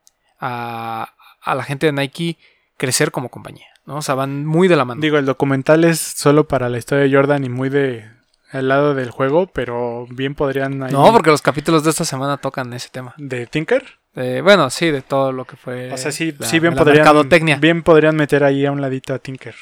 a, 0.40 1.12
a 1.42 1.55
la 1.55 1.62
gente 1.64 1.86
de 1.86 1.92
Nike 1.92 2.36
crecer 2.76 3.11
como 3.11 3.28
compañía. 3.30 3.66
¿no? 3.86 3.97
O 3.97 4.03
sea, 4.03 4.14
van 4.16 4.44
muy 4.44 4.68
de 4.68 4.76
la 4.76 4.84
mano. 4.84 5.01
Digo, 5.01 5.16
el 5.18 5.26
documental 5.26 5.84
es 5.84 6.01
solo 6.01 6.49
para 6.49 6.68
la 6.68 6.78
historia 6.78 7.05
de 7.05 7.14
Jordan 7.14 7.44
y 7.44 7.49
muy 7.49 7.68
de 7.68 8.11
al 8.53 8.68
lado 8.68 8.94
del 8.94 9.11
juego, 9.11 9.47
pero 9.49 10.07
bien 10.11 10.34
podrían 10.34 10.82
ahí- 10.82 10.92
no, 10.92 11.12
porque 11.12 11.30
los 11.30 11.42
capítulos 11.42 11.84
de 11.84 11.90
esta 11.90 12.05
semana 12.05 12.36
tocan 12.38 12.72
ese 12.72 12.88
tema. 12.90 13.14
de 13.18 13.47
Tinker. 13.47 13.99
Eh, 14.14 14.40
bueno, 14.42 14.70
sí, 14.70 14.90
de 14.90 15.03
todo 15.03 15.30
lo 15.32 15.44
que 15.44 15.57
fue. 15.57 15.92
O 15.92 15.97
sea, 15.99 16.11
sí, 16.12 16.34
la- 16.38 16.47
sí 16.47 16.59
bien 16.59 16.74
la 16.74 16.82
podrían 16.82 17.61
bien 17.61 17.82
podrían 17.82 18.16
meter 18.16 18.44
ahí 18.44 18.64
a 18.64 18.72
un 18.72 18.80
ladito 18.80 19.12
a 19.14 19.18
Tinker. 19.18 19.55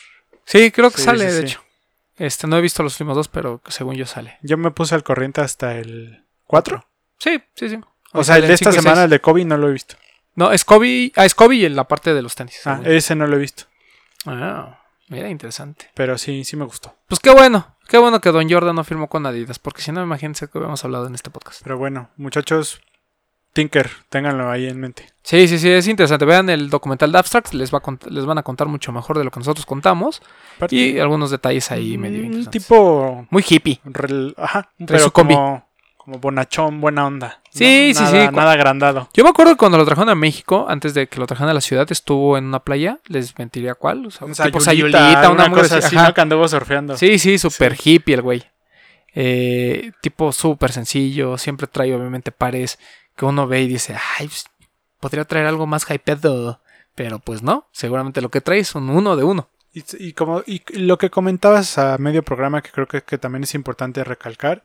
Sí, 0.44 0.70
creo 0.70 0.90
que 0.90 0.98
Sí, 0.98 1.02
sale, 1.04 1.28
sí, 1.30 1.36
de 1.36 1.42
hecho. 1.42 1.60
Este, 2.16 2.46
no 2.46 2.56
he 2.56 2.60
visto 2.60 2.82
los 2.84 2.94
últimos 2.94 3.16
dos, 3.16 3.28
pero 3.28 3.60
según 3.66 3.96
yo 3.96 4.06
sale. 4.06 4.38
Yo 4.42 4.56
me 4.56 4.70
puse 4.70 4.94
al 4.94 5.02
corriente 5.02 5.40
hasta 5.40 5.74
el 5.76 6.24
4. 6.46 6.86
Sí, 7.18 7.42
sí, 7.54 7.68
sí. 7.70 7.80
O 8.12 8.22
sea, 8.22 8.36
el 8.36 8.46
de 8.46 8.54
esta 8.54 8.70
y 8.70 8.74
semana, 8.74 9.04
el 9.04 9.10
de 9.10 9.20
Kobe, 9.20 9.44
no 9.44 9.56
lo 9.56 9.68
he 9.68 9.72
visto. 9.72 9.96
No, 10.36 10.52
es 10.52 10.64
Kobe. 10.64 11.10
Ah, 11.16 11.24
es 11.24 11.34
Kobe 11.34 11.64
en 11.66 11.74
la 11.74 11.84
parte 11.88 12.14
de 12.14 12.22
los 12.22 12.34
tenis. 12.36 12.60
Ah, 12.64 12.80
ese 12.84 13.16
no 13.16 13.26
lo 13.26 13.36
he 13.36 13.40
visto. 13.40 13.64
Ah, 14.26 14.83
mira, 15.14 15.30
interesante. 15.30 15.90
Pero 15.94 16.18
sí, 16.18 16.44
sí 16.44 16.56
me 16.56 16.64
gustó. 16.64 16.94
Pues 17.08 17.20
qué 17.20 17.30
bueno, 17.30 17.76
qué 17.88 17.98
bueno 17.98 18.20
que 18.20 18.30
Don 18.30 18.50
Jordan 18.50 18.76
no 18.76 18.84
firmó 18.84 19.08
con 19.08 19.24
Adidas, 19.26 19.58
porque 19.58 19.82
si 19.82 19.92
no, 19.92 20.02
imagínense 20.02 20.48
que 20.48 20.58
habíamos 20.58 20.84
hablado 20.84 21.06
en 21.06 21.14
este 21.14 21.30
podcast. 21.30 21.62
Pero 21.62 21.78
bueno, 21.78 22.10
muchachos, 22.16 22.80
Tinker, 23.52 23.88
ténganlo 24.08 24.50
ahí 24.50 24.66
en 24.66 24.80
mente. 24.80 25.06
Sí, 25.22 25.46
sí, 25.46 25.58
sí, 25.58 25.70
es 25.70 25.86
interesante. 25.86 26.24
Vean 26.24 26.50
el 26.50 26.68
documental 26.68 27.12
de 27.12 27.18
Abstract, 27.18 27.54
les, 27.54 27.72
va 27.72 27.78
a 27.78 28.10
les 28.10 28.26
van 28.26 28.38
a 28.38 28.42
contar 28.42 28.66
mucho 28.66 28.90
mejor 28.92 29.16
de 29.16 29.24
lo 29.24 29.30
que 29.30 29.38
nosotros 29.38 29.64
contamos 29.64 30.20
Aparte, 30.56 30.74
y 30.74 30.98
algunos 30.98 31.30
detalles 31.30 31.70
ahí 31.70 31.96
medio 31.96 32.18
un 32.18 32.26
interesantes. 32.26 32.62
tipo. 32.62 33.26
Muy 33.30 33.44
hippie. 33.48 33.80
Ajá, 34.36 34.70
pero 34.84 35.12
como, 35.12 35.68
como 36.04 36.18
bonachón, 36.18 36.80
buena 36.82 37.06
onda. 37.06 37.40
¿no? 37.44 37.50
Sí, 37.50 37.92
sí, 37.94 38.02
Nada- 38.02 38.26
sí. 38.28 38.34
Nada 38.36 38.52
agrandado. 38.52 39.08
Yo 39.14 39.24
me 39.24 39.30
acuerdo 39.30 39.56
cuando 39.56 39.78
lo 39.78 39.86
trajeron 39.86 40.10
a 40.10 40.14
México, 40.14 40.66
antes 40.68 40.92
de 40.92 41.06
que 41.06 41.18
lo 41.18 41.26
trajeran 41.26 41.48
a 41.50 41.54
la 41.54 41.60
ciudad, 41.62 41.90
estuvo 41.90 42.36
en 42.36 42.44
una 42.44 42.60
playa, 42.60 43.00
les 43.06 43.38
mentiría 43.38 43.74
cuál, 43.74 44.06
o 44.06 44.10
sea, 44.10 44.26
Un 44.26 44.34
tipo 44.34 44.60
Sayulita, 44.60 44.98
Sayulita, 44.98 45.30
una, 45.30 45.50
cosa 45.50 45.78
así. 45.78 45.96
¿no? 45.96 46.12
Que 46.12 46.20
anduvo 46.20 46.46
surfeando. 46.46 46.96
Sí, 46.98 47.18
sí, 47.18 47.38
súper 47.38 47.76
hippie 47.82 48.14
el 48.16 48.22
güey. 48.22 48.44
Eh, 49.14 49.92
tipo 50.02 50.32
súper 50.32 50.72
sencillo, 50.72 51.38
siempre 51.38 51.66
trae 51.68 51.94
obviamente 51.94 52.32
pares 52.32 52.78
que 53.16 53.24
uno 53.24 53.46
ve 53.46 53.62
y 53.62 53.68
dice, 53.68 53.96
ay, 54.18 54.26
pues, 54.26 54.46
podría 55.00 55.24
traer 55.24 55.46
algo 55.46 55.66
más 55.66 55.86
hypeado, 55.88 56.60
pero 56.94 57.18
pues 57.20 57.42
no, 57.42 57.66
seguramente 57.72 58.20
lo 58.20 58.30
que 58.30 58.40
trae 58.40 58.58
es 58.58 58.74
un 58.74 58.90
uno 58.90 59.16
de 59.16 59.24
uno. 59.24 59.48
Y, 59.72 59.84
y 59.98 60.12
como 60.12 60.42
y 60.46 60.62
lo 60.78 60.98
que 60.98 61.10
comentabas 61.10 61.78
a 61.78 61.96
medio 61.98 62.22
programa, 62.22 62.60
que 62.62 62.70
creo 62.70 62.86
que, 62.86 63.02
que 63.02 63.18
también 63.18 63.42
es 63.44 63.54
importante 63.54 64.04
recalcar, 64.04 64.62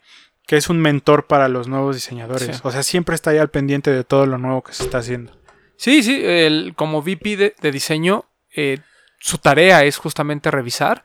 que 0.49 0.57
es 0.57 0.67
un 0.67 0.81
mentor 0.81 1.27
para 1.27 1.47
los 1.47 1.67
nuevos 1.67 1.95
diseñadores. 1.95 2.55
Sí. 2.55 2.61
O 2.63 2.71
sea, 2.71 2.81
siempre 2.81 3.13
está 3.13 3.29
ahí 3.29 3.37
al 3.37 3.51
pendiente 3.51 3.91
de 3.91 4.03
todo 4.03 4.25
lo 4.25 4.39
nuevo 4.39 4.63
que 4.63 4.73
se 4.73 4.81
está 4.81 4.97
haciendo. 4.97 5.31
Sí, 5.77 6.01
sí, 6.01 6.19
el, 6.25 6.73
como 6.75 7.03
VP 7.03 7.37
de, 7.37 7.55
de 7.61 7.71
diseño, 7.71 8.25
eh, 8.55 8.79
su 9.19 9.37
tarea 9.37 9.83
es 9.83 9.97
justamente 9.97 10.49
revisar, 10.49 11.03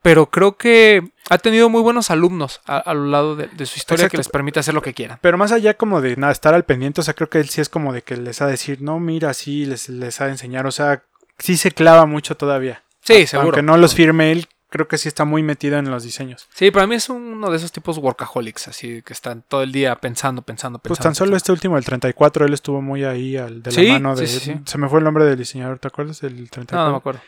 pero 0.00 0.30
creo 0.30 0.56
que 0.56 1.10
ha 1.28 1.38
tenido 1.38 1.68
muy 1.68 1.82
buenos 1.82 2.12
alumnos 2.12 2.60
a, 2.66 2.78
a 2.78 2.94
lo 2.94 3.06
largo 3.06 3.34
de, 3.34 3.48
de 3.48 3.66
su 3.66 3.80
historia 3.80 4.04
Exacto. 4.04 4.12
que 4.12 4.18
les 4.18 4.28
permite 4.28 4.60
hacer 4.60 4.74
lo 4.74 4.82
que 4.82 4.94
quieran. 4.94 5.18
Pero 5.20 5.38
más 5.38 5.50
allá 5.50 5.74
como 5.74 6.00
de 6.00 6.14
nada, 6.14 6.32
estar 6.32 6.54
al 6.54 6.64
pendiente, 6.64 7.00
o 7.00 7.04
sea, 7.04 7.14
creo 7.14 7.28
que 7.28 7.38
él 7.40 7.48
sí 7.48 7.60
es 7.60 7.68
como 7.68 7.92
de 7.92 8.02
que 8.02 8.16
les 8.16 8.40
ha 8.42 8.46
de 8.46 8.52
decir, 8.52 8.80
no, 8.80 9.00
mira, 9.00 9.34
sí, 9.34 9.66
les, 9.66 9.88
les 9.88 10.20
ha 10.20 10.26
de 10.26 10.30
enseñar, 10.30 10.68
o 10.68 10.70
sea, 10.70 11.02
sí 11.40 11.56
se 11.56 11.72
clava 11.72 12.06
mucho 12.06 12.36
todavía. 12.36 12.84
Sí, 13.00 13.26
seguro. 13.26 13.48
Aunque 13.48 13.62
no 13.62 13.76
los 13.76 13.96
firme 13.96 14.30
él, 14.30 14.46
creo 14.74 14.88
que 14.88 14.98
sí 14.98 15.06
está 15.06 15.24
muy 15.24 15.44
metido 15.44 15.78
en 15.78 15.88
los 15.88 16.02
diseños. 16.02 16.48
Sí, 16.52 16.72
para 16.72 16.88
mí 16.88 16.96
es 16.96 17.08
uno 17.08 17.48
de 17.48 17.56
esos 17.58 17.70
tipos 17.70 17.96
workaholics, 17.98 18.66
así 18.66 19.02
que 19.02 19.12
están 19.12 19.42
todo 19.46 19.62
el 19.62 19.70
día 19.70 19.94
pensando, 19.94 20.42
pensando, 20.42 20.80
pensando. 20.80 20.82
Pues 20.82 20.98
tan 20.98 21.14
solo 21.14 21.28
pensando. 21.30 21.36
este 21.36 21.52
último, 21.52 21.78
el 21.78 21.84
34, 21.84 22.46
él 22.46 22.52
estuvo 22.54 22.82
muy 22.82 23.04
ahí 23.04 23.36
al 23.36 23.62
de 23.62 23.70
la 23.70 23.76
Sí, 23.76 23.86
mano 23.88 24.16
de... 24.16 24.26
sí, 24.26 24.40
sí, 24.40 24.52
sí. 24.52 24.60
Se 24.66 24.76
me 24.78 24.88
fue 24.88 24.98
el 24.98 25.04
nombre 25.04 25.24
del 25.24 25.38
diseñador, 25.38 25.78
¿te 25.78 25.86
acuerdas? 25.86 26.22
El 26.24 26.50
34. 26.50 26.76
No, 26.78 26.84
no 26.86 26.90
me 26.90 26.96
acuerdo. 26.98 27.20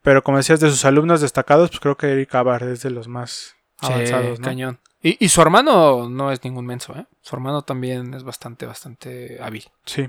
Pero 0.00 0.24
como 0.24 0.38
decías, 0.38 0.60
de 0.60 0.70
sus 0.70 0.84
alumnos 0.86 1.20
destacados, 1.20 1.68
pues 1.70 1.80
creo 1.80 1.96
que 1.98 2.06
Eric 2.12 2.34
Abar 2.34 2.62
es 2.62 2.82
de 2.82 2.90
los 2.90 3.06
más 3.06 3.54
avanzados, 3.80 4.40
¿no? 4.40 4.44
cañón. 4.46 4.80
Y, 5.02 5.22
y 5.22 5.28
su 5.28 5.42
hermano 5.42 6.08
no 6.08 6.32
es 6.32 6.42
ningún 6.44 6.64
menso, 6.64 6.94
¿eh? 6.96 7.04
Su 7.20 7.36
hermano 7.36 7.60
también 7.62 8.14
es 8.14 8.24
bastante, 8.24 8.64
bastante 8.64 9.38
hábil. 9.42 9.64
Sí. 9.84 10.08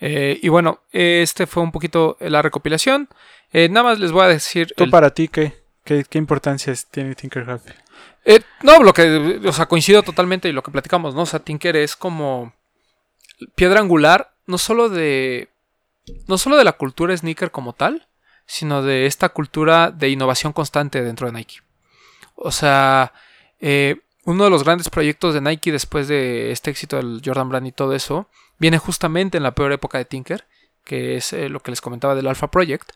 Eh, 0.00 0.40
y 0.42 0.48
bueno, 0.48 0.80
este 0.90 1.46
fue 1.46 1.62
un 1.62 1.70
poquito 1.72 2.16
la 2.20 2.42
recopilación. 2.42 3.08
Eh, 3.52 3.68
nada 3.68 3.84
más 3.90 3.98
les 4.00 4.10
voy 4.10 4.24
a 4.24 4.28
decir. 4.28 4.72
¿Tú 4.76 4.84
el- 4.84 4.90
para 4.90 5.10
ti 5.14 5.28
qué, 5.28 5.61
qué, 5.84 6.04
qué 6.08 6.18
importancia 6.18 6.74
tiene 6.90 7.14
Tinker 7.14 7.48
Hatfield? 7.48 7.78
Eh, 8.24 8.40
no, 8.62 8.82
lo 8.82 8.92
que, 8.92 9.40
o 9.44 9.52
sea, 9.52 9.66
coincido 9.66 10.02
totalmente 10.02 10.48
y 10.48 10.52
lo 10.52 10.62
que 10.62 10.70
platicamos, 10.70 11.14
¿no? 11.14 11.22
O 11.22 11.26
sea, 11.26 11.40
Tinker 11.40 11.76
es 11.76 11.96
como 11.96 12.52
piedra 13.54 13.80
angular, 13.80 14.34
no 14.46 14.58
solo 14.58 14.88
de, 14.88 15.48
no 16.28 16.38
solo 16.38 16.56
de 16.56 16.64
la 16.64 16.72
cultura 16.72 17.16
sneaker 17.16 17.50
como 17.50 17.72
tal, 17.72 18.06
sino 18.46 18.82
de 18.82 19.06
esta 19.06 19.30
cultura 19.30 19.90
de 19.90 20.10
innovación 20.10 20.52
constante 20.52 21.02
dentro 21.02 21.26
de 21.26 21.32
Nike. 21.32 21.60
O 22.34 22.52
sea, 22.52 23.12
eh, 23.60 24.00
uno 24.24 24.44
de 24.44 24.50
los 24.50 24.64
grandes 24.64 24.88
proyectos 24.88 25.34
de 25.34 25.40
Nike 25.40 25.72
después 25.72 26.08
de 26.08 26.52
este 26.52 26.70
éxito 26.70 26.96
del 26.96 27.22
Jordan 27.24 27.48
Brand 27.48 27.66
y 27.66 27.72
todo 27.72 27.94
eso, 27.94 28.28
viene 28.58 28.78
justamente 28.78 29.36
en 29.36 29.42
la 29.42 29.54
peor 29.54 29.72
época 29.72 29.98
de 29.98 30.04
Tinker, 30.04 30.46
que 30.84 31.16
es 31.16 31.32
eh, 31.32 31.48
lo 31.48 31.60
que 31.60 31.70
les 31.70 31.80
comentaba 31.80 32.14
del 32.14 32.26
Alpha 32.26 32.50
Project, 32.50 32.92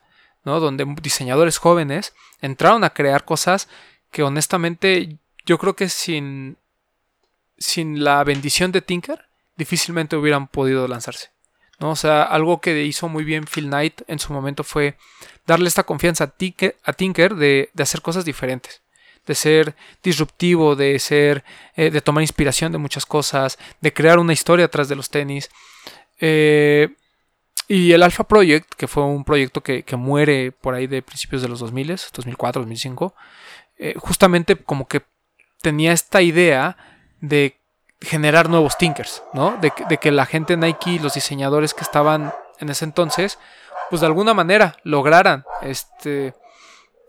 Donde 0.47 0.87
diseñadores 1.03 1.59
jóvenes 1.59 2.15
entraron 2.41 2.85
a 2.85 2.91
crear 2.91 3.25
cosas 3.25 3.69
que 4.11 4.23
honestamente 4.23 5.19
yo 5.45 5.59
creo 5.59 5.77
que 5.77 5.89
sin, 5.89 6.57
sin 7.59 8.05
la 8.05 8.23
bendición 8.25 8.73
de 8.73 8.81
Tinker 8.81 9.27
difícilmente 9.57 10.17
hubieran 10.17 10.49
podido 10.49 10.87
lanzarse. 10.87 11.31
¿no? 11.79 11.91
O 11.91 11.97
sea, 11.97 12.23
algo 12.23 12.61
que 12.61 12.85
hizo 12.85 13.09
muy 13.09 13.25
bien 13.25 13.45
Phil 13.45 13.67
Knight 13.67 14.03
en 14.07 14.19
su 14.19 14.33
momento 14.33 14.65
fue 14.65 14.97
darle 15.47 15.69
esta 15.69 15.85
confianza 15.85 16.25
a 16.25 16.27
Tinker, 16.29 16.77
a 16.85 16.93
Tinker 16.93 17.35
de, 17.35 17.71
de 17.73 17.83
hacer 17.83 18.01
cosas 18.01 18.25
diferentes, 18.25 18.83
de 19.27 19.35
ser 19.35 19.75
disruptivo, 20.03 20.77
de 20.77 20.99
ser, 20.99 21.45
eh, 21.75 21.91
de 21.91 22.01
tomar 22.01 22.23
inspiración 22.23 22.73
de 22.73 22.79
muchas 22.79 23.07
cosas, 23.07 23.59
de 23.81 23.93
crear 23.93 24.19
una 24.19 24.33
historia 24.33 24.67
atrás 24.67 24.89
de 24.89 24.97
los 24.97 25.11
tenis. 25.11 25.51
Eh, 26.21 26.89
y 27.69 27.93
el 27.93 28.03
Alpha 28.03 28.25
Project, 28.25 28.75
que 28.75 28.87
fue 28.87 29.03
un 29.05 29.25
proyecto 29.25 29.63
que, 29.63 29.83
que 29.83 29.97
muere 29.97 30.53
por 30.53 30.75
ahí 30.75 30.87
de 30.87 31.03
principios 31.03 31.43
de 31.43 31.49
los 31.49 31.61
2000, 31.61 31.97
2004, 32.13 32.63
2005, 32.63 33.15
eh, 33.79 33.95
justamente 33.99 34.57
como 34.57 34.87
que 34.87 35.03
tenía 35.61 35.93
esta 35.93 36.23
idea 36.23 36.77
de 37.21 37.59
generar 38.01 38.49
nuevos 38.49 38.79
tinkers, 38.79 39.23
¿no? 39.33 39.57
De, 39.61 39.73
de 39.89 39.97
que 39.99 40.13
la 40.13 40.27
gente 40.27 40.57
Nike, 40.57 41.01
los 41.01 41.15
diseñadores 41.15 41.75
que 41.75 41.83
estaban 41.83 42.33
en 42.61 42.69
ese 42.69 42.85
entonces, 42.85 43.39
pues 43.91 44.01
de 44.01 44.07
alguna 44.07 44.35
manera 44.35 44.77
lograran 44.85 45.45
este 45.63 46.35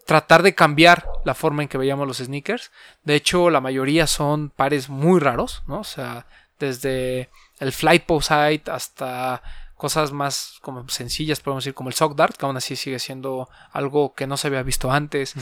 tratar 0.05 0.41
de 0.41 0.55
cambiar 0.55 1.05
la 1.25 1.35
forma 1.35 1.61
en 1.61 1.67
que 1.67 1.77
veíamos 1.77 2.07
los 2.07 2.17
sneakers. 2.17 2.71
De 3.03 3.15
hecho, 3.15 3.49
la 3.49 3.59
mayoría 3.59 4.07
son 4.07 4.49
pares 4.49 4.87
muy 4.87 5.19
raros, 5.19 5.63
¿no? 5.67 5.81
O 5.81 5.83
sea, 5.83 6.25
desde 6.59 7.29
el 7.59 7.73
Flight 7.73 8.05
Posite 8.05 8.71
hasta 8.71 9.43
cosas 9.77 10.11
más 10.11 10.57
como 10.61 10.87
sencillas, 10.89 11.39
podemos 11.39 11.63
decir, 11.63 11.73
como 11.75 11.89
el 11.89 11.95
Sock 11.95 12.15
Dart, 12.15 12.35
que 12.35 12.45
aún 12.45 12.57
así 12.57 12.75
sigue 12.75 12.99
siendo 12.99 13.49
algo 13.71 14.13
que 14.13 14.27
no 14.27 14.35
se 14.35 14.47
había 14.47 14.63
visto 14.63 14.91
antes 14.91 15.35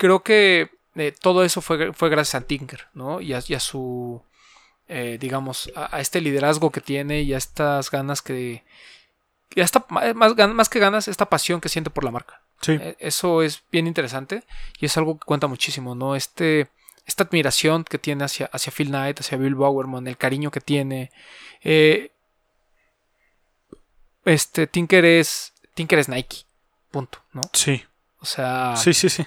creo 0.00 0.22
que 0.22 0.70
eh, 0.96 1.12
todo 1.20 1.44
eso 1.44 1.60
fue, 1.60 1.92
fue 1.92 2.08
gracias 2.08 2.42
a 2.42 2.46
Tinker, 2.46 2.88
¿no? 2.94 3.20
Y 3.20 3.34
a, 3.34 3.42
y 3.46 3.54
a 3.54 3.60
su, 3.60 4.22
eh, 4.88 5.18
digamos, 5.20 5.70
a, 5.76 5.94
a 5.94 6.00
este 6.00 6.22
liderazgo 6.22 6.70
que 6.70 6.80
tiene 6.80 7.20
y 7.20 7.34
a 7.34 7.36
estas 7.36 7.90
ganas 7.90 8.22
que... 8.22 8.64
Y 9.54 9.60
a 9.60 9.64
esta, 9.64 9.84
más, 9.90 10.14
más 10.54 10.68
que 10.68 10.78
ganas, 10.78 11.06
esta 11.06 11.28
pasión 11.28 11.60
que 11.60 11.68
siente 11.68 11.90
por 11.90 12.04
la 12.04 12.10
marca. 12.10 12.40
Sí. 12.62 12.78
Eh, 12.80 12.96
Eso 12.98 13.42
es 13.42 13.62
bien 13.70 13.86
interesante 13.86 14.44
y 14.78 14.86
es 14.86 14.96
algo 14.96 15.18
que 15.18 15.26
cuenta 15.26 15.48
muchísimo, 15.48 15.94
¿no? 15.94 16.16
Este, 16.16 16.68
esta 17.04 17.24
admiración 17.24 17.84
que 17.84 17.98
tiene 17.98 18.24
hacia, 18.24 18.46
hacia 18.46 18.72
Phil 18.72 18.88
Knight, 18.88 19.20
hacia 19.20 19.36
Bill 19.36 19.54
Bowerman, 19.54 20.06
el 20.06 20.16
cariño 20.16 20.50
que 20.50 20.60
tiene. 20.62 21.10
Eh, 21.62 22.10
este, 24.30 24.66
Tinker 24.66 25.04
es, 25.04 25.52
Tinker 25.74 25.98
es 25.98 26.08
Nike, 26.08 26.38
punto, 26.90 27.18
¿no? 27.32 27.42
Sí. 27.52 27.82
O 28.20 28.26
sea, 28.26 28.74
Sí, 28.76 28.92
sí, 28.94 29.08
sí. 29.08 29.26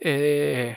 eh, 0.00 0.76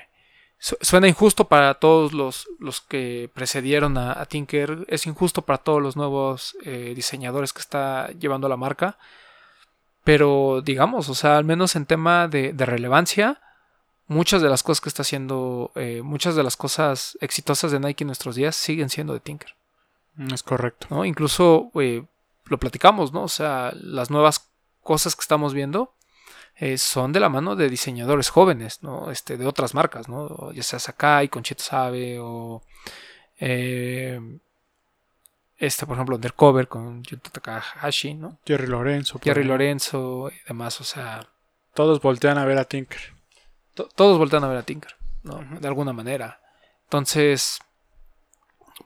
su- 0.58 0.78
suena 0.82 1.08
injusto 1.08 1.48
para 1.48 1.74
todos 1.76 2.14
los, 2.14 2.48
los 2.60 2.82
que 2.82 3.30
precedieron 3.34 3.98
a, 3.98 4.20
a 4.20 4.26
Tinker, 4.26 4.86
es 4.88 5.06
injusto 5.08 5.42
para 5.44 5.58
todos 5.60 5.82
los 5.82 5.96
nuevos 5.96 6.56
eh, 6.64 6.94
diseñadores 6.96 7.54
que 7.54 7.60
está 7.60 8.10
llevando 8.20 8.48
la 8.50 8.58
marca, 8.58 8.98
pero 10.04 10.62
digamos, 10.64 11.10
o 11.10 11.16
sea, 11.16 11.38
al 11.38 11.44
menos 11.46 11.76
en 11.76 11.86
tema 11.86 12.28
de, 12.28 12.54
de 12.54 12.66
relevancia, 12.66 13.42
muchas 14.08 14.42
de 14.42 14.50
las 14.50 14.62
cosas 14.64 14.82
que 14.82 14.90
está 14.90 15.02
haciendo, 15.02 15.72
eh, 15.76 16.02
muchas 16.04 16.36
de 16.36 16.44
las 16.44 16.56
cosas 16.58 17.18
exitosas 17.22 17.72
de 17.72 17.80
Nike 17.80 18.04
en 18.04 18.08
nuestros 18.08 18.36
días 18.36 18.56
siguen 18.56 18.90
siendo 18.90 19.14
de 19.14 19.20
Tinker. 19.20 19.56
Es 20.32 20.44
correcto. 20.44 20.88
¿no? 20.92 21.04
Incluso 21.06 21.72
eh, 21.76 22.04
lo 22.46 22.58
platicamos, 22.60 23.12
¿no? 23.14 23.24
O 23.24 23.28
sea, 23.28 23.72
las 23.76 24.10
nuevas 24.10 24.50
cosas 24.82 25.16
que 25.16 25.22
estamos 25.22 25.54
viendo 25.54 25.94
eh, 26.56 26.78
son 26.78 27.12
de 27.12 27.20
la 27.20 27.30
mano 27.30 27.56
de 27.56 27.70
diseñadores 27.70 28.30
jóvenes, 28.30 28.82
¿no? 28.84 29.12
Este, 29.12 29.36
de 29.38 29.46
otras 29.48 29.74
marcas, 29.74 30.08
¿no? 30.08 30.52
Ya 30.54 30.64
sea 30.64 30.80
Sakai, 30.80 31.28
Conchito 31.30 31.64
Sabe 31.64 32.18
o... 32.20 32.62
eh, 33.40 34.20
este, 35.58 35.86
por 35.86 35.96
ejemplo, 35.96 36.16
Undercover 36.16 36.68
con 36.68 37.02
Yuta 37.04 37.30
Takahashi, 37.30 38.14
¿no? 38.14 38.40
Jerry 38.46 38.68
Lorenzo. 38.68 39.20
Jerry. 39.24 39.44
Lorenzo 39.46 40.30
y 40.30 40.48
demás, 40.48 40.80
o 40.82 40.84
sea, 40.84 41.28
Todos 41.74 42.02
voltean 42.02 42.38
a 42.38 42.46
ver 42.46 42.58
a 42.58 42.66
Tinker. 42.66 43.14
to- 43.74 43.90
todos 43.96 44.18
voltean 44.18 44.44
a 44.44 44.48
ver 44.48 44.58
a 44.58 44.64
Tinker, 44.64 44.96
¿no? 45.24 45.40
De 45.60 45.68
alguna 45.68 45.94
manera. 45.94 46.42
Entonces, 46.84 47.60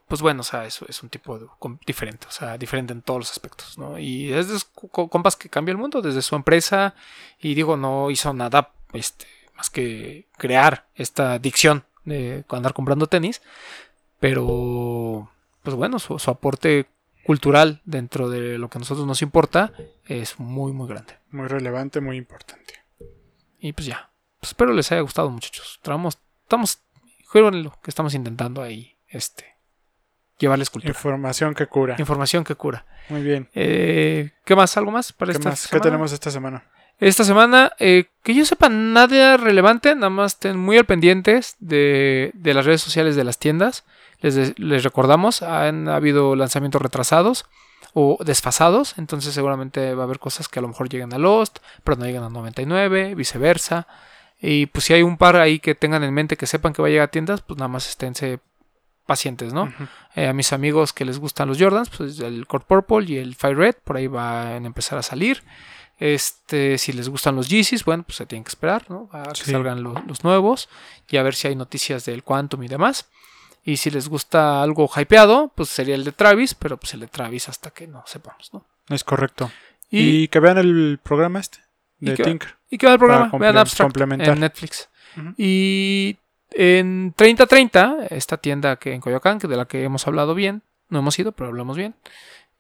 pues 0.08 0.22
bueno, 0.22 0.42
o 0.42 0.44
sea, 0.44 0.66
eso 0.66 0.86
es 0.88 1.02
un 1.04 1.10
tipo 1.10 1.40
de- 1.40 1.48
com- 1.60 1.78
diferente, 1.86 2.28
o 2.28 2.32
sea, 2.32 2.58
diferente 2.58 2.94
en 2.94 3.02
todos 3.02 3.20
los 3.22 3.32
aspectos, 3.32 3.78
¿no? 3.78 3.98
Y 3.98 4.32
es 4.34 4.48
de 4.48 4.60
compas 5.10 5.36
que 5.36 5.50
cambia 5.50 5.72
el 5.72 5.78
mundo 5.78 6.02
desde 6.02 6.22
su 6.22 6.36
empresa 6.36 6.94
y 7.40 7.56
digo, 7.56 7.76
no 7.78 8.10
hizo 8.12 8.34
nada, 8.34 8.72
este, 8.94 9.26
más 9.56 9.70
que 9.70 10.28
crear 10.38 10.88
esta 10.96 11.34
adicción 11.34 11.86
de 12.06 12.44
andar 12.50 12.74
comprando 12.74 13.08
tenis, 13.08 13.42
pero, 14.20 15.30
pues 15.64 15.76
bueno, 15.76 15.98
su, 16.00 16.20
su 16.20 16.30
aporte 16.32 16.88
cultural 17.26 17.82
dentro 17.86 18.30
de 18.30 18.58
lo 18.58 18.70
que 18.70 18.78
a 18.78 18.80
nosotros 18.80 19.06
nos 19.08 19.22
importa 19.22 19.72
es 20.06 20.40
muy, 20.40 20.72
muy 20.72 20.88
grande. 20.88 21.18
Muy 21.32 21.48
relevante, 21.48 22.02
muy 22.02 22.18
importante. 22.18 22.74
Y 23.60 23.74
pues 23.74 23.86
ya. 23.88 24.10
Pues 24.40 24.52
espero 24.52 24.74
les 24.74 24.92
haya 24.92 25.02
gustado, 25.02 25.30
muchachos. 25.30 25.74
Estamos, 25.76 26.18
estamos, 26.44 26.80
jueguenlo, 27.28 27.78
que 27.84 27.92
estamos 27.92 28.14
intentando 28.14 28.62
ahí, 28.62 28.96
este, 29.10 29.49
llevarles 30.40 30.70
cultura. 30.70 30.92
Información 30.92 31.54
que 31.54 31.68
cura. 31.68 31.96
Información 32.00 32.44
que 32.44 32.56
cura. 32.56 32.86
Muy 33.10 33.22
bien. 33.22 33.50
Eh, 33.54 34.32
¿Qué 34.46 34.56
más? 34.56 34.76
¿Algo 34.78 34.92
más 34.92 35.14
para 35.14 35.32
¿Qué 35.32 35.38
esta 35.38 35.50
más? 35.50 35.68
¿Qué 35.68 35.80
tenemos 35.80 36.12
esta 36.12 36.32
semana? 36.32 36.64
Esta 37.00 37.24
semana, 37.24 37.72
eh, 37.80 38.06
que 38.24 38.34
yo 38.34 38.44
sepa 38.44 38.68
nada 38.68 39.38
relevante, 39.38 39.96
nada 39.96 40.10
más 40.10 40.34
estén 40.34 40.58
muy 40.58 40.78
al 40.78 40.86
pendientes 40.86 41.56
de, 41.60 42.32
de 42.34 42.54
las 42.54 42.66
redes 42.66 42.82
sociales 42.82 43.16
de 43.16 43.24
las 43.24 43.38
tiendas. 43.38 43.86
Les, 44.20 44.60
les 44.60 44.84
recordamos, 44.84 45.42
han 45.42 45.88
habido 45.88 46.36
lanzamientos 46.36 46.82
retrasados 46.82 47.46
o 47.94 48.18
desfasados, 48.26 48.98
entonces 48.98 49.34
seguramente 49.34 49.96
va 49.96 50.04
a 50.04 50.06
haber 50.06 50.20
cosas 50.20 50.50
que 50.50 50.60
a 50.60 50.62
lo 50.62 50.68
mejor 50.68 50.90
lleguen 50.90 51.14
a 51.14 51.18
Lost, 51.18 51.60
pero 51.86 51.96
no 51.96 52.06
llegan 52.06 52.24
a 52.24 52.30
99, 52.30 53.16
viceversa. 53.16 53.88
Y 54.42 54.66
pues 54.68 54.86
si 54.86 54.94
hay 54.94 55.02
un 55.02 55.18
par 55.18 55.38
ahí 55.38 55.60
que 55.60 55.76
tengan 55.76 56.04
en 56.04 56.14
mente 56.14 56.36
que 56.36 56.48
sepan 56.48 56.74
que 56.74 56.82
va 56.82 56.90
a 56.90 56.92
llegar 56.92 57.08
a 57.08 57.12
tiendas, 57.12 57.42
pues 57.42 57.58
nada 57.58 57.70
más 57.70 57.88
esténse 57.88 58.40
pacientes, 59.10 59.52
¿no? 59.54 59.74
Eh, 60.16 60.28
a 60.28 60.34
mis 60.34 60.54
amigos 60.54 60.94
que 60.94 61.04
les 61.04 61.18
gustan 61.20 61.48
los 61.50 61.58
Jordans, 61.60 61.90
pues 61.90 62.20
el 62.20 62.46
Core 62.48 62.64
Purple 62.68 63.06
y 63.12 63.18
el 63.18 63.36
Fire 63.36 63.58
Red, 63.58 63.76
por 63.84 63.98
ahí 63.98 64.08
van 64.08 64.64
a 64.64 64.68
empezar 64.68 64.98
a 64.98 65.04
salir. 65.04 65.44
Este, 65.98 66.78
si 66.78 66.94
les 66.94 67.10
gustan 67.10 67.36
los 67.36 67.50
Yeezys, 67.50 67.84
bueno, 67.84 68.04
pues 68.04 68.16
se 68.18 68.26
tienen 68.26 68.44
que 68.46 68.50
esperar, 68.50 68.86
¿no? 68.90 69.10
A 69.12 69.24
que 69.34 69.44
Sí. 69.44 69.52
salgan 69.52 69.84
lo- 69.84 70.02
los 70.08 70.24
nuevos 70.24 70.70
y 71.10 71.18
a 71.18 71.24
ver 71.24 71.36
si 71.36 71.48
hay 71.50 71.56
noticias 71.56 72.06
del 72.06 72.24
Quantum 72.24 72.64
y 72.64 72.68
demás. 72.70 73.10
Y 73.66 73.76
si 73.78 73.90
les 73.92 74.08
gusta 74.08 74.64
algo 74.64 74.90
hypeado, 74.96 75.52
pues 75.56 75.68
sería 75.70 75.96
el 75.96 76.06
de 76.06 76.14
Travis, 76.14 76.54
pero 76.56 76.78
pues 76.78 76.94
el 76.94 77.02
de 77.02 77.08
Travis 77.08 77.50
hasta 77.50 77.72
que 77.72 77.88
no 77.88 78.04
sepamos, 78.08 78.50
¿no? 78.54 78.66
Es 78.90 79.04
correcto. 79.04 79.52
Y, 79.92 80.24
Y, 80.24 80.28
que 80.30 80.40
vean 80.40 80.58
el 80.58 81.00
programa 81.04 81.40
este 81.40 81.58
¿Y 82.00 82.12
de 82.12 82.16
Tinker. 82.16 82.56
y 82.70 82.78
queda 82.78 82.94
el 82.94 83.00
programa, 83.00 83.30
vean 83.38 83.58
Abstract 83.58 83.98
en 84.00 84.40
Netflix. 84.40 84.88
Y 85.38 86.18
en 86.52 87.14
3030, 87.16 88.08
esta 88.10 88.38
tienda 88.38 88.78
que 88.78 88.94
en 88.94 89.02
Coyoacán, 89.02 89.40
que 89.40 89.48
de 89.48 89.58
la 89.58 89.66
que 89.66 89.84
hemos 89.84 90.08
hablado 90.08 90.36
bien, 90.36 90.64
no 90.90 91.00
hemos 91.00 91.18
ido, 91.20 91.32
pero 91.32 91.50
hablamos 91.50 91.78
bien, 91.78 91.96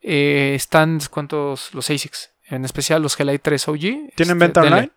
eh, 0.01 0.53
están 0.55 0.99
descuentos 0.99 1.73
los 1.73 1.89
ASICs, 1.89 2.31
en 2.49 2.65
especial 2.65 3.01
los 3.01 3.15
Gelite 3.15 3.39
3 3.39 3.67
OG. 3.67 3.79
¿Tienen 3.79 4.11
este, 4.17 4.33
venta 4.33 4.61
online? 4.61 4.91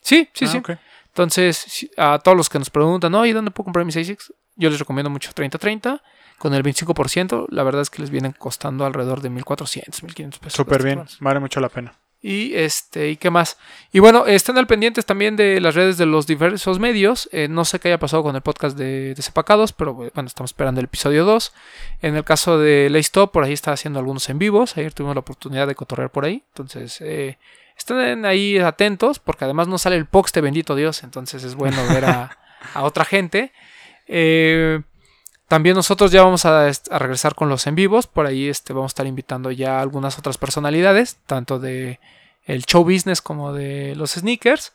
Sí, 0.00 0.28
sí, 0.32 0.46
Ah, 0.46 0.48
sí. 0.48 0.62
Entonces, 1.08 1.90
a 1.96 2.18
todos 2.18 2.36
los 2.36 2.48
que 2.48 2.58
nos 2.58 2.70
preguntan, 2.70 3.12
¿no? 3.12 3.26
¿y 3.26 3.32
dónde 3.32 3.50
puedo 3.50 3.66
comprar 3.66 3.84
mis 3.84 3.96
ASICs? 3.96 4.32
Yo 4.56 4.70
les 4.70 4.78
recomiendo 4.78 5.10
mucho 5.10 5.30
3030 5.34 6.02
con 6.38 6.54
el 6.54 6.62
25%. 6.62 7.46
La 7.50 7.62
verdad 7.62 7.82
es 7.82 7.90
que 7.90 8.00
les 8.02 8.10
vienen 8.10 8.32
costando 8.32 8.84
alrededor 8.84 9.20
de 9.20 9.30
1400, 9.30 10.02
1500 10.02 10.40
pesos. 10.40 10.56
Súper 10.56 10.82
bien. 10.82 11.04
Vale 11.20 11.40
mucho 11.40 11.60
la 11.60 11.68
pena. 11.68 11.94
Y 12.24 12.54
este, 12.54 13.10
¿y 13.10 13.16
qué 13.16 13.30
más? 13.30 13.58
Y 13.90 13.98
bueno, 13.98 14.26
estén 14.26 14.56
al 14.56 14.68
pendientes 14.68 15.04
también 15.04 15.34
de 15.34 15.60
las 15.60 15.74
redes 15.74 15.98
de 15.98 16.06
los 16.06 16.24
diversos 16.28 16.78
medios. 16.78 17.28
Eh, 17.32 17.48
no 17.48 17.64
sé 17.64 17.80
qué 17.80 17.88
haya 17.88 17.98
pasado 17.98 18.22
con 18.22 18.36
el 18.36 18.42
podcast 18.42 18.78
de, 18.78 19.14
de 19.14 19.22
Sepacados, 19.22 19.72
pero 19.72 19.94
bueno, 19.94 20.28
estamos 20.28 20.50
esperando 20.50 20.80
el 20.80 20.84
episodio 20.84 21.24
2. 21.24 21.52
En 22.00 22.14
el 22.14 22.22
caso 22.22 22.58
de 22.58 22.88
Laystop, 22.90 23.32
por 23.32 23.42
ahí 23.42 23.52
está 23.52 23.72
haciendo 23.72 23.98
algunos 23.98 24.28
en 24.28 24.38
vivos. 24.38 24.76
Ayer 24.76 24.94
tuvimos 24.94 25.16
la 25.16 25.20
oportunidad 25.20 25.66
de 25.66 25.74
cotorrear 25.74 26.12
por 26.12 26.24
ahí. 26.24 26.44
Entonces, 26.50 27.00
eh, 27.00 27.38
estén 27.76 28.24
ahí 28.24 28.56
atentos, 28.58 29.18
porque 29.18 29.44
además 29.44 29.66
no 29.66 29.76
sale 29.78 29.96
el 29.96 30.06
pox 30.06 30.32
de 30.32 30.42
bendito 30.42 30.76
Dios. 30.76 31.02
Entonces 31.02 31.42
es 31.42 31.56
bueno 31.56 31.84
ver 31.88 32.04
a, 32.04 32.38
a 32.74 32.84
otra 32.84 33.04
gente. 33.04 33.52
Eh, 34.06 34.80
también 35.52 35.76
nosotros 35.76 36.10
ya 36.10 36.22
vamos 36.22 36.46
a, 36.46 36.72
regresar 36.98 37.34
con 37.34 37.50
los 37.50 37.66
en 37.66 37.74
vivos. 37.74 38.06
Por 38.06 38.24
ahí 38.24 38.48
este, 38.48 38.72
vamos 38.72 38.88
a 38.88 38.92
estar 38.94 39.06
invitando 39.06 39.50
ya 39.50 39.76
a 39.76 39.82
algunas 39.82 40.18
otras 40.18 40.38
personalidades, 40.38 41.18
tanto 41.26 41.58
de 41.58 42.00
el 42.46 42.64
show 42.64 42.82
business 42.82 43.20
como 43.20 43.52
de 43.52 43.94
los 43.94 44.12
sneakers. 44.12 44.72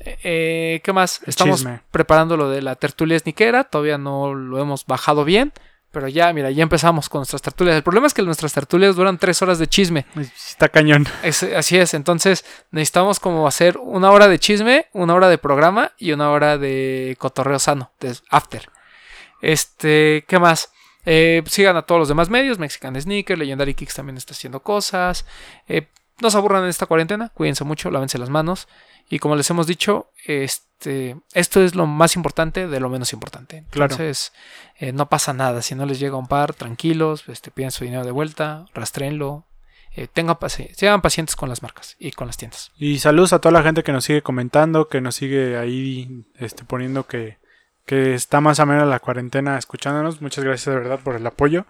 Eh, 0.00 0.16
eh, 0.22 0.80
¿Qué 0.82 0.94
más? 0.94 1.20
Estamos 1.26 1.58
chisme. 1.58 1.82
preparando 1.90 2.38
lo 2.38 2.48
de 2.48 2.62
la 2.62 2.76
tertulia 2.76 3.18
sneakera. 3.18 3.64
Todavía 3.64 3.98
no 3.98 4.32
lo 4.32 4.58
hemos 4.58 4.86
bajado 4.86 5.26
bien. 5.26 5.52
Pero 5.90 6.08
ya, 6.08 6.32
mira, 6.32 6.50
ya 6.52 6.62
empezamos 6.62 7.10
con 7.10 7.18
nuestras 7.18 7.42
tertulias. 7.42 7.76
El 7.76 7.82
problema 7.82 8.06
es 8.06 8.14
que 8.14 8.22
nuestras 8.22 8.54
tertulias 8.54 8.96
duran 8.96 9.18
tres 9.18 9.42
horas 9.42 9.58
de 9.58 9.66
chisme. 9.66 10.06
Está 10.16 10.70
cañón. 10.70 11.06
Es- 11.22 11.42
así 11.42 11.76
es, 11.76 11.92
entonces 11.92 12.46
necesitamos 12.70 13.20
como 13.20 13.46
hacer 13.46 13.76
una 13.76 14.10
hora 14.10 14.26
de 14.26 14.38
chisme, 14.38 14.86
una 14.94 15.12
hora 15.12 15.28
de 15.28 15.36
programa 15.36 15.92
y 15.98 16.12
una 16.12 16.30
hora 16.30 16.56
de 16.56 17.14
cotorreo 17.18 17.58
sano, 17.58 17.90
de 18.00 18.16
after. 18.30 18.70
Este, 19.40 20.24
¿qué 20.28 20.38
más? 20.38 20.70
Eh, 21.06 21.42
sigan 21.46 21.76
a 21.76 21.82
todos 21.82 21.98
los 21.98 22.08
demás 22.08 22.28
medios, 22.28 22.58
Mexican 22.58 23.00
Sneaker, 23.00 23.38
Legendary 23.38 23.74
Kicks 23.74 23.94
también 23.94 24.16
está 24.16 24.34
haciendo 24.34 24.60
cosas. 24.62 25.24
Eh, 25.68 25.86
no 26.20 26.30
se 26.30 26.36
aburran 26.36 26.64
en 26.64 26.68
esta 26.68 26.86
cuarentena, 26.86 27.30
cuídense 27.30 27.64
mucho, 27.64 27.90
lávense 27.90 28.18
las 28.18 28.28
manos. 28.30 28.68
Y 29.08 29.20
como 29.20 29.36
les 29.36 29.48
hemos 29.48 29.66
dicho, 29.66 30.10
este, 30.26 31.16
esto 31.32 31.62
es 31.62 31.74
lo 31.74 31.86
más 31.86 32.14
importante 32.14 32.66
de 32.66 32.80
lo 32.80 32.90
menos 32.90 33.14
importante. 33.14 33.64
Claro. 33.70 33.94
Entonces, 33.94 34.32
eh, 34.78 34.92
no 34.92 35.08
pasa 35.08 35.32
nada. 35.32 35.62
Si 35.62 35.74
no 35.74 35.86
les 35.86 35.98
llega 35.98 36.16
un 36.16 36.26
par, 36.26 36.52
tranquilos, 36.52 37.24
este, 37.28 37.50
piden 37.50 37.70
su 37.70 37.84
dinero 37.84 38.04
de 38.04 38.10
vuelta, 38.10 38.66
rastrenlo, 38.74 39.46
eh, 39.94 40.08
tengan 40.12 40.36
paci- 40.36 40.74
sean 40.74 41.00
pacientes 41.00 41.36
con 41.36 41.48
las 41.48 41.62
marcas 41.62 41.96
y 41.98 42.12
con 42.12 42.26
las 42.26 42.36
tiendas. 42.36 42.70
Y 42.76 42.98
saludos 42.98 43.32
a 43.32 43.38
toda 43.38 43.52
la 43.52 43.62
gente 43.62 43.82
que 43.82 43.92
nos 43.92 44.04
sigue 44.04 44.20
comentando, 44.20 44.88
que 44.88 45.00
nos 45.00 45.14
sigue 45.14 45.56
ahí 45.56 46.26
este, 46.34 46.64
poniendo 46.64 47.06
que, 47.06 47.38
que 47.88 48.12
está 48.12 48.42
más 48.42 48.60
amena 48.60 48.84
la 48.84 49.00
cuarentena 49.00 49.56
escuchándonos. 49.56 50.20
Muchas 50.20 50.44
gracias 50.44 50.66
de 50.66 50.78
verdad 50.78 51.00
por 51.02 51.16
el 51.16 51.26
apoyo. 51.26 51.64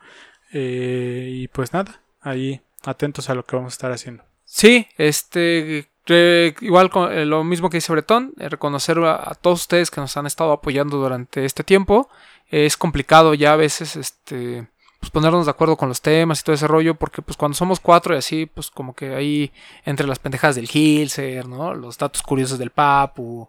Eh, 0.53 1.29
y 1.31 1.47
pues 1.47 1.73
nada, 1.73 2.01
ahí 2.21 2.61
atentos 2.85 3.31
a 3.31 3.37
lo 3.37 3.45
que 3.45 3.55
vamos 3.55 3.73
a 3.73 3.77
estar 3.77 3.93
haciendo. 3.93 4.25
Sí, 4.45 4.89
este, 4.97 5.89
eh, 6.09 6.55
igual 6.61 6.91
con, 6.91 7.13
eh, 7.13 7.25
lo 7.25 7.45
mismo 7.45 7.71
que 7.71 7.77
dice 7.77 7.93
Bretón, 7.93 8.35
eh, 8.41 8.49
reconocer 8.49 8.99
a, 8.99 9.33
todos 9.41 9.61
ustedes 9.61 9.93
que 9.93 10.01
nos 10.01 10.17
han 10.17 10.27
estado 10.27 10.51
apoyando 10.51 10.97
durante 10.97 11.45
este 11.45 11.63
tiempo. 11.63 12.11
Es 12.49 12.77
complicado 12.77 13.35
ya 13.35 13.53
a 13.53 13.57
veces, 13.57 13.95
este, 13.95 14.67
pues 14.99 15.13
ponernos 15.13 15.47
de 15.47 15.53
acuerdo 15.53 15.77
con 15.77 15.89
los 15.89 16.03
temas 16.03 16.41
y 16.41 16.43
todo 16.43 16.57
ese 16.57 16.67
rollo, 16.67 16.97
porque 16.97 17.23
pues 17.23 17.37
cuando 17.37 17.55
somos 17.55 17.79
cuatro 17.79 18.13
y 18.13 18.19
así, 18.19 18.47
pues 18.47 18.71
como 18.71 18.93
que 18.93 19.15
ahí 19.15 19.53
entre 19.85 20.09
las 20.09 20.19
pendejas 20.19 20.57
del 20.57 20.69
Hilser, 20.69 21.47
¿no? 21.47 21.75
Los 21.75 21.97
datos 21.97 22.23
curiosos 22.23 22.59
del 22.59 22.71
Papu, 22.71 23.49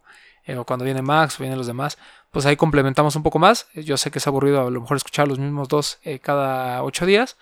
eh, 0.50 0.58
o 0.58 0.66
cuando 0.66 0.86
viene 0.86 1.02
Max 1.02 1.36
o 1.40 1.44
vienen 1.44 1.58
los 1.58 1.68
demás, 1.68 1.98
pues 2.32 2.46
ahí 2.46 2.56
complementamos 2.56 3.16
un 3.16 3.24
poco 3.24 3.40
más. 3.40 3.68
Yo 3.74 3.98
sé 3.98 4.12
que 4.12 4.20
es 4.20 4.28
aburrido 4.28 4.66
a 4.68 4.70
lo 4.70 4.82
mejor 4.82 4.98
escuchar 4.98 5.28
los 5.28 5.40
mismos 5.40 5.68
dos 5.68 6.00
eh, 6.04 6.20
cada 6.20 6.84
ocho 6.84 7.06
días, 7.06 7.38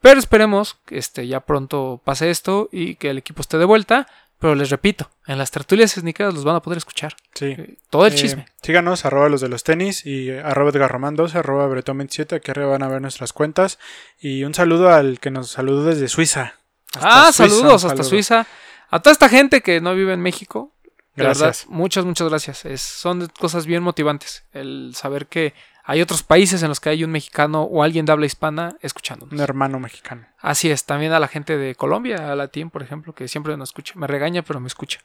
pero 0.00 0.18
esperemos 0.18 0.78
que 0.86 0.98
este, 0.98 1.26
ya 1.26 1.40
pronto 1.40 2.00
pase 2.04 2.30
esto 2.30 2.68
y 2.72 2.96
que 2.96 3.10
el 3.10 3.18
equipo 3.18 3.40
esté 3.42 3.58
de 3.58 3.64
vuelta. 3.64 4.06
Pero 4.38 4.56
les 4.56 4.70
repito, 4.70 5.08
en 5.28 5.38
las 5.38 5.52
tertulias 5.52 5.92
sneakeras 5.92 6.34
los 6.34 6.42
van 6.42 6.56
a 6.56 6.62
poder 6.62 6.76
escuchar. 6.76 7.14
Sí. 7.32 7.54
Eh, 7.56 7.76
Todo 7.90 8.06
el 8.06 8.14
chisme. 8.16 8.46
síganos, 8.60 9.04
arroba 9.04 9.28
los 9.28 9.40
de 9.40 9.48
los 9.48 9.62
tenis 9.62 10.04
y 10.04 10.30
arroba 10.32 10.70
Edgarroman 10.70 11.14
12, 11.14 11.38
arroba 11.38 11.68
Bretón27. 11.68 12.34
Aquí 12.34 12.50
arriba 12.50 12.66
van 12.66 12.82
a 12.82 12.88
ver 12.88 13.00
nuestras 13.00 13.32
cuentas. 13.32 13.78
Y 14.18 14.42
un 14.42 14.52
saludo 14.52 14.92
al 14.92 15.20
que 15.20 15.30
nos 15.30 15.50
saludó 15.50 15.84
desde 15.84 16.08
Suiza. 16.08 16.54
Hasta 16.92 17.28
Ah, 17.28 17.32
Suiza, 17.32 17.54
saludos 17.54 17.84
hasta 17.84 17.88
saludo. 17.90 18.04
Suiza. 18.08 18.46
A 18.90 18.98
toda 19.00 19.12
esta 19.12 19.28
gente 19.28 19.60
que 19.60 19.80
no 19.80 19.94
vive 19.94 20.12
en 20.12 20.20
México. 20.20 20.71
De 21.14 21.24
verdad, 21.24 21.40
Gracias. 21.46 21.68
muchas, 21.68 22.04
muchas 22.04 22.28
gracias. 22.28 22.64
Es- 22.64 22.80
son 22.82 23.28
cosas 23.38 23.66
bien 23.66 23.82
motivantes. 23.82 24.44
El 24.52 24.92
saber 24.94 25.26
que 25.26 25.52
hay 25.84 26.00
otros 26.00 26.22
países 26.22 26.62
en 26.62 26.68
los 26.68 26.80
que 26.80 26.88
hay 26.90 27.04
un 27.04 27.10
mexicano 27.10 27.62
o 27.62 27.82
alguien 27.82 28.06
de 28.06 28.12
habla 28.12 28.24
hispana 28.26 28.76
escuchándonos. 28.80 29.32
Un 29.32 29.40
hermano 29.40 29.78
mexicano. 29.78 30.26
Así 30.40 30.70
es, 30.70 30.84
también 30.84 31.12
a 31.12 31.20
la 31.20 31.28
gente 31.28 31.56
de 31.58 31.74
Colombia, 31.74 32.32
a 32.32 32.36
Latín, 32.36 32.70
por 32.70 32.82
ejemplo, 32.82 33.14
que 33.14 33.28
siempre 33.28 33.56
nos 33.56 33.70
escucha. 33.70 33.94
Me 33.96 34.06
regaña, 34.06 34.42
pero 34.42 34.58
me 34.60 34.68
escucha. 34.68 35.00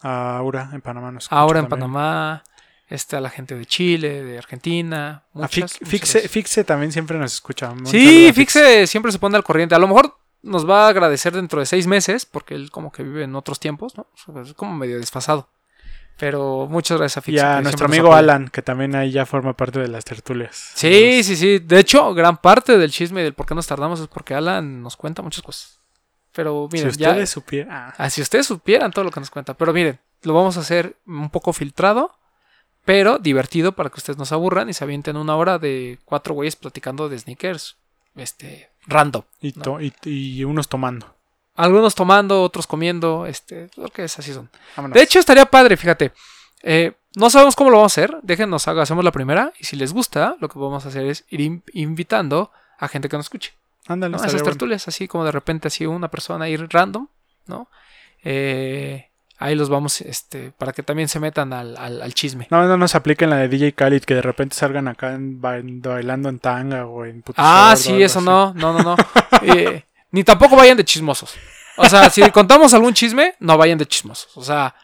A 0.00 0.36
Aura 0.36 0.70
en 0.72 0.80
Panamá 0.80 1.10
nos 1.10 1.24
escucha 1.24 1.40
Ahora 1.40 1.58
en 1.60 1.66
también. 1.68 1.90
Panamá, 1.92 2.44
este, 2.88 3.16
a 3.16 3.20
la 3.20 3.30
gente 3.30 3.56
de 3.56 3.66
Chile, 3.66 4.22
de 4.22 4.38
Argentina. 4.38 5.24
A 5.34 5.38
Muchas, 5.38 5.56
muchas 5.80 5.88
Fixe, 5.88 6.12
gracias. 6.12 6.30
Fixe 6.32 6.64
también 6.64 6.92
siempre 6.92 7.18
nos 7.18 7.34
escucha. 7.34 7.70
Un 7.70 7.84
Sí, 7.86 8.28
a 8.28 8.32
Fixe 8.32 8.86
siempre 8.86 9.10
se 9.10 9.18
pone 9.18 9.36
al 9.36 9.42
corriente. 9.42 9.74
A 9.74 9.78
lo 9.80 9.88
mejor 9.88 10.16
nos 10.42 10.68
va 10.68 10.86
a 10.86 10.88
agradecer 10.88 11.32
dentro 11.34 11.60
de 11.60 11.66
seis 11.66 11.86
meses, 11.86 12.26
porque 12.26 12.54
él 12.54 12.70
como 12.70 12.92
que 12.92 13.02
vive 13.02 13.24
en 13.24 13.34
otros 13.34 13.60
tiempos, 13.60 13.94
¿no? 13.96 14.06
Es 14.42 14.54
como 14.54 14.74
medio 14.74 14.98
desfasado. 14.98 15.48
Pero 16.18 16.66
muchas 16.68 16.98
gracias 16.98 17.18
a 17.18 17.20
Fix. 17.22 17.36
Y 17.36 17.38
a 17.38 17.60
nuestro 17.60 17.86
amigo. 17.86 18.12
Alan, 18.12 18.48
que 18.48 18.60
también 18.60 18.96
ahí 18.96 19.12
ya 19.12 19.24
forma 19.24 19.52
parte 19.56 19.78
de 19.78 19.86
las 19.86 20.04
tertulias. 20.04 20.72
Sí, 20.74 21.22
sí, 21.22 21.36
sí. 21.36 21.60
De 21.60 21.78
hecho, 21.78 22.12
gran 22.12 22.38
parte 22.38 22.76
del 22.76 22.90
chisme 22.90 23.20
y 23.20 23.24
del 23.24 23.34
por 23.34 23.46
qué 23.46 23.54
nos 23.54 23.68
tardamos 23.68 24.00
es 24.00 24.08
porque 24.08 24.34
Alan 24.34 24.82
nos 24.82 24.96
cuenta 24.96 25.22
muchas 25.22 25.42
cosas. 25.42 25.78
Pero 26.32 26.68
miren, 26.72 26.92
si 26.92 26.98
ya. 26.98 27.10
ustedes 27.10 27.30
supieran. 27.30 27.72
ah, 27.72 27.94
Ah, 27.98 28.10
si 28.10 28.20
ustedes 28.20 28.46
supieran 28.46 28.90
todo 28.90 29.04
lo 29.04 29.12
que 29.12 29.20
nos 29.20 29.30
cuenta. 29.30 29.54
Pero 29.54 29.72
miren, 29.72 30.00
lo 30.22 30.34
vamos 30.34 30.56
a 30.56 30.60
hacer 30.60 30.96
un 31.06 31.30
poco 31.30 31.52
filtrado, 31.52 32.12
pero 32.84 33.18
divertido 33.18 33.72
para 33.72 33.88
que 33.90 33.98
ustedes 33.98 34.18
no 34.18 34.24
se 34.24 34.34
aburran 34.34 34.68
y 34.68 34.72
se 34.72 34.82
avienten 34.82 35.16
una 35.16 35.36
hora 35.36 35.58
de 35.60 36.00
cuatro 36.04 36.34
güeyes 36.34 36.56
platicando 36.56 37.08
de 37.08 37.18
sneakers. 37.20 37.76
Este, 38.18 38.70
random. 38.86 39.22
y, 39.40 39.52
¿no? 39.56 39.62
to- 39.62 39.80
y- 39.80 39.92
y 40.04 40.44
unos 40.44 40.68
tomando. 40.68 41.14
Algunos 41.54 41.94
tomando, 41.94 42.42
otros 42.42 42.66
comiendo, 42.66 43.26
este, 43.26 43.68
lo 43.76 43.88
que 43.88 44.04
es 44.04 44.18
así 44.18 44.32
son. 44.32 44.48
Vámonos. 44.76 44.94
De 44.94 45.02
hecho, 45.02 45.18
estaría 45.18 45.46
padre, 45.46 45.76
fíjate. 45.76 46.12
Eh, 46.62 46.92
no 47.16 47.30
sabemos 47.30 47.56
cómo 47.56 47.70
lo 47.70 47.78
vamos 47.78 47.96
a 47.98 48.00
hacer. 48.00 48.16
Déjenos, 48.22 48.68
haga- 48.68 48.82
hacemos 48.82 49.04
la 49.04 49.10
primera. 49.12 49.52
Y 49.58 49.64
si 49.64 49.74
les 49.76 49.92
gusta, 49.92 50.36
lo 50.40 50.48
que 50.48 50.58
vamos 50.58 50.84
a 50.84 50.88
hacer 50.88 51.06
es 51.06 51.24
ir 51.30 51.40
in- 51.40 51.62
invitando 51.72 52.52
a 52.78 52.86
gente 52.88 53.08
que 53.08 53.16
nos 53.16 53.26
escuche. 53.26 53.54
Ándale, 53.88 54.12
¿no? 54.12 54.18
Esas 54.18 54.32
bueno. 54.34 54.44
tertulias, 54.44 54.86
así 54.86 55.08
como 55.08 55.24
de 55.24 55.32
repente, 55.32 55.66
así 55.68 55.84
una 55.86 56.08
persona 56.08 56.48
ir 56.48 56.68
random, 56.70 57.08
¿no? 57.46 57.68
Eh, 58.22 59.07
ahí 59.38 59.54
los 59.54 59.68
vamos, 59.68 60.00
este, 60.00 60.52
para 60.58 60.72
que 60.72 60.82
también 60.82 61.08
se 61.08 61.20
metan 61.20 61.52
al, 61.52 61.76
al- 61.76 62.02
al 62.02 62.14
chisme. 62.14 62.46
No, 62.50 62.66
no 62.66 62.76
nos 62.76 62.94
apliquen 62.94 63.30
la 63.30 63.36
de 63.36 63.48
DJ 63.48 63.72
Khaled, 63.72 64.02
que 64.04 64.14
de 64.14 64.22
repente 64.22 64.56
salgan 64.56 64.88
acá 64.88 65.14
en- 65.14 65.40
bailando 65.40 66.28
en 66.28 66.38
tanga 66.38 66.86
o 66.86 67.04
en 67.04 67.22
Ah, 67.36 67.74
sí, 67.76 68.02
eso 68.02 68.18
así. 68.18 68.26
no, 68.26 68.52
no, 68.54 68.72
no, 68.72 68.82
no. 68.82 68.96
Eh, 69.42 69.84
ni 70.10 70.24
tampoco 70.24 70.56
vayan 70.56 70.76
de 70.76 70.84
chismosos. 70.84 71.34
O 71.76 71.88
sea, 71.88 72.10
si 72.10 72.28
contamos 72.32 72.74
algún 72.74 72.92
chisme, 72.94 73.34
no 73.38 73.56
vayan 73.56 73.78
de 73.78 73.86
chismosos. 73.86 74.36
O 74.36 74.42
sea, 74.42 74.74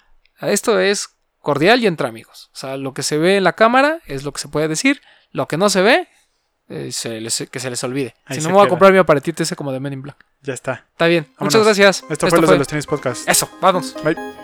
esto 0.40 0.78
es 0.78 1.08
cordial 1.40 1.80
y 1.82 1.86
entre 1.88 2.06
amigos. 2.06 2.50
O 2.54 2.56
sea, 2.56 2.76
lo 2.76 2.94
que 2.94 3.02
se 3.02 3.18
ve 3.18 3.36
en 3.38 3.44
la 3.44 3.54
cámara 3.54 3.98
es 4.06 4.22
lo 4.22 4.32
que 4.32 4.40
se 4.40 4.46
puede 4.48 4.68
decir. 4.68 5.00
Lo 5.32 5.48
que 5.48 5.56
no 5.56 5.68
se 5.70 5.82
ve, 5.82 6.08
eh, 6.68 6.92
se 6.92 7.20
les- 7.20 7.48
que 7.50 7.58
se 7.58 7.68
les 7.68 7.82
olvide. 7.82 8.14
Ahí 8.26 8.36
si 8.36 8.42
no 8.44 8.50
me 8.50 8.54
voy 8.54 8.66
a 8.66 8.68
comprar 8.68 8.92
mi 8.92 8.98
aparatito 8.98 9.42
ese 9.42 9.56
como 9.56 9.72
de 9.72 9.80
Men 9.80 9.94
in 9.94 10.02
Black. 10.02 10.24
Ya 10.42 10.54
está. 10.54 10.84
Está 10.92 11.06
bien. 11.06 11.26
Muchas 11.40 11.64
gracias. 11.64 12.04
Esto, 12.08 12.28
fue 12.28 12.40
los 12.40 12.50
de 12.50 12.58
los 12.58 12.68
tenis 12.68 12.86
podcast. 12.86 13.28
Eso, 13.28 13.50
vamos. 13.60 13.96
Bye. 14.04 14.43